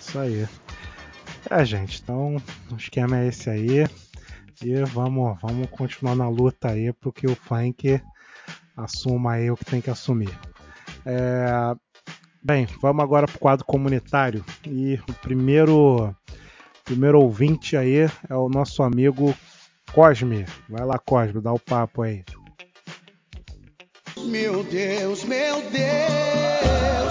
Isso 0.01 0.19
aí. 0.19 0.47
É, 1.51 1.65
gente, 1.65 2.01
então 2.03 2.37
o 2.73 2.77
esquema 2.77 3.19
é 3.19 3.29
esse 3.29 3.49
aí. 3.49 3.87
E 4.63 4.83
vamos, 4.85 5.39
vamos 5.43 5.69
continuar 5.71 6.15
na 6.15 6.29
luta 6.29 6.71
aí 6.71 6.93
porque 6.93 7.27
o 7.27 7.35
funk 7.35 8.01
assuma 8.77 9.35
aí 9.35 9.51
o 9.51 9.57
que 9.57 9.65
tem 9.65 9.81
que 9.81 9.91
assumir. 9.91 10.31
É, 11.07 11.75
bem, 12.43 12.67
vamos 12.81 13.03
agora 13.03 13.27
pro 13.27 13.39
quadro 13.39 13.65
comunitário. 13.65 14.45
E 14.67 14.99
o 15.09 15.13
primeiro, 15.15 16.15
primeiro 16.85 17.21
ouvinte 17.21 17.77
aí 17.77 18.09
é 18.29 18.35
o 18.35 18.49
nosso 18.49 18.83
amigo 18.83 19.35
Cosme. 19.93 20.47
Vai 20.69 20.85
lá, 20.85 20.99
Cosme, 20.99 21.41
dá 21.41 21.53
o 21.53 21.59
papo 21.59 22.03
aí. 22.03 22.25
Meu 24.25 24.65
Deus, 24.65 25.25
meu 25.25 25.57
Deus, 25.71 27.04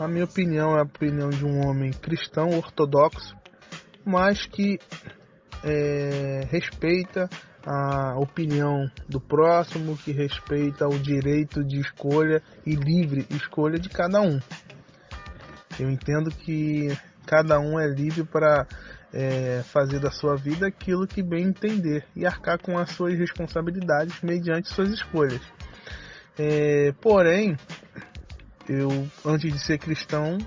A 0.00 0.08
minha 0.08 0.24
opinião 0.24 0.74
é 0.74 0.80
a 0.80 0.84
opinião 0.84 1.28
de 1.28 1.44
um 1.44 1.66
homem 1.66 1.90
cristão 1.92 2.56
ortodoxo, 2.56 3.36
mas 4.02 4.46
que 4.46 4.78
é, 5.62 6.40
respeita 6.48 7.28
a 7.66 8.18
opinião 8.18 8.90
do 9.06 9.20
próximo, 9.20 9.98
que 9.98 10.10
respeita 10.10 10.88
o 10.88 10.98
direito 10.98 11.62
de 11.62 11.78
escolha 11.80 12.42
e 12.64 12.74
livre 12.74 13.26
escolha 13.28 13.78
de 13.78 13.90
cada 13.90 14.22
um. 14.22 14.40
Eu 15.78 15.90
entendo 15.90 16.30
que 16.30 16.96
cada 17.26 17.60
um 17.60 17.78
é 17.78 17.86
livre 17.86 18.24
para 18.24 18.66
é, 19.12 19.62
fazer 19.64 20.00
da 20.00 20.10
sua 20.10 20.34
vida 20.34 20.66
aquilo 20.66 21.06
que 21.06 21.22
bem 21.22 21.44
entender 21.44 22.06
e 22.16 22.24
arcar 22.24 22.58
com 22.58 22.78
as 22.78 22.90
suas 22.92 23.18
responsabilidades 23.18 24.18
mediante 24.22 24.70
suas 24.70 24.88
escolhas. 24.88 25.42
É, 26.38 26.92
porém, 27.02 27.54
eu 28.70 29.08
antes 29.24 29.52
de 29.52 29.58
ser 29.58 29.78
cristão, 29.78 30.38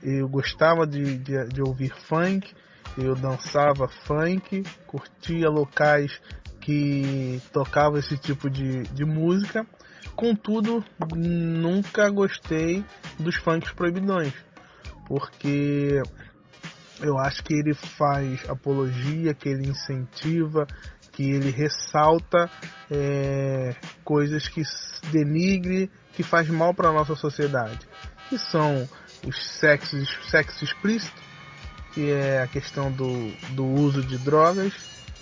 eu 0.00 0.28
gostava 0.28 0.86
de, 0.86 1.18
de, 1.18 1.48
de 1.48 1.60
ouvir 1.60 1.92
funk, 2.08 2.54
eu 2.96 3.16
dançava 3.16 3.88
funk, 4.06 4.62
curtia 4.86 5.50
locais 5.50 6.20
que 6.60 7.42
tocavam 7.52 7.98
esse 7.98 8.16
tipo 8.16 8.48
de, 8.48 8.84
de 8.84 9.04
música. 9.04 9.66
Contudo, 10.14 10.84
nunca 11.16 12.08
gostei 12.10 12.84
dos 13.18 13.34
funks 13.36 13.72
proibidões, 13.72 14.32
porque 15.06 16.00
eu 17.00 17.18
acho 17.18 17.42
que 17.42 17.54
ele 17.54 17.74
faz 17.74 18.48
apologia, 18.48 19.34
que 19.34 19.48
ele 19.48 19.68
incentiva, 19.68 20.66
que 21.12 21.24
ele 21.24 21.50
ressalta 21.50 22.48
é, 22.90 23.74
coisas 24.04 24.48
que 24.48 24.62
denigre, 25.10 25.90
que 26.16 26.22
faz 26.22 26.48
mal 26.48 26.74
para 26.74 26.88
a 26.88 26.92
nossa 26.92 27.14
sociedade, 27.14 27.78
que 28.28 28.38
são 28.38 28.88
os 29.24 29.46
sexos, 29.58 30.08
sexo 30.30 30.64
explícito, 30.64 31.22
que 31.92 32.10
é 32.10 32.42
a 32.42 32.46
questão 32.46 32.90
do, 32.90 33.30
do 33.50 33.64
uso 33.64 34.02
de 34.02 34.18
drogas 34.18 34.72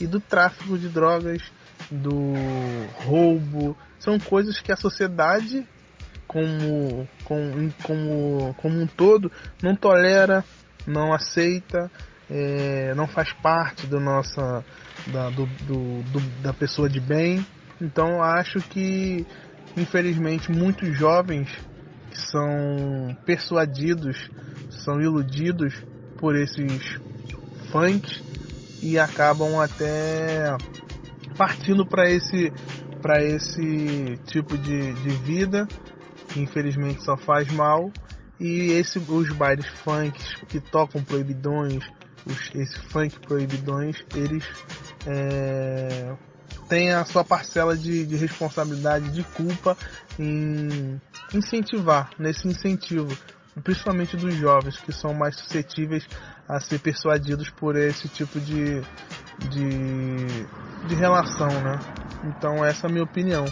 e 0.00 0.06
do 0.06 0.20
tráfico 0.20 0.78
de 0.78 0.88
drogas, 0.88 1.42
do 1.90 2.32
roubo, 3.04 3.76
são 3.98 4.18
coisas 4.18 4.60
que 4.60 4.72
a 4.72 4.76
sociedade 4.76 5.66
como, 6.26 7.08
como, 7.24 7.72
como, 7.82 8.54
como 8.54 8.80
um 8.80 8.86
todo 8.86 9.30
não 9.62 9.76
tolera, 9.76 10.44
não 10.86 11.12
aceita, 11.12 11.90
é, 12.30 12.94
não 12.94 13.06
faz 13.06 13.32
parte 13.34 13.86
do 13.86 14.00
nossa, 14.00 14.64
da, 15.08 15.30
do, 15.30 15.46
do, 15.46 16.02
do, 16.04 16.20
da 16.42 16.52
pessoa 16.52 16.88
de 16.88 17.00
bem. 17.00 17.44
Então 17.80 18.22
acho 18.22 18.60
que 18.60 19.26
infelizmente 19.76 20.50
muitos 20.50 20.96
jovens 20.96 21.48
são 22.12 23.16
persuadidos, 23.24 24.30
são 24.70 25.00
iludidos 25.00 25.74
por 26.18 26.36
esses 26.36 26.98
funks 27.70 28.22
e 28.82 28.98
acabam 28.98 29.60
até 29.60 30.56
partindo 31.36 31.84
para 31.86 32.10
esse 32.10 32.52
para 33.02 33.22
esse 33.22 34.18
tipo 34.26 34.56
de, 34.56 34.94
de 34.94 35.10
vida 35.10 35.66
que 36.28 36.40
infelizmente 36.40 37.02
só 37.02 37.16
faz 37.16 37.52
mal. 37.52 37.92
E 38.40 38.72
esse, 38.72 38.98
os 38.98 39.32
bailes 39.32 39.66
funks 39.84 40.34
que 40.48 40.58
tocam 40.58 41.02
proibidões 41.04 41.84
os, 42.26 42.50
esse 42.54 42.78
funk 42.88 43.18
proibidões 43.20 44.04
eles 44.14 44.44
é, 45.06 46.14
têm 46.68 46.92
a 46.92 47.04
sua 47.04 47.24
parcela 47.24 47.76
de, 47.76 48.06
de 48.06 48.16
responsabilidade 48.16 49.10
de 49.10 49.22
culpa 49.22 49.76
em 50.18 51.00
incentivar 51.32 52.10
nesse 52.18 52.46
incentivo 52.46 53.16
principalmente 53.62 54.16
dos 54.16 54.34
jovens 54.34 54.76
que 54.78 54.92
são 54.92 55.14
mais 55.14 55.36
suscetíveis 55.36 56.06
a 56.48 56.58
ser 56.60 56.80
persuadidos 56.80 57.50
por 57.50 57.76
esse 57.76 58.08
tipo 58.08 58.40
de, 58.40 58.80
de, 59.50 60.26
de 60.88 60.94
relação, 60.94 61.48
né? 61.48 61.78
Então 62.24 62.64
essa 62.64 62.86
é 62.86 62.90
a 62.90 62.92
minha 62.92 63.04
opinião. 63.04 63.44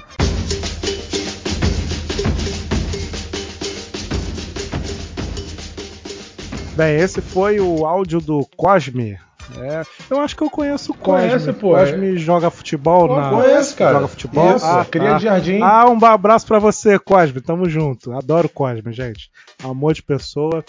Bem, 6.74 6.96
esse 6.96 7.20
foi 7.20 7.60
o 7.60 7.84
áudio 7.84 8.18
do 8.18 8.46
Cosme. 8.56 9.18
É, 9.58 9.82
eu 10.10 10.20
acho 10.20 10.36
que 10.36 10.42
eu 10.42 10.50
conheço 10.50 10.92
o 10.92 10.94
Cosme. 10.94 11.28
Conhece, 11.28 11.52
pô, 11.52 11.70
Cosme 11.70 12.16
joga 12.16 12.50
futebol 12.50 13.08
Pô, 13.08 13.20
na. 13.20 13.30
conheço, 13.30 13.76
cara. 13.76 13.94
Joga 13.94 14.08
futebol. 14.08 14.56
Isso, 14.56 14.64
ah, 14.64 14.84
cria 14.84 15.10
tá. 15.10 15.16
de 15.18 15.24
jardim. 15.24 15.60
Ah, 15.62 15.88
um 15.88 16.04
abraço 16.04 16.46
pra 16.46 16.58
você, 16.58 16.98
Cosme. 16.98 17.40
Tamo 17.40 17.68
junto. 17.68 18.12
Adoro 18.12 18.46
o 18.46 18.50
Cosme, 18.50 18.92
gente. 18.92 19.30
Amor 19.62 19.94
de 19.94 20.02
pessoa. 20.02 20.64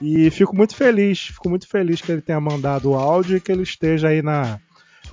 E 0.00 0.30
fico 0.30 0.54
muito 0.54 0.76
feliz, 0.76 1.18
fico 1.18 1.48
muito 1.48 1.66
feliz 1.66 2.02
que 2.02 2.12
ele 2.12 2.20
tenha 2.20 2.40
mandado 2.40 2.90
o 2.90 2.94
áudio 2.94 3.36
e 3.36 3.40
que 3.40 3.50
ele 3.50 3.62
esteja 3.62 4.08
aí 4.08 4.20
na, 4.20 4.60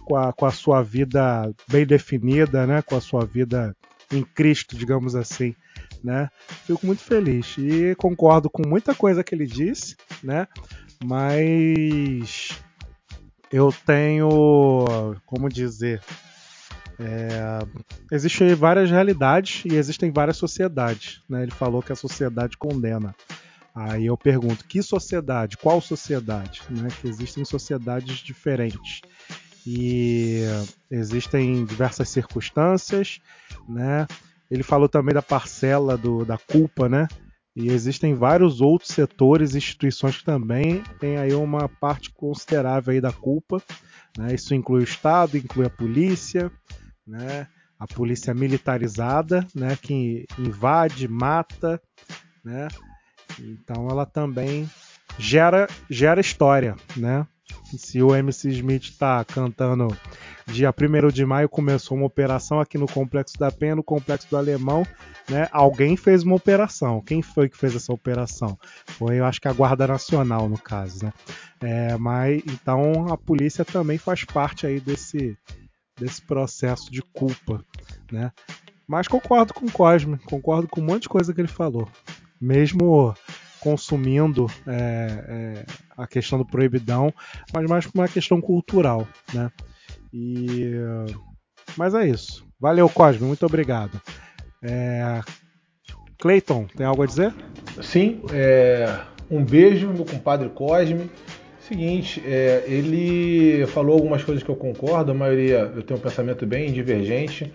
com, 0.03 0.15
a, 0.15 0.33
com 0.33 0.45
a 0.45 0.51
sua 0.51 0.83
vida 0.83 1.49
bem 1.67 1.85
definida, 1.85 2.67
né? 2.67 2.81
Com 2.81 2.95
a 2.95 3.01
sua 3.01 3.25
vida 3.25 3.75
em 4.11 4.23
Cristo, 4.23 4.75
digamos 4.75 5.15
assim, 5.15 5.55
né? 6.03 6.29
Fico 6.65 6.85
muito 6.85 7.01
feliz 7.01 7.55
e 7.57 7.95
concordo 7.95 8.49
com 8.49 8.67
muita 8.67 8.93
coisa 8.93 9.23
que 9.23 9.33
ele 9.33 9.45
disse, 9.45 9.95
né? 10.21 10.47
Mas 11.03 12.59
eu 13.53 13.71
tenho, 13.85 15.15
como 15.27 15.47
dizer, 15.47 16.01
é, 16.99 17.59
existem 18.11 18.55
várias 18.55 18.89
realidades 18.89 19.63
e 19.63 19.75
existem 19.75 20.11
várias 20.11 20.37
sociedades, 20.37 21.21
né? 21.29 21.43
Ele 21.43 21.51
falou 21.51 21.83
que 21.83 21.91
a 21.91 21.95
sociedade 21.95 22.57
condena. 22.57 23.15
Aí 23.75 24.07
eu 24.07 24.17
pergunto, 24.17 24.65
que 24.65 24.81
sociedade? 24.81 25.57
Qual 25.57 25.79
sociedade? 25.81 26.63
Né? 26.67 26.87
Que 26.99 27.07
existem 27.07 27.45
sociedades 27.45 28.17
diferentes 28.17 29.01
e 29.65 30.41
existem 30.89 31.63
diversas 31.63 32.09
circunstâncias, 32.09 33.21
né? 33.69 34.07
Ele 34.49 34.63
falou 34.63 34.89
também 34.89 35.13
da 35.13 35.21
parcela 35.21 35.95
do, 35.95 36.25
da 36.25 36.39
culpa, 36.39 36.89
né? 36.89 37.07
E 37.55 37.69
existem 37.69 38.15
vários 38.15 38.61
outros 38.61 38.91
setores 38.91 39.53
e 39.53 39.57
instituições 39.57 40.17
que 40.17 40.25
também 40.25 40.81
têm 40.99 41.17
aí 41.17 41.33
uma 41.33 41.69
parte 41.69 42.11
considerável 42.11 42.93
aí 42.93 42.99
da 42.99 43.11
culpa. 43.11 43.61
Né? 44.17 44.33
Isso 44.33 44.55
inclui 44.55 44.81
o 44.81 44.83
Estado, 44.83 45.37
inclui 45.37 45.65
a 45.65 45.69
polícia, 45.69 46.51
né? 47.05 47.47
a 47.79 47.85
polícia 47.85 48.33
militarizada, 48.33 49.45
né? 49.53 49.77
que 49.79 50.25
invade, 50.39 51.07
mata, 51.07 51.79
né? 52.43 52.67
Então 53.39 53.87
ela 53.89 54.05
também 54.05 54.69
gera, 55.17 55.67
gera 55.89 56.21
história, 56.21 56.75
né? 56.95 57.25
Se 57.77 58.01
o 58.01 58.15
MC 58.15 58.49
Smith 58.49 58.83
está 58.83 59.23
cantando 59.23 59.87
dia 60.47 60.71
1 60.71 61.07
de 61.09 61.25
maio 61.25 61.49
começou 61.49 61.97
uma 61.97 62.05
operação 62.05 62.59
aqui 62.59 62.77
no 62.77 62.87
Complexo 62.87 63.37
da 63.37 63.51
Penha, 63.51 63.75
no 63.75 63.83
Complexo 63.83 64.29
do 64.29 64.37
Alemão, 64.37 64.85
né? 65.29 65.47
Alguém 65.51 65.95
fez 65.95 66.23
uma 66.23 66.35
operação. 66.35 67.01
Quem 67.01 67.21
foi 67.21 67.49
que 67.49 67.57
fez 67.57 67.75
essa 67.75 67.93
operação? 67.93 68.57
Foi, 68.85 69.19
eu 69.19 69.25
acho 69.25 69.39
que 69.39 69.47
a 69.47 69.53
Guarda 69.53 69.87
Nacional, 69.87 70.49
no 70.49 70.57
caso, 70.57 71.05
né? 71.05 71.13
É, 71.61 71.97
mas 71.97 72.41
então 72.45 73.11
a 73.11 73.17
polícia 73.17 73.63
também 73.63 73.97
faz 73.97 74.23
parte 74.23 74.67
aí 74.67 74.79
desse, 74.79 75.37
desse 75.99 76.21
processo 76.21 76.91
de 76.91 77.01
culpa, 77.01 77.63
né? 78.11 78.31
Mas 78.87 79.07
concordo 79.07 79.53
com 79.53 79.65
o 79.65 79.71
Cosme, 79.71 80.17
concordo 80.19 80.67
com 80.67 80.81
um 80.81 80.85
monte 80.85 81.03
de 81.03 81.09
coisa 81.09 81.33
que 81.33 81.39
ele 81.39 81.47
falou 81.47 81.87
mesmo 82.43 83.15
consumindo 83.61 84.47
é, 84.67 85.63
é, 85.65 85.65
a 85.95 86.05
questão 86.05 86.37
do 86.37 86.45
proibidão, 86.45 87.13
mas 87.53 87.69
mais 87.69 87.85
por 87.87 87.99
uma 87.99 88.07
questão 88.09 88.41
cultural, 88.41 89.07
né? 89.33 89.49
E 90.13 90.71
mas 91.77 91.93
é 91.93 92.07
isso. 92.07 92.45
Valeu, 92.59 92.87
Cosme, 92.89 93.25
muito 93.25 93.45
obrigado. 93.45 93.99
É... 94.61 95.21
Clayton, 96.19 96.67
tem 96.75 96.85
algo 96.85 97.03
a 97.03 97.05
dizer? 97.05 97.33
Sim, 97.81 98.21
é, 98.31 98.97
um 99.29 99.43
beijo, 99.43 99.89
meu 99.89 100.05
compadre 100.05 100.49
Cosme. 100.49 101.09
Seguinte, 101.67 102.21
é, 102.25 102.63
ele 102.67 103.65
falou 103.67 103.95
algumas 103.95 104.23
coisas 104.23 104.43
que 104.43 104.49
eu 104.49 104.55
concordo, 104.55 105.11
a 105.11 105.13
maioria 105.13 105.71
eu 105.75 105.81
tenho 105.81 105.99
um 105.99 106.03
pensamento 106.03 106.45
bem 106.45 106.71
divergente. 106.71 107.51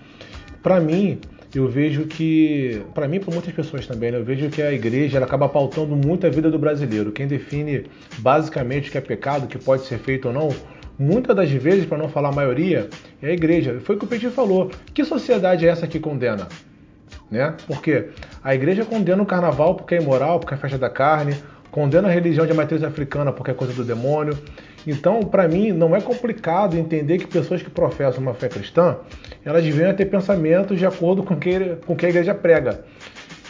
Para 0.63 0.81
mim, 0.81 1.21
eu 1.55 1.69
vejo 1.69 2.07
que, 2.07 2.83
para 2.95 3.07
mim 3.07 3.21
para 3.21 3.33
muitas 3.33 3.55
pessoas 3.55 3.87
também, 3.87 4.11
né, 4.11 4.19
eu 4.19 4.25
vejo 4.25 4.49
que 4.51 4.61
a 4.61 4.73
igreja 4.73 5.19
ela 5.19 5.27
acaba 5.27 5.49
pautando 5.49 5.95
muito 5.95 6.27
a 6.27 6.31
vida 6.31 6.51
do 6.51 6.59
brasileiro. 6.59 7.13
Quem 7.13 7.27
define 7.27 7.85
basicamente 8.19 8.89
o 8.89 8.93
que 8.93 8.99
é 8.99 9.01
pecado, 9.01 9.45
o 9.45 9.47
que 9.49 9.59
pode 9.59 9.85
ser 9.85 9.99
feito 9.99 10.29
ou 10.29 10.35
não, 10.35 10.49
muitas 10.99 11.37
das 11.37 11.51
vezes, 11.51 11.87
para 11.87 11.99
não 11.99 12.09
falar 12.09 12.31
a 12.31 12.33
maioria, 12.33 12.89
é 13.23 13.29
a 13.29 13.33
igreja. 13.33 13.81
Foi 13.85 13.97
o 13.97 13.99
que 13.99 14.05
o 14.05 14.09
Petit 14.09 14.31
falou. 14.31 14.71
Que 14.93 15.05
sociedade 15.05 15.67
é 15.67 15.71
essa 15.71 15.87
que 15.87 16.01
condena? 16.01 16.49
Né? 17.31 17.55
Porque 17.67 18.09
a 18.43 18.55
igreja 18.55 18.85
condena 18.85 19.23
o 19.23 19.27
carnaval 19.27 19.75
porque 19.75 19.95
é 19.95 20.01
imoral, 20.01 20.41
porque 20.41 20.55
é 20.55 20.57
festa 20.57 20.79
da 20.79 20.91
carne, 20.91 21.37
condena 21.71 22.09
a 22.09 22.11
religião 22.11 22.47
de 22.47 22.55
matriz 22.55 22.83
africana 22.83 23.33
porque 23.33 23.51
é 23.51 23.55
coisa 23.55 23.73
do 23.73 23.85
demônio. 23.85 24.37
Então, 24.87 25.21
para 25.21 25.47
mim, 25.47 25.71
não 25.71 25.95
é 25.95 26.01
complicado 26.01 26.77
entender 26.77 27.19
que 27.19 27.27
pessoas 27.27 27.63
que 27.63 27.69
professam 27.69 28.23
uma 28.23 28.33
fé 28.33 28.49
cristã, 28.49 28.97
elas 29.45 29.65
venham 29.67 29.91
a 29.91 29.95
ter 29.95 30.07
pensamentos 30.07 30.79
de 30.79 30.87
acordo 30.87 31.23
com 31.23 31.35
o 31.35 31.37
que, 31.37 31.77
com 31.87 31.95
que 31.95 32.07
a 32.07 32.09
igreja 32.09 32.35
prega. 32.35 32.85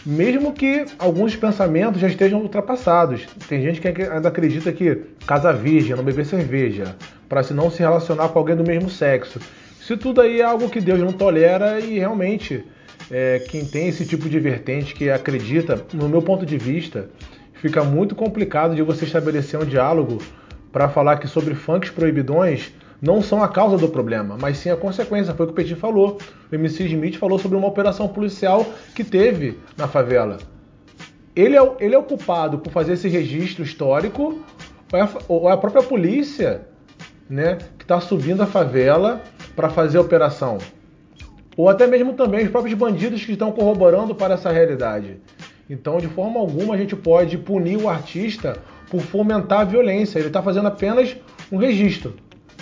Mesmo 0.05 0.53
que 0.53 0.87
alguns 0.99 1.37
pensamentos 1.37 2.01
já 2.01 2.09
estejam 2.09 2.41
ultrapassados. 2.41 3.27
Tem 3.49 3.63
gente 3.63 3.81
que 3.81 3.89
ainda 3.89 4.29
acredita 4.29 4.73
que 4.73 5.03
casa 5.27 5.53
virgem, 5.53 5.95
não 5.95 6.03
beber 6.03 6.25
cerveja, 6.25 6.97
para 7.29 7.43
se 7.43 7.53
não 7.53 7.71
se 7.71 7.81
relacionar 7.81 8.29
com 8.29 8.39
alguém 8.39 8.57
do 8.57 8.65
mesmo 8.65 8.89
sexo. 8.89 9.39
Isso 9.81 9.97
tudo 9.97 10.21
aí 10.21 10.41
é 10.41 10.45
algo 10.45 10.69
que 10.69 10.81
Deus 10.81 10.99
não 11.01 11.13
tolera 11.13 11.81
e 11.81 11.99
realmente 11.99 12.65
é, 13.11 13.39
quem 13.49 13.65
tem 13.65 13.89
esse 13.89 14.07
tipo 14.07 14.29
de 14.29 14.39
vertente 14.39 14.95
que 14.95 15.11
acredita, 15.11 15.83
no 15.93 16.09
meu 16.09 16.23
ponto 16.23 16.45
de 16.45 16.59
vista, 16.59 17.09
fica 17.55 17.83
muito 17.83 18.15
complicado 18.15 18.75
de 18.75 18.83
você 18.83 19.05
estabelecer 19.05 19.59
um 19.61 19.65
diálogo 19.65 20.19
para 20.73 20.89
falar 20.89 21.19
que 21.19 21.27
sobre 21.27 21.55
funks 21.55 21.91
proibidões 21.91 22.73
não 23.01 23.23
são 23.23 23.43
a 23.43 23.49
causa 23.49 23.79
do 23.79 23.89
problema, 23.89 24.37
mas 24.41 24.59
sim 24.59 24.71
a 24.71 24.77
consequência. 24.77 25.33
Foi 25.33 25.45
o 25.45 25.49
que 25.49 25.53
o 25.53 25.57
Petit 25.57 25.77
falou. 25.77 26.19
O 26.51 26.55
MC 26.55 26.85
Smith 26.85 27.17
falou 27.17 27.39
sobre 27.39 27.57
uma 27.57 27.69
operação 27.69 28.09
policial 28.09 28.67
que 28.95 29.05
teve 29.05 29.59
na 29.77 29.87
favela. 29.87 30.39
Ele 31.35 31.57
é, 31.57 31.73
ele 31.79 31.95
é 31.95 31.99
o 31.99 32.03
culpado 32.03 32.59
por 32.59 32.73
fazer 32.73 32.95
esse 32.95 33.09
registro 33.09 33.63
histórico 33.63 34.43
ou 34.93 34.99
é 34.99 35.03
a, 35.03 35.09
ou 35.29 35.49
é 35.49 35.53
a 35.53 35.57
própria 35.57 35.83
polícia 35.83 36.67
né, 37.29 37.59
que 37.77 37.85
está 37.85 38.01
subindo 38.01 38.43
a 38.43 38.47
favela 38.47 39.23
para 39.55 39.69
fazer 39.69 39.99
a 39.99 40.01
operação? 40.01 40.59
ou 41.59 41.69
até 41.69 41.89
mesmo 41.89 42.13
também 42.13 42.45
os 42.45 42.53
próprios 42.53 42.79
bandidos 42.79 43.25
que 43.25 43.33
estão 43.33 43.51
corroborando 43.51 44.15
para 44.15 44.35
essa 44.35 44.53
realidade. 44.53 45.19
Então, 45.69 45.99
de 45.99 46.07
forma 46.07 46.39
alguma, 46.39 46.77
a 46.77 46.79
gente 46.79 46.95
pode 46.95 47.37
punir 47.37 47.77
o 47.77 47.89
artista 47.89 48.63
por 48.89 49.01
fomentar 49.01 49.61
a 49.63 49.65
violência. 49.65 50.21
Ele 50.21 50.29
está 50.29 50.41
fazendo 50.41 50.69
apenas 50.69 51.17
um 51.51 51.57
registro. 51.57 52.15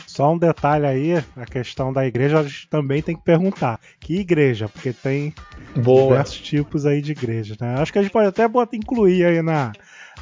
Só 0.06 0.32
um 0.32 0.38
detalhe 0.38 0.86
aí, 0.86 1.24
a 1.36 1.44
questão 1.44 1.92
da 1.92 2.06
igreja, 2.06 2.40
a 2.40 2.42
gente 2.42 2.70
também 2.70 3.02
tem 3.02 3.14
que 3.14 3.22
perguntar. 3.22 3.78
Que 4.00 4.20
igreja? 4.20 4.66
Porque 4.66 4.94
tem 4.94 5.34
Boa. 5.76 6.08
diversos 6.08 6.40
tipos 6.40 6.86
aí 6.86 7.02
de 7.02 7.12
igrejas, 7.12 7.58
né? 7.58 7.74
Acho 7.78 7.92
que 7.92 7.98
a 7.98 8.02
gente 8.02 8.12
pode 8.12 8.28
até 8.28 8.48
botar, 8.48 8.78
incluir 8.78 9.26
aí 9.26 9.42
na, 9.42 9.72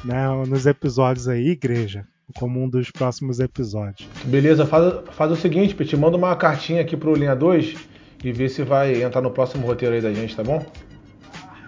né, 0.03 0.27
nos 0.45 0.65
episódios 0.65 1.29
aí, 1.29 1.51
igreja, 1.51 2.05
como 2.37 2.63
um 2.63 2.67
dos 2.69 2.89
próximos 2.91 3.39
episódios. 3.39 4.07
Beleza, 4.25 4.65
faz, 4.65 4.93
faz 5.11 5.31
o 5.31 5.35
seguinte, 5.35 5.75
Petit, 5.75 5.95
manda 5.97 6.17
uma 6.17 6.35
cartinha 6.35 6.81
aqui 6.81 6.97
pro 6.97 7.13
Linha 7.15 7.35
2 7.35 7.75
e 8.23 8.31
vê 8.31 8.49
se 8.49 8.63
vai 8.63 9.01
entrar 9.03 9.21
no 9.21 9.29
próximo 9.31 9.65
roteiro 9.67 9.95
aí 9.95 10.01
da 10.01 10.11
gente, 10.13 10.35
tá 10.35 10.43
bom? 10.43 10.65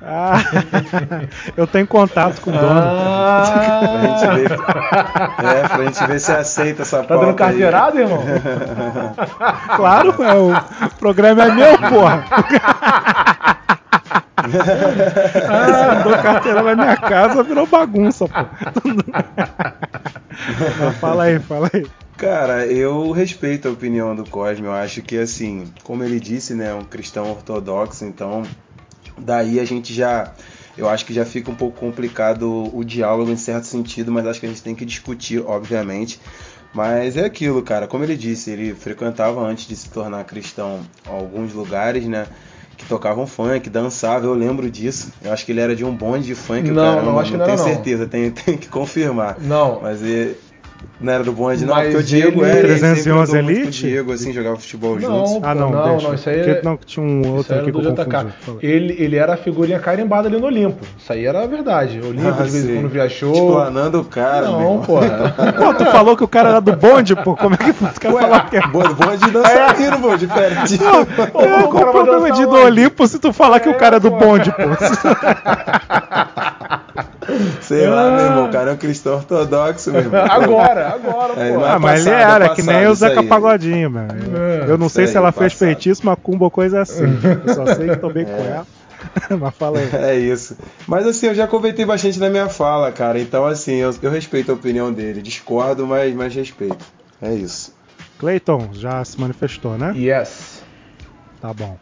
Ah, 0.02 0.36
eu 1.58 1.66
tenho 1.66 1.88
contato 1.88 2.40
com 2.42 2.52
o 2.52 2.54
dono. 2.54 2.82
Pra 2.82 4.02
gente 4.04 4.36
ver. 4.36 4.52
É, 4.52 5.68
pra 5.68 5.86
gente 5.86 6.06
ver 6.08 6.20
se 6.20 6.32
aceita 6.32 6.84
essa 6.84 7.04
Tá 7.04 7.16
dando 7.16 7.30
aí. 7.30 7.36
carteirada, 7.36 8.00
irmão? 8.00 8.24
Claro, 9.76 10.16
é, 10.24 10.34
o 10.36 10.90
programa 11.00 11.46
é 11.46 11.52
meu, 11.52 11.78
porra. 11.80 12.24
ah, 15.50 16.04
dou 16.04 16.14
carteira 16.14 16.62
na 16.62 16.76
minha 16.76 16.98
casa, 16.98 17.44
virou 17.44 17.66
bagunça, 17.66 18.28
pô. 18.28 18.46
Fala 21.00 21.24
aí, 21.24 21.40
fala 21.40 21.70
aí. 21.74 21.86
Cara, 22.18 22.66
eu 22.66 23.12
respeito 23.12 23.68
a 23.68 23.72
opinião 23.72 24.16
do 24.16 24.24
Cosme. 24.26 24.66
Eu 24.66 24.74
acho 24.74 25.02
que, 25.04 25.18
assim, 25.18 25.72
como 25.84 26.04
ele 26.04 26.20
disse, 26.20 26.56
né, 26.56 26.74
um 26.74 26.84
cristão 26.84 27.30
ortodoxo, 27.30 28.06
então 28.06 28.44
daí 29.18 29.60
a 29.60 29.66
gente 29.66 29.94
já. 29.94 30.34
Eu 30.76 30.90
acho 30.90 31.06
que 31.06 31.14
já 31.14 31.26
fica 31.26 31.50
um 31.50 31.56
pouco 31.56 31.80
complicado 31.80 32.76
o 32.76 32.84
diálogo 32.84 33.32
em 33.32 33.38
certo 33.38 33.66
sentido, 33.66 34.12
mas 34.12 34.28
acho 34.28 34.40
que 34.40 34.46
a 34.46 34.50
gente 34.50 34.62
tem 34.62 34.76
que 34.76 34.86
discutir, 34.86 35.44
obviamente. 35.46 36.20
Mas 36.74 37.18
é 37.18 37.26
aquilo, 37.26 37.64
cara. 37.64 37.88
Como 37.88 38.04
ele 38.04 38.16
disse, 38.16 38.52
ele 38.52 38.76
frequentava 38.76 39.42
antes 39.42 39.68
de 39.68 39.76
se 39.76 39.90
tornar 39.90 40.24
cristão 40.26 40.82
alguns 41.06 41.54
lugares, 41.54 42.06
né? 42.06 42.28
Tocavam 42.88 43.28
funk, 43.28 43.70
dançava, 43.70 44.26
eu 44.26 44.34
lembro 44.34 44.70
disso. 44.70 45.12
Eu 45.24 45.34
acho 45.34 45.46
que 45.46 45.52
ele 45.52 45.60
era 45.60 45.76
de 45.76 45.84
um 45.84 45.94
bonde 45.94 46.26
de 46.26 46.36
funk, 46.36 46.70
Não, 46.72 46.84
caramba, 46.84 47.12
não, 47.12 47.20
acho 47.20 47.32
que 47.32 47.38
não 47.38 47.46
tenho 47.46 47.58
era, 47.58 47.68
não. 47.68 47.74
certeza, 47.74 48.06
tenho, 48.08 48.32
tenho 48.46 48.58
que 48.58 48.68
confirmar. 48.68 49.38
Não. 49.40 49.80
Mas 49.82 50.02
ele 50.02 50.38
não 51.00 51.14
era 51.14 51.24
do 51.24 51.32
bonde, 51.32 51.64
não, 51.66 51.76
Mas 51.76 51.86
porque 51.86 51.98
o 51.98 52.04
Diego 52.04 52.42
ele- 52.44 52.50
era. 52.50 52.60
ele 52.68 52.78
sempre 52.80 52.94
311 53.04 53.32
andou 53.32 53.44
muito 53.44 53.56
com 53.56 53.62
o 53.62 53.66
Elite? 53.68 53.82
Diego, 53.88 54.14
assim, 54.14 54.34
jogava 54.34 54.56
futebol 54.58 55.00
Não, 55.00 55.02
juntos. 55.26 55.40
Ah, 55.44 55.54
não, 55.56 55.70
não, 55.72 55.84
deixa. 55.92 56.08
não, 56.08 56.16
isso 56.16 56.30
aí 56.30 56.36
Porque 56.38 56.50
é- 56.52 56.62
não, 56.64 56.78
que 56.78 56.86
tinha 56.88 57.06
um 57.06 57.36
outro 57.36 57.54
era 57.54 57.62
aqui 57.62 57.72
do 57.72 57.80
que 57.82 57.88
eu 57.88 57.92
JK. 57.94 58.26
Ele, 58.62 58.96
ele 58.98 59.16
era 59.16 59.34
a 59.34 59.38
figurinha 59.38 59.80
carimbada 59.80 60.28
ali 60.28 60.40
no 60.40 60.48
Olimpo. 60.48 60.84
Isso 60.98 61.14
aí 61.14 61.26
era 61.26 61.44
a 61.44 61.46
verdade. 61.48 62.02
Olimpo, 62.04 62.28
Ah, 62.28 62.32
de 62.44 62.50
vez 62.50 62.56
em 62.56 62.68
sim. 62.68 62.74
quando 62.76 62.90
via 62.90 63.10
show. 63.10 63.32
Explanando 63.34 64.00
o 64.02 64.06
cara, 64.06 64.48
Não, 64.48 64.80
porra. 64.82 65.36
Pô, 65.58 65.74
tu 65.76 65.86
falou 65.86 66.18
que 66.18 66.24
o 66.24 66.28
cara 66.28 66.50
era 66.50 66.60
do 66.62 66.76
bonde, 66.76 67.16
pô. 67.16 67.36
Como 67.36 67.54
é 67.56 67.58
que 67.60 67.70
os 67.72 67.98
caras 68.00 68.20
falaram 68.20 68.50
que 68.50 68.58
é? 68.58 68.62
Bonde, 68.68 68.94
bonde 68.96 69.32
dançarino, 69.32 70.00
pô, 70.00 70.18
diferente. 70.18 70.80
É, 70.84 71.64
o 71.64 71.68
qual 71.70 71.90
o 71.90 71.92
problema 71.92 72.32
de 72.32 72.42
do 72.44 72.50
onde? 72.56 72.66
Olimpo 72.66 73.08
se 73.08 73.20
tu 73.20 73.32
falar 73.32 73.60
que 73.60 73.70
o 73.70 73.76
cara 73.76 73.98
é 73.98 74.00
do 74.00 74.10
pô. 74.12 74.18
bonde, 74.18 74.52
pô? 74.52 74.58
Sei 77.62 77.88
lá, 77.88 78.12
meu 78.12 78.26
irmão, 78.26 78.46
o 78.48 78.52
cara 78.52 78.72
é 78.72 78.74
um 78.74 78.78
cristão 78.78 79.16
ortodoxo, 79.16 79.92
meu 79.92 80.02
irmão. 80.02 80.24
Agora, 80.30 80.90
agora, 80.94 81.34
É, 81.42 81.54
pô. 81.54 81.60
mas- 81.60 81.70
Ah, 81.72 81.80
mas 81.80 82.06
ele 82.06 82.16
era, 82.16 82.46
é 82.46 82.50
que 82.50 82.64
nem 82.64 82.88
o 82.88 82.96
Zeca 82.96 83.20
aí. 83.22 83.28
Pagodinho, 83.28 83.92
mano. 83.92 84.14
Eu 84.68 84.78
não 84.78 84.90
sei 84.90 85.04
isso 85.06 85.12
se 85.14 85.18
aí, 85.18 85.24
ela 85.24 85.32
fez 85.32 85.54
passado. 85.54 85.68
feitiço, 85.68 86.06
macumba 86.06 86.46
ou 86.46 86.52
coisa 86.52 86.82
assim. 86.82 87.06
Eu 87.46 87.54
só 87.54 87.66
sei 87.76 87.90
que 87.90 87.98
tomei 87.98 88.26
com 88.26 88.32
ela. 88.32 88.66
Mas 89.40 89.56
fala 89.56 89.78
aí. 89.80 89.90
É 89.94 90.16
isso. 90.16 90.58
Mas 90.88 91.06
assim, 91.06 91.28
eu 91.28 91.36
já 91.36 91.48
comentei 91.48 91.86
bastante 91.86 92.20
na 92.20 92.30
minha 92.30 92.50
fala, 92.50 92.92
cara. 92.92 93.20
Então, 93.20 93.46
assim, 93.46 93.76
eu, 93.76 93.94
eu 94.02 94.10
respeito 94.10 94.52
a 94.52 94.56
opinião 94.56 94.92
dele. 94.92 95.22
Discordo, 95.22 95.86
mas, 95.86 96.14
mas 96.16 96.34
respeito. 96.34 96.84
É 97.22 97.32
isso. 97.34 97.76
Cleiton, 98.18 98.70
já 98.74 99.06
se 99.06 99.20
manifestou, 99.20 99.78
né? 99.78 99.94
Yes. 99.96 100.64
Tá 101.40 101.54
bom. 101.54 101.78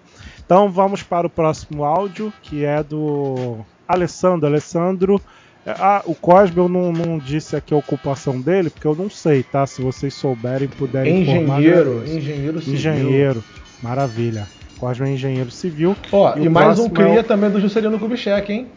Então 0.46 0.70
vamos 0.70 1.02
para 1.02 1.26
o 1.26 1.30
próximo 1.30 1.86
áudio, 1.86 2.32
que 2.44 2.66
é 2.66 2.84
do 2.84 3.60
Alessandro. 3.88 4.46
Alessandro, 4.48 5.16
é, 5.16 5.20
ah, 5.68 6.02
o 6.06 6.14
Cosme 6.14 6.58
eu 6.58 6.70
não, 6.70 6.92
não 6.92 7.18
disse 7.18 7.56
aqui 7.56 7.74
a 7.74 7.78
ocupação 7.78 8.40
dele, 8.40 8.70
porque 8.70 8.88
eu 8.88 8.96
não 8.96 9.10
sei, 9.10 9.42
tá? 9.44 9.66
Se 9.66 9.82
vocês 9.82 10.14
souberem, 10.14 10.68
puderem 10.68 11.22
informar. 11.24 11.60
Engenheiro, 11.60 11.92
agradeço. 11.92 12.18
engenheiro 12.18 12.60
civil. 12.60 12.74
Engenheiro, 12.76 13.44
maravilha. 13.82 14.48
Cosme 14.78 15.10
é 15.10 15.14
engenheiro 15.14 15.50
civil. 15.52 15.96
Ó, 16.12 16.38
e, 16.38 16.48
o 16.48 16.52
mais 16.52 16.78
um 16.80 16.90
próximo 16.90 17.02
é 17.02 17.06
o- 17.06 17.10
cria 17.12 17.24
também 17.24 17.50
do 17.50 17.60
Juscelino 17.62 17.98
Kubitschek, 17.98 18.52
hein? 18.52 18.68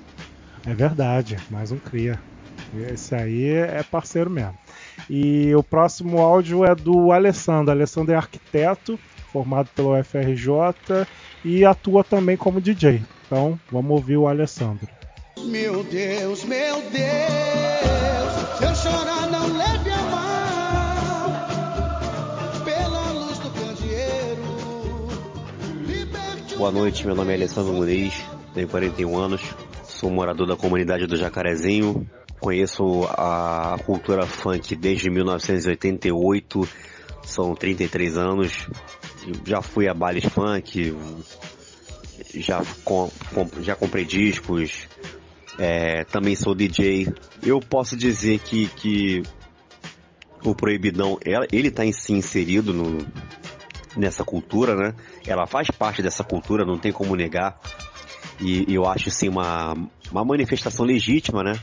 É 0.66 0.74
verdade, 0.74 1.36
mais 1.50 1.70
um 1.72 1.78
cria. 1.78 2.18
Esse 2.92 3.14
aí 3.14 3.48
é 3.48 3.82
parceiro 3.82 4.28
mesmo. 4.30 4.54
E 5.08 5.54
o 5.54 5.62
próximo 5.62 6.20
áudio 6.20 6.64
é 6.64 6.74
do 6.74 7.12
Alessandro. 7.12 7.70
Alessandro 7.70 8.12
é 8.12 8.16
arquiteto, 8.16 8.98
formado 9.32 9.68
pelo 9.74 9.98
UFRJ 9.98 11.06
e 11.44 11.64
atua 11.64 12.04
também 12.04 12.36
como 12.36 12.60
DJ. 12.60 13.00
Então, 13.26 13.58
vamos 13.72 13.90
ouvir 13.92 14.16
o 14.18 14.28
Alessandro. 14.28 14.86
Meu 15.44 15.82
Deus, 15.84 16.44
meu 16.44 16.82
Deus, 16.82 16.92
se 18.58 18.64
eu 18.64 18.74
chorar 18.74 19.30
não 19.30 19.56
leve 19.56 19.90
a 19.90 20.02
mal, 20.02 21.30
pela 22.64 23.12
luz 23.12 23.38
do 23.38 23.50
candeeiro, 23.50 24.42
Boa 26.56 26.70
noite, 26.70 27.06
meu 27.06 27.14
nome 27.14 27.32
é 27.32 27.36
Alessandro 27.36 27.72
Muniz, 27.72 28.14
tenho 28.54 28.68
41 28.68 29.18
anos, 29.18 29.42
sou 29.84 30.10
morador 30.10 30.46
da 30.46 30.56
comunidade 30.56 31.06
do 31.06 31.16
Jacarezinho, 31.16 32.06
conheço 32.40 33.04
a 33.04 33.78
cultura 33.86 34.26
funk 34.26 34.76
desde 34.76 35.08
1988, 35.10 36.68
são 37.24 37.54
33 37.54 38.16
anos, 38.16 38.68
já 39.44 39.62
fui 39.62 39.88
a 39.88 39.94
bailes 39.94 40.24
funk, 40.26 40.94
já, 42.34 42.62
já 43.62 43.74
comprei 43.74 44.04
discos, 44.04 44.88
é, 45.58 46.04
também 46.04 46.36
sou 46.36 46.54
DJ. 46.54 47.12
Eu 47.42 47.60
posso 47.60 47.96
dizer 47.96 48.38
que, 48.38 48.68
que 48.68 49.22
o 50.44 50.54
proibidão, 50.54 51.18
ele 51.50 51.68
está 51.68 51.82
si 51.92 52.12
inserido 52.12 52.72
no, 52.72 53.04
nessa 53.96 54.24
cultura, 54.24 54.76
né? 54.76 54.94
Ela 55.26 55.46
faz 55.46 55.68
parte 55.70 56.00
dessa 56.00 56.22
cultura, 56.22 56.64
não 56.64 56.78
tem 56.78 56.92
como 56.92 57.16
negar. 57.16 57.60
E, 58.40 58.70
e 58.70 58.74
eu 58.74 58.86
acho 58.86 59.08
assim 59.08 59.28
uma, 59.28 59.74
uma 60.12 60.24
manifestação 60.24 60.86
legítima, 60.86 61.42
né? 61.42 61.58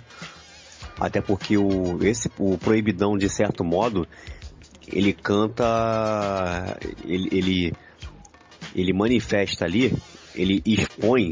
Até 1.00 1.22
porque 1.22 1.58
o, 1.58 2.04
esse, 2.04 2.30
o 2.38 2.58
proibidão, 2.58 3.18
de 3.18 3.30
certo 3.30 3.64
modo, 3.64 4.06
ele 4.88 5.14
canta. 5.14 6.78
Ele, 7.06 7.30
ele, 7.32 7.74
ele 8.76 8.94
manifesta 8.94 9.64
ali, 9.64 9.94
ele 10.36 10.62
expõe 10.66 11.32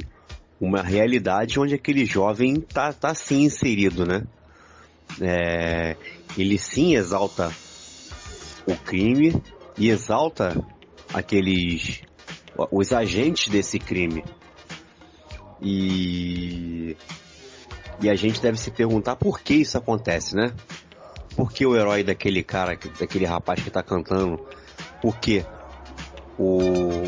uma 0.63 0.81
realidade 0.81 1.59
onde 1.59 1.75
aquele 1.75 2.05
jovem 2.05 2.55
tá, 2.61 2.93
tá 2.93 3.13
sim 3.13 3.43
inserido, 3.43 4.05
né? 4.05 4.23
É, 5.21 5.97
ele 6.37 6.57
sim 6.57 6.95
exalta 6.95 7.51
o 8.65 8.73
crime 8.77 9.35
e 9.77 9.89
exalta 9.89 10.55
aqueles 11.13 12.01
os 12.71 12.93
agentes 12.93 13.49
desse 13.49 13.77
crime. 13.77 14.23
E 15.61 16.95
e 18.01 18.09
a 18.09 18.15
gente 18.15 18.41
deve 18.41 18.57
se 18.57 18.71
perguntar 18.71 19.17
por 19.17 19.41
que 19.41 19.55
isso 19.55 19.77
acontece, 19.77 20.33
né? 20.35 20.53
Por 21.35 21.51
que 21.51 21.65
o 21.65 21.75
herói 21.75 22.03
daquele 22.03 22.41
cara, 22.41 22.77
daquele 22.99 23.25
rapaz 23.25 23.61
que 23.61 23.69
tá 23.69 23.83
cantando, 23.83 24.39
por 25.01 25.17
que 25.19 25.45
o, 26.37 27.03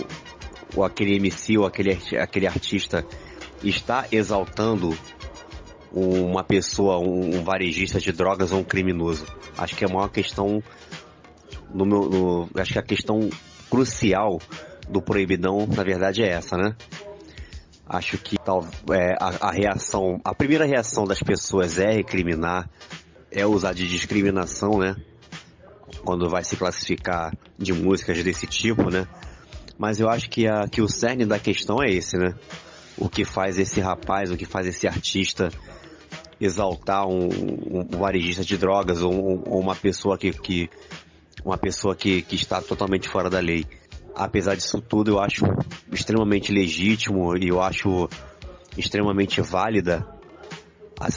o 0.75 0.83
aquele 0.83 1.15
MC 1.15 1.57
ou 1.57 1.65
aquele, 1.65 1.97
aquele 2.19 2.47
artista 2.47 3.05
está 3.63 4.05
exaltando 4.11 4.95
uma 5.91 6.43
pessoa, 6.43 6.99
um, 6.99 7.37
um 7.37 7.43
varejista 7.43 7.99
de 7.99 8.11
drogas 8.11 8.51
ou 8.51 8.59
um 8.59 8.63
criminoso? 8.63 9.25
Acho 9.57 9.75
que 9.75 9.85
é 9.85 9.87
a 9.89 9.93
maior 9.93 10.09
questão 10.09 10.61
no 11.73 11.85
meu, 11.85 12.09
no- 12.09 12.49
acho 12.55 12.73
que 12.73 12.79
a 12.79 12.83
questão 12.83 13.29
crucial 13.69 14.39
do 14.89 15.01
proibidão, 15.01 15.65
na 15.67 15.83
verdade, 15.83 16.23
é 16.23 16.29
essa, 16.29 16.57
né? 16.57 16.75
Acho 17.87 18.17
que 18.17 18.37
tal, 18.37 18.65
é, 18.91 19.13
a, 19.19 19.47
a 19.49 19.51
reação, 19.51 20.19
a 20.23 20.33
primeira 20.33 20.65
reação 20.65 21.05
das 21.05 21.21
pessoas 21.21 21.77
é 21.77 21.91
recriminar, 21.91 22.69
é 23.31 23.45
usar 23.45 23.73
de 23.73 23.87
discriminação, 23.87 24.79
né? 24.79 24.95
Quando 26.03 26.29
vai 26.29 26.43
se 26.43 26.55
classificar 26.55 27.33
de 27.57 27.73
músicas 27.73 28.23
desse 28.23 28.47
tipo, 28.47 28.89
né? 28.89 29.07
Mas 29.77 29.99
eu 29.99 30.09
acho 30.09 30.29
que, 30.29 30.47
a, 30.47 30.67
que 30.67 30.81
o 30.81 30.87
cerne 30.87 31.25
da 31.25 31.37
questão 31.39 31.81
é 31.83 31.89
esse, 31.89 32.17
né? 32.17 32.33
O 32.97 33.09
que 33.09 33.25
faz 33.25 33.57
esse 33.59 33.79
rapaz, 33.81 34.31
o 34.31 34.37
que 34.37 34.45
faz 34.45 34.67
esse 34.67 34.87
artista 34.87 35.49
exaltar 36.39 37.07
um, 37.07 37.27
um, 37.27 37.87
um 37.93 37.97
varejista 37.99 38.43
de 38.43 38.57
drogas 38.57 39.01
ou, 39.01 39.13
um- 39.13 39.41
uma 39.59 39.75
pessoa 39.75 40.17
que, 40.17 40.31
que 40.31 40.69
uma 41.43 41.57
pessoa 41.57 41.95
que, 41.95 42.21
que 42.21 42.35
está 42.35 42.61
totalmente 42.61 43.07
fora 43.09 43.29
da 43.29 43.39
lei. 43.39 43.65
Apesar 44.15 44.55
disso 44.55 44.81
tudo, 44.81 45.11
eu 45.11 45.19
acho 45.19 45.45
extremamente 45.91 46.51
legítimo 46.51 47.35
e 47.37 47.49
eu 47.49 47.61
acho 47.61 48.09
extremamente 48.77 49.41
válida 49.41 50.05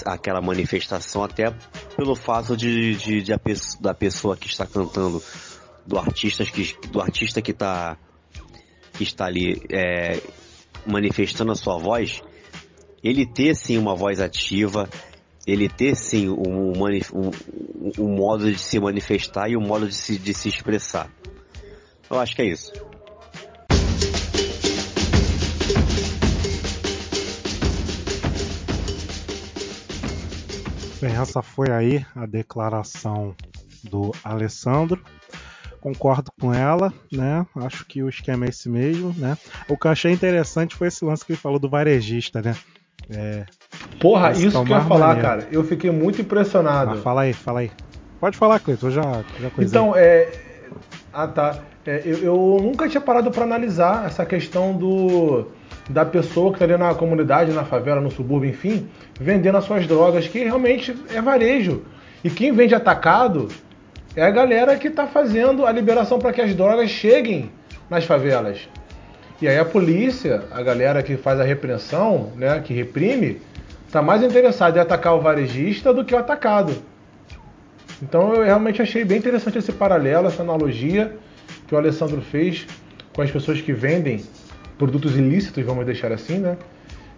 aquela 0.05 0.41
manifestação, 0.41 1.23
até 1.23 1.53
pelo 1.97 2.17
fato 2.17 2.57
de, 2.57 2.97
de- 2.97 3.23
de 3.23 3.33
a 3.33 3.39
da 3.81 3.95
pessoa 3.95 4.37
que 4.37 4.49
está 4.49 4.67
cantando, 4.67 5.23
do 5.87 5.97
artista 5.99 6.45
que, 6.45 6.77
do 6.89 7.01
artista 7.01 7.41
que 7.41 7.53
está 7.53 7.97
que 8.95 9.05
está 9.05 9.27
ali 9.27 9.63
é, 9.71 10.21
manifestando 10.87 11.53
a 11.53 11.55
sua 11.55 11.79
voz, 11.79 12.23
ele 13.03 13.27
ter 13.27 13.55
sim 13.55 13.79
uma 13.79 13.95
voz 13.95 14.21
ativa, 14.21 14.89
ele 15.47 15.69
ter 15.69 15.95
sim 15.97 16.29
um, 16.29 16.73
um, 16.73 17.31
um 17.99 18.17
modo 18.17 18.51
de 18.51 18.59
se 18.59 18.79
manifestar 18.79 19.49
e 19.49 19.57
um 19.57 19.61
modo 19.61 19.89
de 19.89 19.95
se, 19.95 20.19
de 20.19 20.35
se 20.35 20.49
expressar. 20.49 21.11
Eu 22.11 22.19
acho 22.19 22.35
que 22.35 22.43
é 22.43 22.47
isso. 22.47 22.73
Bem, 31.01 31.15
essa 31.15 31.43
foi 31.43 31.71
aí 31.71 32.05
a 32.17 32.27
declaração 32.27 33.37
do 33.85 34.13
Alessandro. 34.25 35.01
Concordo 35.81 36.31
com 36.41 36.53
ela, 36.53 36.93
né? 37.13 37.47
Acho 37.57 37.85
que 37.87 38.03
o 38.03 38.09
esquema 38.09 38.47
é 38.47 38.49
esse 38.49 38.69
mesmo, 38.69 39.15
né? 39.17 39.37
O 39.69 39.77
que 39.77 39.87
eu 39.87 39.91
achei 39.91 40.13
interessante 40.13 40.75
foi 40.75 40.89
esse 40.89 41.05
lance 41.05 41.25
que 41.25 41.33
ele 41.33 41.39
falou 41.39 41.59
do 41.59 41.69
varejista, 41.69 42.43
né? 42.43 42.55
É, 43.11 43.45
Porra, 44.01 44.33
isso 44.33 44.59
tá 44.59 44.65
que 44.65 44.73
eu 44.73 44.77
ia 44.77 44.85
falar, 44.85 45.07
maneiro. 45.09 45.29
cara. 45.29 45.49
Eu 45.51 45.65
fiquei 45.65 45.91
muito 45.91 46.21
impressionado. 46.21 46.91
mas 46.93 47.01
fala 47.01 47.23
aí, 47.23 47.33
fala 47.33 47.61
aí. 47.61 47.71
Pode 48.21 48.37
falar, 48.37 48.59
Cleiton, 48.61 48.89
eu 48.89 48.91
já, 48.91 49.03
já 49.41 49.51
coisei. 49.51 49.65
Então, 49.67 49.95
é. 49.97 50.29
Ah, 51.13 51.27
tá. 51.27 51.59
É, 51.87 52.03
eu, 52.05 52.19
eu 52.19 52.59
nunca 52.61 52.89
tinha 52.89 53.01
parado 53.01 53.31
para 53.31 53.45
analisar 53.45 54.07
essa 54.07 54.27
questão 54.27 54.77
do 54.77 55.47
da 55.89 56.05
pessoa 56.05 56.53
que 56.53 56.59
tá 56.59 56.67
ali 56.67 56.77
na 56.77 56.95
comunidade, 56.95 57.51
na 57.53 57.65
favela, 57.65 58.01
no 58.01 58.11
subúrbio, 58.11 58.51
enfim, 58.51 58.89
vendendo 59.19 59.57
as 59.57 59.65
suas 59.65 59.87
drogas, 59.87 60.29
que 60.29 60.41
realmente 60.41 60.95
é 61.15 61.23
varejo. 61.23 61.83
E 62.23 62.29
quem 62.29 62.53
vende 62.53 62.75
atacado 62.75 63.49
é 64.19 64.25
a 64.25 64.31
galera 64.31 64.77
que 64.77 64.91
tá 64.91 65.07
fazendo 65.07 65.65
a 65.65 65.71
liberação 65.71 66.19
para 66.19 66.33
que 66.33 66.41
as 66.41 66.53
drogas 66.53 66.91
cheguem 66.91 67.53
nas 67.89 68.05
favelas. 68.05 68.69
E 69.41 69.47
aí 69.47 69.57
a 69.57 69.65
polícia, 69.65 70.43
a 70.51 70.61
galera 70.61 71.05
que 71.05 71.17
faz 71.17 71.39
a 71.39 71.45
repressão, 71.45 72.33
né, 72.35 72.59
que 72.59 72.75
reprime, 72.75 73.41
tá 73.93 74.03
mais 74.03 74.21
interessada 74.21 74.77
em 74.77 74.83
atacar 74.83 75.15
o 75.15 75.21
varejista 75.21 75.95
do 75.95 76.05
que 76.05 76.13
o 76.17 76.19
atacado. 76.19 76.75
Então 78.03 78.35
eu 78.35 78.43
realmente 78.43 78.83
achei 78.83 79.05
bem 79.05 79.19
interessante 79.19 79.59
esse 79.59 79.71
paralelo, 79.71 80.27
essa 80.27 80.43
analogia 80.43 81.17
que 81.69 81.75
o 81.77 81.79
Alessandro 81.79 82.21
fez 82.21 82.67
com 83.15 83.23
as 83.23 83.31
pessoas 83.31 83.61
que 83.61 83.73
vendem 83.73 84.25
produtos 84.77 85.17
ilícitos, 85.17 85.65
vamos 85.65 85.87
deixar 85.87 86.11
assim, 86.11 86.39
né? 86.39 86.57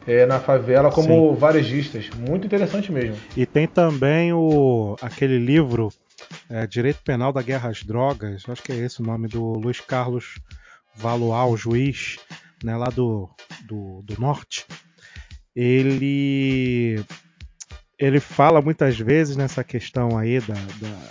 É, 0.07 0.27
na 0.27 0.39
favela 0.39 0.91
como 0.91 1.35
varejistas. 1.35 2.11
Muito 2.29 2.47
interessante 2.47 2.93
mesmo. 2.93 3.17
E 3.35 3.47
tem 3.47 3.67
também 3.67 4.35
o 4.35 4.97
aquele 5.01 5.39
livro 5.39 5.91
é, 6.49 6.67
Direito 6.67 7.03
Penal 7.03 7.33
da 7.33 7.43
Guerra 7.43 7.71
às 7.71 7.83
Drogas, 7.83 8.45
acho 8.49 8.63
que 8.63 8.73
é 8.73 8.77
esse 8.77 9.01
o 9.01 9.05
nome 9.05 9.29
do 9.29 9.53
Luiz 9.53 9.81
Carlos 9.81 10.41
Valoal, 10.95 11.57
juiz, 11.57 12.19
né, 12.63 12.77
lá 12.77 12.89
do, 12.89 13.29
do, 13.67 14.03
do 14.03 14.21
norte. 14.21 14.67
Ele 15.55 17.05
ele 17.99 18.19
fala 18.19 18.63
muitas 18.63 18.99
vezes 18.99 19.37
nessa 19.37 19.63
questão 19.63 20.17
aí 20.17 20.41
da, 20.41 20.55
da 20.55 21.11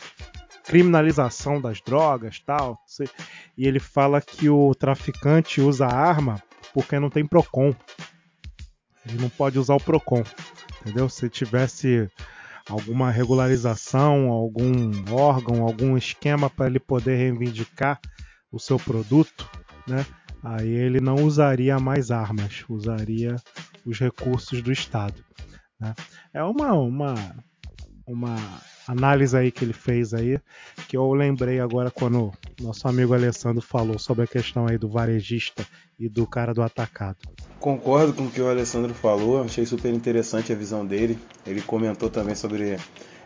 criminalização 0.63 1.61
das 1.61 1.79
drogas 1.81 2.39
tal. 2.39 2.79
E 3.57 3.67
ele 3.67 3.79
fala 3.79 4.21
que 4.21 4.49
o 4.49 4.73
traficante 4.73 5.61
usa 5.61 5.85
arma 5.87 6.41
porque 6.73 6.99
não 6.99 7.09
tem 7.09 7.25
PROCON. 7.25 7.75
Ele 9.07 9.19
não 9.19 9.29
pode 9.29 9.57
usar 9.57 9.75
o 9.75 9.79
PROCON. 9.79 10.23
Entendeu? 10.81 11.09
Se 11.09 11.29
tivesse 11.29 12.09
alguma 12.69 13.09
regularização, 13.11 14.29
algum 14.29 14.91
órgão, 15.11 15.63
algum 15.63 15.97
esquema 15.97 16.49
para 16.49 16.67
ele 16.67 16.79
poder 16.79 17.17
reivindicar 17.17 17.99
o 18.51 18.59
seu 18.59 18.77
produto, 18.77 19.49
né? 19.87 20.05
Aí 20.41 20.69
ele 20.69 21.01
não 21.01 21.15
usaria 21.15 21.79
mais 21.79 22.11
armas, 22.11 22.63
usaria 22.69 23.35
os 23.85 23.99
recursos 23.99 24.61
do 24.61 24.71
Estado. 24.71 25.23
né? 25.79 25.93
É 26.33 26.43
uma, 26.43 26.73
uma, 26.73 27.15
uma 28.07 28.35
análise 28.89 29.37
aí 29.37 29.51
que 29.51 29.63
ele 29.63 29.73
fez 29.73 30.15
aí, 30.15 30.39
que 30.87 30.97
eu 30.97 31.13
lembrei 31.13 31.59
agora 31.59 31.91
quando 31.91 32.31
nosso 32.59 32.87
amigo 32.87 33.13
Alessandro 33.13 33.61
falou 33.61 33.99
sobre 33.99 34.23
a 34.23 34.27
questão 34.27 34.67
aí 34.67 34.79
do 34.79 34.89
varejista 34.89 35.63
e 35.99 36.09
do 36.09 36.25
cara 36.25 36.53
do 36.55 36.63
atacado. 36.63 37.17
Concordo 37.59 38.13
com 38.13 38.23
o 38.23 38.31
que 38.31 38.41
o 38.41 38.49
Alessandro 38.49 38.93
falou, 38.95 39.43
achei 39.43 39.63
super 39.65 39.93
interessante 39.93 40.51
a 40.51 40.55
visão 40.55 40.83
dele. 40.83 41.19
Ele 41.45 41.61
comentou 41.61 42.09
também 42.09 42.33
sobre 42.33 42.77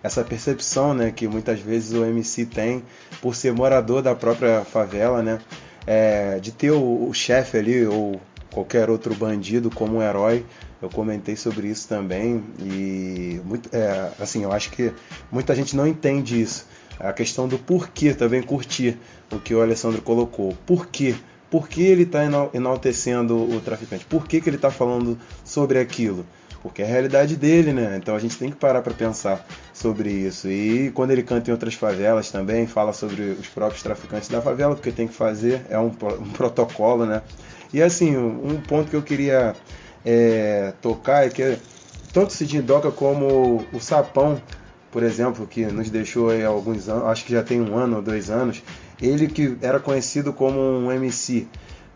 essa 0.02 0.22
percepção 0.22 0.94
né, 0.94 1.12
que 1.12 1.30
muitas 1.30 1.62
vezes 1.62 1.94
o 1.94 2.04
MC 2.04 2.46
tem 2.46 2.84
por 3.22 3.34
ser 3.34 3.54
morador 3.54 4.02
da 4.02 4.14
própria 4.14 4.66
favela, 4.66 5.24
né, 5.24 5.40
é, 5.88 6.40
de 6.40 6.52
ter 6.52 6.72
o, 6.72 7.08
o 7.08 7.14
chefe 7.14 7.58
ali 7.58 7.86
ou 7.86 8.20
qualquer 8.54 8.90
outro 8.90 9.14
bandido 9.16 9.70
como 9.70 9.98
um 9.98 10.02
herói. 10.02 10.46
Eu 10.82 10.90
comentei 10.90 11.36
sobre 11.36 11.68
isso 11.68 11.88
também 11.88 12.44
e 12.60 13.42
muito, 13.46 13.70
é, 13.74 14.12
assim, 14.20 14.44
eu 14.44 14.52
acho 14.52 14.70
que 14.72 14.94
muita 15.32 15.56
gente 15.56 15.76
não 15.76 15.88
entende 15.88 16.42
isso. 16.42 16.68
A 17.00 17.12
questão 17.12 17.48
do 17.48 17.58
porquê 17.58 18.14
também 18.14 18.42
curtir 18.42 18.98
o 19.32 19.40
que 19.40 19.54
o 19.56 19.62
Alessandro 19.62 20.02
colocou. 20.02 20.56
Por 20.66 20.88
quê? 20.88 21.16
Por 21.50 21.68
que 21.68 21.82
ele 21.84 22.04
está 22.04 22.22
enaltecendo 22.54 23.36
o 23.36 23.60
traficante? 23.62 24.06
Por 24.06 24.28
que, 24.28 24.42
que 24.42 24.50
ele 24.50 24.56
está 24.56 24.72
falando 24.72 25.18
sobre 25.44 25.80
aquilo? 25.80 26.26
Porque 26.62 26.82
é 26.82 26.86
a 26.86 26.88
realidade 26.88 27.36
dele, 27.36 27.74
né? 27.74 27.98
Então 28.02 28.16
a 28.16 28.20
gente 28.20 28.38
tem 28.38 28.50
que 28.50 28.56
parar 28.56 28.82
para 28.82 28.94
pensar 28.94 29.46
sobre 29.74 30.10
isso. 30.10 30.48
E 30.48 30.92
quando 30.92 31.12
ele 31.12 31.22
canta 31.22 31.50
em 31.50 31.54
outras 31.54 31.74
favelas 31.74 32.32
também, 32.32 32.66
fala 32.66 32.94
sobre 32.94 33.22
os 33.22 33.48
próprios 33.48 33.84
traficantes 33.84 34.30
da 34.30 34.42
favela, 34.42 34.74
porque 34.74 34.92
tem 34.92 35.08
que 35.08 35.14
fazer, 35.14 35.66
é 35.70 35.78
um, 35.78 35.88
um 36.20 36.30
protocolo, 36.32 37.06
né? 37.06 37.22
E 37.74 37.82
assim, 37.82 38.16
um 38.16 38.62
ponto 38.62 38.90
que 38.90 38.96
eu 38.96 39.02
queria 39.02 39.56
é, 40.06 40.74
tocar 40.82 41.26
é 41.26 41.30
que 41.30 41.58
tanto 42.14 42.30
o 42.30 42.34
Cidinho 42.34 42.64
Doca 42.64 42.92
como 42.92 43.66
o 43.74 43.80
Sapão 43.80 44.40
por 44.94 45.02
exemplo, 45.02 45.48
que 45.48 45.66
nos 45.66 45.90
deixou 45.90 46.30
aí 46.30 46.46
alguns 46.46 46.88
anos, 46.88 47.06
acho 47.06 47.26
que 47.26 47.34
já 47.34 47.42
tem 47.42 47.60
um 47.60 47.76
ano 47.76 47.96
ou 47.96 48.02
dois 48.04 48.30
anos, 48.30 48.62
ele 49.02 49.28
que 49.28 49.58
era 49.60 49.80
conhecido 49.80 50.32
como 50.32 50.60
um 50.60 50.92
MC. 50.92 51.48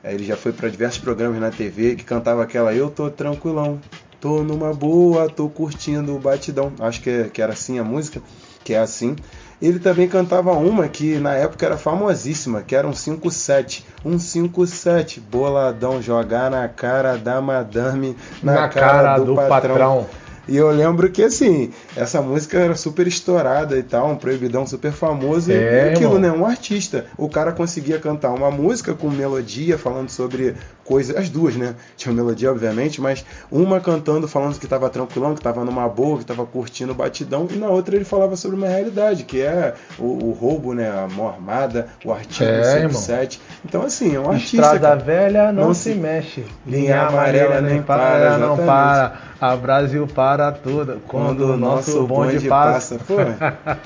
É, 0.03 0.15
Ele 0.15 0.23
já 0.25 0.35
foi 0.35 0.51
para 0.51 0.67
diversos 0.67 0.99
programas 0.99 1.39
na 1.39 1.51
TV 1.51 1.95
que 1.95 2.03
cantava 2.03 2.41
aquela 2.41 2.73
Eu 2.73 2.89
tô 2.89 3.07
tranquilão, 3.11 3.79
tô 4.19 4.43
numa 4.43 4.73
boa, 4.73 5.29
tô 5.29 5.47
curtindo 5.47 6.15
o 6.15 6.19
batidão. 6.19 6.73
Acho 6.79 6.99
que, 7.01 7.09
é- 7.11 7.29
que 7.31 7.39
era 7.39 7.53
assim 7.53 7.77
a 7.77 7.83
música, 7.83 8.19
que 8.63 8.73
é 8.73 8.79
assim. 8.79 9.15
Ele 9.61 9.79
também 9.79 10.07
cantava 10.07 10.51
uma 10.53 10.87
que 10.87 11.17
na 11.17 11.33
época 11.33 11.65
era 11.65 11.77
famosíssima, 11.77 12.61
que 12.61 12.75
era 12.75 12.87
um 12.87 12.91
5-7. 12.91 13.83
Um 14.05 14.17
5-7, 14.17 15.19
boladão, 15.19 16.01
jogar 16.01 16.51
na 16.51 16.67
cara 16.67 17.17
da 17.17 17.41
madame, 17.41 18.15
na, 18.43 18.53
Na 18.53 18.69
cara 18.69 19.17
do 19.17 19.35
patrão. 19.35 20.05
E 20.47 20.55
eu 20.55 20.69
lembro 20.71 21.11
que 21.11 21.23
assim, 21.23 21.71
essa 21.95 22.21
música 22.21 22.57
era 22.57 22.75
super 22.75 23.05
estourada 23.05 23.77
e 23.77 23.83
tal, 23.83 24.11
um 24.11 24.15
proibidão 24.15 24.65
super 24.65 24.93
famoso. 24.93 25.51
É, 25.51 25.55
e 25.55 25.89
aquilo, 25.89 26.15
irmão. 26.15 26.19
né? 26.19 26.31
Um 26.31 26.45
artista. 26.45 27.05
O 27.17 27.27
cara 27.27 27.51
conseguia 27.51 27.99
cantar 27.99 28.31
uma 28.31 28.49
música 28.49 28.93
com 28.93 29.09
melodia, 29.09 29.77
falando 29.77 30.09
sobre 30.09 30.55
coisas. 30.87 31.15
As 31.15 31.29
duas, 31.29 31.55
né? 31.55 31.75
Tinha 31.95 32.13
melodia, 32.13 32.49
obviamente, 32.51 33.01
mas 33.01 33.25
uma 33.51 33.79
cantando, 33.79 34.27
falando 34.27 34.57
que 34.57 34.65
tava 34.67 34.89
tranquilão, 34.89 35.35
que 35.35 35.41
tava 35.41 35.63
numa 35.65 35.87
boa, 35.89 36.17
que 36.19 36.25
tava 36.25 36.45
curtindo 36.45 36.93
o 36.93 36.95
batidão, 36.95 37.47
e 37.51 37.55
na 37.57 37.67
outra 37.67 37.95
ele 37.95 38.05
falava 38.05 38.35
sobre 38.35 38.57
uma 38.57 38.67
realidade, 38.67 39.23
que 39.25 39.41
é 39.41 39.73
o, 39.99 40.03
o 40.29 40.31
roubo, 40.31 40.73
né? 40.73 40.89
A 40.89 41.07
mão 41.13 41.27
armada, 41.27 41.87
o 42.05 42.11
artigo 42.11 42.49
É. 42.49 42.63
107. 42.81 43.41
Então, 43.65 43.81
assim, 43.83 44.15
é 44.15 44.19
um 44.19 44.29
artista. 44.31 44.55
Estrada 44.57 44.79
cara. 44.79 44.95
velha 44.99 45.51
não, 45.51 45.67
Não 45.67 45.73
se, 45.73 45.93
se- 45.93 45.95
mexe. 45.95 46.45
Linha 46.65 47.01
amarela 47.03 47.61
nem 47.61 47.81
para, 47.81 48.37
não 48.37 48.53
exatamente. 48.53 48.65
para. 48.65 49.27
A 49.39 49.55
Brasil 49.55 50.07
para 50.07 50.51
tudo. 50.51 50.99
Quando, 51.07 51.53
o 51.53 51.57
nosso 51.57 52.07
bonde, 52.07 52.47
passa. 52.47 52.97
Pô, 53.05 53.17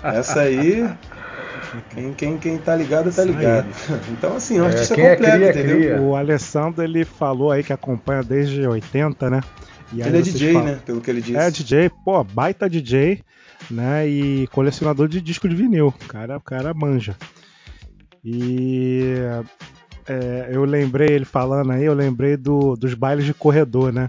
essa 0.08 0.42
aí. 0.42 0.90
Quem, 1.90 2.14
quem, 2.14 2.38
quem 2.38 2.58
tá 2.58 2.76
ligado, 2.76 3.12
tá 3.14 3.24
ligado. 3.24 3.68
Então, 4.12 4.36
assim, 4.36 4.58
é 4.58 4.62
um 4.62 4.66
É, 4.66 4.70
artista 4.70 4.96
quem 4.96 5.06
é 5.06 5.16
completo, 5.16 5.38
cria, 5.38 5.50
entendeu? 5.52 5.78
cria. 5.78 6.02
O 6.02 6.16
Alessandro 6.16 6.84
ele 6.84 7.06
falou 7.06 7.52
aí 7.52 7.64
que 7.64 7.72
acompanha 7.74 8.22
desde 8.24 8.66
80, 8.68 9.30
né? 9.30 9.42
E 9.94 10.02
Ele 10.02 10.18
é 10.20 10.22
DJ, 10.22 10.54
falam- 10.54 10.68
né? 10.74 10.80
Pelo 10.86 11.02
que 11.02 11.10
ele 11.12 11.22
disse. 11.22 11.38
É 11.38 11.50
DJ, 11.52 11.90
pô, 12.04 12.24
baita 12.24 12.70
DJ, 12.70 13.24
né? 13.70 14.08
E 14.08 14.48
colecionador 14.48 15.08
de 15.08 15.22
disco 15.22 15.48
de 15.48 15.56
vinil. 15.56 15.88
O 15.88 16.06
cara, 16.08 16.38
o 16.38 16.42
cara 16.42 16.74
manja. 16.74 17.16
E 18.24 19.04
é, 20.08 20.50
eu 20.52 20.64
lembrei 20.66 21.10
ele 21.10 21.26
falando 21.26 21.72
aí, 21.72 21.84
eu 21.84 21.94
lembrei 21.94 22.38
do, 22.38 22.76
dos 22.76 22.94
bailes 22.94 23.26
de 23.26 23.34
corredor, 23.34 23.92
né? 23.92 24.08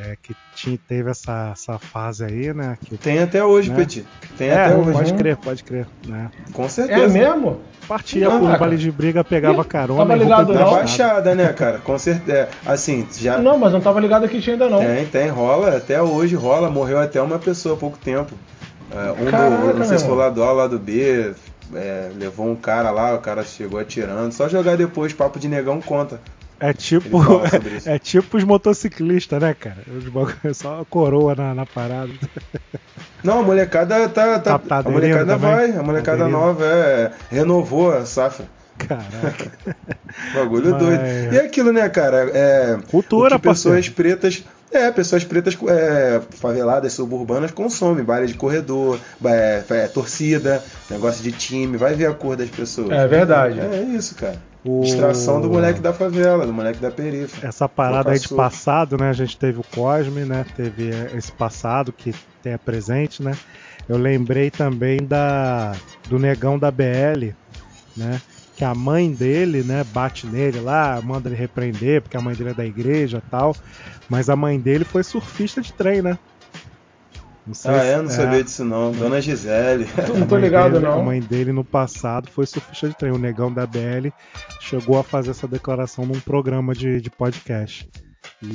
É, 0.00 0.16
que 0.20 0.34
tinha, 0.56 0.78
teve 0.88 1.10
essa, 1.10 1.50
essa 1.52 1.78
fase 1.78 2.24
aí, 2.24 2.52
né? 2.52 2.76
Que, 2.84 2.96
Tem 2.96 3.20
até 3.20 3.44
hoje, 3.44 3.70
né? 3.70 3.76
Petit. 3.76 4.04
Tem 4.36 4.48
é, 4.48 4.64
até 4.64 4.74
hoje. 4.74 4.92
pode 4.92 5.14
crer, 5.14 5.36
pode 5.36 5.62
crer. 5.64 5.86
Né? 6.06 6.30
Com 6.52 6.64
É 6.64 6.68
certeza. 6.68 7.08
mesmo? 7.12 7.60
Partia 7.86 8.28
Não, 8.28 8.38
pro 8.38 8.46
cara. 8.46 8.58
baile 8.58 8.76
de 8.76 8.90
briga, 8.90 9.22
pegava 9.22 9.64
carona. 9.64 10.00
Tava 10.00 10.16
e 10.16 10.18
ligado, 10.18 10.52
Na 10.52 10.60
não? 10.60 10.70
baixada, 10.72 11.34
né, 11.34 11.52
cara? 11.52 11.78
Com 11.78 11.96
certeza. 11.98 12.48
Assim, 12.66 13.06
já. 13.16 13.38
Não, 13.38 13.56
mas 13.58 13.72
não 13.72 13.80
tava 13.80 14.00
ligado 14.00 14.24
aqui 14.24 14.42
ainda 14.50 14.68
não. 14.68 14.78
Tem, 14.80 15.06
tem, 15.06 15.28
rola. 15.28 15.76
Até 15.76 16.02
hoje 16.02 16.34
rola. 16.34 16.68
Morreu 16.70 16.98
até 16.98 17.20
uma 17.22 17.38
pessoa 17.38 17.76
há 17.76 17.78
pouco 17.78 17.98
tempo. 17.98 18.34
É, 18.90 19.12
um 19.22 19.30
Caraca, 19.30 19.72
do, 19.72 19.78
não 19.78 19.84
sei 19.86 19.98
se 19.98 20.04
foi 20.06 20.16
lá 20.16 20.28
do 20.30 20.42
A, 20.42 20.50
lá 20.52 20.66
do 20.66 20.78
B. 20.78 21.34
é, 21.74 22.10
levou 22.18 22.46
um 22.46 22.56
cara 22.56 22.90
lá, 22.90 23.14
o 23.14 23.18
cara 23.18 23.44
chegou 23.44 23.78
atirando. 23.78 24.32
Só 24.32 24.48
jogar 24.48 24.76
depois, 24.76 25.12
papo 25.12 25.38
de 25.38 25.46
negão 25.48 25.80
conta. 25.80 26.20
É 26.66 26.72
tipo, 26.72 27.18
é 27.84 27.98
tipo 27.98 28.36
os 28.38 28.44
motociclistas, 28.44 29.38
né, 29.40 29.52
cara? 29.54 29.78
Os 29.98 30.04
bagulho- 30.04 30.54
Só 30.54 30.80
a 30.80 30.84
coroa 30.84 31.34
na, 31.34 31.54
na 31.54 31.66
parada. 31.66 32.10
Não, 33.22 33.40
a 33.40 33.42
molecada 33.42 34.08
tá. 34.08 34.38
tá, 34.38 34.58
Tá- 34.58 34.58
tá 34.82 34.88
a 34.88 34.90
molecada 34.90 35.26
também? 35.34 35.50
vai, 35.50 35.70
a 35.72 35.82
molecada 35.82 36.24
Aderindo. 36.24 36.38
nova 36.38 36.64
é, 36.64 37.10
renovou 37.30 37.92
a 37.92 38.06
safra. 38.06 38.46
Caraca. 38.78 39.52
Bagulho 40.34 40.70
Mas- 40.70 40.82
doido. 40.82 41.02
E 41.32 41.36
é 41.36 41.40
aquilo, 41.44 41.70
né, 41.72 41.86
cara? 41.90 42.30
É, 42.32 42.78
Cultura, 42.90 43.38
pessoas 43.38 43.86
parceiro. 43.88 43.94
pretas. 43.94 44.44
É, 44.72 44.90
pessoas 44.90 45.22
pretas 45.22 45.56
é, 45.68 46.20
faveladas, 46.30 46.92
suburbanas 46.94 47.50
consomem. 47.52 48.02
Baile 48.02 48.26
de 48.26 48.34
corredor, 48.34 48.98
é, 49.24 49.62
é, 49.70 49.86
torcida, 49.86 50.64
negócio 50.90 51.22
de 51.22 51.30
time. 51.30 51.76
Vai 51.76 51.94
ver 51.94 52.06
a 52.06 52.14
cor 52.14 52.36
das 52.36 52.48
pessoas. 52.48 52.90
É 52.90 53.06
verdade. 53.06 53.60
É 53.60 53.82
isso, 53.82 54.14
cara. 54.16 54.36
O- 54.64 54.80
Distração 54.80 55.40
do 55.40 55.48
moleque 55.50 55.80
da 55.80 55.92
favela, 55.92 56.46
do 56.46 56.52
moleque 56.52 56.80
da 56.80 56.90
perifa. 56.90 57.46
Essa 57.46 57.68
parada 57.68 58.10
aí 58.10 58.18
de 58.18 58.28
passado, 58.28 58.96
né? 58.96 59.10
A 59.10 59.12
gente 59.12 59.38
teve 59.38 59.58
o 59.58 59.64
Cosme, 59.64 60.24
né? 60.24 60.44
Teve 60.56 60.90
é, 60.90 61.12
esse 61.16 61.30
passado 61.32 61.92
que 61.92 62.14
tem 62.42 62.54
a 62.54 62.58
presente, 62.58 63.22
né? 63.22 63.32
Eu 63.88 63.98
lembrei 63.98 64.50
também 64.50 64.96
da 65.06 65.72
do 66.08 66.18
negão 66.18 66.58
da 66.58 66.70
BL, 66.70 67.34
né? 67.96 68.20
Que 68.56 68.64
a 68.64 68.74
mãe 68.74 69.12
dele, 69.12 69.64
né, 69.64 69.82
bate 69.82 70.28
nele 70.28 70.60
lá, 70.60 71.00
manda 71.02 71.28
ele 71.28 71.34
repreender, 71.36 72.00
porque 72.00 72.16
a 72.16 72.20
mãe 72.20 72.36
dele 72.36 72.50
é 72.50 72.54
da 72.54 72.64
igreja 72.64 73.18
e 73.18 73.30
tal. 73.30 73.54
Mas 74.08 74.28
a 74.30 74.36
mãe 74.36 74.60
dele 74.60 74.84
foi 74.84 75.02
surfista 75.02 75.60
de 75.60 75.72
trem, 75.72 76.00
né? 76.00 76.16
Não 77.46 77.52
sei 77.54 77.70
Ah, 77.70 77.80
se- 77.80 77.86
é? 77.88 77.96
Não 78.02 78.08
sabia 78.10 78.42
disso 78.44 78.64
não. 78.64 78.90
Dona 78.92 79.20
Gisele. 79.20 79.86
Não 80.14 80.22
A 80.24 80.26
tô 80.26 80.34
mãe 80.36 80.44
ligado, 80.44 80.72
dele- 80.74 80.84
não. 80.86 81.00
A 81.00 81.02
mãe 81.02 81.20
dele 81.20 81.52
no 81.52 81.62
passado 81.64 82.30
foi 82.30 82.46
surfista 82.46 82.88
de 82.88 82.96
trem. 82.96 83.12
O 83.12 83.18
negão 83.18 83.52
da 83.52 83.66
BL 83.66 84.08
chegou 84.60 84.98
a 84.98 85.04
fazer 85.04 85.30
essa 85.32 85.46
declaração 85.46 86.06
num 86.06 86.18
programa 86.20 86.74
de, 86.74 87.00
de 87.00 87.10
podcast. 87.10 87.88
E, 88.42 88.46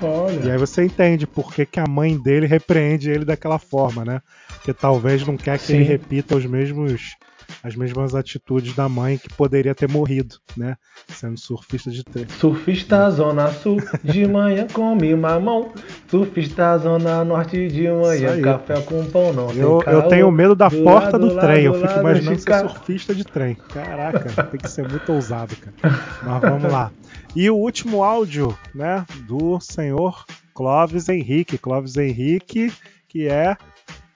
e 0.00 0.04
Olha. 0.04 0.52
aí 0.52 0.58
você 0.58 0.84
entende 0.84 1.26
por 1.26 1.52
que, 1.52 1.66
que 1.66 1.80
a 1.80 1.86
mãe 1.88 2.16
dele 2.16 2.46
repreende 2.46 3.10
ele 3.10 3.24
daquela 3.24 3.58
forma, 3.58 4.04
né? 4.04 4.22
Porque 4.54 4.72
talvez 4.72 5.26
não 5.26 5.36
quer 5.36 5.58
que 5.58 5.66
Sim. 5.66 5.74
ele 5.76 5.84
repita 5.84 6.36
os 6.36 6.46
mesmos 6.46 7.16
as 7.62 7.74
mesmas 7.74 8.14
atitudes 8.14 8.74
da 8.74 8.88
mãe 8.90 9.16
que 9.16 9.28
poderia 9.34 9.74
ter 9.74 9.88
morrido, 9.88 10.36
né? 10.56 10.76
Sendo 11.08 11.38
surfista 11.40 11.90
de 11.90 12.04
trem. 12.04 12.26
Surfista 12.28 13.10
Zona 13.10 13.48
Sul, 13.48 13.78
de 14.04 14.26
manhã 14.26 14.66
come 14.72 15.14
mamão. 15.16 15.72
Surfista 16.08 16.78
Zona 16.78 17.24
Norte, 17.24 17.68
de 17.68 17.88
manhã 17.88 18.40
café 18.40 18.80
com 18.82 19.04
pão. 19.06 19.32
Não 19.32 19.50
Eu, 19.50 19.82
eu 19.86 20.08
tenho 20.08 20.30
medo 20.30 20.54
da 20.54 20.68
Do 20.68 20.82
porta 20.82 21.12
lado, 21.12 21.28
do 21.28 21.34
lado, 21.34 21.46
trem. 21.46 21.64
Eu 21.64 21.74
fico 21.74 21.86
lado 21.86 22.00
imaginando 22.00 22.40
ser 22.40 22.60
surfista 22.60 23.14
de 23.14 23.24
trem. 23.24 23.54
Caraca, 23.54 24.44
tem 24.44 24.60
que 24.60 24.70
ser 24.70 24.88
muito 24.88 25.12
ousado, 25.12 25.56
cara. 25.56 26.00
Mas 26.22 26.40
vamos 26.40 26.72
lá. 26.72 26.92
E 27.34 27.48
o 27.50 27.56
último 27.56 28.04
áudio, 28.04 28.56
né, 28.74 29.04
do 29.26 29.58
senhor 29.60 30.24
Clóvis 30.54 31.08
Henrique. 31.08 31.58
Clóvis 31.58 31.96
Henrique, 31.96 32.72
que 33.08 33.26
é 33.26 33.56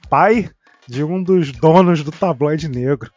pai 0.08 0.50
de 0.86 1.02
um 1.02 1.22
dos 1.22 1.52
donos 1.52 2.02
do 2.02 2.10
tabloide 2.10 2.68
negro. 2.68 3.10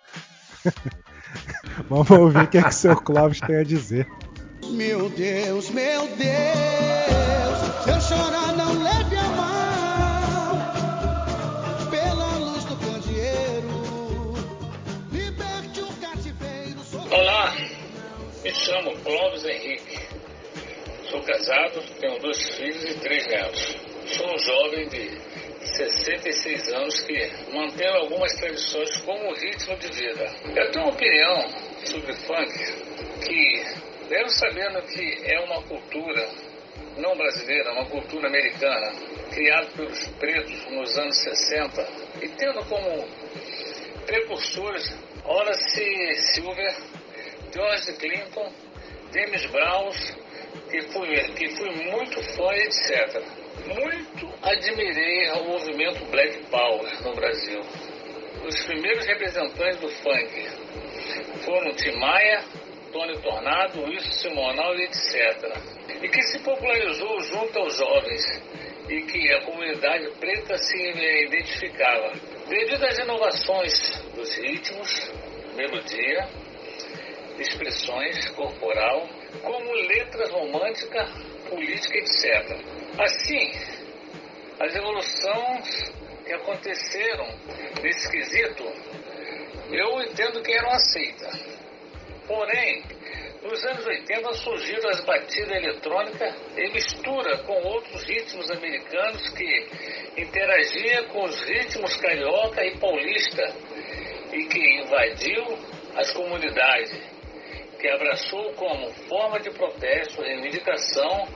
Vamos 1.90 2.10
ouvir 2.12 2.44
o 2.44 2.48
que, 2.48 2.58
é 2.58 2.62
que 2.64 2.70
o 2.70 2.72
seu 2.74 2.96
Clóvis 2.96 3.40
tem 3.42 3.58
a 3.58 3.64
dizer. 3.64 4.08
Meu 4.72 5.10
Deus, 5.10 5.70
meu 5.70 6.08
Deus, 6.08 6.20
se 7.84 7.90
eu 7.90 8.02
chorar 8.02 8.54
não 8.58 8.82
leve 8.84 9.16
a 9.16 9.24
mal, 9.30 10.58
pela 11.90 12.38
luz 12.38 12.64
do 12.66 12.76
candeeiro, 12.78 14.34
liberte 15.12 15.82
o 15.82 15.88
cativeiro. 16.02 16.80
sou- 16.90 17.02
Olá, 17.12 17.54
me 18.44 18.52
chamo 18.54 18.92
Clóvis 19.04 19.46
Henrique. 19.46 20.00
Sou 21.12 21.22
casado, 21.22 21.82
tenho 22.00 22.20
dois 22.22 22.38
filhos 22.56 22.84
e 22.84 22.94
três 23.00 23.28
netos. 23.28 23.78
Sou 24.18 24.28
um 24.34 24.38
jovem 24.40 24.90
de 24.90 25.18
66 25.66 26.74
anos 26.74 27.02
que 27.02 27.32
mantém 27.54 27.88
algumas 27.88 28.32
tradições 28.36 28.98
como 28.98 29.34
ritmo 29.34 29.76
de 29.78 29.88
vida. 29.92 30.36
Eu 30.56 30.72
tenho 30.72 30.86
uma 30.86 30.94
opinião 30.94 31.48
sobre 31.86 32.14
funk 32.14 32.54
que, 33.26 33.64
mesmo 34.10 34.30
sabendo 34.30 34.82
que 34.84 35.34
é 35.34 35.40
uma 35.42 35.62
cultura 35.64 36.30
não 36.98 37.16
brasileira, 37.18 37.74
uma 37.74 37.86
cultura 37.86 38.28
americana, 38.28 38.94
criada 39.34 39.68
pelos 39.76 40.08
pretos 40.20 40.66
nos 40.72 40.98
anos 40.98 41.18
60, 41.24 41.88
e 42.22 42.30
tendo 42.30 42.64
como 42.66 43.06
precursores 44.06 44.96
Horace 45.26 46.16
Silver, 46.34 46.76
George 47.54 47.94
Clinton, 47.94 48.52
James 49.14 49.46
Brown, 49.48 49.90
que 50.70 50.82
fui, 50.92 51.16
que 51.34 51.50
fui 51.56 51.70
muito 51.90 52.22
fã, 52.36 52.54
etc. 52.54 53.45
Muito 53.68 54.32
admirei 54.44 55.32
o 55.32 55.44
movimento 55.46 56.06
Black 56.12 56.38
Power 56.52 57.04
no 57.04 57.16
Brasil. 57.16 57.62
Os 58.46 58.64
primeiros 58.66 59.06
representantes 59.06 59.80
do 59.80 59.90
funk 59.90 60.50
foram 61.44 61.74
Tim 61.74 61.98
Maia, 61.98 62.44
Tony 62.92 63.18
Tornado, 63.22 63.84
Wilson 63.84 64.12
Simonal 64.12 64.76
e 64.76 64.84
etc. 64.84 66.04
E 66.04 66.08
que 66.08 66.22
se 66.24 66.40
popularizou 66.44 67.20
junto 67.22 67.58
aos 67.58 67.76
jovens 67.76 68.22
e 68.88 69.02
que 69.02 69.34
a 69.34 69.42
comunidade 69.46 70.12
preta 70.20 70.56
se 70.58 70.78
identificava. 71.26 72.14
Devido 72.48 72.86
às 72.86 73.00
inovações 73.00 73.74
dos 74.14 74.38
ritmos, 74.38 75.12
melodia, 75.56 76.30
expressões 77.40 78.30
corporal, 78.30 79.10
como 79.42 79.74
letras 79.74 80.30
românticas, 80.30 81.35
política, 81.50 81.98
etc. 81.98 82.60
Assim, 83.00 83.52
as 84.60 84.76
evoluções 84.76 85.94
que 86.26 86.34
aconteceram 86.34 87.28
nesse 87.82 88.10
quesito, 88.10 88.64
eu 89.72 90.02
entendo 90.02 90.42
que 90.42 90.52
eram 90.54 90.72
aceitas. 90.72 91.56
Porém, 92.28 92.84
nos 93.44 93.64
anos 93.64 93.86
80 93.86 94.34
surgiram 94.34 94.90
as 94.90 95.06
batidas 95.06 95.64
eletrônicas 95.64 96.34
em 96.58 96.72
mistura 96.74 97.38
com 97.44 97.54
outros 97.54 98.04
ritmos 98.04 98.50
americanos 98.50 99.30
que 99.30 99.68
interagia 100.18 101.04
com 101.10 101.26
os 101.26 101.40
ritmos 101.44 101.96
carioca 101.98 102.66
e 102.66 102.78
paulista 102.80 103.44
e 104.34 104.46
que 104.46 104.82
invadiu 104.82 105.44
as 105.96 106.12
comunidades, 106.12 107.15
que 107.86 107.92
abraçou 107.92 108.52
como 108.54 108.92
forma 109.08 109.40
de 109.40 109.52
protesto, 109.52 110.20
reivindicação, 110.20 111.28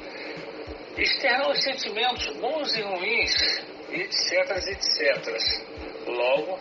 externar 0.97 1.51
os 1.51 1.63
sentimentos 1.63 2.27
bons 2.37 2.75
e 2.75 2.81
ruins, 2.81 3.65
etc, 3.91 4.57
etc. 4.67 6.07
Logo, 6.07 6.59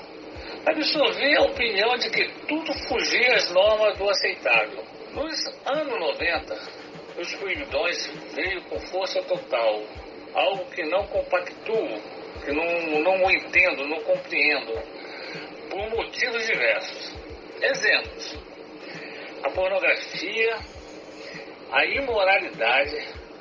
absorvi 0.67 1.35
a 1.37 1.43
opinião 1.43 1.97
de 1.97 2.11
que 2.11 2.29
tudo 2.47 2.71
fugia 2.87 3.35
às 3.35 3.51
normas 3.51 3.97
do 3.97 4.11
aceitável. 4.11 4.85
Nos 5.13 5.47
anos 5.65 6.01
90, 6.01 6.55
os 7.19 7.35
proibidões 7.37 8.07
veio 8.35 8.63
com 8.65 8.79
força 8.91 9.23
total, 9.23 9.85
algo 10.35 10.67
que 10.67 10.83
não 10.83 11.07
compactuo, 11.07 11.99
que 12.45 12.53
não, 12.53 13.01
não 13.01 13.31
entendo, 13.31 13.89
não 13.89 14.03
compreendo, 14.03 14.73
por 15.71 15.91
motivos 15.97 16.47
diversos. 16.47 17.17
Exemplos: 17.63 18.48
a 19.43 19.51
pornografia, 19.51 20.59
a 21.71 21.85
imoralidade, 21.85 22.97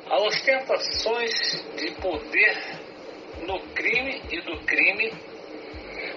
as 0.10 0.22
ostentações 0.22 1.34
de 1.76 1.92
poder 2.02 2.58
no 3.46 3.60
crime 3.74 4.22
e 4.32 4.42
do 4.42 4.60
crime, 4.66 5.12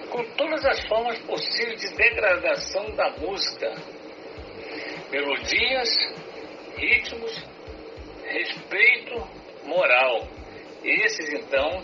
com 0.09 0.23
todas 0.35 0.65
as 0.65 0.87
formas 0.87 1.17
possíveis 1.19 1.81
de 1.81 1.95
degradação 1.95 2.91
da 2.95 3.09
música, 3.11 3.73
melodias, 5.11 5.89
ritmos, 6.77 7.43
respeito, 8.25 9.27
moral. 9.65 10.27
Esses 10.83 11.33
então 11.33 11.83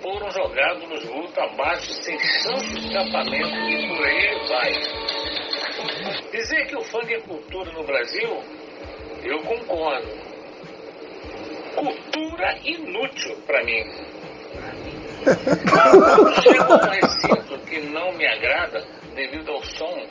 foram 0.00 0.30
jogados 0.30 0.88
nos 0.88 1.04
lutos 1.04 1.38
abaixo 1.38 1.92
sem 2.02 2.16
de 2.16 2.78
escapamento 2.78 3.56
e 3.56 3.88
por 3.88 4.06
aí 4.06 4.48
vai. 4.48 5.27
Dizer 6.32 6.66
que 6.66 6.76
o 6.76 6.82
funk 6.82 7.12
é 7.12 7.20
cultura 7.20 7.72
no 7.72 7.84
Brasil, 7.84 8.42
eu 9.22 9.38
concordo. 9.40 10.08
Cultura 11.74 12.58
inútil 12.64 13.36
para 13.46 13.64
mim. 13.64 13.84
Chega 16.42 16.74
um 16.74 16.90
recinto 16.90 17.58
que 17.66 17.80
não 17.80 18.12
me 18.12 18.26
agrada 18.26 18.80
devido 19.14 19.52
ao 19.52 19.62
som, 19.64 20.06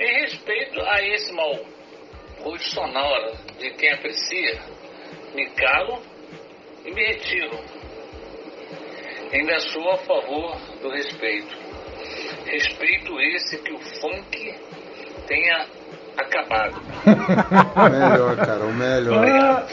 em 0.00 0.20
respeito 0.22 0.80
a 0.80 1.02
esse 1.02 1.32
mal 1.32 1.58
gosto 2.42 2.70
sonoro 2.70 3.36
de 3.58 3.70
quem 3.70 3.92
aprecia, 3.92 4.60
me 5.34 5.48
calo 5.50 6.00
e 6.84 6.90
me 6.92 7.06
retiro. 7.06 7.58
Ainda 9.32 9.60
sou 9.60 9.90
a 9.90 9.96
favor 9.98 10.56
do 10.80 10.88
respeito. 10.90 11.56
Respeito 12.46 13.20
esse 13.20 13.58
que 13.58 13.72
o 13.72 13.78
funk 14.00 14.54
tenha 15.28 15.66
acabado. 16.16 16.74
O 17.76 17.90
melhor, 17.90 18.36
cara, 18.36 18.64
o 18.64 18.72
melhor. 18.74 19.24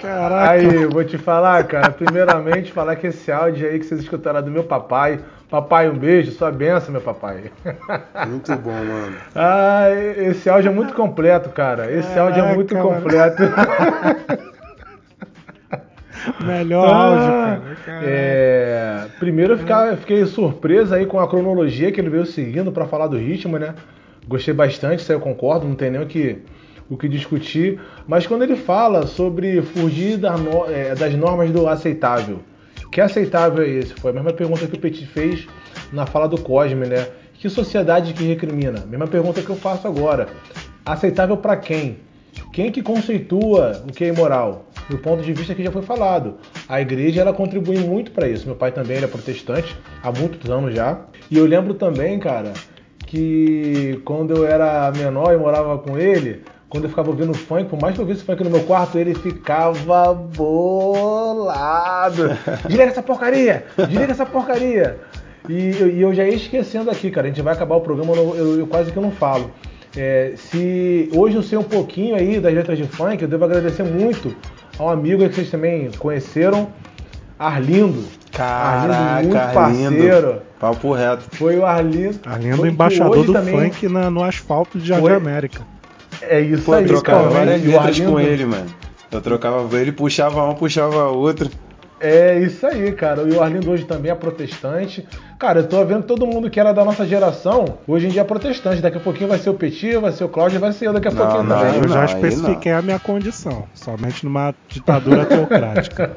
Ah, 0.03 0.49
Aí, 0.51 0.85
vou 0.85 1.03
te 1.03 1.17
falar, 1.17 1.63
cara. 1.65 1.89
Primeiramente, 1.91 2.71
falar 2.71 2.95
que 2.97 3.07
esse 3.07 3.31
áudio 3.31 3.67
aí 3.67 3.79
que 3.79 3.85
vocês 3.85 4.01
escutaram 4.01 4.39
é 4.39 4.41
do 4.43 4.51
meu 4.51 4.63
papai. 4.63 5.19
Papai, 5.49 5.89
um 5.89 5.97
beijo, 5.97 6.31
sua 6.31 6.51
benção, 6.51 6.91
meu 6.91 7.01
papai. 7.01 7.51
Muito 8.27 8.55
bom, 8.57 8.71
mano. 8.71 9.15
Ah, 9.33 9.87
esse 10.17 10.49
áudio 10.49 10.69
é 10.69 10.73
muito 10.73 10.93
completo, 10.93 11.49
cara. 11.49 11.91
Esse 11.91 12.17
áudio 12.17 12.43
é 12.43 12.53
muito 12.53 12.73
Caraca, 12.75 12.95
completo. 12.95 13.43
Melhor 16.43 16.87
áudio, 16.87 17.27
cara. 17.27 17.61
Caraca. 17.85 18.05
É, 18.05 19.05
primeiro 19.19 19.53
eu 19.53 19.57
fica- 19.59 19.95
fiquei 19.97 20.25
surpreso 20.25 20.93
aí 20.95 21.05
com 21.05 21.19
a 21.19 21.27
cronologia 21.27 21.91
que 21.91 22.01
ele 22.01 22.09
veio 22.09 22.25
seguindo 22.25 22.71
para 22.71 22.85
falar 22.87 23.07
do 23.07 23.17
ritmo, 23.17 23.59
né? 23.59 23.75
Gostei 24.28 24.53
bastante, 24.53 24.99
isso 24.99 25.11
eu 25.11 25.19
concordo, 25.19 25.67
não 25.67 25.76
tem 25.76 25.91
nem 25.91 26.01
o 26.01 26.07
que, 26.07 26.39
o 26.89 26.97
que 26.97 27.07
discutir. 27.07 27.80
Mas 28.07 28.26
quando 28.26 28.43
ele 28.43 28.55
fala 28.55 29.05
sobre 29.05 29.61
fugir 29.61 30.19
é, 30.69 30.95
das 30.95 31.13
normas 31.15 31.51
do 31.51 31.67
aceitável, 31.67 32.39
que 32.91 33.01
aceitável 33.01 33.63
é 33.63 33.69
esse? 33.69 33.93
Foi 33.93 34.11
a 34.11 34.13
mesma 34.13 34.32
pergunta 34.34 34.65
que 34.67 34.76
o 34.76 34.80
Petit 34.80 35.05
fez 35.05 35.47
na 35.91 36.05
fala 36.05 36.28
do 36.28 36.39
Cosme, 36.39 36.88
né? 36.88 37.07
Que 37.34 37.49
sociedade 37.49 38.13
que 38.13 38.23
recrimina? 38.23 38.86
Mesma 38.88 39.05
pergunta 39.05 39.41
que 39.41 39.49
eu 39.49 39.55
faço 39.55 39.88
agora. 39.88 40.28
Aceitável 40.86 41.38
para 41.38 41.57
quem? 41.57 41.97
Quem 42.53 42.71
que 42.71 42.82
conceitua 42.82 43.84
o 43.88 43.91
que 43.91 44.05
é 44.05 44.07
imoral? 44.07 44.65
Do 44.89 44.97
ponto 44.97 45.21
de 45.21 45.34
vista 45.34 45.53
que 45.53 45.63
já 45.63 45.71
foi 45.71 45.82
falado. 45.82 46.36
A 46.69 46.80
igreja 46.80 47.21
ela 47.21 47.34
contribui 47.34 47.80
muito 47.80 48.11
para 48.11 48.30
isso. 48.30 48.45
Meu 48.45 48.55
pai 48.55 48.71
também 48.71 48.97
ele 48.97 49.05
é 49.05 49.09
protestante 49.09 49.76
há 50.01 50.11
muitos 50.11 50.49
anos 50.49 50.73
já. 50.73 51.01
E 51.30 51.38
eu 51.38 51.45
lembro 51.45 51.73
também, 51.73 52.17
cara, 52.17 52.53
que 53.05 54.01
quando 54.05 54.35
eu 54.35 54.45
era 54.47 54.91
menor 54.91 55.33
e 55.33 55.37
morava 55.37 55.77
com 55.77 55.97
ele, 55.97 56.43
quando 56.69 56.85
eu 56.85 56.89
ficava 56.89 57.09
ouvindo 57.09 57.33
funk, 57.33 57.65
por 57.69 57.79
mais 57.81 57.93
que 57.95 58.01
eu 58.01 58.05
ouvisse 58.05 58.23
funk 58.25 58.43
no 58.43 58.49
meu 58.49 58.63
quarto, 58.63 58.97
ele 58.97 59.13
ficava 59.15 60.13
bolado. 61.15 62.29
Desliga 62.67 62.83
essa 62.91 63.03
porcaria! 63.03 63.65
Desliga 63.77 64.11
essa 64.11 64.25
porcaria! 64.25 64.97
E, 65.47 65.75
eu- 65.79 65.89
e 65.89 66.01
eu 66.01 66.13
já 66.13 66.23
ia 66.25 66.35
esquecendo 66.35 66.89
aqui, 66.89 67.11
cara. 67.11 67.27
A 67.27 67.29
gente 67.29 67.41
vai 67.41 67.53
acabar 67.53 67.75
o 67.75 67.81
programa, 67.81 68.13
eu, 68.15 68.35
eu- 68.35 68.59
eu 68.59 68.67
quase 68.67 68.91
que 68.91 68.99
não 68.99 69.11
falo. 69.11 69.51
É, 69.95 70.33
se 70.35 71.09
hoje 71.15 71.35
eu 71.37 71.43
sei 71.43 71.57
um 71.57 71.63
pouquinho 71.63 72.15
aí 72.15 72.39
das 72.39 72.53
letras 72.53 72.77
de 72.77 72.83
funk, 72.85 73.21
eu 73.21 73.27
devo 73.29 73.45
agradecer 73.45 73.83
muito 73.83 74.35
a 74.77 74.83
um 74.83 74.89
amigo 74.89 75.23
que 75.29 75.35
vocês 75.35 75.49
também 75.49 75.89
conheceram, 75.99 76.67
Arlindo. 77.38 78.03
Caraca, 78.31 78.93
Arlindo, 78.95 79.23
muito 79.23 79.38
Arlindo. 79.38 79.89
parceiro. 79.89 80.41
Papo 80.59 80.93
reto. 80.93 81.23
Foi 81.36 81.57
o 81.57 81.65
Arlindo. 81.65 82.19
Arlindo, 82.25 82.57
foi- 82.57 82.69
embaixador 82.69 83.25
do 83.25 83.33
também- 83.33 83.71
funk 83.71 83.88
na- 83.88 84.09
no 84.09 84.23
asfalto 84.23 84.79
de 84.79 84.88
Jardim 84.88 85.03
Foi- 85.07 85.15
América. 85.15 85.61
É 86.21 86.39
isso 86.39 86.63
Pô, 86.63 86.73
aí, 86.73 86.83
eu 86.83 86.88
trocava 86.88 87.29
várias 87.29 87.61
letras 87.63 87.99
com 87.99 88.17
Arlindo- 88.17 88.19
ele, 88.19 88.45
mano. 88.45 88.65
Eu 89.11 89.21
trocava, 89.21 89.77
ele 89.79 89.91
puxava 89.91 90.43
uma, 90.43 90.55
puxava 90.55 91.05
outra. 91.09 91.49
É 92.05 92.39
isso 92.39 92.65
aí, 92.67 92.91
cara. 92.91 93.23
E 93.23 93.31
o 93.31 93.41
Arlindo 93.41 93.71
hoje 93.71 93.83
também 93.85 94.11
é 94.11 94.15
protestante. 94.15 95.07
Cara, 95.39 95.61
eu 95.61 95.67
tô 95.67 95.83
vendo 95.83 96.03
todo 96.03 96.27
mundo 96.27 96.49
que 96.51 96.59
era 96.59 96.71
da 96.71 96.85
nossa 96.85 97.05
geração, 97.05 97.79
hoje 97.87 98.05
em 98.05 98.09
dia 98.09 98.21
é 98.21 98.23
protestante. 98.23 98.81
Daqui 98.81 98.97
a 98.97 99.01
pouquinho 99.01 99.27
vai 99.27 99.39
ser 99.39 99.49
o 99.49 99.55
Petit, 99.55 99.97
vai 99.97 100.11
ser 100.11 100.23
o 100.23 100.29
Cláudio, 100.29 100.59
vai 100.59 100.71
ser 100.71 100.87
eu 100.87 100.93
daqui 100.93 101.07
a 101.07 101.11
Não, 101.11 101.17
pouquinho 101.17 101.43
não, 101.43 101.57
também. 101.59 101.81
Eu 101.81 101.87
já 101.89 102.01
aí 102.01 102.05
especifiquei 102.05 102.71
a 102.71 102.81
minha 102.81 102.99
condição. 102.99 103.67
Somente 103.73 104.23
numa 104.23 104.53
ditadura 104.67 105.25
teocrática. 105.25 106.15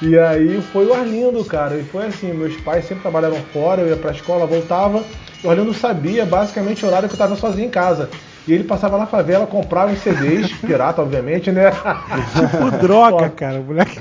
E 0.00 0.18
aí 0.18 0.62
foi 0.72 0.86
o 0.86 0.94
Arlindo, 0.94 1.44
cara. 1.44 1.76
E 1.76 1.84
foi 1.84 2.06
assim, 2.06 2.32
meus 2.32 2.56
pais 2.62 2.86
sempre 2.86 3.02
trabalhavam 3.02 3.40
fora, 3.52 3.82
eu 3.82 3.88
ia 3.88 3.96
pra 3.96 4.12
escola, 4.12 4.46
voltava. 4.46 5.02
E 5.44 5.46
o 5.46 5.50
Arlindo 5.50 5.74
sabia 5.74 6.24
basicamente 6.24 6.84
o 6.84 6.88
horário 6.88 7.08
que 7.08 7.14
eu 7.14 7.18
tava 7.18 7.36
sozinho 7.36 7.66
em 7.66 7.70
casa. 7.70 8.08
E 8.48 8.52
ele 8.54 8.64
passava 8.64 8.96
na 8.96 9.04
favela, 9.04 9.46
comprava 9.46 9.92
os 9.92 9.98
CDs, 9.98 10.50
pirata, 10.54 11.02
obviamente, 11.02 11.52
né? 11.52 11.70
tipo 11.70 12.70
droga, 12.80 13.28
cara. 13.36 13.58
Moleque. 13.60 14.00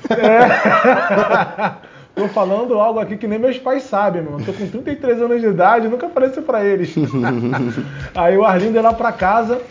Tô 2.16 2.30
falando 2.30 2.76
algo 2.76 2.98
aqui 2.98 3.18
que 3.18 3.28
nem 3.28 3.38
meus 3.38 3.58
pais 3.58 3.84
sabem, 3.84 4.22
mano. 4.22 4.46
Tô 4.46 4.54
com 4.54 4.66
33 4.66 5.22
anos 5.22 5.42
de 5.42 5.48
idade, 5.48 5.90
nunca 5.90 6.08
falei 6.08 6.30
isso 6.30 6.42
pra 6.42 6.64
eles. 6.64 6.96
Aí 8.16 8.38
o 8.38 8.46
Arlindo 8.46 8.76
ia 8.76 8.82
lá 8.82 8.94
pra 8.94 9.12
casa, 9.12 9.62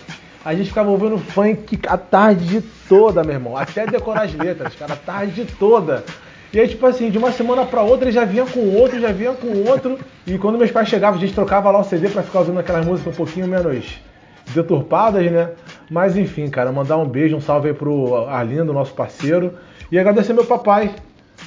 a 0.44 0.54
gente 0.54 0.68
ficava 0.68 0.90
ouvindo 0.90 1.16
funk 1.16 1.80
a 1.88 1.96
tarde 1.96 2.62
toda, 2.86 3.24
meu 3.24 3.32
irmão. 3.32 3.56
Até 3.56 3.86
decorar 3.86 4.24
as 4.24 4.34
letras, 4.34 4.74
cara, 4.74 4.92
a 4.92 4.96
tarde 4.96 5.46
toda. 5.58 6.04
E 6.52 6.60
aí, 6.60 6.68
tipo 6.68 6.84
assim, 6.86 7.10
de 7.10 7.16
uma 7.16 7.32
semana 7.32 7.64
pra 7.64 7.80
outra, 7.80 8.04
ele 8.04 8.12
já 8.12 8.26
vinha 8.26 8.44
com 8.44 8.60
outro, 8.74 9.00
já 9.00 9.10
vinha 9.10 9.32
com 9.32 9.68
outro. 9.70 9.98
E 10.26 10.36
quando 10.36 10.58
meus 10.58 10.70
pais 10.70 10.86
chegavam, 10.86 11.18
a 11.18 11.20
gente 11.20 11.34
trocava 11.34 11.70
lá 11.70 11.80
o 11.80 11.84
CD 11.84 12.10
pra 12.10 12.22
ficar 12.22 12.40
ouvindo 12.40 12.60
aquelas 12.60 12.84
músicas 12.84 13.14
um 13.14 13.16
pouquinho 13.16 13.48
menos 13.48 13.98
deturpadas, 14.54 15.30
né? 15.30 15.50
Mas 15.90 16.16
enfim, 16.16 16.48
cara, 16.48 16.72
mandar 16.72 16.96
um 16.96 17.08
beijo, 17.08 17.36
um 17.36 17.40
salve 17.40 17.68
aí 17.68 17.74
pro 17.74 18.26
Arlindo, 18.26 18.72
nosso 18.72 18.94
parceiro. 18.94 19.54
E 19.90 19.98
agradecer 19.98 20.32
meu 20.32 20.44
papai 20.44 20.94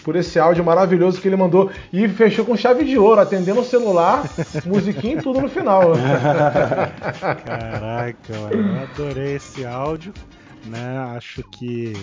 por 0.04 0.16
esse 0.16 0.40
áudio 0.40 0.64
maravilhoso 0.64 1.20
que 1.22 1.28
ele 1.28 1.36
mandou. 1.36 1.70
E 1.92 2.08
fechou 2.08 2.46
com 2.46 2.56
chave 2.56 2.84
de 2.84 2.98
ouro, 2.98 3.22
atendendo 3.22 3.62
o 3.62 3.66
celular, 3.66 4.24
musiquinha 4.66 5.16
e 5.16 5.22
tudo 5.22 5.42
no 5.42 5.50
final. 5.50 5.94
Caraca, 7.46 8.34
mano, 8.34 8.78
eu 8.78 8.84
adorei 8.84 9.36
esse 9.36 9.66
áudio, 9.66 10.14
né? 10.66 10.98
Acho 11.16 11.44
que 11.44 11.94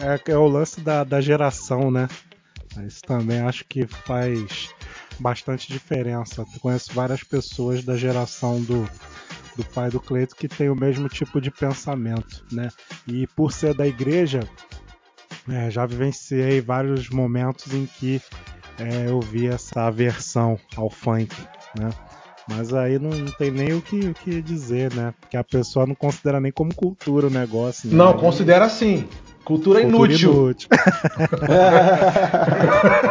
é, 0.00 0.14
é, 0.14 0.32
é 0.32 0.36
o 0.36 0.46
lance 0.46 0.80
da, 0.80 1.04
da 1.04 1.20
geração, 1.20 1.90
né? 1.90 2.08
Isso 2.86 3.02
também 3.02 3.40
acho 3.40 3.64
que 3.66 3.86
faz 3.86 4.74
bastante 5.18 5.72
diferença. 5.72 6.42
Eu 6.42 6.60
conheço 6.60 6.92
várias 6.92 7.22
pessoas 7.22 7.84
da 7.84 7.96
geração 7.96 8.60
do, 8.62 8.88
do 9.56 9.64
pai 9.74 9.90
do 9.90 10.00
Cleito 10.00 10.34
que 10.36 10.48
tem 10.48 10.68
o 10.68 10.74
mesmo 10.76 11.08
tipo 11.08 11.40
de 11.40 11.50
pensamento, 11.50 12.44
né? 12.52 12.68
E 13.06 13.26
por 13.28 13.52
ser 13.52 13.74
da 13.74 13.86
igreja, 13.86 14.40
É, 15.48 15.70
já 15.70 15.84
vivenciei 15.84 16.62
vários 16.62 17.10
momentos 17.10 17.72
em 17.74 17.84
que 17.84 18.18
é, 18.78 19.08
eu 19.10 19.20
vi 19.20 19.46
essa 19.46 19.82
aversão 19.82 20.58
ao 20.74 20.88
funk, 20.88 21.36
né? 21.78 21.90
Mas 22.48 22.72
aí 22.72 22.98
não, 22.98 23.10
não 23.10 23.30
tem 23.32 23.50
nem 23.50 23.72
o 23.74 23.82
que, 23.82 24.00
o 24.08 24.14
que 24.14 24.40
dizer, 24.40 24.92
né? 24.94 25.12
Porque 25.20 25.36
a 25.36 25.44
pessoa 25.44 25.86
não 25.86 25.94
considera 25.94 26.40
nem 26.40 26.50
como 26.50 26.74
cultura 26.74 27.26
o 27.26 27.30
negócio. 27.30 27.90
né? 27.90 27.94
Não, 27.96 28.12
Aí- 28.14 28.18
considera 28.18 28.64
assim. 28.64 29.06
Cultura, 29.44 29.82
Cultura 29.82 30.12
inútil. 30.12 30.32
inútil. 30.32 30.68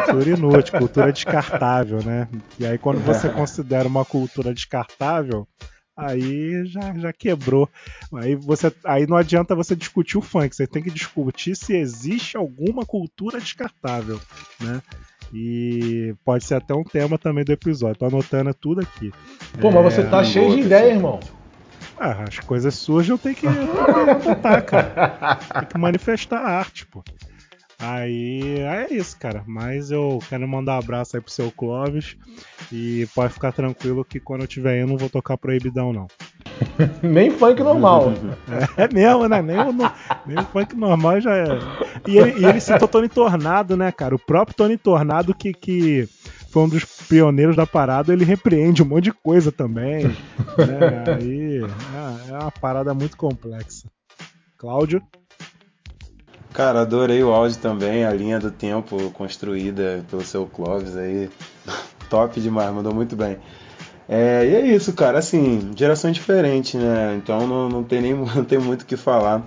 cultura 0.05 0.29
inútil, 0.29 0.79
cultura 0.79 1.11
descartável, 1.13 1.99
né? 2.03 2.27
E 2.59 2.65
aí 2.65 2.77
quando 2.77 2.99
você 3.01 3.29
considera 3.29 3.87
uma 3.87 4.03
cultura 4.03 4.53
descartável, 4.53 5.47
aí 5.95 6.65
já, 6.65 6.93
já 6.95 7.13
quebrou. 7.13 7.69
Aí, 8.15 8.35
você, 8.35 8.71
aí 8.85 9.05
não 9.05 9.17
adianta 9.17 9.55
você 9.55 9.75
discutir 9.75 10.17
o 10.17 10.21
funk, 10.21 10.55
você 10.55 10.65
tem 10.65 10.81
que 10.81 10.89
discutir 10.89 11.55
se 11.55 11.75
existe 11.75 12.35
alguma 12.35 12.83
cultura 12.85 13.39
descartável, 13.39 14.19
né? 14.59 14.81
E 15.31 16.13
pode 16.23 16.45
ser 16.45 16.55
até 16.55 16.73
um 16.75 16.83
tema 16.83 17.17
também 17.17 17.43
do 17.43 17.51
episódio. 17.51 17.95
Tô 17.97 18.05
anotando 18.05 18.53
tudo 18.53 18.81
aqui. 18.81 19.11
Pô, 19.59 19.71
mas 19.71 19.93
você 19.93 20.01
É, 20.01 20.09
tá 20.09 20.23
cheio 20.23 20.51
de 20.51 20.59
ideia, 20.61 20.93
irmão. 20.93 21.19
Ah, 21.97 22.23
as 22.27 22.39
coisas 22.39 22.73
surgem, 22.75 23.11
eu 23.11 23.17
tenho 23.17 23.35
que, 23.35 23.47
botar, 24.25 24.61
cara. 24.61 25.35
Tem 25.59 25.69
que 25.69 25.77
manifestar 25.77 26.39
a 26.39 26.57
arte, 26.59 26.85
pô. 26.85 27.03
Aí 27.79 28.59
é 28.59 28.93
isso, 28.93 29.17
cara. 29.19 29.43
Mas 29.45 29.91
eu 29.91 30.19
quero 30.29 30.47
mandar 30.47 30.75
um 30.75 30.79
abraço 30.79 31.17
aí 31.17 31.21
pro 31.21 31.31
seu 31.31 31.51
Clóvis. 31.51 32.15
E 32.71 33.07
pode 33.13 33.33
ficar 33.33 33.51
tranquilo 33.51 34.05
que 34.05 34.19
quando 34.19 34.41
eu 34.41 34.47
tiver 34.47 34.71
aí 34.73 34.79
eu 34.79 34.87
não 34.87 34.97
vou 34.97 35.09
tocar 35.09 35.37
proibidão, 35.37 35.91
não. 35.91 36.07
Nem 37.03 37.29
funk 37.31 37.61
normal. 37.61 38.13
É 38.77 38.87
mesmo, 38.93 39.27
né? 39.27 39.41
Nem 39.41 39.59
o, 39.59 39.73
nem 40.25 40.39
o 40.39 40.45
funk 40.45 40.75
normal 40.75 41.19
já 41.19 41.35
é. 41.35 41.45
E 42.07 42.17
ele, 42.17 42.39
e 42.39 42.45
ele 42.45 42.59
citou 42.59 42.87
Tony 42.87 43.09
Tornado, 43.09 43.75
né, 43.75 43.91
cara? 43.91 44.15
O 44.15 44.19
próprio 44.19 44.55
Tony 44.55 44.77
Tornado, 44.77 45.33
que, 45.33 45.53
que 45.53 46.07
foi 46.49 46.63
um 46.63 46.69
dos 46.69 46.83
pioneiros 47.13 47.55
da 47.55 47.67
parada, 47.67 48.11
ele 48.11 48.25
repreende 48.25 48.81
um 48.81 48.87
monte 48.87 49.03
de 49.03 49.11
coisa 49.11 49.51
também. 49.51 50.07
né? 50.07 51.03
Aí 51.15 51.61
é, 51.61 52.31
é 52.31 52.33
uma 52.33 52.51
parada 52.51 52.91
muito 52.95 53.15
complexa. 53.15 53.87
Cláudio? 54.57 54.99
Cara, 56.51 56.81
adorei 56.81 57.23
o 57.23 57.31
áudio 57.31 57.59
também, 57.59 58.03
a 58.03 58.11
linha 58.11 58.39
do 58.39 58.49
tempo 58.49 59.11
construída 59.11 60.03
pelo 60.09 60.23
seu 60.23 60.47
Clóvis 60.47 60.97
aí. 60.97 61.29
Top 62.09 62.39
demais, 62.41 62.73
mandou 62.73 62.93
muito 62.93 63.15
bem. 63.15 63.37
É, 64.09 64.45
e 64.47 64.55
é 64.55 64.67
isso, 64.67 64.91
cara, 64.93 65.19
assim, 65.19 65.71
geração 65.75 66.11
diferente, 66.11 66.77
né? 66.77 67.15
Então 67.15 67.45
não, 67.45 67.69
não 67.69 67.83
tem 67.83 68.01
nem 68.01 68.13
não 68.35 68.43
tem 68.43 68.57
muito 68.57 68.81
o 68.81 68.85
que 68.85 68.97
falar. 68.97 69.45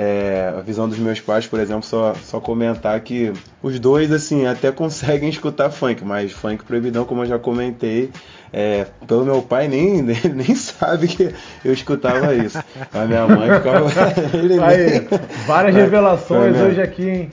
É, 0.00 0.54
a 0.56 0.60
visão 0.60 0.88
dos 0.88 0.96
meus 0.96 1.18
pais, 1.18 1.48
por 1.48 1.58
exemplo, 1.58 1.82
só, 1.82 2.14
só 2.22 2.38
comentar 2.38 3.00
que 3.00 3.32
os 3.60 3.80
dois, 3.80 4.12
assim, 4.12 4.46
até 4.46 4.70
conseguem 4.70 5.26
escutar 5.28 5.70
funk, 5.70 6.04
mas 6.04 6.30
funk 6.30 6.62
proibidão, 6.62 7.04
como 7.04 7.22
eu 7.22 7.26
já 7.26 7.36
comentei, 7.36 8.12
é, 8.52 8.86
pelo 9.08 9.24
meu 9.24 9.42
pai 9.42 9.66
nem, 9.66 10.00
nem, 10.00 10.16
nem 10.32 10.54
sabe 10.54 11.08
que 11.08 11.34
eu 11.64 11.72
escutava 11.72 12.32
isso. 12.32 12.62
A 12.94 13.06
minha 13.06 13.26
mãe 13.26 13.52
ficava. 13.54 13.90
ele 14.38 14.62
Aí, 14.62 15.08
várias 15.48 15.74
revelações 15.74 16.56
mas, 16.56 16.62
hoje 16.62 16.80
aqui, 16.80 17.08
hein? 17.08 17.30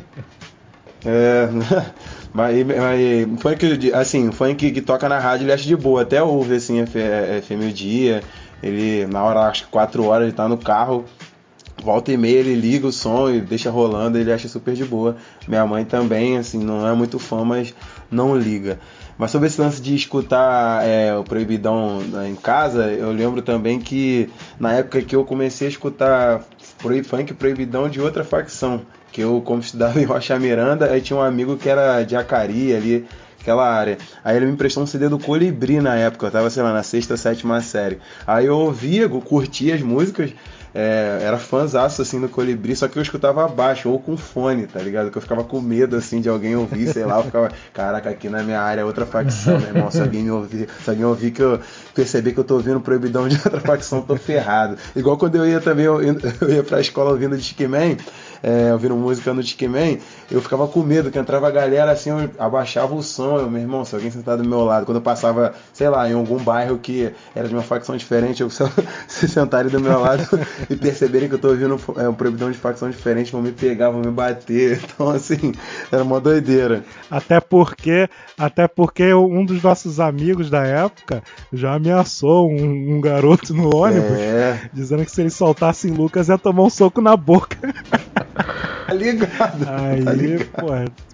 é, 1.06 1.48
mas, 2.34 2.66
mas 2.66 3.42
funk, 3.42 3.94
assim, 3.94 4.32
funk 4.32 4.72
que 4.72 4.82
toca 4.82 5.08
na 5.08 5.20
rádio 5.20 5.46
ele 5.46 5.54
acha 5.54 5.68
de 5.68 5.76
boa, 5.76 6.02
até 6.02 6.24
ouve 6.24 6.56
assim, 6.56 6.84
FM 6.88 7.70
o 7.70 7.72
dia, 7.72 8.24
ele 8.64 9.06
na 9.06 9.24
hora, 9.24 9.42
acho 9.42 9.66
que 9.66 9.70
4 9.70 10.04
horas, 10.04 10.24
ele 10.24 10.36
tá 10.36 10.48
no 10.50 10.58
carro, 10.58 11.06
volta 11.84 12.12
e 12.12 12.18
meia 12.18 12.40
ele 12.40 12.56
liga 12.56 12.88
o 12.88 12.92
som 12.92 13.30
e 13.30 13.42
deixa 13.42 13.70
rolando, 13.70 14.18
ele 14.18 14.32
acha 14.32 14.48
super 14.48 14.74
de 14.74 14.86
boa. 14.86 15.18
Minha 15.48 15.66
mãe 15.66 15.86
também, 15.86 16.38
assim, 16.38 16.64
não 16.64 16.88
é 16.88 16.94
muito 16.94 17.20
fã, 17.20 17.44
mas 17.44 17.74
não 18.10 18.38
liga. 18.38 18.80
Mas 19.18 19.32
sobre 19.32 19.48
esse 19.48 19.62
lance 19.62 19.82
de 19.82 19.96
escutar 19.96 20.86
é, 20.86 21.16
o 21.16 21.24
Proibidão 21.24 22.00
né, 22.02 22.30
em 22.30 22.36
casa, 22.36 22.92
eu 22.92 23.12
lembro 23.12 23.42
também 23.42 23.80
que 23.80 24.30
na 24.60 24.74
época 24.74 25.02
que 25.02 25.16
eu 25.16 25.24
comecei 25.24 25.68
a 25.68 25.70
escutar 25.70 26.44
funk 27.06 27.34
Proibidão 27.34 27.88
de 27.88 28.02
outra 28.02 28.26
facção, 28.26 28.82
que 29.12 29.22
eu, 29.22 29.42
como 29.42 29.62
estudava 29.62 30.00
em 30.02 30.04
Rocha 30.04 30.38
Miranda, 30.38 30.92
aí 30.92 31.00
tinha 31.00 31.18
um 31.18 31.22
amigo 31.22 31.56
que 31.56 31.70
era 31.70 32.04
de 32.04 32.16
Acari 32.16 32.76
ali, 32.76 33.06
aquela 33.40 33.72
área. 33.72 33.98
Aí 34.24 34.36
ele 34.36 34.48
me 34.48 34.52
emprestou 34.52 34.84
um 34.84 34.88
CD 34.88 35.08
do 35.08 35.18
Colibri 35.18 35.80
na 35.80 35.96
época, 35.96 36.26
eu 36.26 36.32
tava, 36.32 36.50
sei 36.50 36.64
lá, 36.64 36.74
na 36.74 36.84
sexta, 36.84 37.16
sétima 37.16 37.62
série. 37.62 38.00
Aí 38.28 38.48
eu 38.48 38.58
ouvia, 38.58 39.08
curtia 39.08 39.76
as 39.76 39.82
músicas, 39.82 40.32
é, 40.76 41.20
era 41.22 41.38
fãzaço 41.38 42.02
assim 42.02 42.20
do 42.20 42.28
Colibri, 42.28 42.76
só 42.76 42.90
que 42.90 43.00
eu 43.00 43.02
escutava 43.02 43.46
abaixo, 43.46 43.90
ou 43.90 43.98
com 43.98 44.18
fone, 44.18 44.68
tá 44.68 44.82
ligado? 44.82 45.10
Que 45.10 45.18
eu 45.18 45.22
ficava 45.22 45.42
com 45.42 45.62
medo 45.62 45.96
assim 45.96 46.20
de 46.20 46.28
alguém 46.28 46.54
ouvir, 46.54 46.92
sei 46.92 47.06
lá, 47.06 47.20
eu 47.20 47.24
ficava, 47.24 47.50
caraca, 47.74 48.10
aqui 48.10 48.28
na 48.28 48.44
minha 48.44 48.60
área 48.60 48.82
é 48.82 48.84
outra 48.84 49.06
facção, 49.06 49.58
meu 49.58 49.70
irmão. 49.70 49.90
Se 49.90 50.02
alguém 50.02 50.24
me 50.24 50.32
ouvir, 50.32 50.68
se 50.84 50.90
alguém 50.90 51.06
ouvir 51.06 51.32
que 51.32 51.42
eu 51.42 51.62
perceber 51.94 52.34
que 52.34 52.40
eu 52.42 52.44
tô 52.44 52.56
ouvindo 52.56 52.82
proibidão 52.82 53.26
de 53.30 53.36
outra 53.36 53.62
facção, 53.62 54.02
tô 54.02 54.18
ferrado. 54.18 54.78
Igual 54.94 55.18
quando 55.18 55.36
eu 55.38 55.48
ia 55.48 55.62
também, 55.62 55.86
eu, 55.86 56.02
eu 56.04 56.50
ia 56.50 56.64
pra 56.64 56.82
escola 56.82 57.12
ouvindo 57.12 57.38
Discman, 57.38 57.96
é, 58.46 58.72
ouvindo 58.72 58.96
música 58.96 59.34
no 59.34 59.42
Discman, 59.42 59.98
eu 60.30 60.40
ficava 60.40 60.68
com 60.68 60.84
medo, 60.84 61.10
que 61.10 61.18
entrava 61.18 61.48
a 61.48 61.52
galera 61.52 61.92
assim, 61.92 62.12
eu 62.12 62.30
abaixava 62.38 62.94
o 62.94 63.02
som, 63.02 63.40
eu, 63.40 63.50
meu 63.50 63.60
irmão, 63.60 63.84
se 63.84 63.96
alguém 63.96 64.12
sentado 64.12 64.44
do 64.44 64.48
meu 64.48 64.64
lado, 64.64 64.86
quando 64.86 64.98
eu 64.98 65.02
passava, 65.02 65.56
sei 65.74 65.90
lá, 65.90 66.08
em 66.08 66.14
algum 66.14 66.38
bairro 66.38 66.78
que 66.78 67.12
era 67.34 67.48
de 67.48 67.56
uma 67.56 67.64
facção 67.64 67.98
diferente, 67.98 68.42
eu, 68.42 68.50
se, 68.52 68.64
se 69.10 69.28
sentarem 69.28 69.72
do 69.72 69.80
meu 69.80 70.00
lado 70.00 70.24
e 70.70 70.76
perceberem 70.76 71.28
que 71.28 71.34
eu 71.34 71.40
tô 71.40 71.48
ouvindo 71.48 71.80
é, 71.98 72.08
um 72.08 72.14
proibidão 72.14 72.52
de 72.52 72.58
facção 72.60 72.88
diferente, 72.88 73.32
vão 73.32 73.42
me 73.42 73.52
pegar, 73.52 73.90
vão 73.90 74.02
me 74.02 74.12
bater. 74.12 74.80
Então, 74.96 75.10
assim, 75.10 75.52
era 75.92 76.04
uma 76.04 76.22
doideira. 76.22 76.84
Até 77.10 77.40
porque, 77.40 78.08
até 78.38 78.68
porque 78.68 79.14
um 79.14 79.44
dos 79.44 79.62
nossos 79.62 80.00
amigos 80.00 80.50
da 80.50 80.64
época 80.64 81.22
já 81.52 81.74
ameaçou 81.74 82.50
um, 82.50 82.96
um 82.96 83.02
garoto 83.02 83.54
no 83.54 83.76
ônibus, 83.76 84.18
É. 84.18 84.70
dizendo 84.72 85.04
que 85.04 85.12
se 85.12 85.22
ele 85.22 85.30
soltasse 85.30 85.90
em 85.90 85.92
Lucas 85.92 86.30
ia 86.30 86.38
tomar 86.38 86.64
um 86.64 86.70
soco 86.70 87.02
na 87.02 87.18
boca. 87.18 87.58
Tá 88.36 88.94
ligado? 88.94 89.66
Aí, 89.70 90.04
Tá 90.04 90.12
ligado. 90.14 90.50
pô, 90.52 90.68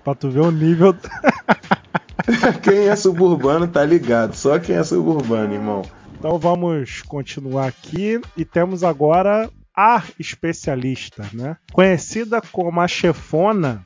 pra 0.03 0.15
tu 0.15 0.29
ver 0.29 0.41
o 0.41 0.51
nível. 0.51 0.95
Quem 2.61 2.87
é 2.87 2.95
suburbano 2.95 3.67
tá 3.67 3.83
ligado. 3.83 4.35
Só 4.35 4.59
quem 4.59 4.75
é 4.75 4.83
suburbano, 4.83 5.53
irmão. 5.53 5.81
Então 6.17 6.37
vamos 6.37 7.01
continuar 7.01 7.67
aqui 7.67 8.21
e 8.37 8.45
temos 8.45 8.83
agora 8.83 9.49
a 9.75 10.03
especialista, 10.19 11.27
né? 11.33 11.57
Conhecida 11.73 12.39
como 12.51 12.79
a 12.79 12.87
chefona, 12.87 13.85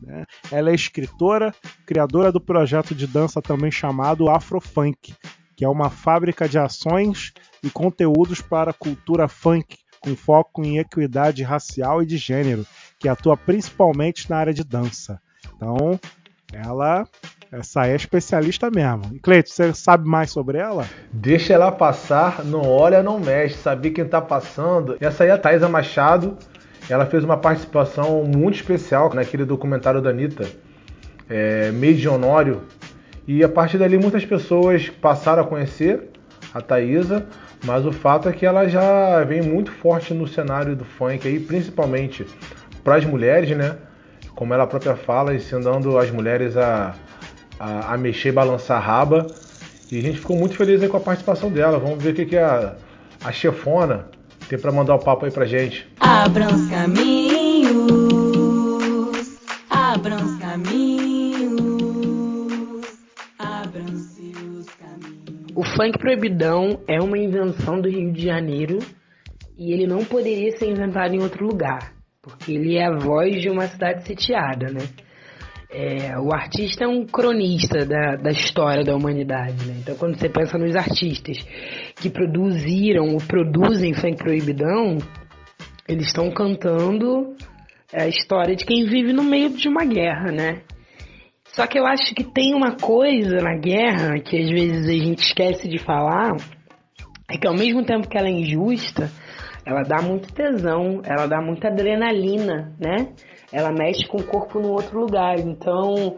né? 0.00 0.24
ela 0.50 0.70
é 0.70 0.74
escritora, 0.74 1.52
criadora 1.84 2.30
do 2.30 2.40
projeto 2.40 2.94
de 2.94 3.06
dança 3.06 3.42
também 3.42 3.70
chamado 3.72 4.30
Afrofunk, 4.30 5.12
que 5.56 5.64
é 5.64 5.68
uma 5.68 5.90
fábrica 5.90 6.48
de 6.48 6.58
ações 6.58 7.32
e 7.64 7.70
conteúdos 7.70 8.40
para 8.40 8.70
a 8.70 8.74
cultura 8.74 9.26
funk, 9.26 9.76
com 10.02 10.16
foco 10.16 10.64
em 10.64 10.78
equidade 10.78 11.42
racial 11.42 12.02
e 12.02 12.06
de 12.06 12.16
gênero, 12.16 12.66
que 12.98 13.08
atua 13.08 13.36
principalmente 13.36 14.28
na 14.28 14.36
área 14.36 14.54
de 14.54 14.64
dança. 14.64 15.20
Então, 15.56 15.98
ela 16.52 17.06
essa 17.52 17.86
é 17.86 17.94
especialista 17.94 18.70
mesmo. 18.70 19.02
E 19.14 19.42
você 19.42 19.74
sabe 19.74 20.08
mais 20.08 20.30
sobre 20.30 20.56
ela? 20.56 20.86
Deixa 21.12 21.52
ela 21.52 21.70
passar, 21.70 22.42
não 22.42 22.66
olha, 22.66 23.02
não 23.02 23.20
mexe, 23.20 23.58
saber 23.58 23.90
quem 23.90 24.06
tá 24.06 24.22
passando. 24.22 24.96
Essa 24.98 25.24
aí 25.24 25.28
é 25.28 25.32
a 25.34 25.38
Thaisa 25.38 25.68
Machado. 25.68 26.38
Ela 26.88 27.04
fez 27.04 27.22
uma 27.22 27.36
participação 27.36 28.24
muito 28.24 28.54
especial 28.54 29.12
naquele 29.12 29.44
documentário 29.44 30.00
da 30.00 30.08
Anitta, 30.08 30.48
é, 31.28 31.70
Mês 31.72 32.00
de 32.00 32.08
Honório. 32.08 32.62
E 33.28 33.44
a 33.44 33.48
partir 33.50 33.76
dali 33.76 33.98
muitas 33.98 34.24
pessoas 34.24 34.88
passaram 34.88 35.42
a 35.42 35.46
conhecer 35.46 36.08
a 36.54 36.60
Thaisa, 36.62 37.26
mas 37.64 37.86
o 37.86 37.92
fato 37.92 38.28
é 38.28 38.32
que 38.32 38.44
ela 38.44 38.68
já 38.68 39.22
vem 39.24 39.42
muito 39.42 39.70
forte 39.70 40.12
no 40.12 40.26
cenário 40.26 40.74
do 40.74 40.84
funk 40.84 41.26
aí, 41.26 41.38
principalmente 41.38 42.26
para 42.82 42.96
as 42.96 43.04
mulheres, 43.04 43.56
né? 43.56 43.76
Como 44.34 44.52
ela 44.52 44.66
própria 44.66 44.96
fala, 44.96 45.34
ensinando 45.34 45.96
as 45.98 46.10
mulheres 46.10 46.56
a, 46.56 46.94
a, 47.58 47.94
a 47.94 47.96
mexer 47.96 48.30
e 48.30 48.32
balançar 48.32 48.78
a 48.78 48.80
raba. 48.80 49.26
E 49.90 49.98
a 49.98 50.02
gente 50.02 50.18
ficou 50.18 50.36
muito 50.36 50.56
feliz 50.56 50.84
com 50.88 50.96
a 50.96 51.00
participação 51.00 51.50
dela. 51.50 51.78
Vamos 51.78 52.02
ver 52.02 52.10
o 52.10 52.14
que, 52.14 52.26
que 52.26 52.36
a, 52.36 52.74
a 53.22 53.30
chefona 53.30 54.06
tem 54.48 54.58
para 54.58 54.72
mandar 54.72 54.94
o 54.94 54.98
papo 54.98 55.24
aí 55.24 55.30
pra 55.30 55.44
gente. 55.44 55.86
Os 56.54 56.68
caminhos, 56.68 57.21
funk 65.76 65.98
proibidão 65.98 66.80
é 66.86 67.00
uma 67.00 67.18
invenção 67.18 67.80
do 67.80 67.88
Rio 67.88 68.12
de 68.12 68.24
Janeiro 68.24 68.78
e 69.56 69.72
ele 69.72 69.86
não 69.86 70.04
poderia 70.04 70.50
ser 70.56 70.70
inventado 70.70 71.14
em 71.14 71.22
outro 71.22 71.46
lugar, 71.46 71.92
porque 72.20 72.52
ele 72.52 72.76
é 72.76 72.86
a 72.86 72.96
voz 72.96 73.40
de 73.40 73.48
uma 73.48 73.66
cidade 73.66 74.06
sitiada, 74.06 74.70
né? 74.70 74.80
É, 75.70 76.18
o 76.18 76.34
artista 76.34 76.84
é 76.84 76.86
um 76.86 77.06
cronista 77.06 77.86
da, 77.86 78.16
da 78.16 78.30
história 78.30 78.84
da 78.84 78.94
humanidade, 78.94 79.64
né? 79.66 79.76
Então, 79.80 79.96
quando 79.96 80.18
você 80.18 80.28
pensa 80.28 80.58
nos 80.58 80.76
artistas 80.76 81.38
que 81.96 82.10
produziram 82.10 83.14
ou 83.14 83.18
produzem 83.18 83.94
funk 83.94 84.16
proibidão, 84.16 84.98
eles 85.88 86.08
estão 86.08 86.30
cantando 86.30 87.34
a 87.92 88.06
história 88.06 88.54
de 88.54 88.66
quem 88.66 88.84
vive 88.84 89.14
no 89.14 89.22
meio 89.22 89.48
de 89.50 89.68
uma 89.68 89.84
guerra, 89.84 90.30
né? 90.30 90.62
Só 91.52 91.66
que 91.66 91.78
eu 91.78 91.86
acho 91.86 92.14
que 92.14 92.24
tem 92.24 92.54
uma 92.54 92.76
coisa 92.76 93.36
na 93.36 93.54
guerra 93.54 94.18
que 94.20 94.38
às 94.38 94.50
vezes 94.50 94.88
a 94.88 95.04
gente 95.04 95.18
esquece 95.18 95.68
de 95.68 95.78
falar, 95.78 96.34
é 97.30 97.36
que 97.36 97.46
ao 97.46 97.54
mesmo 97.54 97.84
tempo 97.84 98.08
que 98.08 98.16
ela 98.16 98.28
é 98.28 98.30
injusta, 98.30 99.10
ela 99.64 99.82
dá 99.82 100.00
muito 100.00 100.32
tesão, 100.32 101.02
ela 101.04 101.26
dá 101.26 101.40
muita 101.40 101.68
adrenalina, 101.68 102.74
né? 102.80 103.12
Ela 103.52 103.70
mexe 103.70 104.06
com 104.06 104.16
o 104.16 104.24
corpo 104.26 104.60
no 104.60 104.72
outro 104.72 104.98
lugar. 104.98 105.38
Então, 105.38 106.16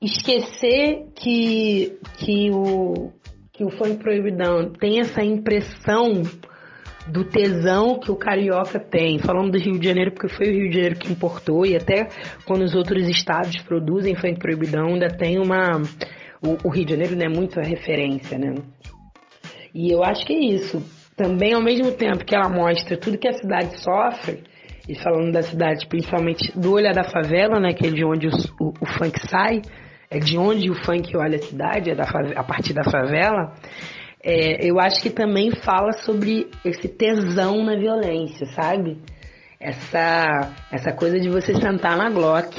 esquecer 0.00 1.06
que, 1.16 1.98
que, 2.18 2.50
o, 2.50 3.12
que 3.52 3.64
o 3.64 3.70
funk 3.70 3.96
proibidão 3.96 4.72
tem 4.72 5.00
essa 5.00 5.24
impressão 5.24 6.22
do 7.10 7.24
tesão 7.24 7.98
que 7.98 8.10
o 8.10 8.16
carioca 8.16 8.78
tem. 8.78 9.18
Falando 9.18 9.52
do 9.52 9.58
Rio 9.58 9.78
de 9.78 9.86
Janeiro, 9.86 10.12
porque 10.12 10.28
foi 10.28 10.48
o 10.48 10.52
Rio 10.52 10.68
de 10.68 10.74
Janeiro 10.74 10.96
que 10.96 11.12
importou, 11.12 11.66
e 11.66 11.76
até 11.76 12.08
quando 12.46 12.62
os 12.62 12.74
outros 12.74 13.08
estados 13.08 13.56
produzem 13.62 14.14
funk 14.14 14.38
proibidão, 14.38 14.88
ainda 14.88 15.08
tem 15.08 15.38
uma. 15.38 15.82
O, 16.42 16.68
o 16.68 16.70
Rio 16.70 16.84
de 16.84 16.92
Janeiro 16.92 17.16
não 17.16 17.26
é 17.26 17.28
muito 17.28 17.58
a 17.60 17.62
referência, 17.62 18.38
né? 18.38 18.54
E 19.74 19.92
eu 19.92 20.02
acho 20.02 20.24
que 20.26 20.32
é 20.32 20.54
isso. 20.54 20.82
Também, 21.16 21.52
ao 21.52 21.62
mesmo 21.62 21.92
tempo 21.92 22.24
que 22.24 22.34
ela 22.34 22.48
mostra 22.48 22.96
tudo 22.96 23.18
que 23.18 23.28
a 23.28 23.32
cidade 23.32 23.78
sofre, 23.78 24.42
e 24.88 24.94
falando 24.96 25.32
da 25.32 25.42
cidade, 25.42 25.86
principalmente 25.86 26.50
do 26.58 26.72
Olhar 26.72 26.94
da 26.94 27.04
Favela, 27.04 27.60
né, 27.60 27.72
que 27.74 27.86
é 27.86 27.90
de 27.90 28.04
onde 28.04 28.26
o, 28.26 28.30
o, 28.60 28.72
o 28.80 28.86
funk 28.98 29.20
sai, 29.28 29.60
é 30.10 30.18
de 30.18 30.36
onde 30.36 30.68
o 30.68 30.74
funk 30.74 31.16
olha 31.16 31.36
a 31.36 31.42
cidade, 31.42 31.90
é 31.90 31.94
da, 31.94 32.04
a 32.34 32.42
partir 32.42 32.72
da 32.72 32.82
favela, 32.82 33.54
é, 34.22 34.66
eu 34.66 34.78
acho 34.78 35.00
que 35.00 35.10
também 35.10 35.50
fala 35.50 35.92
sobre 35.92 36.50
esse 36.64 36.88
tesão 36.88 37.64
na 37.64 37.76
violência, 37.76 38.46
sabe? 38.54 38.98
Essa, 39.58 40.52
essa 40.70 40.92
coisa 40.92 41.18
de 41.18 41.28
você 41.28 41.54
sentar 41.54 41.96
na 41.96 42.10
Glock, 42.10 42.54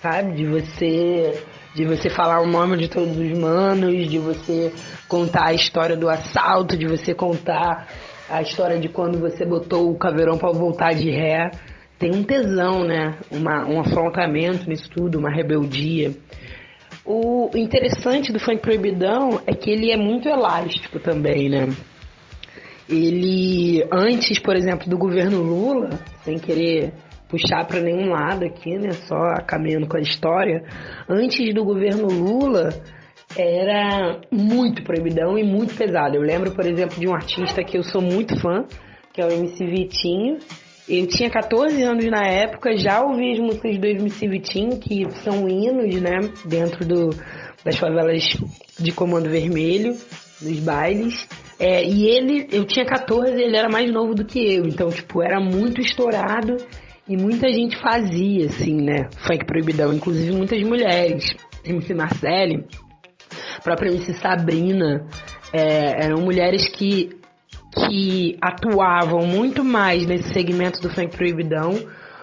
sabe? 0.00 0.34
De 0.34 0.46
você 0.46 1.42
de 1.74 1.86
você 1.86 2.10
falar 2.10 2.42
o 2.42 2.46
nome 2.46 2.76
de 2.76 2.88
todos 2.88 3.16
os 3.16 3.38
manos, 3.38 4.06
de 4.06 4.18
você 4.18 4.72
contar 5.08 5.46
a 5.46 5.54
história 5.54 5.96
do 5.96 6.08
assalto, 6.08 6.76
de 6.76 6.86
você 6.86 7.14
contar 7.14 7.88
a 8.28 8.42
história 8.42 8.78
de 8.78 8.88
quando 8.88 9.18
você 9.18 9.44
botou 9.44 9.90
o 9.90 9.96
caveirão 9.96 10.36
para 10.36 10.52
voltar 10.52 10.92
de 10.92 11.10
ré. 11.10 11.50
Tem 11.98 12.14
um 12.14 12.22
tesão, 12.22 12.84
né? 12.84 13.16
Uma, 13.30 13.66
um 13.66 13.80
afrontamento 13.80 14.68
nisso 14.68 14.90
tudo, 14.90 15.18
uma 15.18 15.30
rebeldia. 15.30 16.12
O 17.04 17.50
interessante 17.56 18.32
do 18.32 18.38
funk 18.38 18.62
proibidão 18.62 19.40
é 19.46 19.52
que 19.54 19.70
ele 19.70 19.90
é 19.90 19.96
muito 19.96 20.28
elástico 20.28 21.00
também, 21.00 21.48
né? 21.48 21.68
Ele, 22.88 23.84
antes, 23.90 24.38
por 24.38 24.54
exemplo, 24.54 24.88
do 24.88 24.96
governo 24.96 25.42
Lula, 25.42 25.98
sem 26.22 26.38
querer 26.38 26.92
puxar 27.28 27.66
para 27.66 27.80
nenhum 27.80 28.10
lado 28.10 28.44
aqui, 28.44 28.78
né? 28.78 28.92
Só 28.92 29.16
caminhando 29.46 29.88
com 29.88 29.96
a 29.96 30.00
história. 30.00 30.62
Antes 31.08 31.52
do 31.54 31.64
governo 31.64 32.06
Lula, 32.06 32.68
era 33.36 34.20
muito 34.30 34.84
proibidão 34.84 35.38
e 35.38 35.42
muito 35.42 35.74
pesado. 35.74 36.16
Eu 36.16 36.22
lembro, 36.22 36.52
por 36.52 36.66
exemplo, 36.66 37.00
de 37.00 37.08
um 37.08 37.14
artista 37.14 37.64
que 37.64 37.76
eu 37.78 37.82
sou 37.82 38.02
muito 38.02 38.38
fã, 38.38 38.64
que 39.12 39.20
é 39.20 39.26
o 39.26 39.32
MC 39.32 39.64
Vitinho. 39.66 40.38
Eu 40.88 41.06
tinha 41.06 41.30
14 41.30 41.80
anos 41.82 42.04
na 42.06 42.26
época, 42.26 42.76
já 42.76 43.02
ouvi 43.02 43.32
as 43.32 43.38
músicas 43.38 43.78
do 43.78 43.86
MC 43.86 44.28
Vitinho, 44.28 44.78
que 44.78 45.08
são 45.22 45.48
hinos, 45.48 46.00
né? 46.00 46.20
Dentro 46.44 46.84
do, 46.84 47.10
das 47.64 47.78
favelas 47.78 48.36
de 48.78 48.92
Comando 48.92 49.30
Vermelho, 49.30 49.96
dos 50.40 50.58
bailes. 50.60 51.28
É, 51.58 51.84
e 51.84 52.08
ele, 52.08 52.48
eu 52.50 52.64
tinha 52.64 52.84
14, 52.84 53.40
ele 53.40 53.56
era 53.56 53.68
mais 53.68 53.90
novo 53.92 54.14
do 54.14 54.24
que 54.24 54.54
eu, 54.54 54.64
então, 54.66 54.90
tipo, 54.90 55.22
era 55.22 55.38
muito 55.38 55.80
estourado 55.80 56.56
e 57.08 57.16
muita 57.16 57.48
gente 57.52 57.76
fazia, 57.80 58.46
assim, 58.46 58.80
né? 58.80 59.08
Funk 59.26 59.44
proibidão, 59.46 59.92
inclusive 59.92 60.32
muitas 60.32 60.60
mulheres. 60.62 61.34
MC 61.64 61.94
Marcele, 61.94 62.64
própria 63.62 63.90
MC 63.90 64.14
Sabrina, 64.14 65.06
é, 65.52 66.06
eram 66.06 66.20
mulheres 66.22 66.68
que, 66.68 67.10
que 67.74 68.36
atuavam 68.40 69.26
muito 69.26 69.64
mais 69.64 70.06
nesse 70.06 70.32
segmento 70.32 70.80
do 70.80 70.90
funk 70.90 71.16
proibidão 71.16 71.72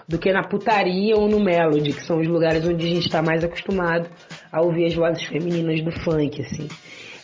do 0.08 0.18
que 0.18 0.32
na 0.32 0.42
putaria 0.42 1.14
ou 1.16 1.28
no 1.28 1.38
melody, 1.38 1.92
que 1.92 2.04
são 2.04 2.18
os 2.18 2.26
lugares 2.26 2.64
onde 2.66 2.84
a 2.84 2.88
gente 2.88 3.06
está 3.06 3.22
mais 3.22 3.44
acostumado 3.44 4.08
a 4.50 4.60
ouvir 4.60 4.86
as 4.86 4.94
vozes 4.94 5.22
femininas 5.24 5.82
do 5.82 5.92
funk, 5.92 6.42
assim. 6.42 6.68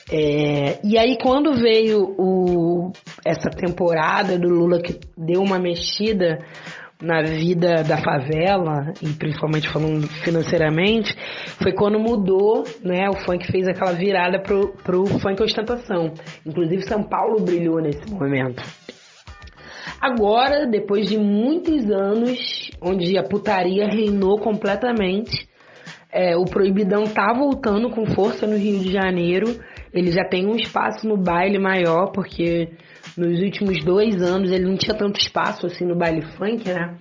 É, 0.09 0.79
e 0.85 0.97
aí 0.97 1.19
quando 1.21 1.53
veio 1.55 2.15
o, 2.17 2.93
essa 3.25 3.51
temporada 3.51 4.39
do 4.39 4.49
Lula 4.49 4.81
que 4.81 5.01
deu 5.17 5.43
uma 5.43 5.59
mexida 5.59 6.39
na 7.01 7.23
vida 7.23 7.83
da 7.83 7.99
favela, 7.99 8.93
e 9.03 9.13
principalmente 9.13 9.69
falando 9.69 10.07
financeiramente, 10.25 11.15
foi 11.63 11.73
quando 11.73 11.99
mudou, 11.99 12.65
né? 12.83 13.09
O 13.11 13.17
funk 13.25 13.51
fez 13.51 13.69
aquela 13.69 13.93
virada 13.93 14.41
pro, 14.41 14.75
pro 14.83 15.07
funk 15.21 15.43
ostentação. 15.43 16.13
Inclusive 16.45 16.83
São 16.83 17.03
Paulo 17.03 17.45
brilhou 17.45 17.81
nesse 17.81 18.11
momento. 18.11 18.63
Agora, 20.01 20.67
depois 20.67 21.09
de 21.09 21.19
muitos 21.19 21.91
anos, 21.91 22.71
onde 22.81 23.17
a 23.19 23.23
putaria 23.23 23.87
reinou 23.87 24.39
completamente, 24.39 25.49
é, 26.13 26.37
o 26.37 26.45
Proibidão 26.45 27.05
tá 27.05 27.33
voltando 27.33 27.91
com 27.91 28.07
força 28.07 28.47
no 28.47 28.57
Rio 28.57 28.79
de 28.79 28.93
Janeiro. 28.93 29.59
Ele 29.93 30.11
já 30.11 30.25
tem 30.25 30.47
um 30.47 30.57
espaço 30.57 31.07
no 31.07 31.17
baile 31.17 31.59
maior, 31.59 32.11
porque 32.13 32.71
nos 33.17 33.41
últimos 33.41 33.83
dois 33.85 34.21
anos 34.21 34.51
ele 34.51 34.65
não 34.65 34.77
tinha 34.77 34.97
tanto 34.97 35.19
espaço 35.19 35.67
assim 35.67 35.85
no 35.85 35.97
baile 35.97 36.23
funk, 36.37 36.69
né? 36.69 36.97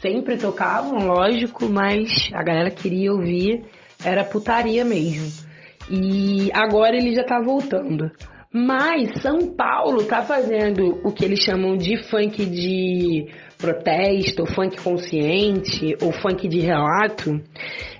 Sempre 0.00 0.38
tocavam, 0.38 1.06
lógico, 1.06 1.68
mas 1.68 2.30
a 2.32 2.42
galera 2.42 2.70
queria 2.70 3.12
ouvir, 3.12 3.64
era 4.04 4.24
putaria 4.24 4.84
mesmo. 4.84 5.48
E 5.90 6.50
agora 6.52 6.96
ele 6.96 7.14
já 7.14 7.24
tá 7.24 7.40
voltando. 7.40 8.10
Mas 8.52 9.22
São 9.22 9.54
Paulo 9.54 10.04
tá 10.04 10.22
fazendo 10.22 11.00
o 11.04 11.12
que 11.12 11.24
eles 11.24 11.40
chamam 11.40 11.76
de 11.76 12.02
funk 12.08 12.44
de 12.46 13.28
protesto, 13.58 14.42
ou 14.42 14.48
funk 14.48 14.82
consciente, 14.82 15.96
ou 16.02 16.12
funk 16.12 16.48
de 16.48 16.60
relato, 16.60 17.40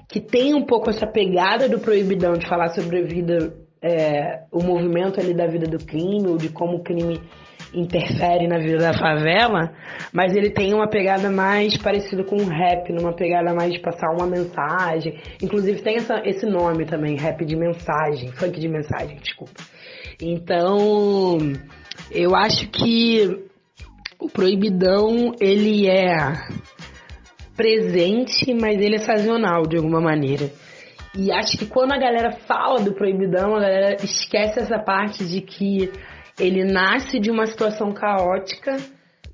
que 0.09 0.21
tem 0.21 0.55
um 0.55 0.65
pouco 0.65 0.91
essa 0.91 1.07
pegada 1.07 1.69
do 1.69 1.79
proibidão 1.79 2.33
de 2.33 2.49
falar 2.49 2.71
sobre 2.71 2.99
a 2.99 3.03
vida, 3.03 3.55
é, 3.81 4.43
o 4.51 4.61
movimento 4.61 5.21
ali 5.21 5.35
da 5.35 5.47
vida 5.47 5.67
do 5.67 5.79
crime, 5.85 6.27
ou 6.27 6.37
de 6.37 6.49
como 6.49 6.79
o 6.79 6.83
crime 6.83 7.21
interfere 7.75 8.47
na 8.47 8.59
vida 8.59 8.79
da 8.79 8.93
favela, 8.93 9.73
mas 10.13 10.35
ele 10.35 10.51
tem 10.51 10.75
uma 10.75 10.89
pegada 10.89 11.31
mais 11.31 11.77
parecida 11.77 12.25
com 12.25 12.37
o 12.37 12.49
rap, 12.49 12.93
numa 12.93 13.15
pegada 13.15 13.55
mais 13.55 13.73
de 13.73 13.81
passar 13.81 14.11
uma 14.11 14.27
mensagem. 14.27 15.19
Inclusive 15.43 15.83
tem 15.83 15.97
essa, 15.97 16.21
esse 16.25 16.47
nome 16.47 16.85
também, 16.85 17.17
rap 17.17 17.45
de 17.45 17.57
mensagem, 17.57 18.33
funk 18.33 18.59
de 18.59 18.69
mensagem, 18.69 19.17
desculpa. 19.19 19.63
Então, 20.21 21.39
eu 22.11 22.35
acho 22.35 22.69
que 22.69 23.49
o 24.19 24.29
proibidão 24.29 25.33
ele 25.41 25.89
é 25.89 26.33
presente, 27.57 28.55
mas 28.55 28.81
ele 28.81 28.97
é 28.97 29.01
sazonal 29.01 29.63
de 29.63 29.77
alguma 29.77 30.01
maneira. 30.01 30.51
E 31.17 31.33
acho 31.33 31.59
que 31.59 31.67
quando 31.67 31.93
a 31.93 31.99
galera 31.99 32.33
fala 32.47 32.81
do 32.81 32.95
proibidão, 32.95 33.57
a 33.57 33.61
galera 33.61 33.97
esquece 33.97 34.61
essa 34.61 34.79
parte 34.79 35.25
de 35.25 35.41
que 35.41 35.91
ele 36.41 36.65
nasce 36.65 37.19
de 37.21 37.31
uma 37.31 37.47
situação 37.47 37.93
caótica, 37.93 38.77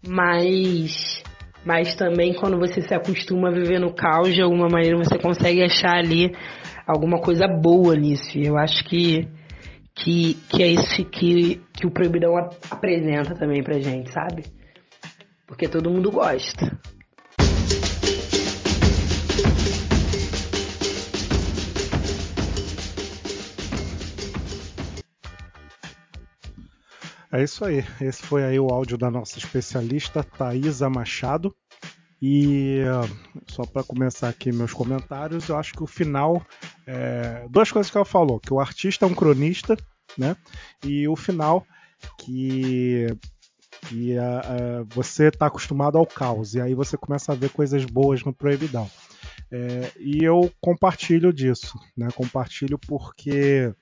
mas 0.07 1.23
mas 1.65 1.97
também 1.97 2.33
quando 2.33 2.59
você 2.59 2.81
se 2.81 2.95
acostuma 2.95 3.49
a 3.49 3.53
viver 3.53 3.81
no 3.81 3.93
caos, 3.93 4.33
de 4.35 4.41
alguma 4.41 4.69
maneira 4.69 4.97
você 4.97 5.19
consegue 5.19 5.63
achar 5.63 5.97
ali 5.97 6.33
alguma 6.87 7.21
coisa 7.21 7.49
boa 7.49 7.97
nisso. 7.97 8.39
Eu 8.39 8.57
acho 8.57 8.85
que 8.85 9.29
que, 9.95 10.35
que 10.51 10.63
é 10.63 10.67
isso 10.69 11.05
que, 11.07 11.61
que 11.73 11.87
o 11.87 11.91
Proibidão 11.91 12.37
ap- 12.37 12.55
apresenta 12.71 13.35
também 13.35 13.63
pra 13.63 13.81
gente, 13.81 14.13
sabe? 14.13 14.45
Porque 15.47 15.67
todo 15.67 15.91
mundo 15.91 16.11
gosta. 16.11 16.79
É 27.33 27.43
isso 27.43 27.65
aí. 27.65 27.85
Esse 28.01 28.23
foi 28.23 28.45
aí 28.45 28.59
o 28.59 28.69
áudio 28.69 28.97
da 28.97 29.11
nossa 29.11 29.39
especialista 29.39 30.23
Thaisa 30.23 30.89
Machado. 30.89 31.55
E 32.21 32.81
só 33.47 33.65
para 33.65 33.83
começar 33.83 34.29
aqui 34.29 34.51
meus 34.51 34.73
comentários, 34.73 35.49
eu 35.49 35.57
acho 35.57 35.75
que 35.75 35.83
o 35.83 35.87
final. 35.87 36.45
é, 36.87 37.47
duas 37.51 37.71
coisas 37.71 37.91
que 37.91 37.97
ela 37.97 38.07
falou: 38.07 38.41
que 38.41 38.53
o 38.53 38.61
artista 38.61 39.05
é 39.05 39.09
um 39.09 39.15
cronista, 39.15 39.77
né? 40.17 40.37
E 40.83 41.07
o 41.09 41.17
final, 41.17 41.67
que, 42.19 43.07
que 43.89 44.17
ah, 44.17 44.41
ah, 44.45 44.85
você 44.89 45.29
está 45.29 45.47
acostumado 45.47 45.99
ao 45.99 46.07
caos. 46.07 46.55
E 46.55 46.61
aí 46.61 46.75
você 46.75 46.97
começa 46.97 47.33
a 47.33 47.37
ver 47.37 47.51
coisas 47.51 47.85
boas 47.85 48.25
no 48.25 48.33
Proibidão. 48.33 48.91
É, 49.51 49.93
e 49.99 50.25
eu 50.25 50.51
compartilho 50.61 51.33
disso, 51.33 51.79
né? 51.97 52.09
Compartilho 52.15 52.79
porque 52.79 53.73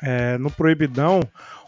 é, 0.00 0.38
no 0.38 0.50
Proibidão, 0.50 1.20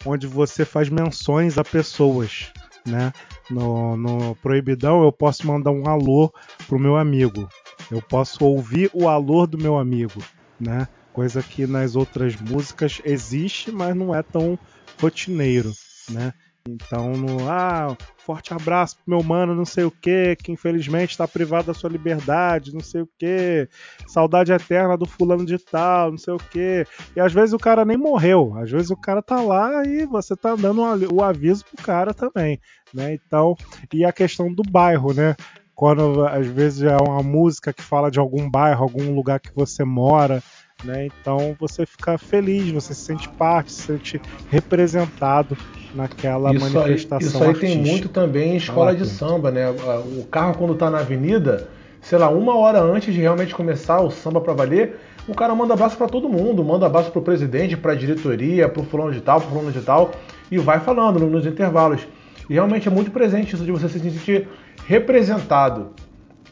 onde 0.05 0.26
você 0.26 0.64
faz 0.64 0.89
menções 0.89 1.59
a 1.59 1.64
pessoas, 1.64 2.52
né? 2.86 3.12
No, 3.51 3.97
no 3.97 4.35
Proibidão 4.36 5.02
eu 5.02 5.12
posso 5.12 5.47
mandar 5.47 5.70
um 5.70 5.89
alô 5.89 6.32
pro 6.66 6.78
meu 6.78 6.97
amigo. 6.97 7.48
Eu 7.90 8.01
posso 8.01 8.44
ouvir 8.44 8.90
o 8.93 9.09
alô 9.09 9.47
do 9.47 9.59
meu 9.59 9.78
amigo, 9.78 10.22
né? 10.59 10.89
Coisa 11.12 11.43
que 11.43 11.66
nas 11.66 11.97
outras 11.97 12.35
músicas 12.36 13.01
existe, 13.05 13.70
mas 13.70 13.94
não 13.94 14.14
é 14.14 14.22
tão 14.22 14.59
rotineiro, 15.01 15.72
né? 16.10 16.32
Então, 16.66 17.12
no, 17.12 17.47
ah, 17.47 17.95
forte 18.16 18.55
abraço 18.55 18.97
pro 18.97 19.15
meu 19.15 19.23
mano, 19.23 19.55
não 19.55 19.66
sei 19.66 19.85
o 19.85 19.91
que, 19.91 20.35
que 20.36 20.51
infelizmente 20.51 21.11
está 21.11 21.28
privado 21.28 21.66
da 21.66 21.74
sua 21.74 21.91
liberdade, 21.91 22.73
não 22.73 22.81
sei 22.81 23.03
o 23.03 23.09
que, 23.19 23.69
saudade 24.07 24.51
eterna 24.51 24.97
do 24.97 25.05
fulano 25.05 25.45
de 25.45 25.59
tal, 25.59 26.12
não 26.12 26.16
sei 26.16 26.32
o 26.32 26.39
que. 26.39 26.86
E 27.15 27.20
às 27.20 27.35
vezes 27.35 27.53
o 27.53 27.59
cara 27.59 27.85
nem 27.85 27.99
morreu, 27.99 28.57
às 28.57 28.70
vezes 28.70 28.91
o 28.91 28.97
cara 28.97 29.20
tá 29.20 29.43
lá 29.43 29.85
e 29.85 30.07
você 30.07 30.35
tá 30.35 30.57
dando 30.57 30.81
o 31.12 31.23
aviso 31.23 31.66
pro 31.66 31.85
cara 31.85 32.15
também, 32.15 32.59
né? 32.95 33.12
Então, 33.12 33.55
e 33.93 34.03
a 34.03 34.12
questão 34.12 34.51
do 34.51 34.62
bairro, 34.62 35.12
né? 35.12 35.36
Quando 35.74 36.24
às 36.24 36.47
vezes 36.47 36.82
é 36.82 36.97
uma 36.97 37.23
música 37.23 37.74
que 37.74 37.82
fala 37.82 38.11
de 38.11 38.19
algum 38.19 38.49
bairro, 38.49 38.85
algum 38.85 39.15
lugar 39.15 39.39
que 39.39 39.55
você 39.55 39.85
mora, 39.85 40.43
né? 40.85 41.06
Então 41.20 41.56
você 41.59 41.85
fica 41.86 42.16
feliz, 42.19 42.70
você 42.70 42.94
se 42.94 43.01
sente 43.02 43.28
parte, 43.31 43.73
se 43.73 43.82
sente 43.82 44.20
representado 44.51 45.56
naquela 45.94 46.52
Isso 46.52 46.65
aí, 46.66 46.73
manifestação 46.73 47.27
isso 47.28 47.39
aí 47.39 47.55
tem 47.55 47.70
artística. 47.70 47.90
muito 47.90 48.09
também 48.09 48.52
em 48.55 48.56
escola 48.56 48.86
Fala, 48.93 48.97
de 48.97 49.06
samba, 49.09 49.51
né? 49.51 49.70
O 49.70 50.24
carro 50.31 50.55
quando 50.59 50.74
tá 50.74 50.90
na 50.90 50.98
avenida, 51.01 51.69
sei 52.01 52.19
lá, 52.19 52.28
uma 52.28 52.56
hora 52.56 52.81
antes 52.81 53.15
de 53.15 53.20
realmente 53.20 53.55
começar 53.55 54.01
o 54.01 54.11
samba 54.11 54.40
pra 54.40 54.52
valer, 54.52 54.98
o 55.27 55.35
cara 55.35 55.55
manda 55.55 55.73
abraço 55.74 55.97
pra 55.97 56.06
todo 56.06 56.28
mundo, 56.28 56.62
manda 56.65 56.85
abraço 56.86 57.11
pro 57.11 57.23
presidente, 57.23 57.77
pra 57.77 57.94
diretoria, 57.94 58.69
pro 58.69 58.82
fulano 58.82 59.12
de 59.12 59.20
tal, 59.20 59.40
pro 59.40 59.51
fulano 59.51 59.73
de 59.73 59.81
tal, 59.81 60.11
e 60.51 60.59
vai 60.59 60.81
falando 60.81 61.19
no- 61.20 61.31
nos 61.31 61.47
intervalos. 61.47 62.06
E 62.51 62.52
realmente 62.52 62.89
é 62.89 62.90
muito 62.90 63.11
presente 63.11 63.55
isso 63.55 63.65
de 63.65 63.73
você 63.73 63.89
se 63.89 63.98
sentir 63.98 64.47
representado. 64.86 65.90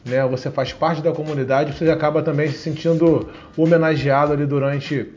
Né? 0.05 0.25
Você 0.27 0.51
faz 0.51 0.73
parte 0.73 1.01
da 1.01 1.11
comunidade, 1.11 1.73
você 1.73 1.89
acaba 1.89 2.21
também 2.21 2.49
se 2.49 2.57
sentindo 2.57 3.29
homenageado 3.57 4.33
ali 4.33 4.45
durante 4.45 5.11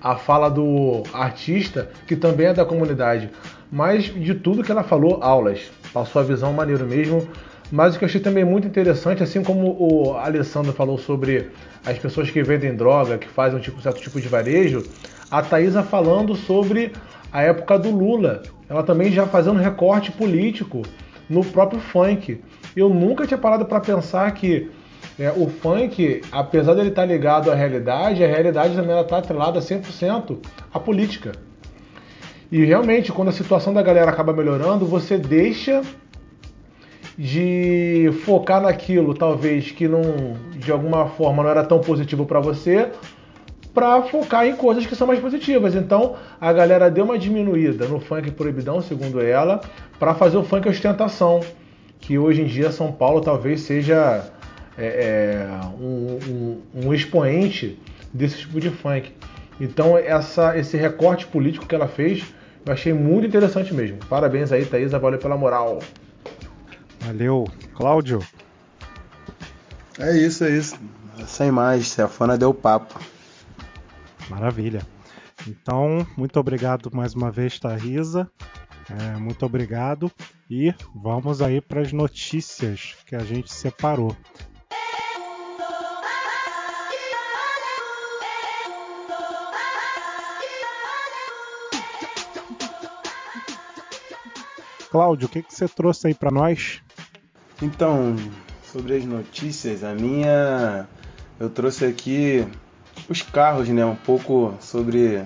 a 0.00 0.16
fala 0.16 0.48
do 0.48 1.04
artista, 1.12 1.90
que 2.06 2.16
também 2.16 2.46
é 2.46 2.54
da 2.54 2.64
comunidade. 2.64 3.30
Mas 3.70 4.04
de 4.04 4.34
tudo 4.34 4.62
que 4.62 4.70
ela 4.70 4.82
falou, 4.82 5.22
aulas. 5.22 5.70
Passou 5.92 6.20
a 6.20 6.24
visão 6.24 6.52
maneiro 6.52 6.84
mesmo. 6.86 7.26
Mas 7.70 7.94
o 7.94 7.98
que 7.98 8.04
eu 8.04 8.06
achei 8.06 8.20
também 8.20 8.44
muito 8.44 8.68
interessante, 8.68 9.22
assim 9.22 9.42
como 9.42 9.76
o 9.80 10.14
Alessandro 10.18 10.74
falou 10.74 10.98
sobre 10.98 11.48
as 11.86 11.98
pessoas 11.98 12.30
que 12.30 12.42
vendem 12.42 12.74
droga, 12.74 13.16
que 13.16 13.26
fazem 13.26 13.58
um 13.58 13.62
tipo, 13.62 13.80
certo 13.80 13.98
tipo 13.98 14.20
de 14.20 14.28
varejo, 14.28 14.84
a 15.30 15.40
Thaisa 15.40 15.82
falando 15.82 16.36
sobre 16.36 16.92
a 17.32 17.40
época 17.42 17.78
do 17.78 17.90
Lula. 17.90 18.42
Ela 18.68 18.82
também 18.82 19.10
já 19.10 19.26
fazendo 19.26 19.58
recorte 19.58 20.12
político 20.12 20.82
no 21.30 21.42
próprio 21.42 21.80
funk. 21.80 22.42
Eu 22.76 22.88
nunca 22.88 23.26
tinha 23.26 23.38
parado 23.38 23.66
para 23.66 23.80
pensar 23.80 24.30
que 24.32 24.70
é, 25.18 25.30
o 25.30 25.48
funk, 25.48 26.22
apesar 26.32 26.74
dele 26.74 26.88
estar 26.88 27.04
ligado 27.04 27.50
à 27.50 27.54
realidade, 27.54 28.24
a 28.24 28.26
realidade 28.26 28.74
também 28.74 28.98
está 28.98 29.18
atrelada 29.18 29.60
100% 29.60 30.38
à 30.72 30.80
política. 30.80 31.32
E 32.50 32.64
realmente, 32.64 33.12
quando 33.12 33.28
a 33.28 33.32
situação 33.32 33.72
da 33.72 33.82
galera 33.82 34.10
acaba 34.10 34.32
melhorando, 34.32 34.86
você 34.86 35.16
deixa 35.18 35.82
de 37.16 38.10
focar 38.24 38.60
naquilo, 38.62 39.14
talvez 39.14 39.70
que 39.70 39.86
não, 39.86 40.02
de 40.56 40.72
alguma 40.72 41.06
forma 41.06 41.42
não 41.42 41.50
era 41.50 41.64
tão 41.64 41.80
positivo 41.80 42.24
para 42.24 42.40
você, 42.40 42.90
para 43.74 44.02
focar 44.02 44.46
em 44.46 44.54
coisas 44.54 44.86
que 44.86 44.94
são 44.94 45.06
mais 45.06 45.20
positivas. 45.20 45.74
Então, 45.74 46.14
a 46.40 46.52
galera 46.52 46.90
deu 46.90 47.04
uma 47.04 47.18
diminuída 47.18 47.86
no 47.86 48.00
funk 48.00 48.30
proibidão, 48.32 48.80
segundo 48.80 49.20
ela, 49.20 49.60
para 49.98 50.14
fazer 50.14 50.36
o 50.36 50.44
funk 50.44 50.68
ostentação, 50.68 51.40
que 52.02 52.18
hoje 52.18 52.42
em 52.42 52.46
dia 52.46 52.70
São 52.70 52.92
Paulo 52.92 53.22
talvez 53.22 53.62
seja 53.62 54.30
é, 54.76 54.84
é, 54.84 55.66
um, 55.80 56.18
um- 56.28 56.86
um 56.86 56.94
expoente 56.94 57.78
desse 58.12 58.38
tipo 58.40 58.60
de 58.60 58.68
funk. 58.70 59.12
Então, 59.60 59.96
essa, 59.96 60.56
esse 60.58 60.76
recorte 60.76 61.24
político 61.26 61.64
que 61.66 61.74
ela 61.74 61.86
fez, 61.88 62.24
eu 62.66 62.72
achei 62.72 62.92
muito 62.92 63.26
interessante 63.26 63.72
mesmo. 63.72 63.98
Parabéns 64.08 64.50
aí, 64.52 64.64
Thaisa, 64.66 64.98
valeu 64.98 65.18
pela 65.18 65.36
moral. 65.36 65.78
Valeu. 67.00 67.46
Cláudio? 67.74 68.20
É 69.98 70.16
isso, 70.16 70.44
é 70.44 70.50
isso. 70.50 70.76
Sem 71.26 71.50
mais, 71.50 71.86
Stefana 71.88 72.36
deu 72.36 72.52
papo. 72.52 72.98
Maravilha. 74.28 74.80
Então, 75.46 76.06
muito 76.16 76.38
obrigado 76.40 76.90
mais 76.92 77.14
uma 77.14 77.30
vez, 77.30 77.58
Thaisa. 77.58 78.28
É, 78.98 79.16
muito 79.18 79.46
obrigado. 79.46 80.10
E 80.50 80.74
vamos 80.94 81.40
aí 81.40 81.60
para 81.60 81.80
as 81.80 81.92
notícias 81.92 82.94
que 83.06 83.16
a 83.16 83.20
gente 83.20 83.52
separou. 83.52 84.14
Cláudio, 94.90 95.26
o 95.26 95.30
que, 95.30 95.42
que 95.42 95.54
você 95.54 95.66
trouxe 95.66 96.08
aí 96.08 96.14
para 96.14 96.30
nós? 96.30 96.82
Então, 97.62 98.14
sobre 98.70 98.96
as 98.96 99.04
notícias, 99.06 99.82
a 99.82 99.94
minha. 99.94 100.86
Eu 101.40 101.48
trouxe 101.48 101.86
aqui 101.86 102.46
os 103.08 103.22
carros, 103.22 103.68
né? 103.70 103.86
Um 103.86 103.96
pouco 103.96 104.54
sobre 104.60 105.24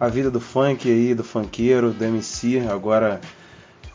a 0.00 0.08
vida 0.08 0.30
do 0.30 0.40
funk 0.40 0.88
aí, 0.90 1.14
do 1.14 1.24
funkeiro, 1.24 1.90
do 1.92 2.04
MC, 2.04 2.62
agora 2.70 3.20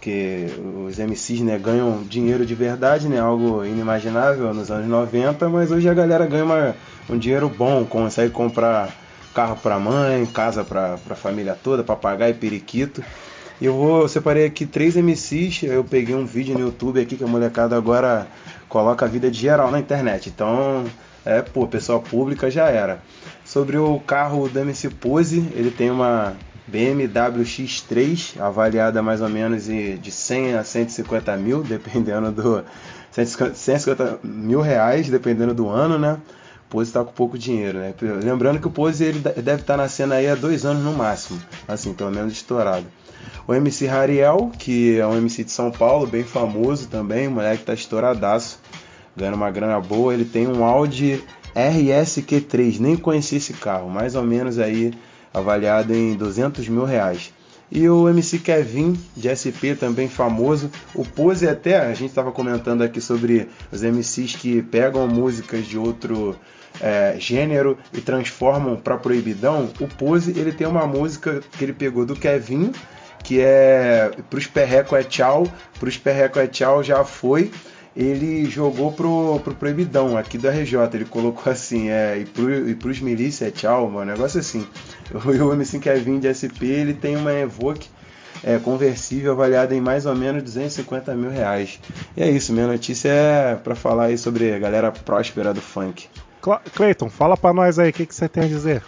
que 0.02 0.48
os 0.86 1.00
MCs 1.00 1.42
né, 1.42 1.58
ganham 1.58 2.04
dinheiro 2.04 2.46
de 2.46 2.54
verdade, 2.54 3.08
né? 3.08 3.20
Algo 3.20 3.64
inimaginável 3.64 4.54
nos 4.54 4.70
anos 4.70 4.88
90, 4.88 5.48
mas 5.48 5.72
hoje 5.72 5.88
a 5.88 5.94
galera 5.94 6.26
ganha 6.26 6.44
uma- 6.44 6.76
um 7.10 7.18
dinheiro 7.18 7.48
bom, 7.48 7.86
consegue 7.86 8.32
comprar 8.32 8.94
carro 9.34 9.56
para 9.56 9.80
mãe, 9.80 10.26
casa 10.26 10.64
para 10.64 10.96
a 11.10 11.16
família 11.16 11.58
toda, 11.62 11.84
papagaio 11.84 12.36
periquito. 12.36 13.02
E 13.62 13.66
eu 13.66 13.74
vou, 13.74 14.02
eu 14.02 14.08
separei 14.10 14.46
aqui 14.46 14.66
três 14.66 14.98
MCs, 14.98 15.64
eu 15.64 15.86
peguei 15.86 16.14
um 16.14 16.26
vídeo 16.26 16.54
no 16.54 16.60
YouTube 16.60 17.00
aqui 17.00 17.16
que 17.16 17.24
a 17.24 17.28
molecada 17.28 17.78
agora 17.78 18.28
coloca 18.68 19.06
a 19.06 19.08
vida 19.08 19.32
de 19.32 19.40
geral 19.40 19.72
na 19.72 19.80
internet. 19.80 20.28
Então, 20.30 20.84
é, 21.26 21.42
pô, 21.42 21.68
pessoa 21.68 22.00
pública 22.00 22.50
já 22.52 22.70
era. 22.70 23.02
Sobre 23.46 23.78
o 23.78 24.00
carro 24.00 24.48
do 24.50 24.60
MC 24.60 24.90
Pose, 24.90 25.40
ele 25.56 25.72
tem 25.72 25.90
uma 25.90 26.36
BMW 26.68 27.44
X3, 27.44 28.40
avaliada 28.40 29.02
mais 29.02 29.22
ou 29.22 29.30
menos 29.30 29.66
de 29.66 30.12
100 30.12 30.56
a 30.56 30.64
150 30.64 31.36
mil, 31.38 31.64
dependendo 31.64 32.32
do 32.32 32.64
150 33.12 33.56
150 33.56 34.20
mil 34.24 34.62
reais, 34.62 35.10
dependendo 35.10 35.54
do 35.54 35.70
ano, 35.70 35.98
né? 35.98 36.18
Pose 36.70 36.92
tá 36.92 37.04
com 37.04 37.12
pouco 37.12 37.38
dinheiro, 37.38 37.78
né? 37.78 37.94
Lembrando 38.24 38.60
que 38.60 38.68
o 38.68 38.72
Pose 38.72 39.04
ele 39.04 39.20
deve 39.20 39.62
estar 39.62 39.88
cena 39.88 40.16
aí 40.16 40.28
há 40.28 40.34
dois 40.34 40.66
anos 40.66 40.84
no 40.84 40.92
máximo, 40.92 41.40
assim, 41.68 41.94
pelo 41.94 42.10
menos 42.10 42.34
estourado. 42.34 42.86
O 43.48 43.54
MC 43.54 43.86
Rariel, 43.86 44.52
que 44.58 44.98
é 44.98 45.06
um 45.06 45.16
MC 45.16 45.44
de 45.44 45.52
São 45.52 45.70
Paulo, 45.70 46.08
bem 46.08 46.24
famoso 46.24 46.88
também, 46.88 47.28
o 47.28 47.32
moleque 47.32 47.64
tá 47.64 47.74
estouradaço, 47.74 48.60
ganhando 49.16 49.36
uma 49.36 49.52
grana 49.52 49.80
boa. 49.80 50.14
Ele 50.14 50.26
tem 50.26 50.48
um 50.48 50.64
Audi 50.64 51.24
RSQ3, 51.56 52.80
nem 52.80 52.98
conheci 52.98 53.38
esse 53.38 53.54
carro, 53.54 53.90
mais 53.90 54.16
ou 54.16 54.24
menos 54.24 54.60
aí 54.60 54.94
avaliado 55.34 55.94
em 55.94 56.16
200 56.16 56.68
mil 56.68 56.86
reais. 56.86 57.34
E 57.72 57.90
o 57.90 58.08
MC 58.08 58.38
Kevin, 58.38 58.96
de 59.18 59.34
SP, 59.34 59.74
também 59.74 60.08
famoso. 60.08 60.70
O 60.94 61.04
Pose 61.04 61.48
até, 61.48 61.80
a 61.80 61.94
gente 61.96 62.10
estava 62.10 62.32
comentando 62.32 62.84
aqui 62.84 63.02
sobre 63.02 63.50
os 63.72 63.82
MCs 63.82 64.36
que 64.36 64.62
pegam 64.62 65.08
músicas 65.08 65.66
de 65.66 65.76
outro 65.76 66.36
é, 66.80 67.16
gênero 67.18 67.76
e 67.92 68.00
transformam 68.00 68.76
para 68.76 68.96
proibidão. 68.98 69.72
O 69.80 69.88
Pose, 69.88 70.38
ele 70.38 70.52
tem 70.52 70.68
uma 70.68 70.86
música 70.86 71.42
que 71.58 71.66
ele 71.66 71.74
pegou 71.74 72.06
do 72.06 72.16
Kevin, 72.16 72.72
que 73.24 73.42
é 73.42 74.12
Pros 74.30 74.46
Perreco 74.46 74.96
é 74.96 75.04
Tchau, 75.04 75.48
Pros 75.80 75.98
Perreco 75.98 76.38
é 76.38 76.46
Tchau 76.46 76.84
já 76.84 77.04
foi. 77.04 77.52
Ele 77.96 78.46
jogou 78.46 78.92
pro, 78.92 79.40
pro 79.44 79.54
Proibidão 79.54 80.18
aqui 80.18 80.38
do 80.38 80.50
RJ. 80.50 80.78
Ele 80.94 81.06
colocou 81.06 81.52
assim: 81.52 81.90
é, 81.90 82.18
e, 82.18 82.26
pro, 82.26 82.70
e 82.70 82.76
pros 82.76 83.00
milícia 83.00 83.48
é 83.48 83.52
tchau, 83.52 83.88
um 83.88 84.04
negócio 84.04 84.40
assim. 84.40 84.68
O, 85.14 85.48
o 85.48 85.54
MC 85.54 85.80
Kevin 85.80 86.18
de 86.18 86.34
SP 86.34 86.66
ele 86.66 86.94
tem 86.94 87.16
uma 87.16 87.32
Evoque 87.34 87.88
é, 88.44 88.58
conversível 88.58 89.34
avaliada 89.34 89.76
em 89.76 89.82
mais 89.82 90.06
ou 90.06 90.16
menos 90.16 90.42
250 90.44 91.14
mil 91.14 91.30
reais. 91.30 91.80
E 92.16 92.24
é 92.24 92.30
isso, 92.30 92.52
minha 92.52 92.68
notícia 92.68 93.10
é 93.10 93.56
para 93.56 93.76
falar 93.76 94.06
aí 94.06 94.18
sobre 94.18 94.54
a 94.54 94.60
galera 94.60 94.92
próspera 94.92 95.54
do 95.54 95.62
funk. 95.62 96.08
Cleiton, 96.74 97.10
fala 97.10 97.38
para 97.38 97.54
nós 97.54 97.80
aí 97.80 97.90
o 97.90 97.94
que, 97.94 98.06
que 98.06 98.14
você 98.14 98.28
tem 98.28 98.44
a 98.44 98.48
dizer. 98.48 98.84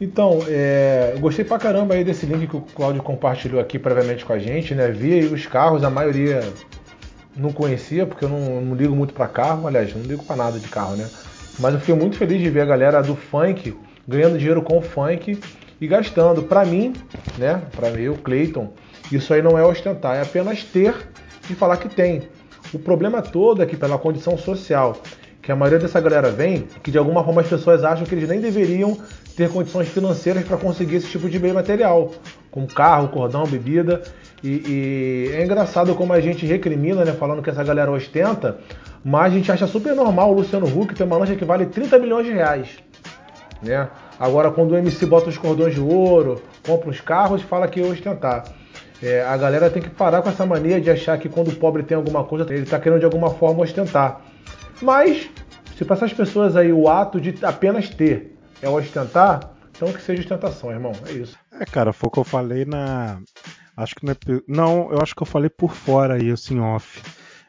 Então, 0.00 0.40
é, 0.46 1.12
eu 1.14 1.20
gostei 1.20 1.44
pra 1.44 1.58
caramba 1.58 1.94
aí 1.94 2.04
desse 2.04 2.26
link 2.26 2.46
que 2.46 2.56
o 2.56 2.60
Claudio 2.60 3.02
compartilhou 3.02 3.60
aqui 3.60 3.78
previamente 3.78 4.24
com 4.24 4.32
a 4.32 4.38
gente, 4.38 4.74
né? 4.74 4.88
Vi 4.88 5.14
aí 5.14 5.24
os 5.24 5.46
carros, 5.46 5.82
a 5.82 5.90
maioria 5.90 6.40
não 7.36 7.52
conhecia, 7.52 8.06
porque 8.06 8.24
eu 8.24 8.28
não, 8.28 8.60
não 8.60 8.74
ligo 8.74 8.94
muito 8.94 9.14
pra 9.14 9.28
carro, 9.28 9.66
aliás, 9.66 9.94
não 9.94 10.02
ligo 10.02 10.24
pra 10.24 10.36
nada 10.36 10.58
de 10.58 10.68
carro, 10.68 10.96
né? 10.96 11.08
Mas 11.58 11.74
eu 11.74 11.80
fiquei 11.80 11.94
muito 11.94 12.16
feliz 12.16 12.40
de 12.40 12.50
ver 12.50 12.62
a 12.62 12.66
galera 12.66 13.02
do 13.02 13.16
funk 13.16 13.76
ganhando 14.06 14.38
dinheiro 14.38 14.62
com 14.62 14.78
o 14.78 14.82
funk 14.82 15.38
e 15.80 15.86
gastando. 15.86 16.42
Pra 16.42 16.64
mim, 16.64 16.94
né? 17.38 17.62
Mim, 17.94 18.08
o 18.08 18.16
Clayton, 18.16 18.72
Isso 19.10 19.32
aí 19.32 19.42
não 19.42 19.58
é 19.58 19.64
ostentar, 19.64 20.16
é 20.16 20.22
apenas 20.22 20.62
ter 20.64 20.94
e 21.48 21.54
falar 21.54 21.76
que 21.76 21.88
tem. 21.88 22.28
O 22.72 22.78
problema 22.78 23.22
todo 23.22 23.62
é 23.62 23.66
que 23.66 23.76
pela 23.76 23.98
condição 23.98 24.36
social 24.36 25.00
que 25.40 25.52
a 25.52 25.56
maioria 25.56 25.78
dessa 25.78 26.00
galera 26.00 26.28
vem, 26.28 26.66
que 26.82 26.90
de 26.90 26.98
alguma 26.98 27.22
forma 27.22 27.40
as 27.40 27.46
pessoas 27.46 27.84
acham 27.84 28.04
que 28.04 28.12
eles 28.12 28.28
nem 28.28 28.40
deveriam 28.40 28.98
ter 29.36 29.48
condições 29.48 29.86
financeiras 29.86 30.42
para 30.44 30.56
conseguir 30.56 30.96
esse 30.96 31.06
tipo 31.08 31.30
de 31.30 31.38
bem 31.38 31.52
material, 31.52 32.10
como 32.50 32.66
carro, 32.66 33.08
cordão, 33.08 33.46
bebida. 33.46 34.02
E, 34.42 35.28
e 35.28 35.32
é 35.34 35.44
engraçado 35.44 35.94
como 35.94 36.12
a 36.12 36.20
gente 36.20 36.44
recrimina, 36.46 37.04
né, 37.04 37.12
falando 37.12 37.42
que 37.42 37.50
essa 37.50 37.64
galera 37.64 37.90
ostenta, 37.90 38.58
mas 39.04 39.32
a 39.32 39.36
gente 39.36 39.50
acha 39.50 39.66
super 39.66 39.94
normal 39.94 40.30
o 40.30 40.34
Luciano 40.34 40.66
Huck 40.66 40.94
ter 40.94 41.04
uma 41.04 41.16
lancha 41.16 41.36
que 41.36 41.44
vale 41.44 41.66
30 41.66 41.98
milhões 41.98 42.26
de 42.26 42.32
reais. 42.32 42.78
Né? 43.62 43.88
Agora, 44.18 44.50
quando 44.50 44.72
o 44.72 44.76
MC 44.76 45.06
bota 45.06 45.28
os 45.28 45.38
cordões 45.38 45.74
de 45.74 45.80
ouro, 45.80 46.42
compra 46.64 46.90
os 46.90 47.00
carros, 47.00 47.42
fala 47.42 47.68
que 47.68 47.80
é 47.80 47.84
ostentar. 47.84 48.44
É, 49.02 49.22
a 49.22 49.36
galera 49.36 49.68
tem 49.68 49.82
que 49.82 49.90
parar 49.90 50.22
com 50.22 50.28
essa 50.28 50.46
mania 50.46 50.80
de 50.80 50.90
achar 50.90 51.18
que 51.18 51.28
quando 51.28 51.48
o 51.48 51.56
pobre 51.56 51.82
tem 51.82 51.96
alguma 51.96 52.24
coisa, 52.24 52.46
ele 52.52 52.62
está 52.62 52.80
querendo 52.80 52.98
de 52.98 53.04
alguma 53.04 53.30
forma 53.30 53.62
ostentar. 53.62 54.22
Mas, 54.80 55.28
se 55.76 55.84
para 55.84 55.96
essas 55.96 56.12
pessoas 56.12 56.56
aí 56.56 56.72
o 56.72 56.88
ato 56.88 57.20
de 57.20 57.34
apenas 57.44 57.90
ter 57.90 58.36
é 58.62 58.68
ostentar, 58.68 59.52
então 59.70 59.92
que 59.92 60.00
seja 60.00 60.22
ostentação, 60.22 60.70
irmão. 60.70 60.92
É 61.06 61.12
isso. 61.12 61.36
É, 61.60 61.64
cara, 61.66 61.92
foi 61.92 62.08
o 62.08 62.10
que 62.10 62.18
eu 62.18 62.24
falei 62.24 62.64
na. 62.64 63.18
Acho 63.76 63.94
que 63.94 64.04
no 64.04 64.12
epi- 64.12 64.42
Não, 64.48 64.90
eu 64.90 65.00
acho 65.02 65.14
que 65.14 65.22
eu 65.22 65.26
falei 65.26 65.50
por 65.50 65.74
fora 65.74 66.22
isso 66.22 66.52
em 66.54 66.60
off. 66.60 67.02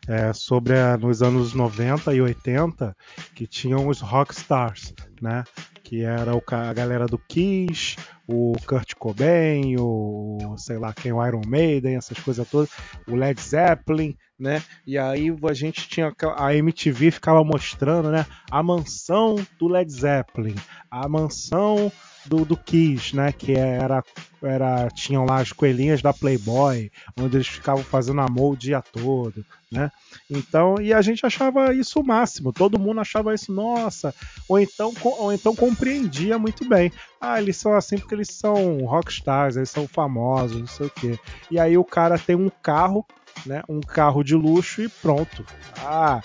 É, 0.09 0.31
sobre 0.31 0.77
a- 0.77 0.97
nos 0.97 1.21
anos 1.21 1.53
90 1.53 2.13
e 2.13 2.21
80 2.21 2.95
que 3.35 3.45
tinham 3.45 3.87
os 3.89 3.99
rockstars, 3.99 4.93
né? 5.21 5.43
Que 5.83 6.01
era 6.03 6.33
o, 6.33 6.41
a 6.49 6.73
galera 6.73 7.05
do 7.07 7.17
Kiss, 7.17 7.97
o 8.25 8.53
Kurt 8.65 8.93
Cobain, 8.95 9.75
o 9.77 10.55
sei 10.57 10.77
lá 10.77 10.93
quem, 10.93 11.11
o 11.11 11.25
Iron 11.25 11.41
Maiden, 11.45 11.95
essas 11.97 12.17
coisas 12.19 12.47
todas, 12.49 12.69
o 13.05 13.15
Led 13.15 13.39
Zeppelin, 13.41 14.15
né? 14.39 14.63
E 14.85 14.97
aí 14.97 15.27
a 15.43 15.53
gente 15.53 15.89
tinha 15.89 16.13
a 16.37 16.55
MTV 16.55 17.11
ficava 17.11 17.43
mostrando, 17.43 18.09
né? 18.09 18.25
A 18.49 18.63
mansão 18.63 19.35
do 19.59 19.67
Led 19.67 19.91
Zeppelin, 19.91 20.55
a 20.89 21.07
mansão 21.09 21.91
do, 22.27 22.45
do 22.45 22.57
Kiss, 22.57 23.15
né? 23.15 23.31
Que 23.31 23.53
era, 23.53 24.03
era 24.41 24.89
tinham 24.89 25.25
lá 25.25 25.37
as 25.39 25.51
coelhinhas 25.51 26.01
da 26.01 26.13
Playboy, 26.13 26.91
onde 27.19 27.37
eles 27.37 27.47
ficavam 27.47 27.83
fazendo 27.83 28.21
amor 28.21 28.53
o 28.53 28.57
dia 28.57 28.81
todo, 28.81 29.45
né? 29.71 29.91
Então, 30.29 30.79
e 30.81 30.93
a 30.93 31.01
gente 31.01 31.25
achava 31.25 31.73
isso 31.73 31.99
o 31.99 32.05
máximo, 32.05 32.53
todo 32.53 32.79
mundo 32.79 32.99
achava 32.99 33.33
isso, 33.33 33.51
nossa, 33.51 34.13
ou 34.47 34.59
então, 34.59 34.93
ou 35.03 35.31
então 35.31 35.55
compreendia 35.55 36.37
muito 36.37 36.67
bem. 36.67 36.91
Ah, 37.19 37.41
eles 37.41 37.57
são 37.57 37.73
assim 37.73 37.97
porque 37.97 38.15
eles 38.15 38.29
são 38.31 38.85
rockstars, 38.85 39.55
eles 39.55 39.69
são 39.69 39.87
famosos, 39.87 40.59
não 40.59 40.67
sei 40.67 40.87
o 40.87 40.91
quê. 40.91 41.19
E 41.49 41.59
aí 41.59 41.77
o 41.77 41.83
cara 41.83 42.17
tem 42.17 42.35
um 42.35 42.49
carro, 42.49 43.05
né? 43.45 43.63
Um 43.67 43.81
carro 43.81 44.23
de 44.23 44.35
luxo 44.35 44.81
e 44.81 44.89
pronto. 44.89 45.45
Ah, 45.79 46.21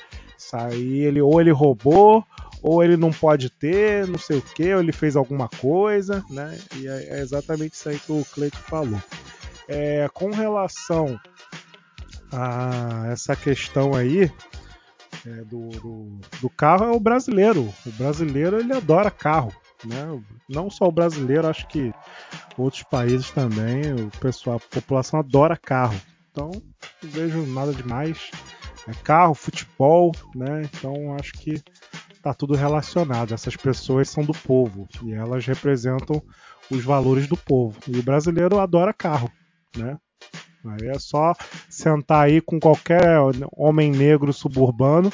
aí 0.52 1.00
ele 1.00 1.20
ou 1.20 1.40
ele 1.40 1.50
roubou, 1.50 2.24
ou 2.62 2.82
ele 2.82 2.96
não 2.96 3.10
pode 3.10 3.50
ter, 3.50 4.06
não 4.06 4.18
sei 4.18 4.38
o 4.38 4.42
que, 4.42 4.72
ou 4.74 4.80
ele 4.80 4.92
fez 4.92 5.16
alguma 5.16 5.48
coisa, 5.48 6.24
né? 6.30 6.58
E 6.76 6.86
é 6.86 7.18
é 7.18 7.20
exatamente 7.20 7.74
isso 7.74 7.88
aí 7.88 7.98
que 7.98 8.12
o 8.12 8.24
Cleito 8.32 8.58
falou. 8.58 9.00
É, 9.68 10.08
com 10.12 10.30
relação 10.30 11.18
a 12.32 13.08
essa 13.10 13.36
questão 13.36 13.94
aí 13.94 14.30
é, 15.26 15.30
do, 15.44 15.68
do, 15.68 16.20
do 16.40 16.50
carro, 16.50 16.84
é 16.84 16.90
o 16.90 17.00
brasileiro. 17.00 17.72
O 17.86 17.90
brasileiro 17.92 18.58
ele 18.58 18.72
adora 18.72 19.10
carro, 19.10 19.52
né? 19.84 20.20
Não 20.48 20.70
só 20.70 20.86
o 20.86 20.92
brasileiro, 20.92 21.48
acho 21.48 21.66
que 21.68 21.92
outros 22.56 22.82
países 22.82 23.30
também, 23.30 23.92
o 23.94 24.10
pessoal, 24.18 24.56
a 24.56 24.74
população 24.74 25.20
adora 25.20 25.56
carro. 25.56 26.00
Então, 26.30 26.50
não 27.02 27.10
vejo 27.10 27.46
nada 27.46 27.72
demais. 27.72 28.30
É 28.88 28.92
carro, 29.04 29.34
futebol, 29.34 30.12
né? 30.34 30.62
Então, 30.64 31.14
acho 31.14 31.32
que 31.34 31.62
tá 32.22 32.34
tudo 32.34 32.54
relacionado. 32.54 33.34
Essas 33.34 33.56
pessoas 33.56 34.08
são 34.08 34.24
do 34.24 34.32
povo 34.32 34.88
e 35.04 35.12
elas 35.12 35.44
representam 35.46 36.22
os 36.70 36.84
valores 36.84 37.26
do 37.26 37.36
povo. 37.36 37.78
E 37.88 37.98
o 37.98 38.02
brasileiro 38.02 38.58
adora 38.58 38.92
carro, 38.92 39.30
né? 39.76 39.98
Aí 40.64 40.88
é 40.88 40.98
só 40.98 41.34
sentar 41.68 42.26
aí 42.26 42.40
com 42.40 42.60
qualquer 42.60 43.18
homem 43.56 43.90
negro 43.90 44.32
suburbano 44.32 45.12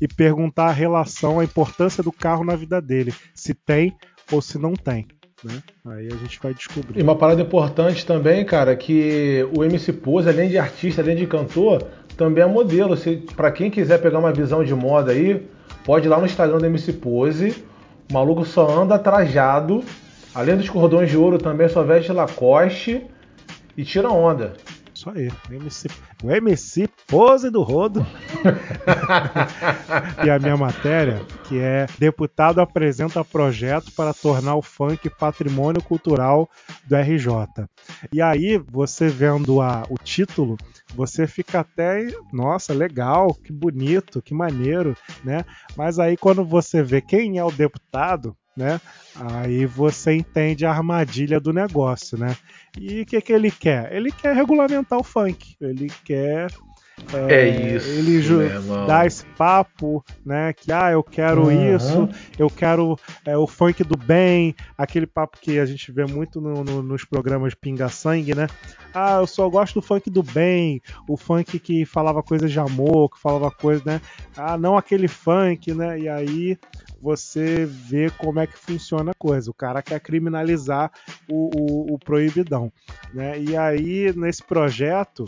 e 0.00 0.08
perguntar 0.08 0.66
a 0.66 0.72
relação, 0.72 1.38
a 1.38 1.44
importância 1.44 2.02
do 2.02 2.12
carro 2.12 2.44
na 2.44 2.56
vida 2.56 2.80
dele, 2.80 3.14
se 3.34 3.54
tem 3.54 3.96
ou 4.32 4.42
se 4.42 4.58
não 4.58 4.74
tem. 4.74 5.06
Né? 5.44 5.62
Aí 5.86 6.08
a 6.08 6.16
gente 6.16 6.40
vai 6.42 6.52
descobrir. 6.52 6.98
E 6.98 7.02
uma 7.02 7.14
parada 7.14 7.40
importante 7.40 8.04
também, 8.04 8.44
cara, 8.44 8.74
que 8.74 9.48
o 9.56 9.62
MC 9.62 9.92
Pose, 9.92 10.28
além 10.28 10.48
de 10.48 10.58
artista, 10.58 11.00
além 11.00 11.16
de 11.16 11.28
cantor, 11.28 11.86
também 12.18 12.42
é 12.42 12.46
modelo. 12.46 12.96
Se, 12.96 13.16
pra 13.34 13.50
quem 13.50 13.70
quiser 13.70 14.02
pegar 14.02 14.18
uma 14.18 14.32
visão 14.32 14.62
de 14.62 14.74
moda 14.74 15.12
aí, 15.12 15.46
pode 15.84 16.06
ir 16.06 16.10
lá 16.10 16.18
no 16.18 16.26
Instagram 16.26 16.58
do 16.58 16.66
MC 16.66 16.92
Pose. 16.94 17.64
O 18.10 18.12
maluco 18.12 18.44
só 18.44 18.68
anda 18.82 18.98
trajado. 18.98 19.82
Além 20.34 20.56
dos 20.56 20.68
cordões 20.68 21.08
de 21.08 21.16
ouro, 21.16 21.38
também 21.38 21.68
só 21.68 21.82
veste 21.82 22.12
Lacoste 22.12 23.06
e 23.76 23.84
tira 23.84 24.10
onda. 24.10 24.54
Isso 25.08 25.10
aí, 25.16 25.30
MC, 25.50 25.88
o 26.22 26.30
MC 26.30 26.88
Pose 27.06 27.50
do 27.50 27.62
Rodo. 27.62 28.04
e 30.24 30.30
a 30.30 30.38
minha 30.38 30.56
matéria, 30.56 31.20
que 31.44 31.58
é 31.58 31.86
Deputado 31.98 32.60
apresenta 32.60 33.24
projeto 33.24 33.90
para 33.92 34.12
tornar 34.12 34.56
o 34.56 34.62
funk 34.62 35.08
patrimônio 35.08 35.82
cultural 35.82 36.48
do 36.86 36.96
RJ. 36.96 37.66
E 38.12 38.20
aí, 38.20 38.58
você 38.58 39.08
vendo 39.08 39.60
a, 39.60 39.84
o 39.88 39.96
título, 39.96 40.56
você 40.94 41.26
fica 41.26 41.60
até, 41.60 42.06
nossa, 42.32 42.74
legal, 42.74 43.34
que 43.34 43.52
bonito, 43.52 44.22
que 44.22 44.34
maneiro, 44.34 44.96
né? 45.24 45.44
Mas 45.76 45.98
aí 45.98 46.16
quando 46.16 46.44
você 46.44 46.82
vê 46.82 47.00
quem 47.00 47.38
é 47.38 47.44
o 47.44 47.50
deputado, 47.50 48.36
né? 48.58 48.80
Aí 49.14 49.64
você 49.64 50.12
entende 50.14 50.66
a 50.66 50.70
armadilha 50.70 51.40
do 51.40 51.52
negócio, 51.52 52.18
né? 52.18 52.36
E 52.78 53.02
o 53.02 53.06
que, 53.06 53.20
que 53.20 53.32
ele 53.32 53.50
quer? 53.50 53.92
Ele 53.92 54.12
quer 54.12 54.34
regulamentar 54.34 54.98
o 54.98 55.04
funk. 55.04 55.56
Ele 55.60 55.90
quer. 56.04 56.50
É 57.30 57.46
isso, 57.46 57.88
Ele 57.88 58.20
dá 58.86 59.06
esse 59.06 59.24
papo, 59.36 60.04
né? 60.26 60.52
Que 60.52 60.70
ah, 60.72 60.90
eu 60.90 61.02
quero 61.02 61.44
Uhum. 61.44 61.76
isso, 61.76 62.08
eu 62.38 62.50
quero 62.50 62.98
é, 63.24 63.36
o 63.36 63.46
funk 63.46 63.82
do 63.84 63.96
bem, 63.96 64.54
aquele 64.76 65.06
papo 65.06 65.38
que 65.40 65.58
a 65.58 65.64
gente 65.64 65.90
vê 65.90 66.04
muito 66.04 66.38
no- 66.40 66.62
no- 66.64 66.82
nos 66.82 67.04
programas 67.04 67.54
Pinga 67.54 67.88
Sangue, 67.88 68.34
né? 68.34 68.46
Ah, 68.92 69.18
eu 69.20 69.26
só 69.26 69.48
gosto 69.48 69.74
do 69.80 69.82
funk 69.86 70.10
do 70.10 70.22
bem, 70.22 70.82
o 71.08 71.16
funk 71.16 71.58
que 71.58 71.86
falava 71.86 72.22
coisas 72.22 72.50
de 72.50 72.58
amor, 72.60 73.10
que 73.10 73.20
falava 73.20 73.50
coisas, 73.50 73.84
né? 73.84 74.00
Ah, 74.36 74.58
não 74.58 74.76
aquele 74.76 75.08
funk, 75.08 75.72
né? 75.72 76.00
E 76.00 76.08
aí 76.08 76.58
você 77.00 77.64
vê 77.64 78.10
como 78.10 78.40
é 78.40 78.46
que 78.46 78.56
funciona 78.58 79.12
a 79.12 79.18
coisa. 79.18 79.50
O 79.50 79.54
cara 79.54 79.82
quer 79.82 80.00
criminalizar 80.00 80.90
o, 81.28 81.50
o- 81.56 81.94
o 81.94 81.98
proibidão, 81.98 82.72
né? 83.14 83.40
E 83.40 83.56
aí 83.56 84.12
nesse 84.16 84.42
projeto 84.42 85.24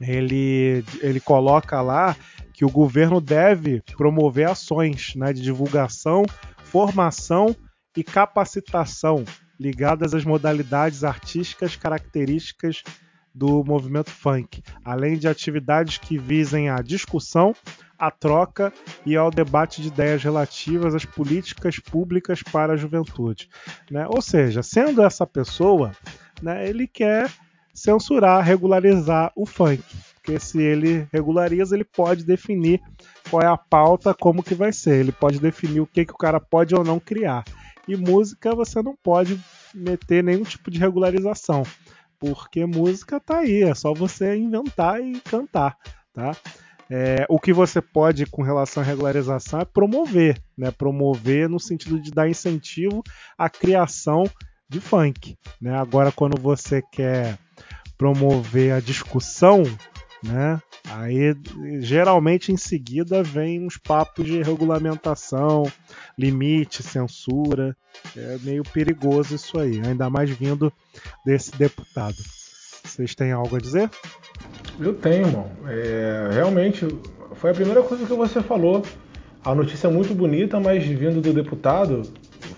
ele, 0.00 0.84
ele 1.00 1.20
coloca 1.20 1.80
lá 1.80 2.16
que 2.52 2.64
o 2.64 2.70
governo 2.70 3.20
deve 3.20 3.82
promover 3.96 4.48
ações 4.48 5.14
né, 5.14 5.32
de 5.32 5.42
divulgação, 5.42 6.24
formação 6.64 7.54
e 7.96 8.02
capacitação 8.04 9.24
ligadas 9.58 10.14
às 10.14 10.24
modalidades 10.24 11.02
artísticas 11.02 11.74
características 11.74 12.82
do 13.34 13.62
movimento 13.64 14.10
funk, 14.10 14.62
além 14.84 15.16
de 15.16 15.28
atividades 15.28 15.98
que 15.98 16.18
visem 16.18 16.68
a 16.68 16.76
discussão, 16.76 17.54
a 17.98 18.10
troca 18.10 18.72
e 19.04 19.16
ao 19.16 19.30
debate 19.30 19.82
de 19.82 19.88
ideias 19.88 20.22
relativas 20.22 20.94
às 20.94 21.04
políticas 21.04 21.78
públicas 21.78 22.42
para 22.42 22.74
a 22.74 22.76
juventude. 22.76 23.48
né? 23.90 24.06
Ou 24.08 24.22
seja, 24.22 24.62
sendo 24.62 25.02
essa 25.02 25.26
pessoa, 25.26 25.92
né, 26.40 26.68
ele 26.68 26.86
quer 26.86 27.30
censurar, 27.74 28.44
regularizar 28.44 29.32
o 29.36 29.44
funk. 29.46 29.82
Porque 30.14 30.38
se 30.38 30.60
ele 30.60 31.08
regulariza, 31.12 31.74
ele 31.74 31.84
pode 31.84 32.24
definir 32.24 32.80
qual 33.30 33.42
é 33.42 33.46
a 33.46 33.56
pauta, 33.56 34.12
como 34.12 34.42
que 34.42 34.54
vai 34.54 34.72
ser. 34.72 35.00
Ele 35.00 35.12
pode 35.12 35.40
definir 35.40 35.80
o 35.80 35.86
que, 35.86 36.04
que 36.04 36.12
o 36.12 36.18
cara 36.18 36.38
pode 36.38 36.74
ou 36.74 36.84
não 36.84 37.00
criar. 37.00 37.44
E 37.86 37.96
música 37.96 38.54
você 38.54 38.82
não 38.82 38.94
pode 39.02 39.40
meter 39.74 40.22
nenhum 40.22 40.42
tipo 40.42 40.70
de 40.70 40.78
regularização. 40.78 41.62
Porque 42.18 42.66
música 42.66 43.20
tá 43.20 43.38
aí, 43.38 43.62
é 43.62 43.74
só 43.74 43.94
você 43.94 44.36
inventar 44.36 45.00
e 45.00 45.20
cantar, 45.20 45.76
tá? 46.12 46.36
É, 46.90 47.26
o 47.28 47.38
que 47.38 47.52
você 47.52 47.82
pode 47.82 48.24
com 48.26 48.42
relação 48.42 48.82
à 48.82 48.86
regularização 48.86 49.60
é 49.60 49.64
promover, 49.64 50.40
né? 50.56 50.70
Promover 50.70 51.48
no 51.48 51.60
sentido 51.60 52.00
de 52.00 52.10
dar 52.10 52.28
incentivo 52.28 53.02
à 53.36 53.50
criação 53.50 54.24
de 54.68 54.80
funk, 54.80 55.36
né? 55.60 55.78
Agora 55.78 56.10
quando 56.10 56.40
você 56.40 56.82
quer 56.90 57.38
promover 57.98 58.72
a 58.72 58.80
discussão, 58.80 59.62
né? 60.22 60.60
Aí 60.90 61.36
geralmente 61.80 62.52
em 62.52 62.56
seguida 62.56 63.22
vem 63.22 63.64
uns 63.64 63.76
papos 63.76 64.24
de 64.24 64.42
regulamentação, 64.42 65.70
limite, 66.16 66.82
censura. 66.82 67.76
É 68.16 68.38
meio 68.42 68.62
perigoso 68.62 69.34
isso 69.34 69.58
aí, 69.58 69.80
ainda 69.84 70.08
mais 70.08 70.30
vindo 70.30 70.72
desse 71.24 71.56
deputado. 71.56 72.16
Vocês 72.84 73.14
têm 73.14 73.32
algo 73.32 73.56
a 73.56 73.60
dizer? 73.60 73.90
Eu 74.80 74.94
tenho, 74.94 75.26
irmão. 75.26 75.50
É, 75.66 76.30
realmente, 76.32 76.86
foi 77.34 77.50
a 77.50 77.54
primeira 77.54 77.82
coisa 77.82 78.06
que 78.06 78.14
você 78.14 78.40
falou. 78.40 78.82
A 79.44 79.54
notícia 79.54 79.88
é 79.88 79.90
muito 79.90 80.14
bonita, 80.14 80.58
mas 80.58 80.84
vindo 80.84 81.20
do 81.20 81.32
deputado, 81.32 82.02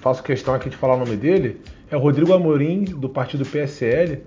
faço 0.00 0.22
questão 0.22 0.54
aqui 0.54 0.70
de 0.70 0.76
falar 0.76 0.94
o 0.94 0.98
nome 0.98 1.16
dele, 1.16 1.60
é 1.90 1.96
Rodrigo 1.96 2.32
Amorim, 2.32 2.84
do 2.84 3.08
partido 3.08 3.44
PSL. 3.44 4.22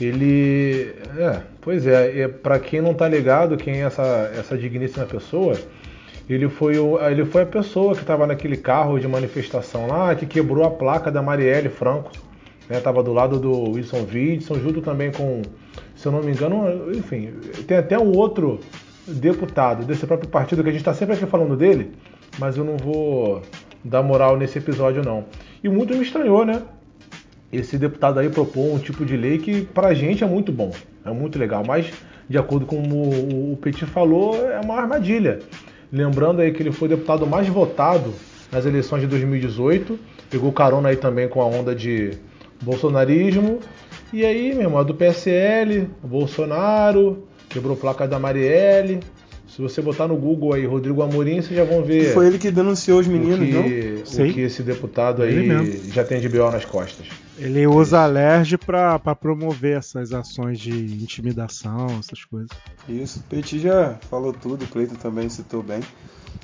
Ele. 0.00 0.94
É, 1.16 1.40
pois 1.60 1.86
é, 1.86 2.20
é 2.20 2.28
para 2.28 2.58
quem 2.58 2.80
não 2.80 2.94
tá 2.94 3.08
ligado, 3.08 3.56
quem 3.56 3.82
é 3.82 3.86
essa, 3.86 4.32
essa 4.36 4.56
digníssima 4.56 5.04
pessoa, 5.06 5.56
ele 6.28 6.48
foi, 6.48 6.78
o, 6.78 7.00
ele 7.00 7.24
foi 7.24 7.42
a 7.42 7.46
pessoa 7.46 7.94
que 7.94 8.02
estava 8.02 8.26
naquele 8.26 8.56
carro 8.56 8.98
de 8.98 9.08
manifestação 9.08 9.86
lá, 9.86 10.14
que 10.14 10.26
quebrou 10.26 10.64
a 10.64 10.70
placa 10.70 11.10
da 11.10 11.22
Marielle 11.22 11.68
Franco. 11.68 12.12
Né, 12.68 12.78
tava 12.80 13.02
do 13.02 13.14
lado 13.14 13.40
do 13.40 13.70
Wilson 13.70 14.06
Witson, 14.12 14.56
junto 14.56 14.82
também 14.82 15.10
com, 15.10 15.40
se 15.96 16.06
eu 16.06 16.12
não 16.12 16.22
me 16.22 16.32
engano, 16.32 16.92
enfim, 16.94 17.32
tem 17.66 17.78
até 17.78 17.98
um 17.98 18.14
outro 18.14 18.60
deputado 19.06 19.86
desse 19.86 20.06
próprio 20.06 20.28
partido 20.28 20.62
que 20.62 20.68
a 20.68 20.72
gente 20.72 20.82
está 20.82 20.92
sempre 20.92 21.14
aqui 21.14 21.24
falando 21.24 21.56
dele, 21.56 21.92
mas 22.38 22.58
eu 22.58 22.64
não 22.64 22.76
vou 22.76 23.40
dar 23.82 24.02
moral 24.02 24.36
nesse 24.36 24.58
episódio 24.58 25.02
não. 25.02 25.24
E 25.64 25.68
muito 25.68 25.94
me 25.94 26.02
estranhou, 26.02 26.44
né? 26.44 26.62
Esse 27.52 27.78
deputado 27.78 28.20
aí 28.20 28.28
propôs 28.28 28.74
um 28.74 28.78
tipo 28.78 29.04
de 29.04 29.16
lei 29.16 29.38
que 29.38 29.62
pra 29.62 29.94
gente 29.94 30.22
é 30.22 30.26
muito 30.26 30.52
bom, 30.52 30.70
é 31.04 31.10
muito 31.10 31.38
legal, 31.38 31.64
mas 31.66 31.90
de 32.28 32.36
acordo 32.36 32.66
com 32.66 32.76
o, 32.76 33.52
o 33.52 33.56
Petit 33.56 33.86
falou, 33.86 34.36
é 34.36 34.60
uma 34.60 34.74
armadilha. 34.74 35.38
Lembrando 35.90 36.42
aí 36.42 36.52
que 36.52 36.62
ele 36.62 36.72
foi 36.72 36.86
o 36.86 36.90
deputado 36.90 37.26
mais 37.26 37.48
votado 37.48 38.12
nas 38.52 38.66
eleições 38.66 39.00
de 39.00 39.06
2018, 39.06 39.98
pegou 40.28 40.52
carona 40.52 40.90
aí 40.90 40.96
também 40.96 41.26
com 41.28 41.40
a 41.40 41.46
onda 41.46 41.74
de 41.74 42.18
bolsonarismo. 42.62 43.60
E 44.12 44.24
aí, 44.24 44.52
meu 44.52 44.64
irmão, 44.64 44.80
é 44.80 44.84
do 44.84 44.94
PSL, 44.94 45.88
Bolsonaro, 46.02 47.26
quebrou 47.48 47.76
placa 47.76 48.06
da 48.06 48.18
Marielle. 48.18 49.00
Se 49.58 49.62
você 49.62 49.82
botar 49.82 50.06
no 50.06 50.16
Google 50.16 50.52
aí 50.54 50.64
Rodrigo 50.64 51.02
Amorim, 51.02 51.42
vocês 51.42 51.56
já 51.56 51.64
vão 51.64 51.82
ver. 51.82 52.14
Foi 52.14 52.28
ele 52.28 52.38
que 52.38 52.48
denunciou 52.48 53.00
os 53.00 53.08
meninos, 53.08 53.40
o 53.40 53.44
que, 53.44 53.52
não? 53.52 54.02
o 54.02 54.06
Sim. 54.06 54.32
que 54.32 54.40
esse 54.42 54.62
deputado 54.62 55.24
Ele 55.24 55.52
aí 55.52 55.90
já 55.92 56.04
tem 56.04 56.20
de 56.20 56.28
BO 56.28 56.48
nas 56.48 56.64
costas. 56.64 57.08
Ele 57.36 57.66
usa 57.66 57.98
a 57.98 58.06
LERJ 58.06 58.56
pra, 58.56 59.00
pra 59.00 59.16
promover 59.16 59.76
essas 59.76 60.12
ações 60.12 60.60
de 60.60 60.70
intimidação, 61.02 61.88
essas 61.98 62.24
coisas. 62.24 62.50
Isso, 62.88 63.18
o 63.18 63.22
Petit 63.24 63.58
já 63.58 63.96
falou 64.08 64.32
tudo, 64.32 64.64
o 64.64 64.68
Cleiton 64.68 64.94
também 64.94 65.28
citou 65.28 65.60
bem. 65.60 65.80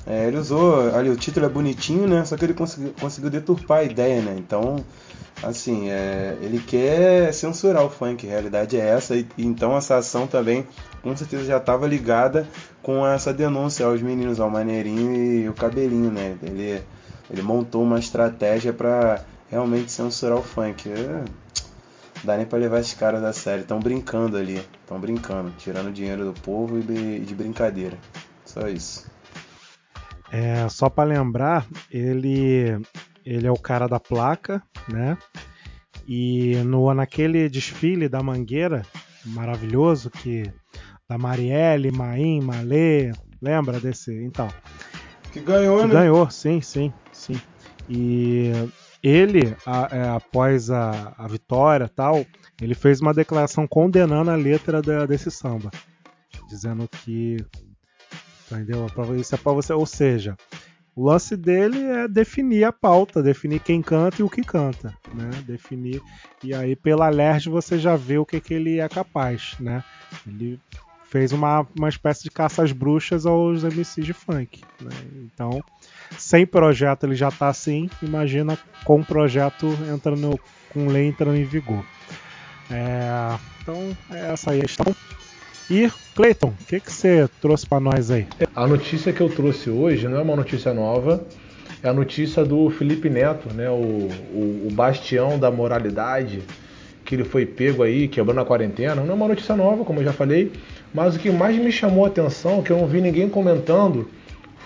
É, 0.07 0.27
ele 0.27 0.37
usou, 0.37 0.95
ali 0.95 1.09
o 1.09 1.17
título 1.17 1.47
é 1.47 1.49
bonitinho, 1.49 2.07
né? 2.07 2.25
Só 2.25 2.37
que 2.37 2.45
ele 2.45 2.55
conseguiu, 2.55 2.95
conseguiu 3.01 3.31
deturpar 3.31 3.79
a 3.79 3.85
ideia, 3.85 4.21
né? 4.21 4.37
Então, 4.39 4.85
assim, 5.43 5.89
é, 5.91 6.37
ele 6.43 6.59
quer 6.61 7.33
censurar 7.33 7.85
o 7.85 7.91
funk, 7.91 8.27
a 8.27 8.31
realidade 8.31 8.79
é 8.79 8.87
essa. 8.87 9.17
E, 9.17 9.27
então 9.39 9.77
essa 9.77 9.97
ação 9.97 10.27
também, 10.27 10.67
com 11.03 11.17
certeza, 11.17 11.45
já 11.45 11.57
estava 11.57 11.87
ligada 11.87 12.47
com 12.83 13.07
essa 13.07 13.33
denúncia 13.33 13.87
aos 13.87 14.03
meninos, 14.03 14.41
ao 14.41 14.51
Maneirinho 14.51 15.15
e 15.15 15.49
o 15.49 15.55
Cabelinho, 15.55 16.11
né? 16.11 16.37
Ele, 16.43 16.83
ele 17.31 17.43
montou 17.43 17.83
uma 17.83 17.99
estratégia 17.99 18.75
para 18.75 19.25
realmente 19.51 19.91
censurar 19.91 20.37
o 20.37 20.43
funk. 20.43 20.91
É, 20.91 21.25
dá 22.23 22.37
nem 22.37 22.45
pra 22.45 22.59
levar 22.59 22.81
esses 22.81 22.93
caras 22.93 23.25
a 23.25 23.33
sério. 23.33 23.63
Estão 23.63 23.81
brincando 23.81 24.37
ali. 24.37 24.63
Estão 24.83 25.01
brincando. 25.01 25.51
Tirando 25.57 25.91
dinheiro 25.91 26.27
do 26.27 26.39
povo 26.41 26.79
e 26.79 27.21
de 27.21 27.35
brincadeira. 27.35 27.97
Só 28.45 28.69
isso. 28.69 29.14
É, 30.37 30.69
só 30.69 30.89
pra 30.91 31.05
lembrar, 31.05 31.65
ele 31.91 32.77
ele 33.25 33.47
é 33.47 33.51
o 33.51 33.57
cara 33.59 33.87
da 33.87 34.01
placa, 34.01 34.61
né? 34.89 35.17
E 36.07 36.57
no 36.65 36.93
naquele 36.93 37.49
desfile 37.49 38.09
da 38.09 38.23
Mangueira 38.23 38.83
maravilhoso 39.27 40.11
que 40.11 40.43
da 41.09 41.17
Marielle, 41.17 41.91
Maim, 41.93 42.41
Malê, 42.43 43.13
lembra 43.41 43.79
desse? 43.81 44.13
Então, 44.25 44.49
Que 45.33 45.41
ganhou, 45.41 45.81
que 45.83 45.87
né? 45.87 45.93
ganhou, 45.93 46.29
sim, 46.31 46.61
sim, 46.61 46.93
sim. 47.13 47.41
E 47.89 48.51
ele, 49.03 49.55
a- 49.65 49.89
é, 49.91 50.09
após 50.09 50.71
a, 50.71 51.15
a 51.17 51.29
vitória 51.29 51.89
tal, 51.89 52.27
ele 52.61 52.75
fez 52.75 53.01
uma 53.01 53.15
declaração 53.15 53.67
condenando 53.67 54.31
a 54.31 54.37
letra 54.37 54.83
da- 54.83 55.07
desse 55.07 55.31
samba, 55.31 55.71
dizendo 56.49 56.89
que 56.89 57.37
entendeu? 58.51 58.87
Isso 59.19 59.35
é 59.35 59.39
para 59.39 59.53
você, 59.53 59.73
ou 59.73 59.87
seja, 59.87 60.37
o 60.97 61.05
lance 61.05 61.37
dele 61.37 61.83
é 61.83 62.07
definir 62.07 62.65
a 62.65 62.73
pauta, 62.73 63.23
definir 63.23 63.61
quem 63.61 63.83
canta 63.83 64.21
e 64.21 64.25
o 64.25 64.31
que 64.31 64.43
canta, 64.43 64.95
né? 65.13 65.31
Definir 65.47 66.01
e 66.43 66.55
aí 66.55 66.77
pela 66.77 67.09
LERJ 67.09 67.51
você 67.51 67.79
já 67.79 67.97
vê 67.97 68.19
o 68.19 68.27
que, 68.27 68.41
que 68.41 68.55
ele 68.55 68.79
é 68.79 68.89
capaz, 68.89 69.57
né? 69.59 69.83
Ele 70.27 70.61
fez 71.11 71.33
uma, 71.33 71.67
uma 71.77 71.89
espécie 71.89 72.23
de 72.23 72.31
caça 72.31 72.63
às 72.63 72.73
bruxas 72.73 73.27
aos 73.27 73.65
MCs 73.65 74.05
de 74.05 74.13
funk, 74.13 74.63
né? 74.81 74.91
Então, 75.17 75.63
sem 76.17 76.47
projeto 76.47 77.05
ele 77.05 77.15
já 77.15 77.31
tá 77.31 77.49
assim, 77.49 77.91
imagina 78.01 78.57
com 78.85 79.01
o 79.01 79.05
projeto 79.05 79.67
entrando 79.93 80.39
com 80.73 80.87
lei 80.87 81.09
entrando 81.09 81.37
em 81.37 81.45
vigor. 81.45 81.85
É, 82.71 83.37
então, 83.63 83.97
é 84.11 84.33
essa 84.33 84.53
aí 84.53 84.59
a 84.59 84.63
questão. 84.63 84.95
E, 85.71 85.91
Cleiton, 86.15 86.49
o 86.49 86.65
que, 86.67 86.79
que 86.81 86.93
você 86.93 87.29
trouxe 87.41 87.67
para 87.67 87.81
nós 87.81 88.11
aí? 88.11 88.27
A 88.55 88.67
notícia 88.67 89.13
que 89.13 89.21
eu 89.21 89.29
trouxe 89.29 89.71
hoje 89.71 90.07
não 90.07 90.19
é 90.19 90.23
uma 90.23 90.37
notícia 90.37 90.75
nova, 90.75 91.25
é 91.83 91.89
a 91.89 91.93
notícia 91.93 92.45
do 92.45 92.69
Felipe 92.71 93.09
Neto, 93.09 93.53
né, 93.55 93.71
o, 93.71 94.09
o, 94.33 94.69
o 94.69 94.69
bastião 94.73 95.39
da 95.39 95.51
moralidade, 95.51 96.43
que 97.05 97.15
ele 97.15 97.25
foi 97.25 97.45
pego 97.45 97.83
aí, 97.83 98.09
quebrando 98.09 98.41
a 98.41 98.45
quarentena. 98.45 98.97
Não 98.97 99.11
é 99.11 99.15
uma 99.15 99.29
notícia 99.29 99.57
nova, 99.57 99.85
como 99.85 100.01
eu 100.01 100.05
já 100.05 100.13
falei, 100.13 100.53
mas 100.93 101.17
o 101.17 101.19
que 101.19 101.31
mais 101.31 101.57
me 101.57 101.73
chamou 101.73 102.05
a 102.05 102.09
atenção, 102.09 102.63
que 102.63 102.71
eu 102.71 102.79
não 102.79 102.87
vi 102.87 103.01
ninguém 103.01 103.29
comentando, 103.29 104.09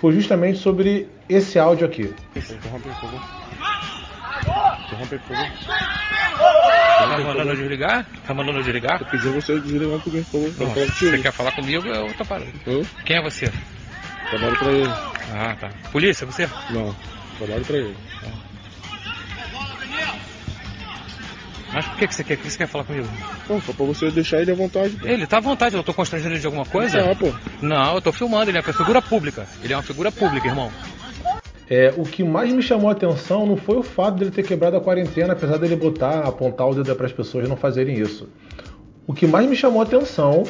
foi 0.00 0.12
justamente 0.12 0.58
sobre 0.58 1.08
esse 1.28 1.58
áudio 1.58 1.86
aqui. 1.86 2.12
Interrompe, 2.36 2.88
por 2.88 2.94
favor. 3.00 3.37
Interrompe, 4.98 5.18
por 5.18 5.36
favor. 5.36 5.48
Tá 6.98 7.06
mandando 7.06 7.50
eu 7.52 7.56
desligar? 7.56 8.06
Tá 8.26 8.34
mandando 8.34 8.58
eu 8.58 8.62
desligar? 8.64 8.98
Tô 8.98 9.04
pedindo 9.04 9.34
você 9.34 9.60
desligar 9.60 10.00
pouquinho, 10.00 10.24
por 10.24 10.32
favor. 10.32 10.54
Pra 10.54 10.66
Não, 10.66 10.74
falar 10.74 10.86
se 10.86 10.92
contigo. 10.92 11.10
você 11.10 11.22
quer 11.22 11.32
falar 11.32 11.52
comigo, 11.52 11.88
eu 11.88 12.14
tô 12.14 12.24
parando. 12.24 12.52
Eu? 12.66 12.86
Quem 13.04 13.16
é 13.16 13.22
você? 13.22 13.52
Trabalho 14.30 14.56
pra 14.56 14.72
ele. 14.72 14.94
Ah, 15.32 15.56
tá. 15.58 15.70
Polícia, 15.92 16.26
você? 16.26 16.48
Não, 16.70 16.94
trabalho 17.38 17.64
pra 17.64 17.76
ele. 17.76 17.96
Mas 21.72 21.84
por 21.86 21.98
que, 21.98 22.08
que 22.08 22.14
você 22.14 22.24
quer? 22.24 22.36
Por 22.36 22.44
que 22.44 22.50
você 22.50 22.58
quer 22.58 22.66
falar 22.66 22.84
comigo? 22.84 23.06
Não, 23.48 23.60
só 23.60 23.72
pra 23.74 23.84
você 23.84 24.10
deixar 24.10 24.40
ele 24.40 24.50
à 24.50 24.54
vontade. 24.54 24.96
pô. 24.96 25.06
Ele 25.06 25.26
tá 25.26 25.36
à 25.36 25.40
vontade, 25.40 25.76
eu 25.76 25.82
tô 25.84 25.92
constrangendo 25.94 26.32
ele 26.32 26.40
de 26.40 26.46
alguma 26.46 26.64
coisa? 26.64 27.04
Tá, 27.04 27.14
pô. 27.14 27.32
Não, 27.60 27.94
eu 27.94 28.00
tô 28.00 28.10
filmando, 28.10 28.50
ele 28.50 28.58
é 28.58 28.60
uma 28.62 28.72
figura 28.72 29.02
pública. 29.02 29.46
Ele 29.62 29.72
é 29.72 29.76
uma 29.76 29.82
figura 29.82 30.10
pública, 30.10 30.48
irmão. 30.48 30.72
É, 31.70 31.92
o 31.96 32.02
que 32.02 32.24
mais 32.24 32.50
me 32.50 32.62
chamou 32.62 32.88
a 32.88 32.92
atenção 32.92 33.46
não 33.46 33.56
foi 33.56 33.76
o 33.76 33.82
fato 33.82 34.16
dele 34.16 34.30
ter 34.30 34.42
quebrado 34.42 34.76
a 34.76 34.80
quarentena, 34.80 35.34
apesar 35.34 35.58
dele 35.58 35.76
botar, 35.76 36.20
apontar 36.20 36.68
o 36.68 36.74
dedo 36.74 36.94
para 36.96 37.06
as 37.06 37.12
pessoas 37.12 37.48
não 37.48 37.56
fazerem 37.56 38.00
isso. 38.00 38.28
O 39.06 39.12
que 39.12 39.26
mais 39.26 39.48
me 39.48 39.54
chamou 39.54 39.80
a 39.80 39.84
atenção 39.84 40.44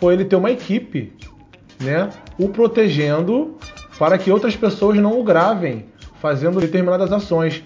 foi 0.00 0.14
ele 0.14 0.24
ter 0.24 0.36
uma 0.36 0.50
equipe, 0.50 1.12
né, 1.82 2.08
o 2.38 2.48
protegendo 2.48 3.58
para 3.98 4.16
que 4.16 4.30
outras 4.30 4.56
pessoas 4.56 4.96
não 4.96 5.20
o 5.20 5.24
gravem 5.24 5.86
fazendo 6.20 6.60
determinadas 6.60 7.12
ações. 7.12 7.62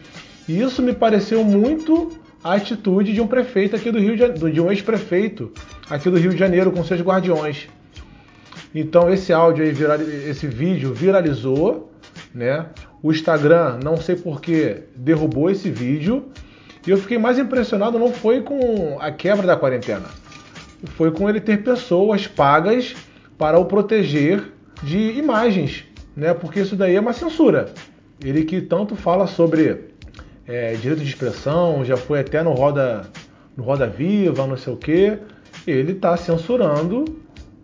E 0.49 0.61
isso 0.61 0.83
me 0.83 0.93
pareceu 0.93 1.45
muito 1.45 2.19
a 2.43 2.55
atitude 2.55 3.12
de 3.12 3.20
um 3.20 3.27
prefeito 3.27 3.77
aqui 3.77 3.91
do 3.91 3.99
Rio 3.99 4.16
de, 4.16 4.19
Jane- 4.19 4.53
de 4.53 4.61
um 4.61 4.70
ex-prefeito 4.70 5.53
aqui 5.89 6.11
do 6.11 6.19
Rio 6.19 6.33
de 6.33 6.37
Janeiro 6.39 6.73
com 6.73 6.83
seus 6.83 7.01
guardiões. 7.01 7.69
Então 8.75 9.12
esse 9.12 9.33
áudio 9.33 9.65
aí, 9.65 9.70
esse 10.29 10.47
vídeo 10.47 10.93
viralizou, 10.93 11.93
né? 12.35 12.66
O 13.03 13.12
Instagram, 13.12 13.79
não 13.83 13.97
sei 13.97 14.16
porquê, 14.16 14.85
derrubou 14.97 15.51
esse 15.51 15.70
vídeo. 15.70 16.27
E 16.87 16.91
eu 16.91 16.97
fiquei 16.97 17.19
mais 17.19 17.39
impressionado 17.39 17.99
não 17.99 18.12
foi 18.12 18.41
com 18.41 18.99
a 18.99 19.11
quebra 19.11 19.47
da 19.47 19.57
quarentena, 19.57 20.07
foi 20.97 21.11
com 21.11 21.29
ele 21.29 21.41
ter 21.41 21.62
pessoas 21.62 22.27
pagas 22.27 22.97
para 23.37 23.59
o 23.59 23.66
proteger 23.66 24.53
de 24.83 25.12
imagens, 25.19 25.85
né? 26.16 26.33
Porque 26.33 26.61
isso 26.61 26.77
daí 26.77 26.97
é 26.97 27.01
uma 27.01 27.12
censura. 27.12 27.73
Ele 28.25 28.45
que 28.45 28.61
tanto 28.61 28.97
fala 28.97 29.27
sobre 29.27 29.91
é, 30.47 30.73
direito 30.75 31.03
de 31.03 31.09
expressão, 31.11 31.85
já 31.85 31.97
foi 31.97 32.20
até 32.20 32.43
no 32.43 32.53
Roda, 32.53 33.07
no 33.57 33.62
Roda 33.62 33.87
Viva, 33.87 34.47
não 34.47 34.57
sei 34.57 34.73
o 34.73 34.77
quê. 34.77 35.19
Ele 35.66 35.93
está 35.93 36.16
censurando 36.16 37.05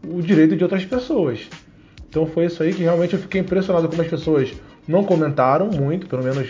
o 0.07 0.21
direito 0.21 0.55
de 0.55 0.63
outras 0.63 0.85
pessoas. 0.85 1.49
Então 2.09 2.27
foi 2.27 2.45
isso 2.45 2.63
aí 2.63 2.75
que 2.75 2.83
realmente 2.83 3.15
eu 3.15 3.19
fiquei 3.19 3.41
impressionado 3.41 3.89
como 3.89 4.03
as 4.03 4.09
pessoas 4.09 4.53
não 4.87 5.05
comentaram 5.05 5.69
muito, 5.69 6.07
pelo 6.07 6.23
menos 6.23 6.49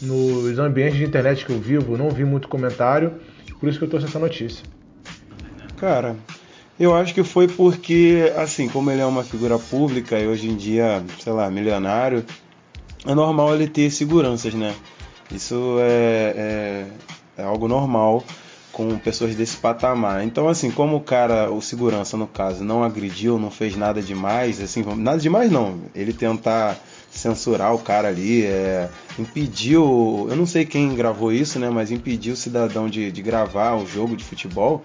nos 0.00 0.58
ambientes 0.58 0.98
de 0.98 1.04
internet 1.04 1.44
que 1.46 1.52
eu 1.52 1.60
vivo, 1.60 1.96
não 1.96 2.10
vi 2.10 2.24
muito 2.24 2.48
comentário, 2.48 3.14
por 3.60 3.68
isso 3.68 3.78
que 3.78 3.84
eu 3.84 3.88
trouxe 3.88 4.06
essa 4.06 4.18
notícia. 4.18 4.64
Cara, 5.76 6.16
eu 6.78 6.94
acho 6.94 7.14
que 7.14 7.22
foi 7.22 7.46
porque, 7.46 8.32
assim, 8.36 8.68
como 8.68 8.90
ele 8.90 9.00
é 9.00 9.06
uma 9.06 9.22
figura 9.22 9.58
pública 9.58 10.18
e 10.18 10.26
hoje 10.26 10.48
em 10.48 10.56
dia, 10.56 11.02
sei 11.20 11.32
lá, 11.32 11.48
milionário, 11.50 12.24
é 13.06 13.14
normal 13.14 13.54
ele 13.54 13.68
ter 13.68 13.90
seguranças, 13.90 14.54
né? 14.54 14.74
Isso 15.30 15.76
é, 15.80 16.34
é, 17.36 17.42
é 17.42 17.44
algo 17.44 17.68
normal. 17.68 18.24
com 18.72 18.98
pessoas 18.98 19.34
desse 19.36 19.56
patamar. 19.56 20.24
Então, 20.24 20.48
assim, 20.48 20.70
como 20.70 20.96
o 20.96 21.00
cara, 21.00 21.50
o 21.50 21.60
segurança 21.60 22.16
no 22.16 22.26
caso, 22.26 22.64
não 22.64 22.82
agrediu, 22.82 23.38
não 23.38 23.50
fez 23.50 23.76
nada 23.76 24.00
demais, 24.00 24.60
assim, 24.60 24.82
nada 24.96 25.18
demais 25.18 25.50
não. 25.50 25.78
Ele 25.94 26.12
tentar 26.12 26.78
censurar 27.12 27.74
o 27.74 27.78
cara 27.78 28.08
ali, 28.08 28.44
é, 28.44 28.88
impediu, 29.18 30.26
eu 30.30 30.36
não 30.36 30.46
sei 30.46 30.64
quem 30.64 30.94
gravou 30.94 31.32
isso, 31.32 31.58
né, 31.58 31.68
mas 31.68 31.90
impediu 31.90 32.32
o 32.32 32.36
cidadão 32.36 32.88
de, 32.88 33.12
de 33.12 33.22
gravar 33.22 33.76
o 33.76 33.86
jogo 33.86 34.16
de 34.16 34.24
futebol. 34.24 34.84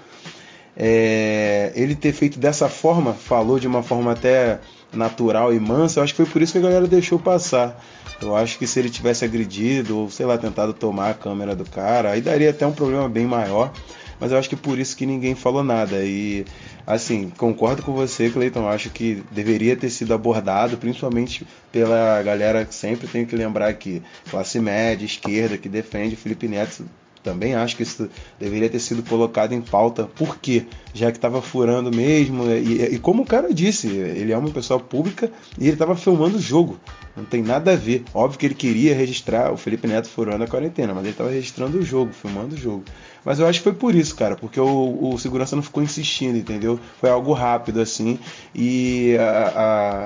É, 0.75 1.71
ele 1.75 1.95
ter 1.95 2.11
feito 2.11 2.37
dessa 2.37 2.69
forma, 2.69 3.13
falou 3.13 3.59
de 3.59 3.65
uma 3.65 3.81
forma 3.81 4.11
até 4.11 4.59
natural 4.93 5.53
e 5.53 5.59
mansa, 5.59 5.99
eu 5.99 6.03
acho 6.03 6.13
que 6.13 6.23
foi 6.23 6.31
por 6.31 6.41
isso 6.41 6.51
que 6.51 6.59
a 6.59 6.61
galera 6.61 6.85
deixou 6.85 7.17
passar. 7.17 7.83
Eu 8.21 8.35
acho 8.35 8.57
que 8.57 8.67
se 8.67 8.79
ele 8.79 8.89
tivesse 8.89 9.23
agredido 9.23 9.97
ou 9.97 10.09
sei 10.09 10.25
lá 10.25 10.37
tentado 10.37 10.73
tomar 10.73 11.11
a 11.11 11.13
câmera 11.13 11.55
do 11.55 11.65
cara, 11.65 12.11
aí 12.11 12.21
daria 12.21 12.49
até 12.49 12.65
um 12.65 12.71
problema 12.71 13.07
bem 13.07 13.25
maior. 13.25 13.71
Mas 14.19 14.31
eu 14.31 14.37
acho 14.37 14.49
que 14.49 14.55
por 14.55 14.79
isso 14.79 14.95
que 14.95 15.05
ninguém 15.05 15.35
falou 15.35 15.63
nada. 15.63 16.03
E 16.03 16.45
assim, 16.85 17.29
concordo 17.37 17.83
com 17.83 17.93
você, 17.93 18.29
Cleiton. 18.29 18.67
Acho 18.67 18.89
que 18.89 19.23
deveria 19.31 19.75
ter 19.75 19.89
sido 19.89 20.13
abordado, 20.13 20.77
principalmente 20.77 21.45
pela 21.71 22.21
galera 22.23 22.65
que 22.65 22.73
sempre 22.73 23.07
tem 23.07 23.25
que 23.25 23.35
lembrar 23.35 23.73
que 23.73 24.01
classe 24.29 24.59
média, 24.59 25.05
esquerda, 25.05 25.57
que 25.57 25.69
defende 25.69 26.15
Felipe 26.15 26.47
Neto 26.47 26.85
também 27.27 27.55
acho 27.55 27.75
que 27.75 27.83
isso 27.83 28.09
deveria 28.39 28.69
ter 28.69 28.79
sido 28.79 29.03
colocado 29.03 29.51
em 29.51 29.59
pauta. 29.59 30.05
Por 30.05 30.37
quê? 30.37 30.65
Já 30.93 31.11
que 31.11 31.17
estava 31.17 31.41
furando 31.41 31.91
mesmo. 31.91 32.49
E, 32.49 32.95
e, 32.95 32.99
como 32.99 33.23
o 33.23 33.25
cara 33.25 33.53
disse, 33.53 33.87
ele 33.87 34.31
é 34.31 34.37
uma 34.37 34.49
pessoa 34.49 34.79
pública 34.79 35.29
e 35.59 35.65
ele 35.65 35.73
estava 35.73 35.93
filmando 35.93 36.37
o 36.37 36.41
jogo. 36.41 36.79
Não 37.17 37.25
tem 37.25 37.41
nada 37.41 37.73
a 37.73 37.75
ver. 37.75 38.05
Óbvio 38.13 38.39
que 38.39 38.45
ele 38.45 38.55
queria 38.55 38.95
registrar 38.95 39.51
o 39.51 39.57
Felipe 39.57 39.87
Neto 39.87 40.07
furando 40.07 40.45
a 40.45 40.47
quarentena, 40.47 40.93
mas 40.93 41.03
ele 41.03 41.11
estava 41.11 41.29
registrando 41.29 41.77
o 41.79 41.81
jogo, 41.81 42.13
filmando 42.13 42.55
o 42.55 42.57
jogo. 42.57 42.85
Mas 43.27 43.39
eu 43.39 43.45
acho 43.45 43.59
que 43.59 43.65
foi 43.65 43.73
por 43.73 43.93
isso, 43.93 44.15
cara, 44.15 44.37
porque 44.37 44.57
o, 44.57 45.09
o 45.13 45.17
segurança 45.19 45.53
não 45.53 45.61
ficou 45.61 45.83
insistindo, 45.83 46.37
entendeu? 46.37 46.79
Foi 46.97 47.09
algo 47.09 47.33
rápido, 47.33 47.81
assim, 47.81 48.17
e 48.55 49.17
a, 49.19 49.49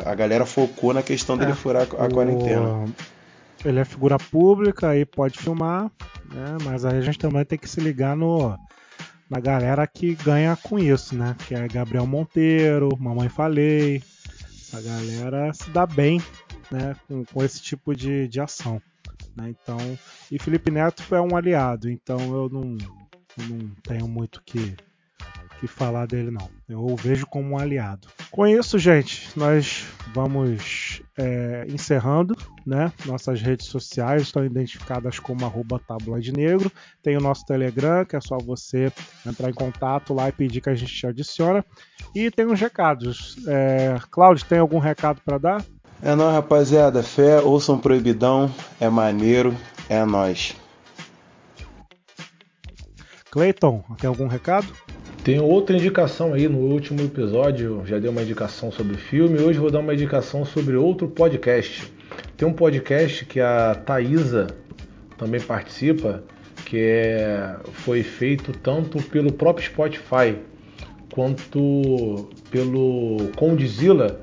a, 0.08 0.12
a 0.12 0.16
galera 0.16 0.44
focou 0.44 0.92
na 0.92 1.04
questão 1.04 1.38
dele 1.38 1.52
É, 1.52 1.54
furar 1.56 1.84
a, 1.84 2.06
o- 2.08 2.10
quarentena. 2.10 2.86
Ele 3.64 3.80
é 3.80 3.86
figura 3.86 4.18
pública, 4.18 4.90
aí 4.90 5.06
pode 5.06 5.38
filmar, 5.38 5.92
né? 6.34 6.58
Mas 6.64 6.84
aí 6.84 6.98
a 6.98 7.02
gente 7.02 7.20
também 7.20 7.46
tem 7.46 7.60
que 7.60 7.70
se 7.70 7.80
ligar 7.80 8.16
no 8.18 8.58
na 9.30 9.40
galera 9.40 9.86
que 9.86 10.16
ganha 10.16 10.58
com 10.58 10.80
isso, 10.80 11.16
né? 11.16 11.36
Que 11.48 11.54
é 11.54 11.68
Gabriel 11.68 12.08
Monteiro, 12.08 12.90
Mamãe 13.00 13.30
Falei. 13.30 14.02
A 14.74 14.82
galera 14.82 15.54
se 15.54 15.70
dá 15.70 15.86
bem, 15.86 16.20
né? 16.72 16.96
Com, 17.08 17.24
com 17.24 17.44
esse 17.44 17.62
tipo 17.62 17.96
de, 17.96 18.28
de 18.28 18.42
ação. 18.42 18.82
Né? 19.38 19.50
Então, 19.62 19.78
e 20.32 20.40
Felipe 20.40 20.72
Neto 20.72 21.04
é 21.14 21.22
um 21.22 21.38
aliado, 21.38 21.88
então 21.90 22.18
eu 22.34 22.50
não, 22.50 22.76
não 23.38 23.70
tenho 23.84 24.08
muito 24.08 24.42
que 24.46 24.76
que 25.62 25.68
falar 25.68 26.08
dele 26.08 26.32
não. 26.32 26.50
Eu 26.68 26.84
o 26.84 26.96
vejo 26.96 27.28
como 27.28 27.52
um 27.52 27.58
aliado. 27.58 28.08
Com 28.32 28.48
isso, 28.48 28.80
gente, 28.80 29.30
nós 29.38 29.86
vamos 30.12 31.04
é, 31.16 31.68
encerrando, 31.70 32.36
né? 32.66 32.92
Nossas 33.06 33.40
redes 33.40 33.68
sociais 33.68 34.24
estão 34.24 34.44
identificadas 34.44 35.20
como 35.20 35.46
arroba 35.46 35.80
negro. 36.36 36.72
Tem 37.04 37.16
o 37.16 37.22
nosso 37.22 37.46
Telegram, 37.46 38.04
que 38.04 38.16
é 38.16 38.22
só 38.22 38.40
você 38.40 38.92
entrar 39.26 39.52
em 39.52 39.54
contato 39.54 40.16
lá 40.16 40.30
e 40.30 40.32
pedir 40.32 40.62
que 40.62 40.70
a 40.70 40.76
gente 40.76 40.94
te 40.94 41.06
adiciona. 41.06 41.64
E 42.16 42.32
tem 42.32 42.48
uns 42.48 42.60
recados. 42.60 43.38
É, 43.48 43.98
Cláudio, 44.10 44.46
tem 44.46 44.58
algum 44.58 44.80
recado 44.80 45.22
para 45.24 45.38
dar? 45.38 45.66
É 46.02 46.16
nóis, 46.16 46.34
rapaziada. 46.34 47.04
Fé, 47.04 47.40
ouçam 47.40 47.78
proibidão, 47.78 48.52
é 48.80 48.90
maneiro, 48.90 49.56
é 49.88 50.04
nóis. 50.04 50.56
Cleiton, 53.32 53.82
tem 53.98 54.10
algum 54.10 54.28
recado? 54.28 54.68
Tem 55.24 55.40
outra 55.40 55.78
indicação 55.78 56.34
aí 56.34 56.50
no 56.50 56.58
último 56.58 57.00
episódio, 57.00 57.82
já 57.86 57.98
dei 57.98 58.10
uma 58.10 58.22
indicação 58.22 58.70
sobre 58.74 58.98
filme, 58.98 59.40
hoje 59.40 59.58
vou 59.58 59.72
dar 59.72 59.80
uma 59.80 59.94
indicação 59.94 60.44
sobre 60.44 60.76
outro 60.76 61.08
podcast. 61.08 61.90
Tem 62.36 62.46
um 62.46 62.52
podcast 62.52 63.24
que 63.24 63.40
a 63.40 63.74
Thaisa 63.86 64.48
também 65.18 65.40
participa, 65.40 66.22
que 66.66 66.78
é, 66.78 67.56
foi 67.72 68.04
feito 68.04 68.52
tanto 68.52 69.02
pelo 69.04 69.32
próprio 69.32 69.66
Spotify 69.66 70.38
quanto 71.14 72.30
pelo 72.50 73.30
Condzilla, 73.38 74.20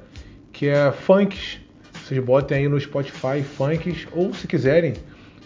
que 0.53 0.67
é 0.67 0.93
funks. 0.93 1.61
Vocês 1.95 2.23
botem 2.23 2.59
aí 2.59 2.69
no 2.69 2.79
Spotify 2.79 3.43
funks, 3.43 4.07
ou 4.13 4.35
se 4.35 4.47
quiserem, 4.47 4.93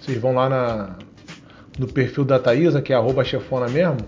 vocês 0.00 0.18
vão 0.18 0.34
lá 0.34 0.48
na, 0.48 0.96
no 1.78 1.86
perfil 1.86 2.24
da 2.24 2.38
Thaisa, 2.38 2.82
que 2.82 2.92
é 2.92 2.96
arroba 2.96 3.24
chefona 3.24 3.68
mesmo, 3.68 3.98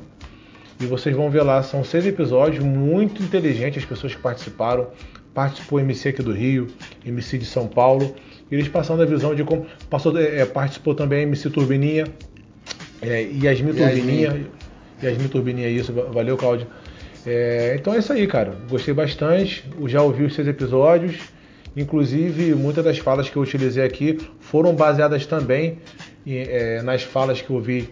e 0.81 0.87
vocês 0.87 1.15
vão 1.15 1.31
ver 1.31 1.43
lá, 1.43 1.63
são 1.63 1.85
seis 1.85 2.05
episódios 2.07 2.65
muito 2.65 3.23
inteligentes, 3.23 3.83
as 3.83 3.89
pessoas 3.89 4.15
que 4.15 4.21
participaram. 4.21 4.89
Participou 5.33 5.81
MC 5.81 6.11
aqui 6.11 6.23
do 6.23 6.33
Rio, 6.33 6.69
MC 7.05 7.39
de 7.39 7.45
São 7.45 7.67
Paulo. 7.67 8.15
E 8.51 8.55
eles 8.55 8.69
passando 8.69 9.03
a 9.03 9.07
visão 9.07 9.35
de 9.35 9.43
como. 9.43 9.67
Passou, 9.91 10.17
é, 10.17 10.45
participou 10.45 10.95
também 10.95 11.23
MC 11.23 11.51
Turbininha, 11.51 12.05
é, 13.03 13.23
Yasmin 13.23 13.45
Yasmin. 13.45 13.73
Turbininha. 13.75 14.47
Yasmin 15.03 15.29
Turbininha, 15.29 15.69
isso, 15.69 15.93
valeu, 15.93 16.37
Cláudio. 16.37 16.67
É, 17.27 17.77
então 17.79 17.95
é 17.95 17.99
isso 17.99 18.13
aí, 18.13 18.27
cara. 18.27 18.55
Gostei 18.69 18.95
bastante. 18.95 19.65
Já 19.87 20.03
ouvi 20.03 20.25
os 20.25 20.35
seis 20.35 20.47
episódios. 20.47 21.19
Inclusive, 21.77 22.55
muitas 22.55 22.85
das 22.85 22.99
falas 22.99 23.29
que 23.29 23.37
eu 23.37 23.43
utilizei 23.43 23.85
aqui 23.85 24.19
foram 24.39 24.75
baseadas 24.75 25.27
também 25.27 25.79
é, 26.27 26.83
nas 26.83 27.03
falas 27.03 27.41
que 27.43 27.51
eu 27.51 27.61
vi 27.61 27.91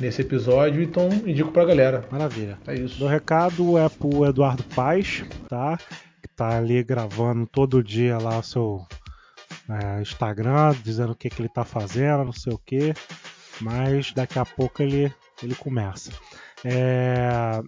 nesse 0.00 0.22
episódio, 0.22 0.82
então 0.82 1.08
indico 1.26 1.50
pra 1.50 1.64
galera. 1.64 2.04
Maravilha. 2.10 2.58
É 2.66 2.74
isso. 2.74 2.98
Meu 2.98 3.08
recado 3.08 3.78
é 3.78 3.88
pro 3.88 4.24
Eduardo 4.26 4.64
Paz, 4.74 5.24
tá? 5.48 5.78
Que 6.22 6.28
tá 6.28 6.56
ali 6.56 6.82
gravando 6.82 7.46
todo 7.46 7.82
dia 7.82 8.18
lá 8.18 8.38
o 8.38 8.42
seu 8.42 8.86
é, 9.68 10.00
Instagram, 10.00 10.74
dizendo 10.82 11.12
o 11.12 11.16
que, 11.16 11.30
que 11.30 11.40
ele 11.40 11.48
tá 11.48 11.64
fazendo, 11.64 12.24
não 12.24 12.32
sei 12.32 12.52
o 12.52 12.58
que. 12.58 12.94
Mas 13.60 14.12
daqui 14.12 14.38
a 14.38 14.44
pouco 14.44 14.82
ele, 14.82 15.12
ele 15.42 15.54
começa. 15.54 16.10
É, 16.64 17.60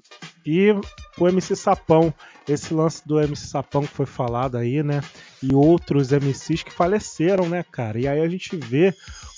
e 0.44 0.73
o 1.19 1.28
MC 1.28 1.55
Sapão, 1.55 2.12
esse 2.48 2.73
lance 2.73 3.06
do 3.06 3.20
MC 3.20 3.47
Sapão 3.47 3.82
que 3.82 3.93
foi 3.94 4.06
falado 4.06 4.56
aí, 4.56 4.82
né? 4.82 5.02
E 5.43 5.55
outros 5.55 6.10
MCs 6.10 6.62
que 6.62 6.73
faleceram, 6.73 7.48
né, 7.48 7.65
cara? 7.70 7.98
E 8.01 8.09
aí 8.09 8.20
a 8.20 8.28
gente 8.28 8.56
vê 8.56 8.94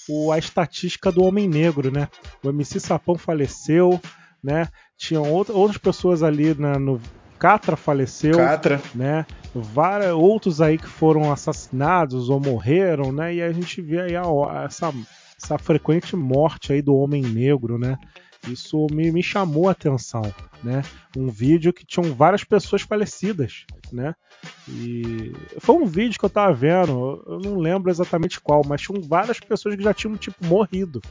o, 0.08 0.32
a 0.32 0.38
estatística 0.38 1.10
do 1.10 1.24
homem 1.24 1.48
negro, 1.48 1.90
né? 1.90 2.08
O 2.42 2.48
MC 2.48 2.78
Sapão 2.78 3.16
faleceu, 3.16 4.00
né? 4.42 4.68
Tinham 4.96 5.30
outra, 5.30 5.54
outras 5.54 5.78
pessoas 5.78 6.22
ali 6.22 6.54
na, 6.54 6.78
no. 6.78 7.00
Catra 7.38 7.74
faleceu. 7.74 8.36
Catra. 8.36 8.82
Né? 8.94 9.24
Vários, 9.54 10.12
outros 10.12 10.60
aí 10.60 10.76
que 10.76 10.86
foram 10.86 11.32
assassinados 11.32 12.28
ou 12.28 12.38
morreram, 12.38 13.10
né? 13.10 13.34
E 13.34 13.42
a 13.42 13.50
gente 13.50 13.80
vê 13.80 14.02
aí 14.02 14.14
a, 14.14 14.24
essa, 14.64 14.92
essa 15.42 15.58
frequente 15.58 16.14
morte 16.14 16.72
aí 16.72 16.82
do 16.82 16.94
homem 16.94 17.22
negro, 17.22 17.78
né? 17.78 17.96
Isso 18.48 18.86
me, 18.90 19.10
me 19.12 19.22
chamou 19.22 19.68
a 19.68 19.72
atenção, 19.72 20.22
né? 20.62 20.82
Um 21.16 21.28
vídeo 21.28 21.72
que 21.72 21.84
tinham 21.84 22.14
várias 22.14 22.42
pessoas 22.42 22.82
falecidas, 22.82 23.66
né? 23.92 24.14
E 24.68 25.32
foi 25.58 25.74
um 25.74 25.84
vídeo 25.84 26.18
que 26.18 26.24
eu 26.24 26.30
tava 26.30 26.52
vendo, 26.52 27.22
eu 27.26 27.40
não 27.40 27.58
lembro 27.58 27.90
exatamente 27.90 28.40
qual, 28.40 28.62
mas 28.66 28.80
tinham 28.80 29.02
várias 29.02 29.38
pessoas 29.38 29.76
que 29.76 29.82
já 29.82 29.92
tinham 29.92 30.16
tipo 30.16 30.44
morrido. 30.46 31.02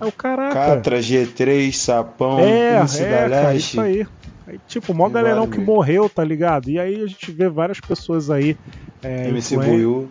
Aí 0.00 0.08
o 0.08 0.12
caraca. 0.12 0.54
Catra, 0.54 0.98
G3, 1.00 1.72
Sapão, 1.72 2.40
É, 2.40 2.76
é, 2.76 3.28
cara, 3.28 3.54
isso 3.54 3.80
aí. 3.80 4.06
Aí, 4.46 4.58
tipo, 4.66 4.94
mó 4.94 5.04
Tem 5.04 5.14
galerão 5.14 5.46
que 5.46 5.60
morreu, 5.60 6.08
tá 6.08 6.24
ligado? 6.24 6.70
E 6.70 6.78
aí 6.78 7.02
a 7.02 7.06
gente 7.06 7.30
vê 7.30 7.48
várias 7.48 7.78
pessoas 7.80 8.30
aí. 8.30 8.56
É, 9.02 9.28
MC 9.28 9.56
Buiu. 9.56 10.08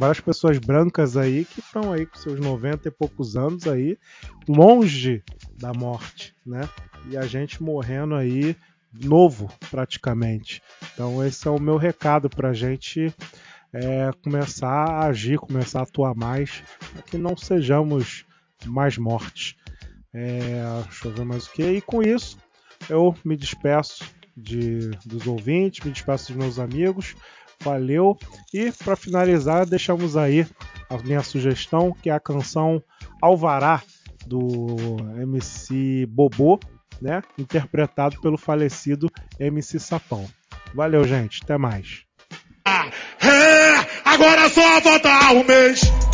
Várias 0.00 0.18
pessoas 0.18 0.56
brancas 0.56 1.14
aí 1.14 1.44
que 1.44 1.60
estão 1.60 1.92
aí 1.92 2.06
com 2.06 2.16
seus 2.16 2.40
90 2.40 2.88
e 2.88 2.90
poucos 2.90 3.36
anos 3.36 3.66
aí, 3.66 3.98
longe 4.48 5.22
da 5.58 5.74
morte, 5.74 6.34
né? 6.44 6.66
E 7.10 7.18
a 7.18 7.26
gente 7.26 7.62
morrendo 7.62 8.14
aí 8.14 8.56
novo, 8.94 9.52
praticamente. 9.70 10.62
Então 10.94 11.22
esse 11.22 11.46
é 11.46 11.50
o 11.50 11.60
meu 11.60 11.76
recado 11.76 12.30
pra 12.30 12.54
gente 12.54 13.14
é, 13.74 14.10
começar 14.24 14.70
a 14.70 15.04
agir, 15.04 15.38
começar 15.38 15.80
a 15.80 15.82
atuar 15.82 16.14
mais, 16.14 16.62
para 16.94 17.02
que 17.02 17.18
não 17.18 17.36
sejamos 17.36 18.24
mais 18.64 18.96
mortes. 18.96 19.54
É, 20.14 20.62
deixa 20.84 21.08
eu 21.08 21.12
ver 21.12 21.26
mais 21.26 21.46
o 21.46 21.52
que. 21.52 21.62
E 21.62 21.82
com 21.82 22.02
isso, 22.02 22.38
eu 22.88 23.14
me 23.22 23.36
despeço 23.36 24.02
de, 24.34 24.88
dos 25.04 25.26
ouvintes, 25.26 25.84
me 25.84 25.92
despeço 25.92 26.28
dos 26.28 26.36
meus 26.36 26.58
amigos. 26.58 27.14
Valeu. 27.62 28.16
E 28.52 28.72
para 28.72 28.96
finalizar, 28.96 29.66
deixamos 29.66 30.16
aí 30.16 30.46
a 30.88 30.96
minha 30.98 31.22
sugestão, 31.22 31.92
que 31.92 32.10
é 32.10 32.12
a 32.12 32.20
canção 32.20 32.82
Alvará 33.20 33.82
do 34.26 34.76
MC 35.20 36.06
Bobô, 36.06 36.58
né? 37.00 37.22
Interpretado 37.38 38.20
pelo 38.20 38.38
falecido 38.38 39.10
MC 39.38 39.78
Sapão. 39.78 40.26
Valeu, 40.74 41.04
gente. 41.04 41.40
Até 41.42 41.56
mais. 41.58 42.04
É, 42.64 43.86
agora 44.04 44.48
só 44.48 44.80
falta 44.80 45.32
um 45.32 45.44
mês. 45.44 46.09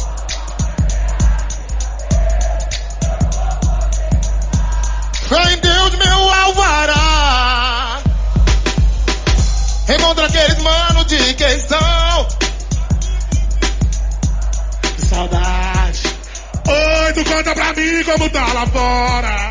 Conta 17.46 17.54
pra 17.54 17.72
mim 17.74 18.02
como 18.04 18.30
tá 18.30 18.52
lá 18.52 18.66
fora. 18.66 19.45